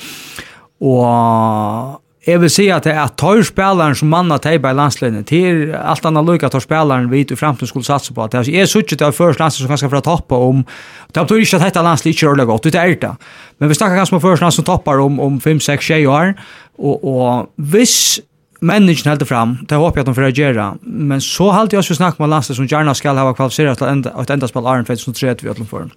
Og 0.82 2.00
jeg 2.28 2.39
vil 2.41 2.52
si 2.52 2.68
at 2.72 2.86
det 2.88 2.93
er 2.93 3.12
tar 3.20 3.41
spelaren 3.43 3.95
som 3.95 4.10
manna 4.12 4.38
teiba 4.39 4.72
i 4.72 4.78
landslinjen, 4.78 5.26
til 5.28 5.74
alt 5.76 6.06
annet 6.06 6.26
lukka 6.28 6.50
tar 6.50 6.64
spelaren 6.64 7.10
vi 7.12 7.26
i 7.26 7.36
fremtiden 7.36 7.68
skulle 7.68 7.88
satsa 7.88 8.14
på. 8.14 8.28
Det 8.32 8.47
er 8.47 8.66
suttje 8.66 8.97
til 8.97 9.12
først 9.12 9.39
landslinjen 9.39 9.68
som 9.68 9.74
ganske 9.74 9.91
fra 9.91 10.02
toppa 10.02 10.36
om, 10.36 10.64
det 11.12 11.26
betyr 11.26 11.43
ikke 11.43 11.60
at 11.60 11.68
dette 11.68 11.84
landslinjen 11.84 12.16
ikke 12.16 12.26
er 12.26 12.30
ordentlig 12.30 12.47
godt, 12.47 12.64
det 12.64 12.76
er 12.76 12.95
det. 12.95 13.14
Men 13.60 13.70
vi 13.70 13.76
snakker 13.76 14.00
ganske 14.00 14.16
om 14.16 14.24
først 14.24 14.41
landslinjen 14.41 14.66
som 14.66 14.72
toppar 14.72 15.04
om, 15.04 15.20
om 15.20 15.39
5-6-6 15.43 16.08
år, 16.08 16.34
og, 16.80 17.04
og 17.04 17.50
hvis 17.56 18.22
människan 18.60 19.10
helt 19.10 19.28
fram. 19.28 19.57
Det 19.62 19.76
hoppas 19.76 19.95
jag 19.95 20.01
att 20.01 20.05
de 20.05 20.16
får 20.16 20.24
agera. 20.24 20.76
Men 20.82 21.22
så 21.22 21.51
halt 21.51 21.74
jag 21.74 21.86
så 21.86 21.95
snack 21.95 22.20
med 22.20 22.30
Lasse 22.30 22.55
som 22.55 22.66
gärna 22.66 22.93
ska 22.93 23.12
ha 23.12 23.34
kvalificerat 23.34 23.78
till 23.78 23.88
ända 23.88 24.22
ett 24.22 24.30
enda 24.30 24.47
spel 24.47 24.64
Iron 24.64 24.86
Fate 24.86 24.97
som 24.97 25.14
tror 25.14 25.36
vi 25.43 25.49
att 25.49 25.57
de. 25.57 25.89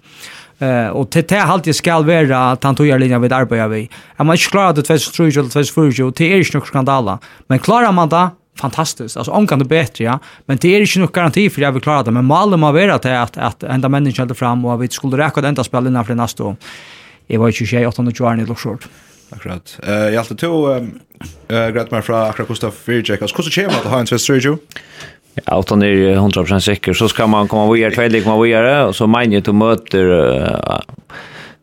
Eh 0.59 0.87
och 0.87 1.09
till 1.09 1.23
det 1.27 1.37
halt 1.37 1.67
jag 1.67 1.75
ska 1.75 2.01
vara 2.01 2.51
att 2.51 2.63
han 2.63 2.75
tog 2.75 2.87
linjen 2.99 3.21
vid 3.21 3.33
arbeta 3.33 3.67
vi. 3.67 3.89
Är 4.15 4.23
man 4.23 4.35
inte 4.35 4.49
klar 4.49 4.65
att 4.69 4.75
det 4.75 4.83
tvärs 4.83 5.11
tror 5.11 5.31
jag 5.35 5.51
tvärs 5.51 5.71
för 5.71 5.91
ju 5.91 6.11
till 6.11 6.31
är 6.31 6.53
nog 6.53 6.67
skandala. 6.67 7.19
Men 7.47 7.59
klarar 7.59 7.91
man 7.91 8.09
det 8.09 8.29
fantastiskt. 8.59 9.17
Alltså 9.17 9.31
om 9.31 9.47
kan 9.47 9.59
det 9.59 9.65
bättre, 9.65 10.03
ja. 10.03 10.19
Men 10.45 10.57
det 10.57 10.75
är 10.75 10.81
inte 10.81 10.99
någon 10.99 11.09
garanti 11.13 11.49
för 11.49 11.61
jag 11.61 11.71
vill 11.71 11.81
klara 11.81 12.03
det. 12.03 12.11
Men 12.11 12.25
målet 12.25 12.59
må 12.59 12.71
vara 12.71 12.93
att, 12.95 13.05
att, 13.05 13.37
att 13.37 13.63
enda 13.63 13.89
människan 13.89 14.27
helt 14.27 14.35
fram 14.35 14.65
och 14.65 14.73
att 14.73 14.79
vi 14.79 14.87
skulle 14.87 15.17
räcka 15.17 15.39
ett 15.39 15.45
enda 15.45 15.63
spel 15.63 15.87
innan 15.87 16.05
för 16.05 16.15
nästa 16.15 16.43
år. 16.43 16.55
Jag 17.27 17.39
var 17.39 17.47
ju 17.47 17.53
28 17.53 18.01
år 18.01 18.33
i 18.33 18.37
det 18.37 18.45
låg 18.45 18.59
Akkurat. 19.35 19.79
Eh, 19.83 19.89
uh, 19.89 19.95
jag 19.95 20.15
alltid 20.15 20.37
tog 20.37 20.71
ehm 20.71 20.99
eh 21.47 21.69
grät 21.69 21.91
mig 21.91 22.01
från 22.01 22.21
akkurat 22.21 22.47
Gustav 22.47 22.73
Virgek. 22.85 23.21
Alltså 23.21 23.37
hur 23.37 23.43
ska 23.43 23.61
det 23.61 23.89
ha 23.89 23.99
en 23.99 24.05
tvätt 24.05 24.21
surgery? 24.21 24.57
Ja, 25.45 25.59
utan 25.59 25.79
det 25.79 25.87
är 25.87 26.15
100% 26.15 26.59
säker 26.59 26.93
så 26.93 27.09
ska 27.09 27.27
man 27.27 27.47
komma 27.47 27.73
vidare 27.73 27.91
kväll, 27.91 28.23
komma 28.23 28.43
vidare 28.43 28.85
och 28.85 28.95
så 28.95 29.07
menar 29.07 29.33
jag 29.33 29.49
att 29.49 29.55
möter 29.55 30.05
uh, 30.05 30.79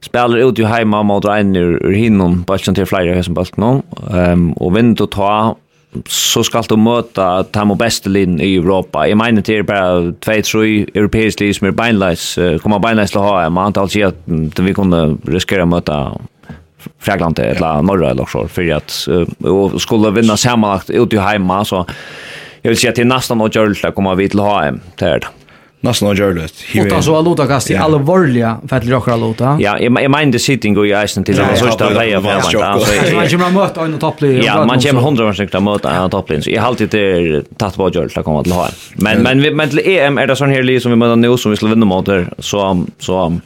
spelar 0.00 0.38
ut 0.38 0.58
ju 0.58 0.64
hemma 0.64 1.02
mot 1.02 1.24
en 1.24 1.56
ur 1.56 1.86
ur 1.86 1.92
hinnom 1.92 2.42
bulten 2.42 2.74
till 2.74 2.86
flera 2.86 3.22
som 3.22 3.34
bara 3.34 3.44
bulten 3.44 3.82
Um, 4.12 4.52
och 4.52 4.76
vinner 4.76 5.02
och 5.02 5.10
ta 5.10 5.56
så 6.08 6.44
ska 6.44 6.62
du 6.62 6.76
möta 6.76 7.44
Tamo 7.44 7.74
Bestelin 7.74 8.40
i 8.40 8.56
Europa. 8.56 9.08
Jag 9.08 9.18
menar 9.18 9.42
det 9.42 9.56
är 9.56 9.62
bara 9.62 10.12
två 10.12 10.42
tre 10.42 10.86
europeiska 10.94 11.44
lag 11.44 11.54
som 11.54 11.66
är 11.66 11.70
beinleis. 11.70 12.38
Uh, 12.38 12.58
kommer 12.58 12.78
beinlös 12.78 13.16
att 13.16 13.22
ha. 13.22 13.50
Man 13.50 13.66
antar 13.66 13.84
att 13.84 14.58
vi 14.58 14.74
kunde 14.74 15.16
riskera 15.26 15.62
att 15.62 15.68
möta 15.68 16.12
Frägland 16.98 17.38
eller 17.38 17.82
norra 17.82 18.10
eller 18.10 18.26
så 18.26 18.48
för 18.48 18.72
att 18.72 19.08
och 19.44 19.82
skulle 19.82 20.10
vinna 20.10 20.36
sammanlagt 20.36 20.90
ut 20.90 21.12
i 21.12 21.16
hemma 21.16 21.64
så 21.64 21.86
jag 22.62 22.70
vill 22.70 22.78
säga 22.78 22.92
till 22.92 23.06
nästan 23.06 23.40
och 23.40 23.56
Jörlta 23.56 23.92
kommer 23.92 24.14
vi 24.14 24.28
till 24.28 24.40
HM 24.40 24.80
där. 24.96 25.28
Nästan 25.82 26.08
och 26.08 26.14
görligt. 26.14 26.54
Och 26.96 27.04
så 27.04 27.22
låta 27.22 27.46
kast 27.46 27.70
i 27.70 27.76
allvarliga 27.76 28.56
för 28.68 28.76
att 28.76 28.86
rocka 28.86 29.16
låta. 29.16 29.56
Ja, 29.60 29.78
jag 29.78 30.02
jag 30.02 30.10
menar 30.10 30.32
det 30.32 30.38
sitting 30.38 30.74
går 30.74 30.86
i 30.86 31.04
isen 31.04 31.24
till 31.24 31.36
den 31.36 31.56
första 31.56 31.90
vägen 31.90 32.22
för 32.22 32.30
att 32.30 32.54
alltså 32.54 33.14
man 33.14 33.28
kommer 33.28 33.50
möta 33.50 33.84
en 33.84 33.98
topplig. 33.98 34.44
Ja, 34.44 34.64
man 34.66 34.80
kommer 34.80 35.00
100 35.00 35.26
procent 35.26 35.62
möta 35.62 35.90
en 35.90 36.10
topplig. 36.10 36.42
Jag 36.46 36.62
har 36.62 36.68
alltid 36.68 36.90
det 36.90 37.42
tatt 37.56 37.76
på 37.76 37.90
Jörlta 37.94 38.22
kommer 38.22 38.42
till 38.42 38.52
HM. 38.52 38.72
Men 38.94 39.22
men 39.22 39.56
men 39.56 39.68
till 39.68 39.82
EM 39.84 40.18
är 40.18 40.26
det 40.26 40.36
sån 40.36 40.50
här 40.50 40.62
liksom 40.62 40.90
vi 40.90 40.96
möter 40.96 41.16
nu 41.16 41.36
som 41.36 41.50
vi 41.50 41.56
skulle 41.56 41.74
vinna 41.74 41.86
mot 41.86 42.08
så 42.38 42.86
så 42.98 43.40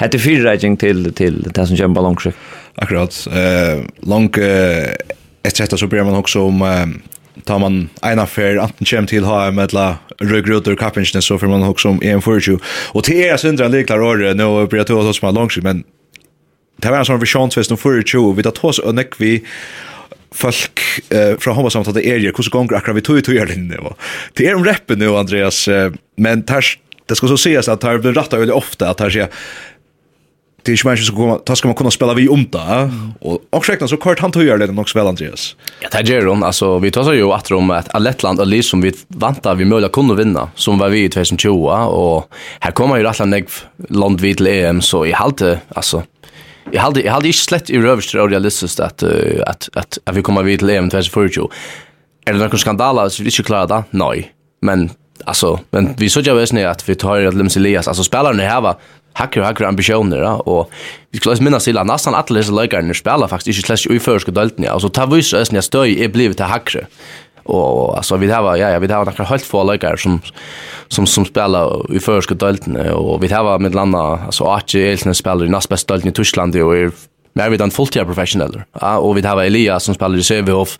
Hette 0.00 0.18
fyrreiking 0.18 0.78
til, 0.80 1.10
til 1.12 1.42
det 1.44 1.66
som 1.68 1.76
kommer 1.76 1.98
ballongskikk. 1.98 2.36
Akkurat. 2.74 3.26
Eh, 3.26 3.84
lång 4.00 4.22
långt 4.22 4.38
ett 5.42 5.56
sätt 5.56 5.78
så 5.78 5.86
börjar 5.86 6.04
man 6.04 6.14
också 6.14 6.42
om 6.42 6.62
um, 6.62 7.02
tar 7.44 7.58
man 7.58 7.88
en 8.02 8.18
affär 8.18 8.56
antingen 8.56 8.86
kommer 8.86 9.06
till 9.06 9.24
HM 9.24 9.58
eller 9.58 9.94
rögrutor 10.18 10.76
kappingen 10.76 11.22
så 11.22 11.38
får 11.38 11.46
man 11.46 11.62
också 11.62 11.88
om 11.88 12.02
en 12.02 12.22
förtju. 12.22 12.58
Och 12.92 13.04
till 13.04 13.16
er 13.16 13.36
syndra 13.36 13.68
liklar 13.68 14.00
år 14.00 14.34
nu 14.34 14.66
börjar 14.66 14.84
ta 14.84 14.94
oss 14.94 15.22
med 15.22 15.34
långsikt 15.34 15.64
men 15.64 15.84
det 16.76 16.90
var 16.90 16.98
en 16.98 17.04
sån 17.04 17.20
vision 17.20 17.50
tvist 17.50 17.70
om 17.70 17.76
förtju 17.76 18.34
vi 18.36 18.42
tar 18.42 18.64
oss 18.64 18.78
och 18.78 18.94
näck 18.94 19.12
vi 19.18 19.44
folk 20.32 20.80
eh, 21.08 21.38
från 21.38 21.54
Homma 21.54 21.70
samt 21.70 21.88
att 21.88 21.94
det 21.94 22.06
är 22.06 22.16
ju 22.16 22.32
hur 22.36 22.42
så 22.42 22.50
gånger 22.50 22.74
akkurat 22.74 22.96
vi 22.96 23.00
tog 23.00 23.16
ju 23.16 23.22
tog 23.22 23.48
linje 23.48 23.80
va. 23.80 23.94
Det 24.34 24.46
är 24.46 24.54
en 24.54 24.64
rappen 24.64 24.98
nu 24.98 25.16
Andreas 25.16 25.68
men 26.16 26.42
tar 26.42 26.62
det 27.06 27.16
ska 27.16 27.28
så 27.28 27.34
ses 27.34 27.68
att 27.68 27.80
det 27.80 27.98
blir 27.98 28.12
rätta 28.12 28.38
väldigt 28.38 28.56
ofta 28.56 28.90
att 28.90 29.00
här 29.00 29.10
sig 29.10 29.28
det 30.62 30.72
är 30.72 30.76
ju 30.76 30.82
människor 30.84 31.04
som 31.04 31.16
kommer 31.16 31.38
ta 31.38 31.56
ska 31.56 31.68
man 31.68 31.74
kunna 31.74 31.90
spela 31.90 32.14
vi 32.14 32.28
om 32.28 32.46
där 32.50 32.90
och 33.20 33.40
och 33.50 33.66
säkert 33.66 33.90
så 33.90 33.96
kort 33.96 34.18
han 34.18 34.32
höjer 34.34 34.58
det 34.58 34.66
nog 34.66 34.88
spela 34.88 35.08
Andreas. 35.08 35.56
Ja, 35.80 35.88
det 36.02 36.08
gör 36.08 36.26
hon 36.26 36.44
alltså 36.44 36.78
vi 36.78 36.90
tar 36.90 37.04
så 37.04 37.14
ju 37.14 37.32
att 37.32 37.50
om 37.50 37.70
att 37.70 38.02
Lettland 38.02 38.40
och 38.40 38.46
Lys 38.46 38.68
som 38.68 38.80
vi 38.80 38.92
vantar 39.08 39.54
vi 39.54 39.64
möjligen 39.64 39.92
kunde 39.92 40.14
vinna 40.14 40.48
som 40.54 40.78
var 40.78 40.88
vi 40.88 41.04
i 41.04 41.08
2020 41.08 41.50
och 41.68 42.32
här 42.60 42.70
kommer 42.70 42.96
ju 42.96 43.02
Lettland 43.02 43.30
Negv 43.30 43.50
land 43.88 44.20
vid 44.20 44.36
till 44.36 44.46
EM 44.46 44.80
så 44.80 45.06
i 45.06 45.12
halte 45.12 45.60
alltså 45.74 46.02
Jag 46.70 46.82
hade 46.82 47.00
jag 47.00 47.12
hade 47.12 47.26
ju 47.26 47.32
slett 47.32 47.70
i 47.70 47.78
rövstra 47.78 48.22
och 48.22 48.30
realistiskt 48.30 48.80
att 48.80 49.02
att 49.46 49.68
att 49.74 49.98
att 50.04 50.16
vi 50.16 50.22
kommer 50.22 50.42
vid 50.42 50.58
till 50.58 50.70
EM 50.70 50.90
2020. 50.90 51.48
Är 52.26 52.32
det 52.32 52.38
någon 52.38 52.58
skandal 52.58 52.98
alltså 52.98 53.22
vi 53.22 53.28
inte 53.28 53.42
klarar 53.42 53.66
det? 53.66 53.84
Nej. 53.90 54.32
Men 54.62 54.90
alltså 55.24 55.60
men 55.70 55.94
vi 55.98 56.08
såg 56.08 56.26
ju 56.26 56.34
väl 56.34 56.46
snä 56.46 56.68
att 56.68 56.88
vi 56.88 56.94
tar 56.94 57.20
att 57.20 57.34
Lemselias 57.34 57.88
alltså 57.88 58.04
spelarna 58.04 58.42
här 58.42 58.60
va 58.60 58.76
hackar 59.20 59.42
hackar 59.42 59.64
ambitioner 59.64 60.18
ja? 60.18 60.34
och 60.34 60.70
vi 61.10 61.18
skulle 61.18 61.32
alltså 61.32 61.44
minnas 61.44 61.68
illa 61.68 61.84
nästan 61.84 62.14
alla 62.14 62.38
dessa 62.38 62.52
läkarna 62.52 62.94
spelar 62.94 63.28
faktiskt 63.28 63.58
inte 63.58 63.76
slash 63.76 63.94
i 63.96 64.00
förska 64.00 64.32
delten 64.32 64.64
ja 64.64 64.80
så 64.80 64.88
ta 64.88 65.06
vis 65.06 65.34
ösn 65.34 65.54
jag 65.54 65.64
stöj 65.64 66.04
är 66.04 66.08
blivit 66.08 66.36
till 66.36 66.46
hackre. 66.46 66.86
och 67.42 67.96
alltså 67.96 68.16
vi 68.16 68.30
har 68.30 68.56
ja 68.56 68.70
ja 68.70 68.78
vi 68.78 68.92
har 68.92 69.04
några 69.04 69.24
helt 69.24 69.44
få 69.44 69.64
läkare 69.64 69.98
som 69.98 70.20
som 70.88 71.06
som 71.06 71.24
spelar 71.24 71.96
i 71.96 72.00
förska 72.00 72.34
delten 72.34 72.76
och 72.76 73.22
vi 73.22 73.28
har 73.32 73.58
med 73.58 73.74
landa 73.74 73.98
alltså 73.98 74.44
Archie 74.44 74.92
Elsen 74.92 75.14
spelar 75.14 75.44
i 75.44 75.48
näst 75.48 75.68
bästa 75.68 75.94
delten 75.94 76.10
i 76.10 76.12
Tyskland 76.12 76.56
och 76.56 76.76
är 76.76 76.90
Men 77.32 77.50
vi 77.50 77.56
har 77.56 77.64
en 77.64 77.70
fulltida 77.70 78.04
professionell. 78.04 78.62
Ja, 78.80 78.98
och 78.98 79.16
vi 79.16 79.26
har 79.26 79.42
Elias 79.42 79.84
som 79.84 79.94
spelar 79.94 80.18
i 80.18 80.22
Sövehof, 80.22 80.78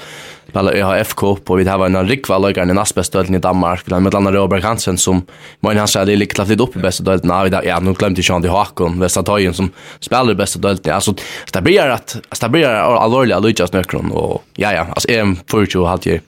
spelar 0.49 0.97
i 0.99 1.01
FK 1.01 1.39
och 1.47 1.59
vi 1.61 1.69
har 1.69 1.87
en 1.87 2.09
Rikva 2.09 2.39
Lögren 2.39 2.71
i 2.71 2.75
Naspestöden 2.75 3.35
i 3.35 3.39
Danmark. 3.39 3.83
Vi 3.85 3.93
har 3.93 4.01
med 4.01 4.13
landa 4.13 4.33
Robert 4.33 4.63
Hansen 4.63 4.99
som 4.99 5.27
man 5.61 5.77
han 5.77 5.89
säger 5.89 6.17
lite 6.17 6.35
klart 6.35 6.49
lite 6.49 6.63
upp 6.63 6.77
i 6.77 6.79
bästa 6.79 7.05
dölten. 7.05 7.31
Ja, 7.31 7.43
vi 7.43 7.55
har, 7.55 7.63
ja, 7.63 7.81
nu 7.81 7.93
glömde 7.93 8.23
jag 8.25 8.37
inte 8.39 8.49
Hakon, 8.49 9.01
Västertöjen 9.01 9.55
som 9.55 9.71
spelar 10.01 10.33
i 10.33 10.35
bästa 10.35 10.59
dölten. 10.59 10.95
Alltså, 10.95 11.15
det 11.53 11.63
blir 11.63 11.83
att, 11.83 12.17
det 12.41 12.49
blir 12.49 12.67
allvarliga 12.67 13.39
Lujas 13.39 13.73
nökron 13.73 14.11
och 14.11 14.45
ja, 14.57 14.73
ja, 14.73 14.87
alltså 14.91 15.09
EM 15.11 15.37
40 15.47 15.79
och 15.79 15.89
halvt 15.89 16.07
år. 16.07 16.21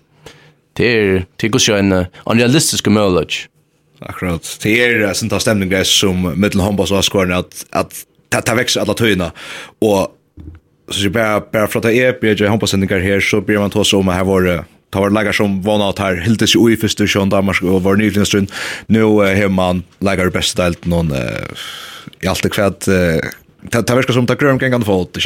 Det 0.72 0.84
er, 0.84 1.26
det 1.36 1.46
är 1.46 1.70
en, 1.70 1.92
en 1.92 2.06
realistisk 2.26 2.86
möjlighet. 2.86 3.48
Akkurat. 4.00 4.58
Det 4.62 4.84
är 4.84 5.12
sånt 5.12 5.32
här 5.32 5.38
stämningar 5.38 5.84
som 5.84 6.40
mittel 6.40 6.60
handbolls 6.60 6.90
och 6.90 7.12
skåren 7.12 7.32
att, 7.32 7.66
att 7.70 7.94
ta 8.32 8.40
ta 8.40 8.54
växer 8.54 8.80
alla 8.80 8.94
töjna 8.94 9.32
och 9.80 10.08
så 10.90 11.00
så 11.00 11.10
bara 11.10 11.40
bara 11.52 11.66
för 11.66 11.78
att 11.78 11.84
jag 11.84 11.94
är 11.94 12.12
jag 12.42 12.50
hoppas 12.50 12.70
sändigar 12.70 13.00
här 13.00 13.20
så 13.20 13.40
blir 13.40 13.58
man 13.58 13.70
ta 13.70 13.84
så 13.84 13.98
om 13.98 14.08
här 14.08 14.24
var 14.24 14.42
det 14.42 14.64
ta 14.90 15.00
var 15.00 15.10
lagar 15.10 15.32
som 15.32 15.62
vana 15.62 15.88
att 15.88 15.98
här 15.98 16.16
helt 16.16 16.48
sig 16.48 16.60
ui 16.60 16.76
första 16.76 17.06
sjön 17.06 17.28
Danmark 17.28 17.62
och 17.62 17.82
var 17.82 17.96
nyligen 17.96 18.26
stund 18.26 18.52
nu 18.86 19.02
hemma 19.34 19.62
man 19.62 19.82
lagar 19.98 20.30
bäst 20.30 20.56
delt 20.56 20.84
någon 20.84 21.12
i 22.20 22.26
allt 22.26 22.42
det 22.42 22.48
kvad 22.48 22.80
ta 23.70 23.82
ta 23.82 23.94
verkar 23.94 24.12
som 24.12 24.26
ta 24.26 24.34
grön 24.34 24.58
kan 24.58 24.70
kan 24.70 24.82
få 24.82 25.08
det 25.12 25.20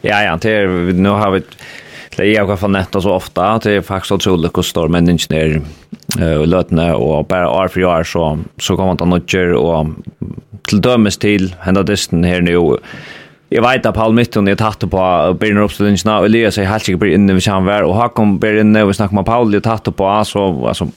Ja, 0.00 0.22
ja, 0.22 0.38
det 0.42 0.66
nu 0.92 1.08
har 1.08 1.30
vi 1.30 1.42
Det 2.16 2.22
är 2.22 2.34
jag 2.34 2.60
kan 2.60 2.72
netta 2.72 3.00
så 3.00 3.12
ofta. 3.12 3.46
Att 3.46 3.62
det 3.62 3.72
är 3.72 3.80
faktiskt 3.80 4.12
otroligt 4.12 4.58
hur 4.58 4.62
stor 4.62 4.88
människan 4.88 5.36
är 6.18 6.38
och 6.38 6.46
lötna 6.46 6.96
och 6.96 7.24
bara 7.24 7.50
år 7.50 7.68
för 7.68 7.84
år 7.84 8.04
så, 8.04 8.38
så 8.58 8.76
kommer 8.76 8.86
man 8.86 8.96
ta 8.96 9.04
nödger 9.04 9.52
och 9.52 9.86
till 10.68 10.80
dömes 10.80 11.18
till 11.18 11.54
hända 11.60 11.82
distan 11.82 12.24
här 12.24 12.40
nu. 12.40 12.78
Jag 13.48 13.62
vet 13.62 13.86
att 13.86 13.94
Paul 13.94 14.14
Mitton 14.14 14.48
är 14.48 14.54
tatt 14.54 14.90
på 14.90 15.36
Birner 15.40 15.62
Oppstillingsna, 15.62 16.18
och 16.18 16.24
Elias 16.24 16.58
är 16.58 16.64
helt 16.64 16.84
säkert 16.84 17.02
inne 17.02 17.32
vid 17.32 17.48
han 17.48 17.68
och 17.68 17.90
og 17.90 17.94
Hakon 17.94 18.38
Birner, 18.38 18.82
og 18.82 18.88
vi 18.88 18.94
snackar 18.94 19.14
med 19.14 19.26
Paul, 19.26 19.54
är 19.54 19.60
tatt 19.60 19.96
på, 19.96 20.24
så 20.24 20.66
alltså 20.66 20.88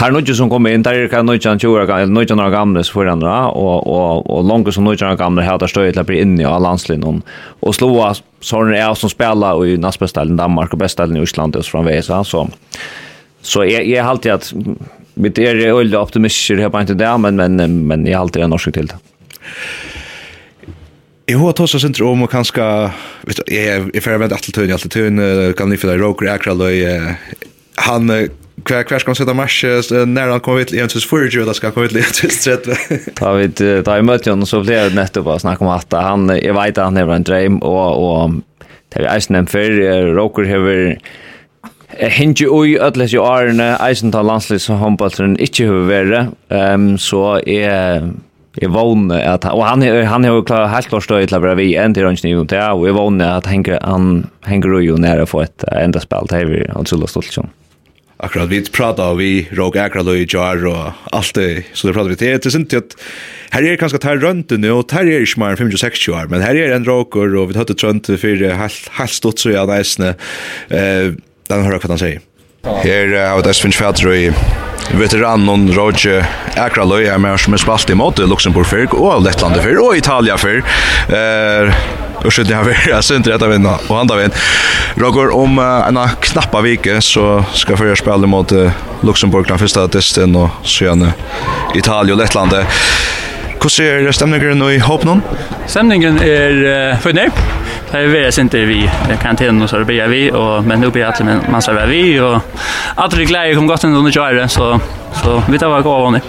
tar 0.00 0.28
ju 0.28 0.34
som 0.34 0.50
kommer 0.50 0.70
in 0.70 0.82
där 0.82 0.94
är 0.94 1.08
kan 1.08 1.26
något 1.26 1.42
chans 1.42 1.64
år 1.64 1.86
gamla 1.86 2.06
något 2.06 2.28
några 2.28 2.50
gamla 2.50 2.84
så 2.84 2.92
förandra 2.92 3.48
och 3.48 3.86
och 3.86 4.30
och 4.30 4.44
långt 4.44 4.74
som 4.74 4.84
något 4.84 5.00
några 5.00 5.16
gamla 5.16 5.42
här 5.42 5.58
där 5.58 5.66
står 5.66 5.98
att 5.98 6.06
bli 6.06 6.20
inne 6.20 6.42
i 6.42 6.44
alla 6.44 6.58
landslinjen 6.58 7.22
och 7.60 7.74
slå 7.74 8.14
sån 8.40 8.74
är 8.74 8.94
som 8.94 9.10
spelar 9.10 9.66
i 9.66 9.76
nästa 9.76 10.22
i 10.22 10.28
Danmark 10.28 10.72
och 10.72 10.78
bästa 10.78 11.06
i 11.06 11.22
Island 11.22 11.56
och 11.56 11.64
från 11.64 11.84
Vesa 11.84 12.24
så 12.24 12.48
så 13.42 13.64
jag 13.64 13.86
jag 13.86 14.04
har 14.04 14.10
alltid 14.10 14.32
att 14.32 14.52
mitt 15.14 15.38
är 15.38 15.56
öl 15.56 15.96
optimister 15.96 16.56
här 16.56 16.68
på 16.68 16.80
inte 16.80 16.94
där 16.94 17.18
men 17.18 17.36
men 17.36 17.86
men 17.86 18.06
jag 18.06 18.18
har 18.18 18.20
alltid 18.20 18.42
en 18.42 18.52
orsak 18.52 18.74
till 18.74 18.86
det. 18.86 18.96
Jeg 21.26 21.38
har 21.38 21.52
tåsa 21.52 21.78
sindri 21.78 22.02
om 22.02 22.22
og 22.22 22.30
kanska, 22.30 22.90
vet 23.22 23.38
du, 23.38 23.42
jeg 23.54 23.90
er 23.94 24.02
ferdig 24.02 24.18
med 24.18 24.32
Atletoon, 24.32 24.88
tun, 24.90 25.20
kan 25.54 25.68
ni 25.70 25.76
fyrir 25.76 26.00
Roker 26.02 26.26
Akraløy, 26.32 26.80
han 27.76 28.10
Kvar 28.64 28.82
kvar 28.82 28.98
ska 28.98 29.14
sätta 29.14 29.34
match 29.34 29.64
när 30.06 30.28
han 30.28 30.40
kommer 30.40 30.64
till 30.64 30.78
124 30.78 31.42
eller 31.42 31.52
ska 31.52 31.70
komma 31.70 31.88
till 31.88 31.96
130. 31.96 32.72
Ta 33.14 33.32
vi 33.32 33.48
ta 33.84 33.98
i 33.98 34.02
mötet 34.02 34.48
så 34.48 34.60
blir 34.60 34.90
det 34.90 34.94
nettopp 34.94 35.26
att 35.26 35.40
snacka 35.40 35.64
om 35.64 35.70
att 35.70 35.92
han 35.92 36.28
jag 36.42 36.54
vet 36.54 36.78
att 36.78 36.84
han 36.84 36.96
är 36.96 37.12
en 37.12 37.22
dröm 37.22 37.58
och 37.58 38.22
och 38.22 38.30
det 38.88 39.04
är 39.04 39.16
isen 39.16 39.46
för 39.46 39.70
Roker 40.14 40.44
har 40.44 40.96
Hinge 41.98 42.46
ui 42.46 42.78
atlas 42.78 43.12
jo 43.12 43.24
arne 43.26 43.76
eisen 43.82 44.12
ta 44.12 44.22
landslis 44.22 44.62
som 44.62 44.78
håndballtren 44.78 45.34
ikkje 45.42 45.66
hevur 45.66 45.88
vere. 45.88 46.20
um, 46.48 46.98
så 46.98 47.40
er 47.46 48.10
Jeg 48.58 48.72
vågne 48.74 49.14
at 49.14 49.44
og 49.46 49.62
han 49.62 49.82
han 49.82 50.24
har 50.24 50.32
jo 50.34 50.42
klar 50.42 50.66
helt 50.72 50.88
klart 50.90 51.06
støy 51.06 51.26
til 51.26 51.36
å 51.38 51.40
være 51.40 51.56
vi 51.56 51.76
en 51.78 51.94
til 51.94 52.04
rundt 52.04 52.24
nivå 52.24 52.44
til 52.50 52.58
og 52.58 52.86
jeg 52.86 52.96
vågne 52.96 53.28
at 53.36 53.46
henger 53.46 53.78
han 53.84 54.26
henger 54.46 54.80
jo 54.82 54.96
nære 54.98 55.26
for 55.30 55.46
et 55.46 55.64
enda 55.70 56.02
spill 56.02 56.26
til 56.28 56.50
vi 56.50 56.64
og 56.74 56.88
så 56.90 56.98
stolt 57.06 57.30
sånn 57.30 57.50
akkurat 58.22 58.48
vi 58.48 58.64
pratar 58.64 59.14
vi 59.14 59.48
Rogue 59.52 59.82
Akra 59.82 60.02
Lloyd 60.02 60.34
Jar 60.34 60.66
och 60.66 60.92
allt 61.12 61.34
det 61.34 61.62
så 61.72 61.86
det 61.86 61.92
pratar 61.92 62.08
vi 62.08 62.16
till 62.16 62.38
det 62.42 62.50
synd 62.50 62.74
att 62.74 62.96
här 63.50 63.62
är 63.62 63.76
kanske 63.76 63.98
tar 63.98 64.16
runt 64.16 64.50
nu 64.50 64.70
och 64.70 64.88
tar 64.88 65.04
är 65.04 65.26
smart 65.26 65.58
56 65.58 66.08
år 66.08 66.26
men 66.28 66.40
här 66.40 66.54
är 66.54 66.72
en 66.72 66.84
rocker 66.84 67.36
och 67.36 67.50
vi 67.50 67.58
hade 67.58 67.74
trönt 67.74 68.06
för 68.06 68.52
helt 68.54 68.90
helt 68.92 69.10
stort 69.10 69.38
så 69.38 69.50
jag 69.50 69.68
nästan 69.68 70.06
eh 70.06 71.12
den 71.48 71.64
hör 71.64 71.72
vad 71.72 71.84
han 71.84 71.98
säger 71.98 72.20
Her 72.62 73.28
har 73.28 73.36
vi 73.36 73.42
dess 73.42 73.60
finnes 73.60 73.76
fætter 73.76 74.12
i 74.12 74.32
veteranen 75.00 75.70
Roger 75.72 76.26
Akraløy, 76.56 77.06
er 77.08 77.18
med 77.18 77.38
som 77.40 77.54
er 77.56 77.62
spalt 77.62 77.90
i 77.90 77.96
måte 77.96 78.26
Luxemburg 78.28 78.66
fyrk 78.68 78.94
og 78.98 79.22
Lettland 79.24 79.56
fyrk 79.64 79.80
og 79.80 79.96
Italia 79.96 80.36
fyrk 80.36 80.64
och 82.24 82.32
så 82.32 82.42
det 82.42 82.54
har 82.54 82.64
vi 82.64 82.92
alltså 82.92 83.14
inte 83.14 83.30
rätta 83.30 83.48
vinna 83.48 83.78
och 83.88 83.96
han 83.96 84.18
vinn. 84.18 84.30
Roger 84.94 85.34
om 85.34 85.58
uh, 85.58 85.88
en 85.88 86.08
knappa 86.20 86.60
vecka 86.60 87.00
så 87.00 87.44
ska 87.52 87.76
för 87.76 87.94
spela 87.94 88.26
mot 88.26 88.52
uh, 88.52 88.70
Luxemburg 89.00 89.46
den 89.46 89.58
första 89.58 89.88
testen 89.88 90.36
och 90.36 90.50
sen 90.66 91.12
Italien 91.74 92.18
och 92.18 92.22
Lettland. 92.22 92.52
Hur 93.62 93.68
ser 93.68 94.12
stämningen 94.12 94.58
nu 94.58 94.72
i 94.72 94.78
hopp 94.78 95.04
någon? 95.04 95.22
Stämningen 95.66 96.18
är 96.18 96.52
uh, 96.90 96.98
förnöjd. 96.98 97.32
Det 97.90 97.98
är 97.98 98.06
väl 98.06 98.40
inte 98.40 98.58
vi 98.58 98.90
karantän 99.22 99.62
och 99.62 99.70
så 99.70 99.78
det 99.78 99.84
blir 99.84 100.06
vi 100.06 100.30
och 100.30 100.64
men 100.64 100.80
nu 100.80 100.90
blir 100.90 101.04
att 101.04 101.20
man 101.50 101.62
ska 101.62 101.72
vara 101.72 101.86
vi 101.86 102.20
och 102.20 102.38
att 102.94 103.10
det 103.10 103.24
glädje 103.24 103.54
kom 103.54 103.66
gott 103.66 103.84
ändå 103.84 103.98
under 103.98 104.12
köra 104.12 104.48
så 104.48 104.80
så 105.22 105.42
vi 105.48 105.58
tar 105.58 105.68
vara 105.68 105.80
goda 105.80 105.98
vanor. 105.98 106.20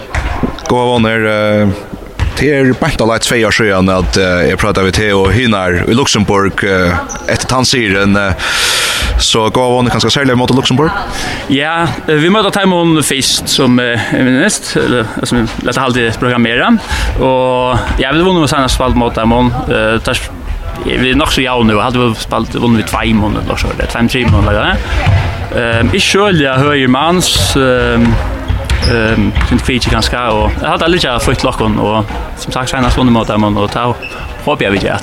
Gå 0.68 0.86
vanor 0.86 1.72
Det 2.38 2.48
er 2.50 2.72
bare 2.80 2.98
da 2.98 3.06
leit 3.06 3.26
tvei 3.26 3.42
år 3.46 3.54
siden 3.54 3.90
at 3.92 4.16
uh, 4.18 4.40
jeg 4.46 4.58
pratet 4.60 4.86
med 4.86 4.96
Theo 4.96 5.26
Hynar 5.30 5.84
i 5.86 5.94
Luxemburg 5.96 6.64
uh, 6.64 6.96
etter 7.30 7.48
tannsiren. 7.50 8.16
uh, 8.16 8.32
så 9.22 9.44
gav 9.54 9.76
hon 9.76 9.90
kanskje 9.92 10.10
særlig 10.10 10.36
mot 10.38 10.50
Luxemburg? 10.50 10.90
Ja, 11.52 11.86
vi 12.08 12.30
møtte 12.32 12.50
Taimon 12.54 12.98
Fist 13.06 13.50
som 13.52 13.78
uh, 13.78 14.14
er 14.14 14.26
minst, 14.26 14.72
eller 14.80 15.06
som 15.28 15.44
lette 15.62 15.80
halvtid 15.80 16.18
programmera, 16.22 16.72
og 17.22 18.00
ja, 18.02 18.10
vi 18.10 18.24
vunnet 18.24 18.42
med 18.42 18.50
senast 18.52 18.78
spalt 18.78 18.98
mot 18.98 19.14
Taimon, 19.14 19.52
uh, 19.68 19.98
ters, 20.04 20.24
vi 20.86 21.12
er 21.12 21.18
nok 21.18 21.30
så 21.34 21.44
jaun 21.44 21.70
nu, 21.70 21.76
hadde 21.78 22.00
vi 22.02 22.10
spalt 22.18 22.56
vunnet 22.58 22.82
vi 22.82 22.88
tvei 22.90 23.12
måneder, 23.14 23.46
eller 23.46 23.54
tvei 23.54 23.68
måneder, 23.70 23.84
eller 23.84 23.94
tvei 23.94 24.26
måneder, 24.32 24.58
eller 24.58 24.74
tvei 26.58 26.86
måneder, 26.88 26.88
eller 26.88 26.88
tvei 26.88 26.88
måneder, 26.88 27.62
eller 27.62 28.00
tvei 28.00 28.00
måneder, 28.02 28.40
ehm 28.90 29.32
sin 29.48 29.58
feature 29.58 29.90
ganska 29.90 30.30
och 30.30 30.50
jag 30.62 30.68
hade 30.68 30.84
aldrig 30.84 31.04
jag 31.04 31.22
fått 31.22 31.42
lockon 31.42 31.78
och 31.78 32.04
som 32.36 32.52
sagt 32.52 32.70
senast 32.70 32.96
vunnit 32.96 33.12
mot 33.12 33.28
dem 33.28 33.56
och 33.56 33.70
ta 33.70 33.94
hoppas 34.44 34.64
jag 34.64 34.70
vi 34.70 34.78
gör. 34.78 34.98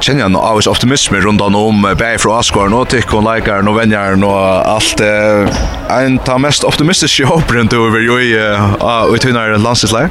Kjenner 0.00 0.24
jeg 0.24 0.36
av 0.36 0.56
oss 0.56 0.66
optimisme 0.66 1.20
rundt 1.20 1.42
han 1.42 1.54
om 1.54 1.82
bæg 1.98 2.20
fra 2.22 2.38
Asgård, 2.40 2.72
og 2.72 2.88
tikk 2.88 3.12
og 3.14 3.26
leikaren 3.26 3.68
og 3.68 3.76
vennjaren 3.76 4.24
og 4.24 4.38
alt. 4.66 5.02
En 5.92 6.16
ta 6.24 6.38
mest 6.40 6.64
optimistiske 6.64 7.26
håperen 7.28 7.68
du 7.68 7.76
over 7.82 8.00
jo 8.00 8.16
i 8.18 8.32
utynar 9.12 9.58
landstidsleir? 9.58 10.08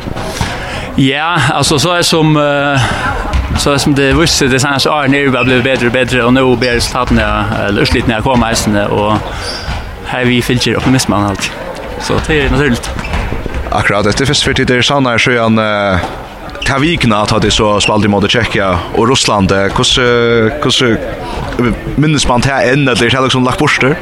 Ja, 0.98 1.34
altså 1.54 1.80
så 1.80 1.98
er 1.98 2.06
som 2.08 2.38
så 3.58 3.78
som 3.78 3.96
det 3.96 4.14
visste 4.20 4.48
det 4.48 4.62
senast 4.62 4.88
åren 4.88 5.14
er 5.14 5.26
jo 5.26 5.32
blevet 5.32 5.64
bedre 5.64 5.90
og 5.90 5.94
bedre 5.94 6.24
og 6.26 6.34
nå 6.34 6.46
blir 6.56 6.78
resultatene 6.78 7.26
eller 7.68 7.82
utslitene 7.84 8.16
jeg 8.16 8.24
kommer 8.24 8.52
eisene 8.54 8.86
og 8.88 9.18
her 10.12 10.26
vi 10.26 10.42
fylker 10.42 10.78
optimismen 10.78 11.28
alltid. 11.34 11.71
Så 12.02 12.14
det 12.28 12.42
är 12.42 12.50
naturligt. 12.50 12.90
Akkurat, 13.70 14.04
det 14.18 14.22
är 14.22 14.26
först 14.26 14.44
för 14.44 14.54
det 14.54 14.70
är 14.70 14.82
sannar 14.82 15.18
så 15.18 15.32
är 15.32 15.36
ta 16.66 16.78
vikna 16.78 17.22
att 17.22 17.42
det 17.42 17.52
så 17.52 17.82
spalt 17.82 18.06
i 18.06 18.08
mode 18.08 18.30
Tjekkia 18.30 18.80
och 18.96 19.10
Ryssland. 19.10 19.52
Hur 19.52 21.00
hur 21.58 21.74
minns 21.96 22.28
man 22.28 22.42
det 22.42 22.62
än 22.74 22.90
att 22.90 23.00
det 23.00 23.22
liksom 23.22 23.44
lagt 23.44 23.60
borster? 23.60 23.98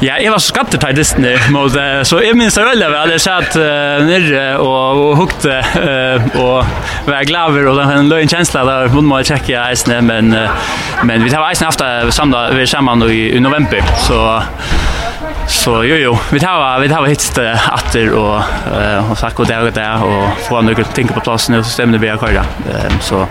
Ja, 0.00 0.14
jeg 0.16 0.30
var 0.32 0.40
så 0.40 0.48
skattet 0.48 0.80
til 0.80 0.96
Disney, 0.96 1.34
måte, 1.52 1.82
så 2.08 2.22
jeg 2.24 2.32
minns 2.38 2.54
det 2.56 2.62
veldig 2.64 2.86
vel. 2.88 3.10
Jeg 3.12 3.20
satt 3.20 3.56
uh, 3.60 4.00
nyrre 4.08 4.44
og, 4.56 5.00
og 5.02 5.18
hukte 5.18 5.58
uh, 5.60 6.30
og 6.40 7.04
var 7.04 7.26
glaver, 7.28 7.68
og 7.68 7.76
den 7.82 8.08
løyen 8.08 8.30
kjensla 8.32 8.62
der 8.64 8.94
måtte 8.94 9.10
man 9.10 9.28
tjekke 9.28 9.58
eisene, 9.60 10.00
men, 10.08 10.32
uh, 10.32 10.72
men 11.04 11.20
vi 11.26 11.28
tar 11.28 11.44
eisene 11.50 11.68
after 11.68 12.14
samla, 12.16 12.46
vi 12.56 12.64
er 12.64 12.72
sammen 12.72 13.04
i, 13.10 13.26
i 13.36 13.44
november, 13.44 13.84
så 14.06 14.22
Så 15.50 15.82
jo 15.82 15.96
jo, 15.98 16.12
vi 16.30 16.38
tar 16.40 16.78
vi 16.80 16.88
tar 16.88 17.04
hit 17.10 17.38
atter 17.38 18.12
og 18.14 18.36
och 18.38 19.10
och 19.10 19.18
sagt 19.18 19.36
god 19.36 19.48
dag 19.74 20.02
och 20.02 20.38
få 20.48 20.60
några 20.60 20.84
ting 20.84 21.08
på 21.08 21.20
plats 21.20 21.48
nu 21.48 21.62
så 21.62 21.70
stämmer 21.70 21.92
det 21.92 21.98
vi 21.98 22.08
har 22.08 22.16
kvar. 22.16 22.30
Ehm 22.30 23.00
så 23.00 23.26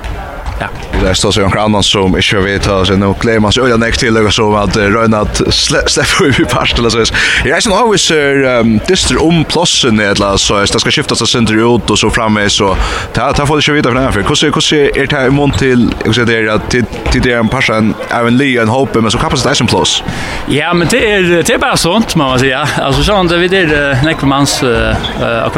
Ja. 0.60 0.68
Det 1.04 1.16
står 1.16 1.32
så 1.32 1.42
en 1.42 1.58
annan 1.58 1.84
som 1.84 2.16
inte 2.16 2.38
vet 2.38 2.68
att 2.68 2.88
så 2.88 2.94
nu 2.96 3.14
claim 3.20 3.42
man 3.42 3.52
så 3.52 3.62
öliga 3.62 3.78
next 3.78 4.00
till 4.00 4.18
och 4.18 4.34
så 4.34 4.56
att 4.56 4.78
röna 4.78 5.18
att 5.20 5.42
släppa 5.54 6.26
ut 6.26 6.40
i 6.40 6.46
past 6.46 6.80
eller 6.80 6.90
så. 6.90 7.14
Jag 7.46 7.58
är 7.58 7.70
nog 7.70 7.78
always 7.78 8.12
um 8.12 8.80
dyster 8.88 9.24
om 9.24 9.46
plossen 9.46 10.00
eller 10.00 10.38
så 10.38 10.56
att 10.56 10.74
det 10.74 10.80
ska 10.80 10.92
skiftas 10.92 11.20
så 11.20 11.28
sönder 11.28 11.76
ut 11.76 11.90
och 11.90 12.00
så 12.00 12.10
framme 12.10 12.50
så 12.50 12.78
ta 13.14 13.34
ta 13.34 13.46
får 13.46 13.56
det 13.56 13.68
ju 13.68 13.74
vita 13.74 13.90
för 13.90 14.12
för 14.12 14.20
hur 14.20 14.28
hur 14.62 14.98
är 14.98 15.08
det 15.08 15.16
här 15.16 15.30
mån 15.30 15.52
till 15.52 15.94
jag 16.06 16.16
säger 16.16 16.44
det 16.44 16.54
att 16.54 16.70
till 17.12 17.22
det 17.22 17.34
en 17.34 17.48
passion 17.48 17.94
även 18.10 18.38
Lee 18.38 18.62
and 18.62 18.70
Hope 18.70 19.02
men 19.02 19.12
så 19.12 19.18
kapacitet 19.18 19.70
plus. 19.70 20.04
Ja, 20.48 20.74
men 20.74 20.88
det 20.92 21.12
är 21.12 21.22
det 21.22 21.54
är 21.54 21.58
bara 21.58 21.78
sånt 21.78 22.16
man 22.16 22.40
säger. 22.40 22.70
Alltså 22.82 23.04
så 23.04 23.14
att 23.14 23.32
vi 23.32 23.48
det 23.48 24.00
Neckmans 24.04 24.64
eh 24.64 24.96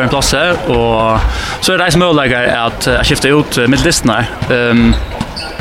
en 0.02 0.10
plats 0.10 0.34
här 0.34 0.52
och 0.69 1.19
så 1.61 1.73
är 1.73 1.78
det 1.78 1.91
som 1.91 1.99
möjligt 1.99 2.56
att 2.56 2.88
skifta 3.03 3.28
ut 3.28 3.57
med 3.57 3.86
listnar. 3.86 4.26
Ehm 4.49 4.91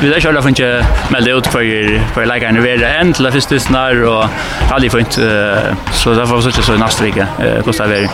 vi 0.01 0.09
där 0.09 0.15
ikke 0.15 0.27
alle 0.27 0.83
med 1.09 1.21
det 1.21 1.33
ut 1.37 1.47
for, 1.47 1.63
for 2.13 2.25
leikerne 2.25 2.61
vi 2.61 2.69
er 2.69 2.97
hen 2.97 3.13
til 3.13 3.25
det 3.25 3.61
snar, 3.61 4.03
og 4.03 4.29
alle 4.73 4.89
har 4.89 4.89
funnet, 4.89 5.13
så 5.91 6.13
därför 6.13 6.35
var 6.35 6.41
det 6.41 6.47
ikke 6.47 6.63
så 6.63 6.77
neste 6.77 7.03
vike, 7.03 7.27
kostar 7.63 7.87
det 7.87 8.09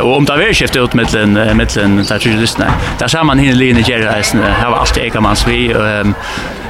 og 0.00 0.16
om 0.16 0.26
det 0.26 0.34
er 0.34 0.54
skift 0.54 0.76
ut 0.76 0.94
mittelen, 0.94 1.56
mittelen 1.56 1.98
der 1.98 2.18
trygge 2.18 2.40
lyssnar 2.40 2.70
där 3.00 3.08
ser 3.08 3.22
man 3.22 3.38
hinne 3.38 3.54
lignende 3.54 3.90
gjerreisen, 3.90 4.40
her 4.40 4.70
var 4.70 4.78
alltid 4.78 5.20
man 5.20 5.36
vi, 5.46 5.74
og 5.74 6.14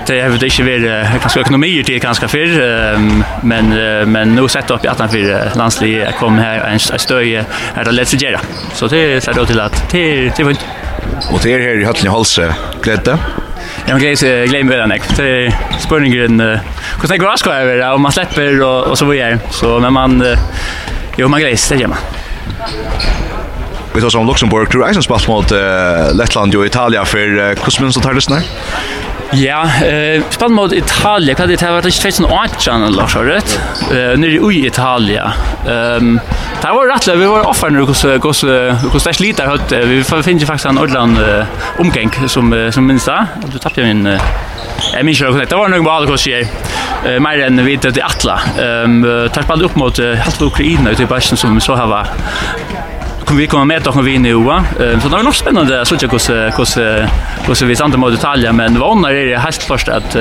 det 0.08 0.22
har 0.22 0.28
väl 0.28 0.44
inte 0.44 0.62
varit 0.62 1.20
kanske 1.20 1.40
ekonomier 1.40 1.82
till 1.82 1.98
ganska 1.98 2.28
för 2.28 2.98
men 3.42 3.68
men 4.12 4.34
nu 4.34 4.48
sett 4.48 4.70
upp 4.70 4.84
i 4.84 4.88
att 4.88 4.98
han 4.98 5.08
för 5.08 5.56
landslig 5.56 6.06
kom 6.18 6.38
här 6.38 6.58
en 6.58 6.98
stöj 6.98 7.34
är 7.74 7.84
det 7.84 7.90
lätt 7.90 8.14
att 8.14 8.22
göra 8.22 8.40
så 8.74 8.86
det 8.86 8.98
är 8.98 9.20
så 9.20 9.32
då 9.32 9.46
till 9.46 9.60
att 9.60 9.90
till 9.90 10.30
till 10.30 10.56
och 11.32 11.40
det 11.42 11.52
här 11.52 11.80
i 11.80 11.84
Höllne 11.84 12.10
Halse 12.10 12.54
glädje 12.82 13.18
Jag 13.88 13.94
men 13.94 14.02
gläs 14.02 14.20
glömmer 14.20 14.76
den 14.76 14.92
ek. 14.92 15.02
Det 15.16 15.54
spurningen 15.80 16.40
hur 17.00 17.08
tänker 17.08 17.26
jag 17.26 17.38
ska 17.38 17.52
över 17.52 17.92
om 17.92 18.02
man 18.02 18.12
släpper 18.12 18.62
och 18.62 18.86
och 18.86 18.98
så 18.98 19.04
vidare. 19.04 19.38
Så 19.50 19.78
när 19.78 19.90
man 19.90 20.24
jo 21.16 21.28
man 21.28 21.40
gläs 21.40 21.68
det 21.68 21.76
gör 21.76 21.88
man. 21.88 21.98
Vi 23.94 24.00
tar 24.00 24.10
som 24.10 24.26
Luxemburg, 24.26 24.70
tror 24.70 24.86
jeg 24.86 24.94
som 24.94 25.02
spalt 25.02 25.28
mot 25.28 25.50
Lettland 26.12 26.54
og 26.54 26.66
Italia, 26.66 27.04
for 27.04 27.18
hvordan 27.54 27.82
minst 27.82 27.98
du 27.98 28.02
tar 28.04 28.14
det? 28.14 28.42
Ja, 29.32 29.62
eh 29.84 30.22
spann 30.30 30.52
mot 30.52 30.72
Italien, 30.72 31.36
kan 31.36 31.48
det 31.48 31.60
ha 31.60 31.72
varit 31.72 31.94
2018 31.94 32.82
eller 32.82 33.06
så 33.06 33.22
rätt. 33.22 33.60
Eh 33.90 34.18
nere 34.18 34.52
i 34.52 34.66
Italien. 34.66 35.30
Ehm 35.66 36.20
det 36.62 36.68
var 36.68 36.86
rätt 36.86 37.08
vi 37.08 37.26
var 37.26 37.48
offer 37.48 37.70
nu 37.70 37.82
hos 37.82 38.02
hos 38.02 38.44
hos 38.92 39.04
där 39.04 39.12
slita 39.12 39.46
hött. 39.46 39.72
Vi 39.72 40.04
finner 40.04 40.46
faktiskt 40.46 40.66
en 40.66 40.78
ordland 40.78 41.18
omgäng 41.78 42.10
som 42.28 42.70
som 42.72 42.86
minns. 42.86 43.08
Du 43.52 43.58
tappade 43.58 43.86
min 43.86 44.18
Jeg 44.92 45.04
minns 45.04 45.20
ikke 45.20 45.46
det 45.46 45.58
var 45.58 45.68
noen 45.68 45.84
bra 45.84 46.04
hva 46.06 46.16
sier, 46.16 46.46
mer 47.20 47.40
enn 47.42 47.64
vi 47.64 47.76
til 47.76 48.02
Atla. 48.02 48.38
Um, 48.84 49.02
tar 49.34 49.42
spalt 49.42 49.64
opp 49.64 49.76
mot 49.76 49.98
uh, 49.98 50.14
halvt 50.16 50.42
Ukraina 50.42 50.90
ute 50.90 51.02
i 51.02 51.06
Bæsjen 51.06 51.36
som 51.36 51.60
så 51.60 51.74
har 51.74 51.86
kommer 53.28 53.40
vi 53.40 53.46
komma 53.46 53.64
med 53.64 53.86
och 53.86 54.06
vi 54.06 54.18
nu 54.18 54.34
va. 54.34 54.64
Så 55.02 55.08
det 55.08 55.16
är 55.16 55.22
nog 55.22 55.34
spännande 55.34 55.84
så 55.86 55.96
tycker 55.96 56.32
jag 56.32 56.54
kus 56.56 56.78
kus 57.46 57.62
vi 57.62 57.76
samt 57.76 57.98
med 57.98 58.12
detaljer 58.12 58.52
men 58.52 58.78
vad 58.78 58.96
när 58.96 59.10
är 59.10 59.26
det 59.26 59.38
helt 59.38 59.62
först 59.62 59.88
att 59.88 60.16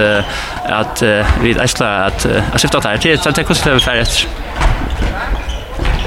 att 0.70 1.02
vi 1.42 1.52
är 1.52 1.64
att 2.08 2.26
att 2.54 2.62
skifta 2.62 2.80
det 2.80 2.90
här 2.90 2.98
till 2.98 3.20
så 3.20 3.30
att 3.30 3.36
det 3.36 3.44
kostar 3.44 3.80
för 3.80 3.96
ett 3.96 4.28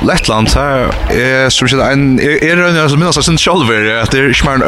Lettland 0.03 0.49
här 0.55 0.87
är 1.11 1.51
som 1.51 1.69
sagt 1.69 1.83
en 1.83 2.21
är 2.21 2.57
det 2.57 2.89
som 2.89 2.99
minns 3.01 3.25
sen 3.25 3.39
själver 3.39 4.03
att 4.03 4.11
det 4.11 4.19
är 4.19 4.33
smär 4.33 4.55
en 4.55 4.63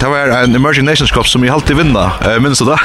det 0.00 0.06
var 0.06 0.18
en 0.18 0.54
emerging 0.54 0.84
nations 0.84 1.10
cup 1.10 1.26
som 1.26 1.42
vi 1.42 1.48
alltid 1.48 1.76
vinna 1.76 2.12
minns 2.40 2.58
du 2.58 2.64
det? 2.64 2.78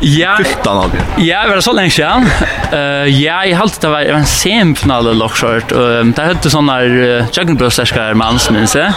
Ja. 0.00 0.36
Fittan 0.44 0.78
alltid. 0.78 1.00
Ja, 1.18 1.42
det 1.42 1.48
var 1.48 1.60
så 1.60 1.72
länge 1.72 1.90
sedan. 1.90 2.26
Eh 2.72 2.78
ja, 3.06 3.44
i 3.44 3.52
halt 3.52 3.80
det 3.80 3.88
var 3.88 4.00
en 4.00 4.26
semifinal 4.26 5.16
lockshort 5.16 5.72
och 5.72 6.06
där 6.06 6.24
hade 6.24 6.50
såna 6.50 6.78
där 6.78 7.26
Juggenbrösterskar 7.32 8.14
mans 8.14 8.50
minns 8.50 8.74
jag. 8.76 8.92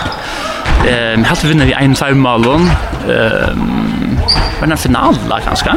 Ehm 0.88 1.24
hade 1.24 1.48
vinner 1.48 1.66
vi 1.66 1.74
en 1.74 1.96
fem 1.96 2.20
mål. 2.20 2.46
Ehm 3.10 4.05
var 4.60 4.68
det 4.68 4.78
finala 4.78 5.40
kanske? 5.44 5.74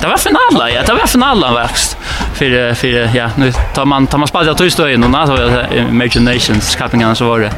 Det 0.00 0.06
var 0.06 0.16
finala, 0.16 0.70
ja, 0.70 0.82
det 0.86 0.92
var 0.92 1.06
finala 1.06 1.52
verkst. 1.52 1.96
För 2.34 2.74
för 2.74 3.16
ja, 3.16 3.30
nu 3.36 3.52
tar 3.74 3.84
man 3.84 4.06
tar 4.06 4.18
man 4.18 4.28
spalta 4.28 4.54
till 4.54 4.72
stöjen 4.72 5.04
och 5.04 5.10
när 5.10 5.26
så 5.26 5.76
imaginations 5.76 6.76
kappingarna 6.76 7.14
så 7.14 7.28
var 7.28 7.40
det. 7.40 7.50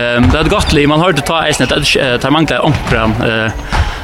Ehm 0.00 0.30
det 0.30 0.36
hade 0.36 0.50
gått 0.50 0.72
li 0.72 0.86
man 0.86 1.00
hörde 1.00 1.20
ta 1.20 1.48
isnet 1.48 1.68
där 1.68 2.30
man 2.30 2.46
gled 2.46 2.60
onkran 2.60 3.14
eh 3.22 3.52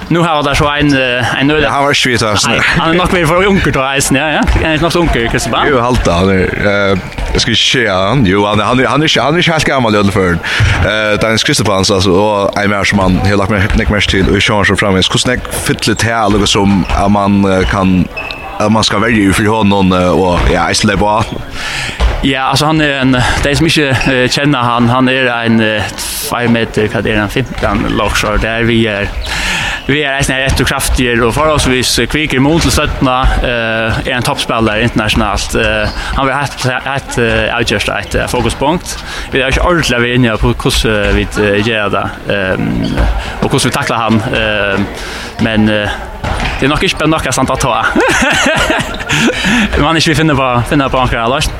Nu 0.09 0.19
har 0.19 0.43
det 0.43 0.55
så 0.55 0.69
en 0.69 0.95
en 1.41 1.47
nöd. 1.47 1.65
Han 1.65 1.85
var 1.85 1.95
svit 1.95 2.23
alltså. 2.23 2.51
Han 2.79 2.91
är 2.91 2.95
nog 2.95 3.13
mer 3.13 3.27
för 3.27 3.45
unker 3.45 3.71
då 3.71 3.95
isen, 3.99 4.17
ja 4.17 4.31
ja. 4.31 4.41
Han 4.55 4.65
är 4.65 4.79
nog 4.79 4.93
så 4.93 4.99
unker 4.99 5.27
kanske 5.27 5.51
bara. 5.51 5.69
Jo, 5.69 5.81
halt 5.81 6.07
han 6.07 6.29
är 6.29 6.67
eh 6.93 6.99
jag 7.33 7.41
ska 7.41 7.55
se 7.55 7.89
han. 7.89 8.27
Jo, 8.27 8.47
han 8.47 8.61
han 8.61 8.87
han 8.87 9.03
är 9.03 9.21
han 9.21 9.37
är 9.37 9.43
helt 9.43 9.65
gammal 9.65 9.95
öl 9.95 10.11
för. 10.11 10.33
Eh 10.33 10.39
där 11.21 11.31
är 11.31 11.47
Kristofans 11.47 11.91
alltså 11.91 12.11
och 12.11 12.63
en 12.63 12.71
mer 12.71 12.85
som 12.85 12.99
han 12.99 13.17
helt 13.19 13.39
lagt 13.39 13.51
med 13.51 13.79
nick 13.79 13.89
Mesh 13.89 14.09
till 14.11 14.29
och 14.29 14.43
kör 14.43 14.65
så 14.65 14.77
framme. 14.77 14.97
Hur 14.97 15.19
snack 15.19 15.41
fyllt 15.53 16.03
här 16.03 16.15
alltså 16.15 16.47
som 16.47 16.85
man 17.09 17.65
kan 17.71 18.09
att 18.59 18.73
man 18.73 18.85
ska 18.85 18.99
välja 18.99 19.33
för 19.33 19.47
honom 19.47 19.93
och 19.93 20.39
ja, 20.53 20.67
jag 20.69 20.77
släpper 20.77 20.99
på. 20.99 21.25
Ja, 22.23 22.41
alltså 22.41 22.67
han 22.67 22.81
är 22.81 22.91
en 22.91 23.17
det 23.43 23.57
som 23.57 23.67
inte 23.67 23.97
uh, 24.13 24.29
känner 24.29 24.59
han, 24.59 24.89
han 24.89 25.09
är 25.09 25.27
en 25.27 25.81
5 26.31 26.53
meter, 26.53 26.91
vad 26.95 27.07
är 27.07 27.17
han, 27.17 27.29
15 27.29 27.87
lockshore 27.97 28.37
där 28.37 28.63
vi 28.63 28.87
är 28.87 29.09
vi 29.87 30.03
är 30.03 30.17
nästan 30.17 30.37
rätt 30.37 30.61
och 30.61 30.67
kraftiga 30.67 31.27
och 31.27 31.35
för 31.35 31.49
oss 31.49 31.67
vis 31.67 32.01
kviker 32.11 32.39
mot 32.39 32.63
till 32.63 32.71
stöttna 32.71 33.23
eh 33.23 34.09
är 34.09 34.11
en 34.11 34.23
toppspelare 34.23 34.83
internationellt. 34.83 35.55
Eh, 35.55 35.89
han 36.15 36.29
har 36.29 36.33
haft 36.33 36.67
ett 36.67 37.19
outjust 37.59 37.89
ett 37.89 38.31
fokuspunkt. 38.31 39.05
Vi 39.31 39.41
har 39.43 39.49
inte 39.49 39.61
ordentligt 39.61 40.01
vi 40.01 40.15
inne 40.15 40.37
på 40.37 40.47
hur 40.47 41.13
vi 41.13 41.27
gör 41.71 41.91
det. 41.91 42.35
Ehm 42.35 42.85
och 43.43 43.53
hur 43.53 43.59
vi 43.65 43.71
tacklar 43.71 43.97
han. 43.97 44.23
Ehm 44.37 44.85
men 45.39 45.89
det 46.61 46.67
är 46.67 46.69
nog 46.69 46.85
inte 46.85 47.07
nog 47.07 47.21
något 47.37 47.51
att 47.51 47.61
ta. 47.61 47.87
Man 49.81 49.97
är 49.97 50.09
ju 50.09 50.15
finna 50.15 50.35
på 50.35 50.63
finna 50.69 50.89
på 50.89 50.99
ankar 50.99 51.19
alltså. 51.19 51.51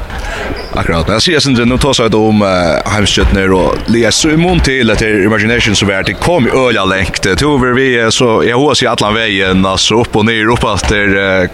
Akkurat. 0.77 1.09
Jag 1.09 1.23
ser 1.23 1.41
sen 1.41 1.53
nu 1.55 1.79
tar 1.79 1.93
sig 1.93 2.07
om 2.07 2.43
Heimskjötner 2.87 3.53
och 3.53 3.75
Lias 3.87 4.17
så 4.17 4.31
immun 4.31 4.61
till 4.61 4.91
att 4.91 4.99
det 4.99 5.25
imagination 5.25 5.77
så 5.77 5.87
vart 5.87 6.07
det 6.07 6.13
kom 6.13 6.49
öliga 6.49 6.85
längt. 6.85 7.39
Tover 7.39 7.73
vi 7.73 8.13
så 8.13 8.45
jag 8.47 8.59
hos 8.59 8.83
i 8.83 8.87
alla 8.87 9.11
vägen 9.11 9.67
alltså 9.67 10.01
upp 10.01 10.17
och 10.17 10.25
ner 10.25 10.49
upp 10.53 10.65
att 10.65 10.89
det 10.89 10.97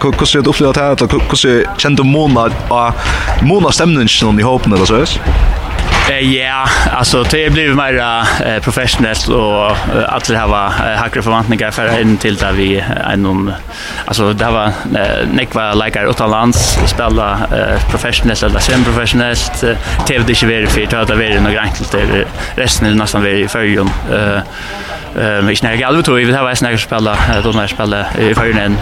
hur 0.03 0.27
ser 0.27 0.43
det 0.43 0.51
upplevt 0.51 0.77
här 0.77 0.93
att 0.93 1.03
hur 1.03 1.79
kände 1.79 2.03
månad 2.03 2.53
och 2.69 2.93
månad 3.45 3.75
stämningen 3.75 4.41
i 4.41 4.43
hopen 4.43 4.73
eller 4.73 4.85
så. 4.85 5.05
Ja, 6.19 6.67
alltså 6.93 7.23
det 7.23 7.51
blir 7.51 7.75
mer 7.75 7.99
eh, 8.47 8.63
professionellt 8.63 9.29
och 9.29 9.71
uh, 9.71 10.15
att 10.15 10.29
det 10.29 10.37
här 10.37 10.47
var 10.47 10.67
uh, 10.67 10.97
hackre 10.97 11.23
förväntningar 11.23 11.71
för 11.71 12.01
in 12.01 12.17
till 12.17 12.37
där 12.37 12.53
vi 12.53 12.85
en 13.13 13.23
någon 13.23 13.53
alltså 14.05 14.33
det 14.33 14.51
var 14.51 14.73
Nick 15.33 15.55
var 15.55 15.85
likar 15.85 16.11
utomlands 16.11 16.79
spela 16.87 17.39
professionellt 17.91 18.43
eller 18.43 18.59
sen 18.59 18.85
professionellt 18.85 19.65
TV 20.07 20.25
det 20.27 20.43
är 20.43 20.61
ju 20.61 20.67
för 20.67 20.97
att 20.97 21.09
det 21.09 21.27
är 21.27 21.41
några 21.41 21.61
enkelt 21.61 21.95
resten 22.55 22.87
är 22.87 22.95
nästan 22.95 23.23
vi 23.23 23.41
i 23.41 23.49
förjon 23.49 23.91
eh 24.13 24.41
Eh, 25.17 25.45
vi 25.45 25.57
snackar 25.57 26.03
tror 26.03 26.17
vi 26.17 26.33
har 26.33 26.55
snackat 26.55 26.81
spela, 26.81 27.17
då 27.45 27.51
när 27.51 27.67
spela 27.67 28.07
i 28.19 28.35
förrän 28.35 28.77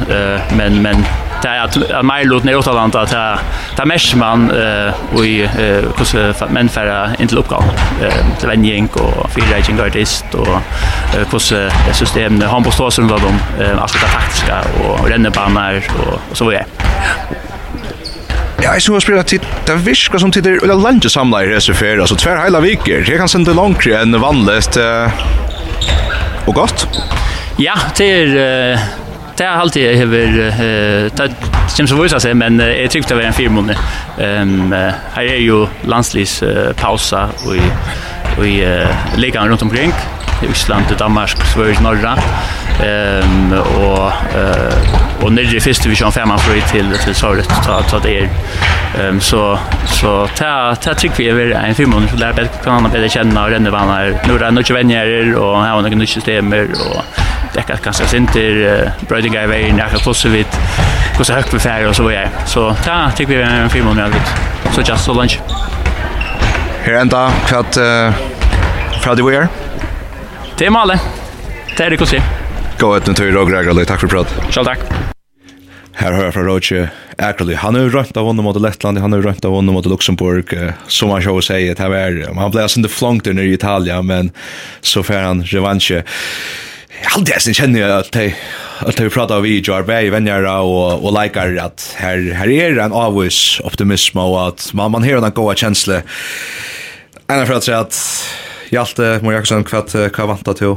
men 0.57 0.83
men 0.83 0.97
det 1.43 1.48
är 1.48 1.60
att 1.65 1.90
att 1.90 2.05
mig 2.05 2.24
låt 2.24 2.44
ner 2.44 2.56
åt 2.56 2.66
att 2.66 2.94
att 2.94 3.40
ta 3.77 3.85
mesh 3.85 4.16
man 4.16 4.51
eh 4.51 4.94
och 5.15 5.27
i 5.27 5.47
hur 5.47 6.52
män 6.52 6.69
färra 6.69 7.10
inte 7.19 7.36
uppgång 7.36 7.65
eh 8.02 8.39
till 8.39 8.48
vänjing 8.48 8.89
och 8.93 9.31
fyrraging 9.31 9.81
artist 9.81 10.35
och 10.35 10.60
hur 11.12 11.93
system 11.93 12.43
han 12.43 12.65
på 12.65 12.70
står 12.70 12.90
som 12.90 13.09
vad 13.09 13.20
de 13.20 13.39
allt 13.81 13.93
det 13.93 13.98
taktiska 13.98 14.65
och 14.85 15.09
rennebanor 15.09 15.82
och 16.31 16.36
så 16.36 16.44
vidare. 16.44 16.65
Ja, 18.62 18.73
jeg 18.74 18.82
synes 18.82 19.05
spela 19.05 19.23
til 19.23 19.44
det 19.66 19.77
virker 19.86 20.19
som 20.19 20.32
tid 20.35 20.47
er 20.47 20.59
ulla 20.62 20.74
landet 20.74 21.12
samla 21.15 21.44
i 21.47 21.60
SFR, 21.60 22.01
altså 22.02 22.16
tver 22.19 22.40
heila 22.43 22.59
viker. 22.60 23.05
Jeg 23.06 23.20
kan 23.20 23.31
sende 23.31 23.55
langere 23.55 24.01
enn 24.02 24.19
vanlig, 24.19 24.59
og 26.47 26.55
godt. 26.55 26.89
Ja, 27.62 27.77
det 27.98 28.09
er 28.09 28.82
det 29.39 29.44
har 29.44 29.52
alltid 29.52 29.97
hever 29.97 30.27
det 31.16 31.77
kommer 31.77 31.86
så 31.86 32.02
vissa 32.02 32.20
sig 32.20 32.35
men 32.35 32.59
jag 32.59 32.90
tyckte 32.90 33.15
det 33.15 33.20
var 33.20 33.27
en 33.27 33.32
fyra 33.32 33.51
månader. 33.51 33.78
Ehm 34.19 34.73
här 35.12 35.23
är 35.23 35.36
ju 35.36 35.66
landslis 35.82 36.43
pausa 36.77 37.28
och 37.47 37.56
i 37.56 37.62
och 38.39 38.47
i 38.47 38.65
uh, 38.66 38.86
ligan 39.16 39.48
runt 39.48 39.62
omkring 39.62 39.93
i 40.43 40.51
Island, 40.51 40.85
Danmark, 40.98 41.36
Sverige, 41.55 41.81
Norge 41.81 42.16
ehm 42.85 43.53
och 43.53 44.13
eh 44.39 45.23
och 45.23 45.33
nere 45.33 45.57
i 45.57 45.61
första 45.61 45.83
division 45.83 46.13
femman 46.13 46.39
för 46.39 46.61
till 46.61 46.99
till 47.05 47.15
Sarret 47.15 47.49
ta 47.65 47.83
ta 47.83 47.99
det 47.99 48.19
är 48.19 48.29
ehm 48.99 49.21
så 49.21 49.59
så 49.87 50.29
ta 50.37 50.75
ta 50.75 50.95
tycker 50.95 51.17
vi 51.17 51.29
är 51.29 51.51
en 51.51 51.75
fem 51.75 51.91
månader 51.91 52.09
så 52.11 52.17
där 52.17 52.33
bättre 52.33 52.65
kan 52.65 52.83
man 52.83 52.91
bättre 52.91 53.09
känna 53.09 53.45
och 53.45 53.51
ränna 53.51 53.71
vannar 53.71 54.15
några 54.29 54.51
några 54.51 54.75
vänner 54.75 55.35
och 55.35 55.57
ha 55.59 55.81
några 55.81 55.97
nya 55.97 56.07
system 56.07 56.53
och 56.53 57.05
det 57.55 57.63
kan 57.63 57.77
kanske 57.79 58.17
inte 58.17 58.93
bröding 59.09 59.33
guy 59.33 59.47
vägen 59.47 59.79
jag 59.79 59.91
kan 59.91 60.15
så 60.15 60.29
vid 60.29 60.47
hur 61.19 61.25
så 61.25 61.33
högt 61.33 61.55
vi 61.55 61.59
färg 61.59 61.87
och 61.87 61.97
så 61.97 62.03
vidare. 62.03 62.29
Så 62.47 62.75
ta 62.75 63.11
tycker 63.17 63.37
vi 63.37 63.43
är 63.43 63.63
en 63.63 63.71
fem 63.71 63.85
månader 63.85 64.21
så 64.73 64.81
just 64.81 65.05
so 65.05 65.15
lunch. 65.15 65.41
Her 66.85 66.95
enda 66.95 67.31
kvart 67.47 67.75
fra 69.03 69.15
det 69.15 69.23
vi 69.23 69.37
er. 69.37 69.49
Det 70.59 70.67
er 70.67 70.71
male. 70.71 70.99
Det 71.77 71.85
er 71.85 71.91
det 71.91 71.99
hvordan 71.99 72.38
Gå 72.79 72.95
ett 72.95 73.17
tur 73.17 73.37
och 73.37 73.51
Gregory, 73.51 73.85
takk 73.85 74.01
for 74.01 74.09
prat. 74.09 74.35
Själv 74.51 74.65
takk. 74.65 74.83
Her 75.99 76.13
hører 76.15 76.29
jeg 76.29 76.35
fra 76.37 76.43
Roche 76.47 76.83
Ackerley. 77.19 77.57
Han 77.59 77.75
har 77.75 77.89
rønt 77.91 78.17
av 78.17 78.29
honom 78.29 78.47
mot 78.47 78.59
Lettland, 78.61 79.01
han 79.03 79.13
har 79.17 79.25
rønt 79.25 79.45
av 79.45 79.57
honom 79.57 79.75
mot 79.75 79.87
Luxemburg. 79.87 80.53
Som 80.87 81.11
han 81.11 81.23
själv 81.23 81.41
sier, 81.43 81.75
det 81.75 81.83
här 81.83 82.29
han 82.39 82.53
ble 82.55 82.63
altså 82.63 82.79
ikke 82.79 82.93
flongt 82.95 83.27
nere 83.27 83.49
i 83.51 83.57
Italia, 83.57 83.99
men 84.03 84.31
så 84.81 85.03
får 85.03 85.27
han 85.27 85.43
revansje. 85.43 86.05
Alltid 87.17 87.35
jeg 87.35 87.59
kjenner 87.59 87.81
jeg 87.81 87.91
at 87.91 88.15
jeg 88.15 88.31
det 88.31 88.89
att 88.89 89.01
vi 89.01 89.11
pratar 89.11 89.37
av 89.37 89.47
i 89.47 89.59
Jar 89.61 89.83
Bay 89.83 90.11
vänner 90.11 90.47
och 90.47 91.05
och 91.05 91.23
likar 91.23 91.57
att 91.57 91.95
här 91.97 92.33
här 92.33 92.49
är 92.49 92.79
en 92.79 92.93
avvis 92.93 93.61
optimism 93.65 94.19
och 94.19 94.49
att 94.49 94.71
man 94.73 94.91
man 94.91 95.03
hör 95.03 95.21
den 95.21 95.33
goda 95.33 95.55
känsla. 95.55 96.03
Ända 97.29 97.47
för 97.47 97.55
att 97.55 97.65
säga 97.65 97.79
att 97.79 98.25
Hjalte 98.71 99.21
Mojaksen 99.23 99.65
kvart 99.65 100.13
kvar 100.13 100.27
vantar 100.27 100.53
till 100.53 100.77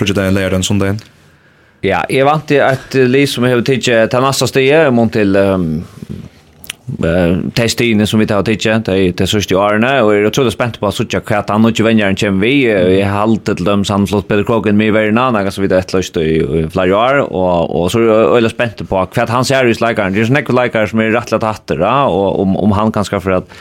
Frigidagen, 0.00 0.38
den 0.54 0.66
sondagen? 0.66 1.00
Ja, 1.84 2.02
jeg 2.12 2.26
vant 2.28 2.48
til 2.48 2.60
at 2.60 2.94
liv 3.08 3.28
som 3.28 3.46
har 3.48 3.60
tidsi 3.64 3.94
til 4.12 4.24
nasta 4.24 4.48
stige, 4.48 4.82
mot 4.92 5.12
til 5.12 5.36
um, 5.36 5.80
testine 7.56 8.04
som 8.08 8.20
vi 8.20 8.26
tar 8.28 8.42
tidsi, 8.44 8.74
de, 8.84 8.96
de 9.16 9.28
sørste 9.28 9.56
årene, 9.56 9.92
og 10.02 10.12
jeg 10.12 10.22
er 10.22 10.28
utrolig 10.28 10.52
spent 10.52 10.76
på 10.80 10.88
at 10.88 10.96
sørste 10.96 11.22
hva 11.24 11.40
han 11.48 11.68
ikke 11.70 11.86
venner 11.86 12.16
kommer 12.20 12.44
vi, 12.44 12.54
og 12.72 12.92
jeg 12.96 13.08
har 13.08 13.24
alltid 13.24 13.60
til 13.60 13.70
dem 13.70 13.84
som 13.88 14.06
flott 14.10 14.28
Peter 14.28 14.44
kroken 14.48 14.76
mye 14.80 14.92
verre 14.92 15.12
enn 15.12 15.20
annen, 15.20 15.48
så 15.52 15.64
vi 15.64 15.70
tar 15.72 15.84
et 15.84 15.94
løst 15.96 16.18
i 16.20 16.40
flere 16.74 16.96
år, 16.96 17.22
og, 17.28 17.72
og 17.76 17.88
så 17.92 18.02
er 18.02 18.10
jeg 18.10 18.34
veldig 18.36 18.52
spent 18.52 18.84
på 18.90 19.04
hva 19.04 19.28
han 19.30 19.48
ser 19.48 19.70
ut 19.70 19.80
slageren, 19.80 20.16
det 20.16 20.24
er 20.24 20.30
sånn 20.30 20.42
ekkur 20.42 20.56
slageren 20.58 20.92
som 20.92 21.04
er 21.04 21.14
rett 21.14 21.30
og 21.30 21.34
slett 21.36 21.48
hatter, 21.48 21.86
og 21.86 22.44
om, 22.44 22.58
om 22.60 22.76
han 22.76 22.92
kan 22.92 23.08
skaffe 23.08 23.40
at 23.40 23.56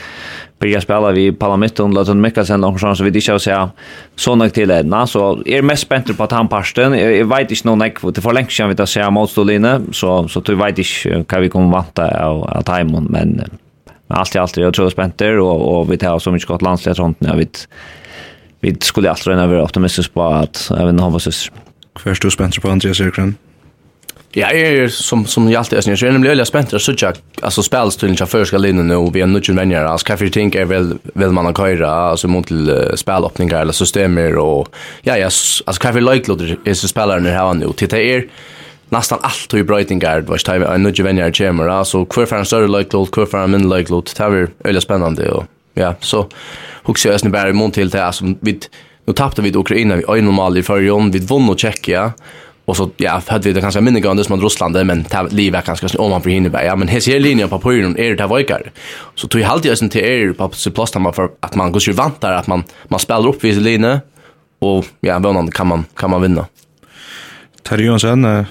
börja 0.59 0.81
spela 0.81 1.11
vi 1.11 1.31
Palamitten, 1.31 1.93
Latin 1.93 2.21
mycket 2.21 2.47
sen 2.47 2.61
någon 2.61 2.79
chans 2.79 2.99
vi 2.99 3.09
det 3.09 3.21
ska 3.21 3.39
säga 3.39 3.69
så 4.15 4.35
nog 4.35 4.53
till 4.53 4.71
ena. 4.71 5.07
Så 5.07 5.41
är 5.45 5.61
mest 5.61 5.81
spänt 5.81 6.17
på 6.17 6.23
att 6.23 6.31
han 6.31 6.47
parsten. 6.47 6.93
Jag 6.93 7.25
vet 7.25 7.51
inte 7.51 7.67
någon 7.67 7.81
ekvot. 7.81 8.15
Det 8.15 8.21
för 8.21 8.33
länge 8.33 8.49
sedan 8.49 8.69
vi 8.69 8.75
tar 8.75 8.85
se 8.85 9.09
motståndarna 9.09 9.81
så, 9.91 10.27
så 10.27 10.39
du 10.39 10.55
vet 10.55 10.77
inte 10.77 11.25
vad 11.29 11.41
vi 11.41 11.49
kommer 11.49 11.71
vanta 11.71 12.25
av, 12.25 12.43
av 12.43 12.61
timon 12.61 13.07
men, 13.09 13.29
men 14.07 14.17
allt 14.17 14.35
i 14.35 14.39
allt 14.39 14.57
är 14.57 14.61
jag 14.61 14.73
tror 14.73 14.89
spänt 14.89 15.21
och, 15.21 15.79
och 15.79 15.91
vi 15.91 15.97
tar 15.97 16.19
så 16.19 16.31
mycket 16.31 16.47
gott 16.47 16.61
landslag 16.61 16.95
sånt 16.95 17.21
när 17.21 17.35
vi 17.35 17.47
vi 18.61 18.77
skulle 18.79 19.09
alltid 19.09 19.27
röna 19.27 19.47
vara 19.47 19.63
optimistisk 19.63 20.13
på 20.13 20.23
att 20.23 20.71
även 20.79 20.99
ha 20.99 21.15
oss 21.15 21.23
syster. 21.23 21.53
Först 21.99 22.21
du 22.21 22.31
spänt 22.31 22.61
på 22.61 22.69
Andreas 22.69 23.01
Erkren? 23.01 23.35
Ja, 24.39 24.51
er 24.51 24.87
som 24.87 25.25
som 25.25 25.51
jag 25.51 25.59
alltid 25.59 25.77
är 25.77 25.81
snär. 25.81 26.05
Jag 26.05 26.21
blir 26.21 26.29
väldigt 26.29 26.47
spänd 26.47 26.73
att 26.73 26.81
söka 26.81 27.13
alltså 27.41 27.63
spelstilen 27.63 28.15
jag 28.19 28.29
förska 28.29 28.57
linjen 28.57 28.87
nu 28.87 28.95
och 28.95 29.15
vi 29.15 29.21
är 29.21 29.27
nutchen 29.27 29.55
vänner. 29.55 29.85
Alltså 29.85 30.05
kan 30.05 30.17
vi 30.17 30.29
tänka 30.29 30.65
väl 30.65 30.97
väl 31.13 31.31
man 31.31 31.53
kan 31.53 31.65
köra 31.65 31.91
alltså 31.91 32.27
mot 32.27 32.47
till 32.47 32.91
spelöppningar 32.95 33.61
eller 33.61 33.73
systemer 33.73 34.37
och 34.37 34.67
ja 35.01 35.17
ja 35.17 35.25
alltså 35.25 35.81
kan 35.81 35.95
vi 35.95 36.01
like 36.01 36.27
loader 36.27 36.57
är 36.65 36.73
så 36.73 36.87
spelaren 36.87 37.25
här 37.25 37.45
han 37.45 37.59
nu. 37.59 37.73
Titta 37.73 37.99
är 37.99 38.25
nästan 38.89 39.19
allt 39.21 39.53
och 39.53 39.65
brötingar 39.65 40.21
vad 40.21 40.39
stäv 40.39 40.63
är 40.63 40.77
nutchen 40.77 41.05
vänner 41.05 41.31
chamber 41.31 41.67
alltså 41.67 42.05
kvar 42.05 42.25
för 42.25 42.35
en 42.35 42.45
större 42.45 42.67
like 42.67 42.89
load 42.93 43.11
kvar 43.11 43.25
för 43.25 43.37
en 43.43 43.51
mindre 43.51 43.77
like 43.77 43.91
load. 43.91 44.09
Det 44.17 44.23
är 44.23 44.47
väldigt 44.63 44.83
spännande 44.83 45.31
och 45.31 45.45
ja 45.73 45.95
så 45.99 46.27
huxar 46.83 47.11
jag 47.11 47.19
snär 47.19 47.53
mot 47.53 47.73
till 47.73 47.89
det 47.89 48.05
alltså 48.05 48.25
vi 48.41 48.59
Nu 49.05 49.13
tappade 49.13 49.41
vi 49.41 49.57
Ukraina, 49.57 49.95
vi 49.95 50.03
är 50.03 50.21
normalt 50.21 50.57
i 50.57 50.63
förrjon 50.63 51.11
vi 51.11 51.19
vann 51.19 51.49
och 51.49 51.59
Tjeckia 51.59 52.13
Och 52.69 52.77
så 52.77 52.89
ja, 52.97 53.21
hade 53.27 53.47
vi 53.47 53.53
det 53.53 53.61
kanske 53.61 53.81
mindre 53.81 54.01
grann 54.01 54.23
som 54.23 54.41
Ryssland 54.41 54.85
men 54.85 55.03
ta 55.03 55.23
livet 55.23 55.65
ganska 55.65 55.87
om 55.97 56.09
man 56.09 56.21
för 56.21 56.29
Hinneberg. 56.29 56.65
Ja, 56.65 56.75
men 56.75 56.87
här 56.87 56.99
ser 56.99 57.19
linjen 57.19 57.49
på 57.49 57.59
Polen 57.59 57.97
är 57.97 58.15
det 58.15 58.27
vajkar. 58.27 58.71
Så 59.15 59.27
tog 59.27 59.41
jag 59.41 59.49
alltid 59.49 59.77
sen 59.77 59.89
till 59.89 60.01
er 60.01 60.33
på 60.33 60.49
plats 60.73 60.91
för 60.91 61.29
att 61.39 61.55
man 61.55 61.71
går 61.71 61.81
ju 61.81 61.91
vant 61.91 62.21
där 62.21 62.31
att 62.31 62.47
man 62.47 62.63
man 62.87 62.99
spelar 62.99 63.27
upp 63.27 63.43
vid 63.43 63.61
linje 63.61 64.01
och 64.59 64.85
ja, 64.99 65.19
vånan 65.19 65.51
kan 65.51 65.67
man 65.67 65.85
kan 65.95 66.09
man 66.09 66.21
vinna. 66.21 66.45
Terry 67.63 67.85
Johnson 67.85 68.45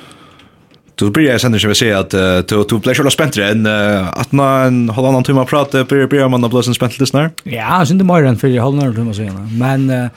Då 0.94 1.10
blir 1.10 1.30
jag 1.30 1.40
sen 1.40 1.52
när 1.52 1.66
jag 1.66 1.76
säger 1.76 1.96
att 1.96 2.10
du 2.48 2.64
du 2.68 2.78
blir 2.78 2.94
så 2.94 3.10
spänd 3.10 3.38
än 3.38 3.66
att 4.12 4.32
man 4.32 4.88
håller 4.88 5.08
annan 5.08 5.24
timme 5.24 5.44
prata 5.44 5.84
börjar 5.84 6.06
blir 6.06 6.28
man 6.28 6.40
då 6.40 6.48
blir 6.48 6.62
spänd 6.74 6.92
lyssnar. 6.98 7.30
Ja, 7.42 7.86
synd 7.86 8.00
det 8.00 8.04
mer 8.04 8.24
än 8.24 8.36
för 8.36 8.48
jag 8.48 8.62
håller 8.62 8.82
annan 8.82 8.94
timme 8.94 9.14
så. 9.14 9.22
Men 9.58 10.10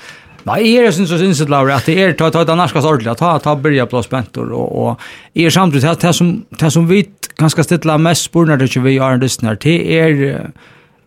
Nei, 0.46 0.60
jeg 0.66 0.86
er 0.86 0.92
synes 0.92 1.12
og 1.12 1.20
synes 1.20 1.38
det, 1.38 1.50
Laura, 1.50 1.78
at 1.78 1.86
det 1.86 2.00
er, 2.02 2.14
ta, 2.18 2.30
ta, 2.34 2.44
ta, 2.44 2.56
norskast 2.58 2.88
ordentlig, 2.88 3.14
ta, 3.20 3.38
ta, 3.44 3.56
byrja 3.56 3.86
på 3.86 4.02
spentor, 4.02 4.50
og, 4.58 4.76
og 4.82 5.36
jeg 5.36 5.46
er 5.52 5.56
samtidig, 5.56 5.84
det, 5.90 6.02
det 6.02 6.16
som, 6.18 6.32
det 6.60 6.72
som 6.74 6.90
vi 6.90 7.06
ganske 7.38 7.64
stilla 7.64 7.98
mest 8.02 8.30
spurnar 8.30 8.58
det 8.58 8.70
ikke 8.70 8.84
vi 8.84 8.98
är 8.98 9.14
en 9.14 9.20
lyssnar, 9.20 9.56
det 9.56 9.78
er, 10.00 10.52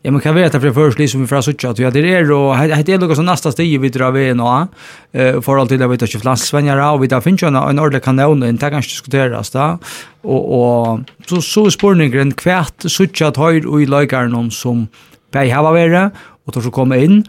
Ja, 0.05 0.11
men 0.11 0.21
kan 0.21 0.35
vi 0.35 0.51
ta 0.51 0.61
för 0.61 0.73
först 0.73 0.99
liksom 0.99 1.21
vi 1.21 1.27
får 1.27 1.41
söka 1.41 1.71
att 1.71 1.79
vi 1.79 1.85
hade 1.85 2.03
det 2.03 2.31
och 2.31 2.57
hade 2.57 2.83
det 2.83 2.99
något 2.99 3.17
som 3.17 3.25
nästa 3.25 3.53
steg 3.53 3.81
vi 3.81 3.89
drar 3.89 4.11
vi 4.11 4.35
nå. 4.35 4.69
Eh 5.13 5.41
för 5.41 5.57
allt 5.57 5.71
det 5.71 5.87
vet 5.87 6.01
jag 6.01 6.23
flans 6.23 6.43
svängar 6.43 6.93
och 6.93 7.03
vi 7.03 7.07
där 7.07 7.21
finns 7.21 7.43
ju 7.43 7.47
en 7.47 7.57
en 7.57 7.79
ordentlig 7.79 8.03
kanon 8.03 8.41
det 8.41 8.49
inte 8.49 8.71
kanske 8.71 8.91
diskuteras 8.91 9.51
där. 9.51 9.79
Och 10.23 10.45
och 10.61 11.01
så 11.27 11.43
så 11.43 11.71
spårningen 11.71 12.33
kvärt 12.33 12.75
så 12.87 13.05
att 13.25 13.37
höjd 13.37 13.65
och 13.67 13.83
i 13.83 13.87
lägaren 13.87 14.51
som 14.51 14.89
bei 15.33 15.51
hava 15.51 15.73
vara 15.73 16.11
och 16.45 16.53
då 16.53 16.61
så 16.61 16.71
komme 16.71 17.05
in 17.05 17.25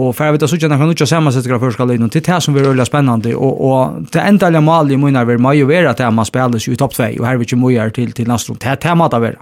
og 0.00 0.14
for 0.16 0.24
jeg 0.24 0.36
vet 0.36 0.42
at 0.42 0.50
så 0.50 0.56
tjänar 0.56 0.76
han 0.76 0.90
inte 0.90 1.06
samma 1.06 1.32
sätt 1.32 1.46
graf 1.46 1.60
förska 1.60 1.84
linjen 1.84 2.10
till 2.10 2.22
det 2.22 2.40
som 2.40 2.54
blir 2.54 2.64
veldig 2.64 2.86
spennende, 2.86 3.34
og, 3.34 3.60
og 3.60 4.06
det 4.12 4.20
enda 4.20 4.50
jag 4.50 4.62
mal 4.62 4.90
i 4.90 4.96
mun 4.96 5.26
vil 5.26 5.38
mig 5.38 5.60
jo 5.60 5.66
være 5.66 5.90
at 5.90 6.14
man 6.14 6.24
spelas 6.24 6.68
ju 6.68 6.72
i 6.72 6.76
topp 6.76 6.94
2 6.94 7.02
och 7.20 7.26
här 7.26 7.36
vet 7.36 7.52
ju 7.52 7.56
mojar 7.56 7.90
til, 7.90 8.12
till 8.12 8.28
nästa 8.28 8.52
Det 8.52 8.66
er 8.66 8.74
temat 8.74 9.14
av 9.14 9.22
være. 9.22 9.36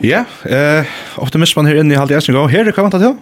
Ja, 0.00 0.24
eh 0.44 0.84
optimismen 1.16 1.66
här 1.66 1.80
inne 1.80 1.94
i 1.94 1.96
halvdelen 1.96 2.34
gång. 2.34 2.48
Här 2.48 2.64
det 2.64 2.72
kan 2.72 2.84
vänta 2.84 2.98
till. 2.98 3.16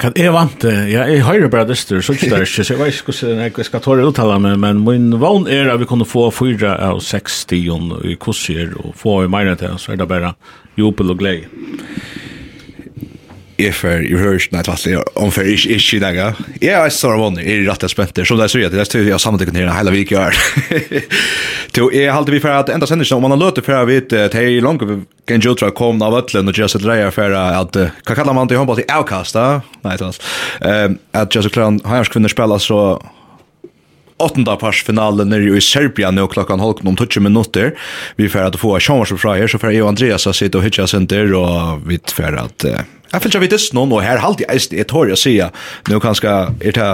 Kan 0.00 0.12
jeg 0.16 0.32
vant, 0.32 0.62
det? 0.62 0.88
ja, 0.88 1.02
jeg 1.04 1.20
høyre 1.26 1.48
bare 1.52 1.66
dyster, 1.68 2.00
så 2.00 2.14
ikke 2.16 2.30
det 2.30 2.36
er 2.38 2.46
ikke, 2.46 2.64
så 2.64 2.72
jeg 2.72 2.80
vet 2.80 2.94
ikke 2.94 3.12
hvordan 3.12 3.42
jeg 3.44 3.66
skal 3.68 3.82
tåre 3.84 4.06
uttale 4.08 4.38
meg, 4.40 4.56
men 4.62 4.80
min 4.80 5.10
vann 5.20 5.44
er 5.44 5.68
at 5.68 5.80
vi 5.82 5.88
kunne 5.90 6.06
få 6.08 6.30
fyra 6.32 6.78
av 6.86 7.02
seks 7.04 7.42
stion 7.42 7.92
i 8.08 8.16
kurser, 8.16 8.72
og 8.80 8.94
få 8.96 9.18
i 9.26 9.28
mer 9.28 9.52
til, 9.60 9.76
så 9.76 9.92
er 9.92 10.00
det 10.00 10.08
bare 10.08 10.32
jubel 10.80 11.12
og 11.12 11.20
glede 11.20 11.52
är 13.66 13.72
för 13.72 14.12
i 14.12 14.16
hörs 14.16 14.50
när 14.50 14.62
tvätt 14.62 15.06
om 15.14 15.30
för 15.30 15.44
ish 15.44 15.66
ish 15.66 16.00
där 16.00 16.12
ja. 16.12 16.32
Jag 16.60 16.92
sa 16.92 17.10
det 17.10 17.18
var 17.18 17.40
i 17.40 17.66
rätta 17.66 17.88
spänter 17.88 18.24
som 18.24 18.38
där 18.38 18.48
så 18.48 18.58
jag 18.58 18.72
det 18.72 18.84
står 18.84 19.00
jag 19.00 19.20
samtidigt 19.20 19.54
tycker 19.54 19.72
hela 19.72 19.90
veckan 19.90 20.18
gör. 20.18 20.34
Då 21.72 21.92
är 21.92 22.10
halt 22.10 22.28
vi 22.28 22.40
för 22.40 22.48
att 22.48 22.68
ända 22.68 22.86
sänder 22.86 23.14
om 23.14 23.22
man 23.22 23.30
har 23.30 23.38
låtit 23.38 23.64
för 23.64 23.84
vet 23.84 24.12
att 24.12 24.34
hej 24.34 24.60
långt 24.60 24.82
kan 25.26 25.40
ju 25.40 25.54
tro 25.54 25.70
kom 25.70 26.02
av 26.02 26.14
öllen 26.14 26.48
och 26.48 26.58
just 26.58 26.74
dra 26.74 27.10
för 27.10 27.30
att 27.30 27.76
kan 28.04 28.16
kalla 28.16 28.32
man 28.32 28.48
till 28.48 28.56
handboll? 28.56 28.76
Till 28.76 28.96
outcasta 28.98 29.62
nej 29.82 29.98
så 29.98 30.12
ehm 30.60 30.98
att 31.12 31.34
just 31.34 31.52
klar 31.52 31.88
har 31.88 32.04
kunde 32.04 32.28
spela 32.28 32.58
så 32.58 33.02
åttenda 34.20 34.56
parsfinalen 34.56 35.28
nere 35.28 35.56
i 35.56 35.60
Serbia 35.60 36.10
nu 36.10 36.26
klockan 36.26 36.60
halv 36.60 36.88
om 36.88 36.96
20 36.96 37.20
minuter. 37.20 37.78
Vi 38.16 38.28
får 38.28 38.38
att 38.40 38.60
få 38.60 38.74
en 38.74 38.80
chans 38.80 39.08
fra 39.08 39.34
her, 39.34 39.46
så 39.46 39.58
får 39.58 39.72
jag 39.72 39.82
och 39.82 39.88
Andreas 39.88 40.26
att 40.26 40.36
sitta 40.36 40.58
och 40.58 40.64
hitcha 40.64 40.86
center 40.86 41.34
och 41.34 41.90
vi 41.90 41.98
får 42.14 42.36
att 42.36 42.64
Jeg 43.10 43.22
finner 43.22 43.40
ikke 43.40 43.46
vidt 43.48 43.72
noen, 43.74 43.94
og 43.96 44.04
her 44.06 44.22
halte 44.22 44.46
jeg 44.46 44.54
eisen, 44.54 44.76
jeg 44.78 44.90
tår 44.90 45.14
å 45.14 45.18
si, 45.18 45.38
nå 45.90 46.02
kanskje 46.02 46.36
er 46.60 46.76
det 46.76 46.90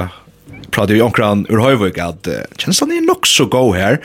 pratar 0.76 0.94
ju 0.94 1.02
omkring 1.02 1.46
ur 1.48 1.60
Høyvøk 1.62 1.98
at 2.02 2.28
uh, 2.28 2.42
kjennes 2.60 2.80
han 2.82 2.92
er 2.92 3.04
nok 3.06 3.26
så 3.28 3.46
god 3.50 3.76
her. 3.76 3.98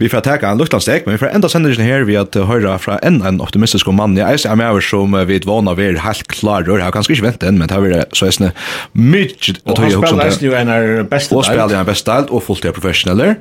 Vi 0.00 0.08
får 0.08 0.24
teka 0.24 0.52
en 0.52 0.60
luftlandstek, 0.60 1.04
men 1.04 1.16
vi 1.16 1.22
får 1.24 1.34
enda 1.36 1.50
sendelsen 1.52 1.84
her 1.84 2.06
vi 2.08 2.16
at 2.20 2.36
uh, 2.38 2.46
høyra 2.48 2.76
fra 2.80 2.98
en, 3.06 3.20
en 3.26 3.42
optimistisk 3.44 3.90
mann. 3.92 4.16
Jeg 4.18 4.44
er 4.48 4.58
med 4.58 4.72
over 4.72 4.84
som 4.84 5.16
uh, 5.16 5.24
vi 5.28 5.40
vana 5.44 5.76
vi 5.76 5.90
helt 6.00 6.28
klar 6.32 6.64
rør. 6.64 6.80
Jeg 6.80 6.88
har 6.88 6.96
kanskje 6.96 7.16
ikke 7.16 7.28
ventet 7.28 7.48
enn, 7.50 7.60
men 7.60 7.68
det 7.68 7.76
har 7.76 7.84
vært 7.84 8.16
så 8.16 8.28
eisne 8.30 8.54
mykje. 8.96 9.58
Og 9.66 9.80
han 9.84 9.96
spiller 9.96 10.28
eisne 10.28 10.48
jo 10.48 10.58
en 10.58 10.74
av 10.74 10.90
beste 11.12 11.34
delt. 11.34 11.40
Og 11.42 11.48
spiller 11.50 11.80
en 11.80 11.90
beste 11.90 12.12
delt, 12.12 12.32
og 12.32 12.46
fullt 12.48 12.68
er 12.68 12.76
professioneller. 12.76 13.36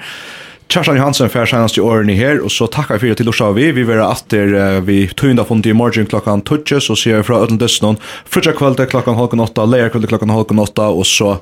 Kjartan 0.74 0.96
Johansen 0.98 1.30
fær 1.30 1.46
senast 1.46 1.76
i 1.78 1.82
åren 1.86 2.10
i 2.10 2.16
her, 2.18 2.40
og 2.42 2.50
så 2.50 2.66
takkar 2.66 2.98
fyrir 2.98 3.14
til 3.14 3.28
Lursa 3.30 3.52
vi. 3.54 3.68
Vi 3.78 3.84
vera 3.86 4.08
atter 4.10 4.80
vi 4.82 5.04
tøynda 5.14 5.44
fundi 5.46 5.70
i 5.70 5.76
morgen 5.78 6.08
klokkan 6.10 6.42
12, 6.42 6.80
så 6.82 6.96
sier 6.98 7.20
vi 7.20 7.28
fra 7.28 7.44
Ødlen 7.44 7.60
Døstnån, 7.62 8.00
frutja 8.26 8.56
kvölde 8.58 8.88
klokkan 8.90 9.14
halkan 9.20 9.44
8, 9.44 9.68
leir 9.70 9.92
kvölde 9.94 10.10
klokkan 10.10 10.34
halkan 10.34 10.64
8, 10.64 10.88
og 10.90 11.06
så 11.06 11.36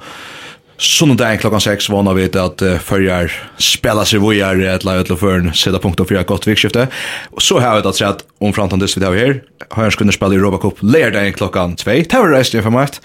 Sundag 0.82 1.40
klokkan 1.40 1.64
6 1.64 1.88
vana 1.94 2.12
vi 2.18 2.26
at 2.26 2.64
uh, 2.66 2.76
fyrjar 2.82 3.32
spela 3.62 4.04
sig 4.04 4.20
vujar 4.20 4.60
et 4.66 4.84
lai 4.84 4.98
utlå 5.00 5.16
førn 5.16 5.52
sida 5.54 5.80
punkt 5.80 6.02
og 6.02 6.10
fyra 6.10 6.26
gott 6.28 6.50
vikskifte. 6.50 6.90
Og 7.32 7.46
så 7.46 7.62
har 7.62 7.78
vi 7.78 7.88
at 7.88 8.02
sett 8.02 8.26
om 8.42 8.52
framtandist 8.52 8.98
vi 8.98 9.06
tar 9.06 9.16
her. 9.16 9.38
Har 9.78 9.88
jeg 9.88 9.96
skunnet 9.96 10.18
spela 10.18 10.36
i 10.36 10.42
Robacup 10.42 10.82
leirdag 10.82 11.38
klokkan 11.38 11.78
2. 11.80 12.02
Det 12.10 12.20
var 12.20 12.34
reist 12.34 12.58
i 12.58 12.66
format. 12.66 13.00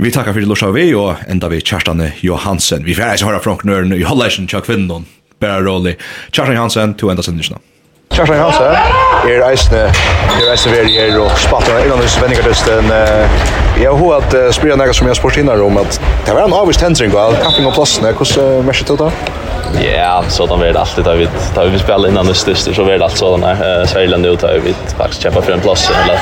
Vi 0.00 0.10
takkar 0.10 0.32
fyrir 0.32 0.48
Lorsa 0.48 0.72
vi 0.72 0.88
og 0.96 1.20
enda 1.28 1.52
vi 1.52 1.60
Kjarstane 1.60 2.14
Johansen. 2.24 2.82
Vi 2.88 2.96
fyrir 2.96 3.12
eis 3.12 3.26
høyra 3.28 3.44
fra 3.44 3.58
knøren 3.60 3.92
i 3.92 4.02
Holleisen 4.08 4.48
tja 4.48 4.64
kvinnon 4.64 5.04
bare 5.40 5.64
rolig. 5.64 5.96
Kjartan 6.30 6.54
Johansen, 6.54 6.94
to 6.94 7.10
enda 7.10 7.22
sendisjene. 7.22 7.60
Kjartan 8.10 8.40
Johansen, 8.40 8.74
er 9.30 9.44
eisne, 9.46 9.84
er 10.36 10.48
eisne 10.52 10.72
veri 10.74 10.96
her 10.98 11.18
og 11.22 11.30
spaltar 11.38 11.84
innan 11.84 12.02
hos 12.02 12.16
vendingartøsten. 12.20 12.90
Jeg 13.80 13.92
har 13.96 14.16
at 14.16 14.34
spyrir 14.54 14.76
nega 14.76 14.92
som 14.96 15.06
jeg 15.06 15.14
har 15.14 15.20
spurt 15.20 15.38
hinnar 15.38 15.62
om 15.64 15.78
at 15.80 16.00
det 16.26 16.34
var 16.34 16.48
en 16.48 16.56
avvist 16.56 16.82
hensring 16.84 17.14
av 17.16 17.38
kapping 17.40 17.68
og 17.70 17.76
plassene. 17.78 18.12
Hvordan 18.18 18.66
merker 18.66 18.90
du 18.90 19.04
det? 19.04 19.12
Ja, 19.84 20.24
sådan 20.28 20.58
var 20.58 20.66
det 20.66 20.80
alltid 20.80 21.04
da 21.04 21.14
vi, 21.14 21.28
da 21.54 21.64
vi 21.64 21.78
spelar 21.78 22.08
innan 22.08 22.26
det 22.26 22.34
största 22.34 22.74
så 22.74 22.84
var 22.84 22.98
det 22.98 23.04
allt 23.04 23.16
sådan 23.16 23.42
här. 23.42 23.86
Sverige 23.86 24.28
ut 24.28 24.42
har 24.42 24.58
vi 24.58 24.74
faktiskt 24.98 25.22
kämpa 25.22 25.42
för 25.42 25.52
en 25.52 25.60
plats 25.60 25.90
eller 26.04 26.20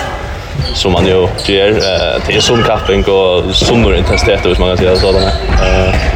som 0.74 0.92
man 0.92 1.06
ju 1.06 1.28
gör. 1.46 1.72
Det 2.26 2.36
är 2.36 2.40
som 2.40 2.62
kapping 2.62 3.04
och 3.04 3.54
som 3.54 3.94
intensitet, 3.94 4.46
hvis 4.46 4.58
man 4.58 4.68
kan 4.68 4.78
säga 4.78 4.96
sådana. 4.96 5.30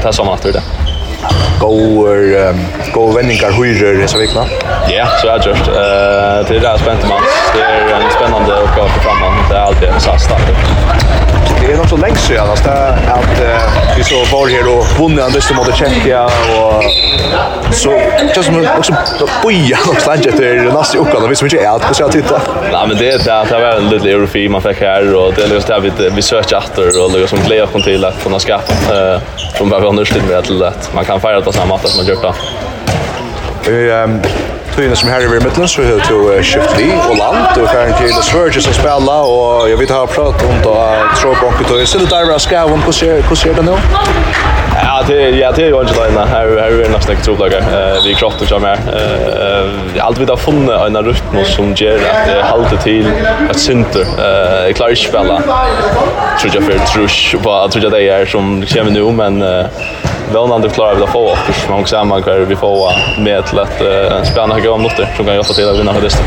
Det 0.02 0.08
är 0.08 0.12
samma 0.12 0.30
natur 0.30 0.52
det 0.52 0.62
goer 1.60 2.48
um, 2.48 2.66
go 2.92 3.12
vendingar 3.12 3.50
hyror 3.50 4.02
i 4.04 4.08
Savikna. 4.08 4.44
Ja, 4.88 5.06
så 5.20 5.26
jag 5.26 5.36
just 5.46 5.68
eh 5.68 5.74
uh, 5.74 6.48
det 6.48 6.58
där 6.58 6.78
spänt 6.78 7.08
man. 7.08 7.20
Det 7.54 7.62
är 7.62 8.00
en 8.00 8.10
spännande 8.10 8.52
uppgift 8.52 9.02
framåt. 9.04 9.48
Det 9.48 9.56
är 9.56 9.60
alltid 9.60 9.88
en 9.88 10.00
satsning 10.00 10.38
det 11.66 11.72
är 11.72 11.76
nog 11.76 11.88
så 11.88 11.96
länge 11.96 12.16
sedan 12.16 12.50
alltså 12.50 12.70
att 12.70 13.40
uh, 13.40 13.96
vi 13.96 14.04
så 14.04 14.36
var 14.36 14.48
här 14.48 14.78
och 14.78 15.00
vunnit 15.00 15.24
andra 15.24 15.40
som 15.40 15.56
hade 15.58 15.72
Tjeckien 15.72 16.24
och 16.24 16.84
så 17.74 17.90
just 18.36 18.44
som 18.44 18.66
också 18.78 18.94
boja 19.42 19.78
och 19.88 20.00
stanna 20.00 20.14
efter 20.14 20.72
nästa 20.72 20.98
uka 20.98 21.20
då 21.20 21.26
vi 21.26 21.36
som 21.36 21.46
inte 21.46 21.58
är 21.58 21.76
att 21.76 21.96
så 21.96 22.08
titta. 22.08 22.40
Nej 22.72 22.88
men 22.88 22.96
det 22.96 23.10
är 23.10 23.18
det 23.18 23.46
det 23.50 23.60
var 23.60 23.76
en 23.76 23.88
liten 23.88 24.08
eurofi 24.08 24.48
man 24.48 24.62
fick 24.62 24.80
här 24.80 25.14
och 25.14 25.34
det 25.34 25.42
är 25.42 25.48
just 25.48 25.66
det 25.66 25.80
vi 25.80 26.10
vi 26.10 26.22
söker 26.22 26.58
efter 26.58 27.04
och 27.04 27.12
lägger 27.12 27.26
som 27.26 27.38
glädje 27.38 27.66
kom 27.66 27.82
till 27.82 28.04
att 28.04 28.22
kunna 28.22 28.38
skapa 28.38 28.72
eh 28.92 29.20
från 29.54 29.68
bara 29.68 29.86
understöd 29.86 30.22
med 30.28 30.38
att 30.38 30.94
man 30.94 31.04
kan 31.04 31.20
fira 31.20 31.40
på 31.40 31.52
samma 31.52 31.78
sätt 31.78 31.88
som 31.90 32.04
man 32.04 32.14
gjort 32.14 32.22
då. 32.22 32.34
Ehm 33.72 34.20
tøyene 34.76 34.96
som 34.96 35.08
her 35.12 35.24
i 35.24 35.30
Vermittelen, 35.30 35.68
så 35.68 35.82
hører 35.82 36.04
til 36.08 36.44
Skiftli 36.44 36.88
og 36.92 37.16
Land, 37.20 37.60
og 37.62 37.68
færen 37.68 37.94
til 37.98 38.22
Svørge 38.30 38.62
som 38.64 38.74
spela 38.76 39.18
og 39.36 39.70
jeg 39.70 39.78
vet 39.78 39.90
ha 39.94 40.04
pratet 40.04 40.48
om 40.48 40.62
da 40.66 40.76
Tråbronke 41.20 41.64
tøyene. 41.68 41.86
Så 41.86 41.98
det 41.98 42.10
der 42.10 42.30
var 42.30 42.38
skavun, 42.38 42.82
hvordan 42.82 43.50
er 43.50 43.54
det 43.60 43.64
nå? 43.70 43.76
Ja, 44.84 45.02
det 45.06 45.30
ja, 45.30 45.52
det 45.56 45.62
är 45.62 45.66
ju 45.66 45.80
inte 45.80 45.94
där 45.94 46.26
här 46.26 46.48
här 46.60 46.84
är 46.84 46.88
nästan 46.88 47.16
ett 47.16 47.24
troplag. 47.24 47.52
Eh 47.52 48.04
vi 48.04 48.14
kroppen 48.14 48.46
ju 48.50 48.58
mer. 48.58 48.78
eh 48.96 49.70
jag 49.96 50.06
alltid 50.06 50.30
har 50.30 50.36
funnit 50.36 50.70
en 50.70 51.04
rytm 51.04 51.44
som 51.44 51.74
ger 51.74 51.96
att 51.96 52.50
hålla 52.50 52.68
till 52.68 53.06
att 53.50 53.58
synte 53.58 54.00
eh 54.00 54.66
jag 54.66 54.76
klarar 54.76 54.90
inte 54.90 55.02
spela. 55.02 55.42
Tror 56.40 56.54
jag 56.54 56.64
för 56.64 56.78
trusch 56.78 57.36
på 57.42 57.68
tror 57.72 57.84
jag 57.84 57.92
det 57.92 58.08
är 58.08 58.26
som 58.26 58.66
kommer 58.66 58.90
nu 58.90 59.12
men 59.12 59.44
vånande 60.32 60.68
klarar 60.68 60.94
vi 60.94 61.02
att 61.02 61.10
få 61.10 61.24
och 61.24 61.54
som 61.54 61.72
många 61.74 61.86
samman 61.86 62.22
kvar 62.22 62.34
vi 62.34 62.56
får 62.56 62.92
med 63.20 63.46
till 63.46 63.58
att 63.58 63.82
spänna 64.26 64.56
några 64.56 64.88
det 64.96 65.08
som 65.16 65.24
kan 65.26 65.34
hjälpa 65.34 65.52
till 65.52 65.68
att 65.68 65.78
vinna 65.78 65.92
hösten. 65.92 66.24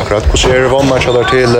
Akkurat, 0.00 0.24
hvordan 0.26 0.50
er 0.56 0.62
det 0.62 0.70
vann 0.70 1.00
kjallar 1.02 1.26
til, 1.30 1.52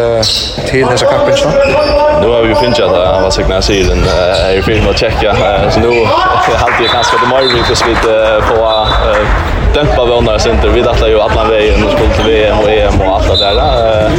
til 0.67 0.83
kampen 0.87 1.37
kappen? 1.37 2.23
Nu 2.23 2.29
har 2.29 2.43
vi 2.43 2.49
ju 2.49 2.55
finnat 2.55 2.81
att 2.81 3.15
han 3.15 3.23
var 3.23 3.31
signa 3.31 3.59
i 3.59 3.63
sidan. 3.63 3.99
Jag 4.07 4.51
är 4.51 4.55
ju 4.55 4.63
finnat 4.63 4.91
att 4.91 4.99
checka, 4.99 5.37
så 5.71 5.81
nu 5.81 6.07
och 6.33 6.61
halvtid 6.61 6.91
kanske 6.91 7.17
det 7.23 7.29
mer 7.29 7.55
vi 7.55 7.63
kus 7.63 7.83
vid 7.87 8.03
på 8.49 8.55
eh 8.65 9.27
dämpa 9.75 10.05
vånar 10.05 10.39
center 10.39 10.69
vi 10.69 10.81
dattlar 10.81 11.09
ju 11.09 11.21
alla 11.21 11.45
vägen 11.45 11.85
och 11.85 11.93
skulle 11.93 12.15
till 12.15 12.25
VM 12.25 12.59
och 12.59 12.71
EM 12.71 13.01
och 13.01 13.15
allt 13.15 13.29
det 13.29 13.37
där. 13.37 14.11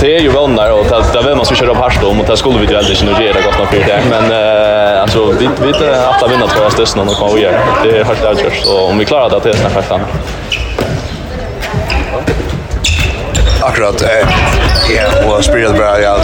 Det 0.00 0.16
är 0.16 0.20
ju 0.20 0.28
vånar 0.28 0.70
och 0.70 0.84
det 0.84 1.22
där 1.22 1.36
man 1.36 1.46
ska 1.46 1.54
köra 1.54 1.74
på 1.74 1.82
harst 1.82 2.02
om 2.04 2.20
och 2.20 2.26
det 2.26 2.36
skulle 2.36 2.58
vi 2.58 2.66
ju 2.66 2.76
aldrig 2.76 3.02
inte 3.02 3.22
göra 3.22 3.40
gott 3.40 3.58
nog 3.58 3.68
för 3.68 3.76
det. 3.76 4.02
Men 4.10 4.32
eh 4.32 5.02
alltså 5.02 5.32
vi 5.38 5.48
vi 5.62 5.68
inte 5.68 6.06
alla 6.06 6.28
vinna 6.28 6.46
tror 6.46 6.62
jag 6.62 6.72
stöst 6.72 6.96
någon 6.96 7.14
kan 7.14 7.40
göra. 7.40 7.60
Det 7.82 7.98
är 7.98 8.04
helt 8.04 8.24
avgjort 8.24 8.54
så 8.54 8.80
om 8.80 8.98
vi 8.98 9.04
klarar 9.04 9.30
det 9.30 9.40
det 9.42 9.50
är 9.50 9.54
snart 9.54 9.72
fast 9.72 9.92
Akkurat. 13.62 14.02
eh 14.02 14.08
Ja, 14.96 15.32
och 15.36 15.44
spelar 15.44 15.74
bra 15.74 16.00
ja. 16.00 16.16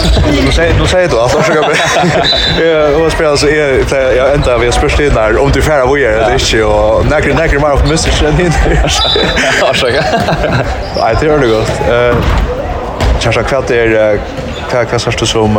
Nu 0.47 0.53
säger 0.53 0.75
nu 0.81 0.87
säger 0.87 1.09
du 1.09 1.21
alltså 1.21 1.43
så 1.43 1.53
bara. 1.53 2.67
Ja, 2.67 3.05
och 3.05 3.13
spelar 3.13 3.37
så 3.37 3.47
är 3.49 4.17
jag 4.17 4.35
ända 4.35 4.59
vi 4.59 4.73
spörs 4.73 5.01
in 5.01 5.15
där 5.15 5.39
om 5.39 5.51
du 5.51 5.63
färra 5.63 5.87
vad 5.87 5.99
gör 5.99 6.31
det 6.31 6.35
inte 6.35 6.65
och 6.65 7.07
näkre 7.07 7.35
näkre 7.35 7.59
mer 7.59 7.69
av 7.69 7.97
sen 7.97 8.41
in. 8.41 8.53
Varsågod. 9.63 10.05
Nej, 10.97 11.17
det 11.21 11.27
är 11.27 11.39
det 11.39 11.47
gott. 11.47 11.71
Eh 11.89 12.17
Kanske 13.21 13.43
kvart 13.43 13.71
är 13.71 14.19
kvart 14.85 15.19
du 15.19 15.27
som 15.27 15.57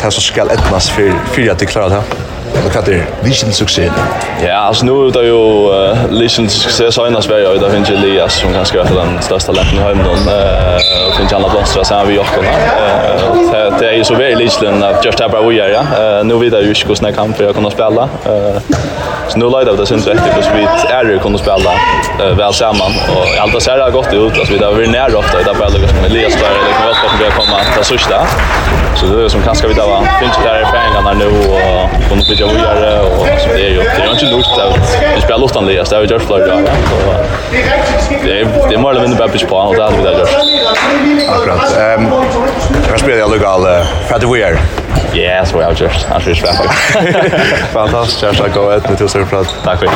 det 0.00 0.10
som 0.10 0.22
skal 0.22 0.50
etnas 0.50 0.90
för 0.90 1.12
för 1.32 1.50
att 1.50 1.58
klarar 1.66 1.88
det. 1.88 2.02
Och 2.52 2.74
vad 2.74 2.84
det? 2.84 3.06
Vision 3.22 3.52
succé? 3.52 3.90
Ja, 4.44 4.54
alltså 4.54 4.84
nu 4.84 4.92
är 4.92 5.12
det 5.12 5.26
ju 5.26 5.32
uh, 5.32 6.10
liten 6.10 6.48
succé 6.48 6.92
så 6.92 7.06
innan 7.06 7.22
Sverige 7.22 7.48
och 7.48 7.60
där 7.60 7.70
finns 7.70 7.90
Elias 7.90 8.34
som 8.34 8.52
kanske 8.52 8.80
är 8.80 8.84
den 8.84 9.22
största 9.22 9.52
lätten 9.52 9.78
i 9.78 9.80
hemmen 9.80 10.06
eh 10.06 11.08
och 11.08 11.16
finns 11.16 11.32
andra 11.32 11.48
platser 11.48 11.84
sen 11.84 12.08
vi 12.08 12.14
Jakob 12.14 12.44
här. 12.44 12.60
Eh 13.54 13.78
det 13.78 13.88
är 13.88 13.92
ju 13.92 14.04
så 14.04 14.14
väldigt 14.14 14.38
liten 14.38 14.82
att 14.82 15.04
just 15.04 15.20
här 15.20 15.28
bara 15.28 15.42
vi 15.42 15.60
är 15.60 15.68
ja. 15.68 16.18
Eh 16.18 16.24
nu 16.24 16.38
vet 16.38 16.52
jag 16.52 16.62
ju 16.62 16.74
hur 16.86 16.94
snäck 16.94 17.14
kan 17.16 17.34
för 17.34 17.48
att 17.48 17.54
kunna 17.54 17.70
spela. 17.70 18.02
Eh 18.24 18.60
så 19.28 19.38
nu 19.38 19.44
live 19.44 19.70
av 19.70 19.76
det 19.76 19.86
syns 19.86 20.06
rätt 20.06 20.20
för 20.20 20.54
vi 20.54 20.92
är 20.92 21.04
ju 21.04 21.18
kunna 21.18 21.38
spela 21.38 21.70
väl 22.36 22.52
samman 22.52 22.92
och 23.16 23.42
allt 23.42 23.52
det 23.52 23.60
ser 23.60 23.90
gott 23.90 24.12
ut 24.12 24.38
alltså 24.38 24.52
vi 24.52 24.58
där 24.58 24.72
vi 24.72 24.84
är 24.84 24.90
nära 24.90 25.18
ofta 25.18 25.38
där 25.38 25.54
bara 25.54 25.68
liksom 25.68 26.04
Elias 26.04 26.34
där 26.34 26.50
det 26.66 26.72
kan 26.72 26.86
vara 26.86 26.94
på 26.94 27.26
att 27.26 27.34
komma 27.34 27.58
ta 27.76 27.82
sista. 27.82 28.26
Så 28.96 29.06
det 29.06 29.24
är 29.24 29.28
som 29.28 29.42
kanske 29.42 29.68
vi 29.68 29.74
där 29.74 29.86
var. 29.86 30.20
Finns 30.20 30.36
där 30.44 30.64
fängarna 30.64 31.12
nu 31.12 31.26
och 31.26 32.08
kommer 32.08 32.24
bli 32.26 32.36
jag 32.36 32.48
vidare 32.48 33.00
och 33.00 33.26
så 33.40 33.48
det 33.48 33.66
är 33.66 33.70
ju 33.70 33.82
det 33.82 34.02
är 34.02 34.12
inte 34.12 34.26
lust 34.26 34.50
att 34.58 34.96
vi 35.16 35.20
spelar 35.20 35.38
luftan 35.38 35.66
det 35.66 35.72
är 35.72 36.00
vi 36.00 36.06
gör 36.06 36.18
flyger 36.18 36.46
där. 36.46 36.62
Det 38.24 38.40
är 38.40 38.68
det 38.68 38.74
är 38.74 38.78
mer 38.78 38.90
eller 38.90 39.00
mindre 39.00 39.18
bara 39.18 39.28
pitch 39.28 39.44
på 39.44 39.56
och 39.56 39.76
där 39.76 39.90
vi 39.96 40.02
där 40.02 40.12
gör. 40.12 40.28
Akkurat. 41.30 41.76
Ehm 41.78 42.10
jag 42.90 43.00
spelar 43.00 43.18
jag 43.18 43.30
lokal 43.30 43.62
för 44.08 44.18
det 44.20 44.26
vi 44.26 44.42
är. 44.42 44.58
Ja, 45.12 45.44
så 45.44 45.60
jag 45.60 45.80
just. 45.80 46.06
Jag 46.10 46.22
ska 46.22 46.34
släppa. 46.34 46.64
Fantastiskt. 47.72 48.22
Jag 48.22 48.34
ska 48.34 48.46
gå 48.48 48.74
ut 48.74 48.88
med 48.88 48.98
tusen 48.98 49.26
prat. 49.26 49.54
Tack 49.64 49.78
för 49.78 49.86
det. 49.86 49.92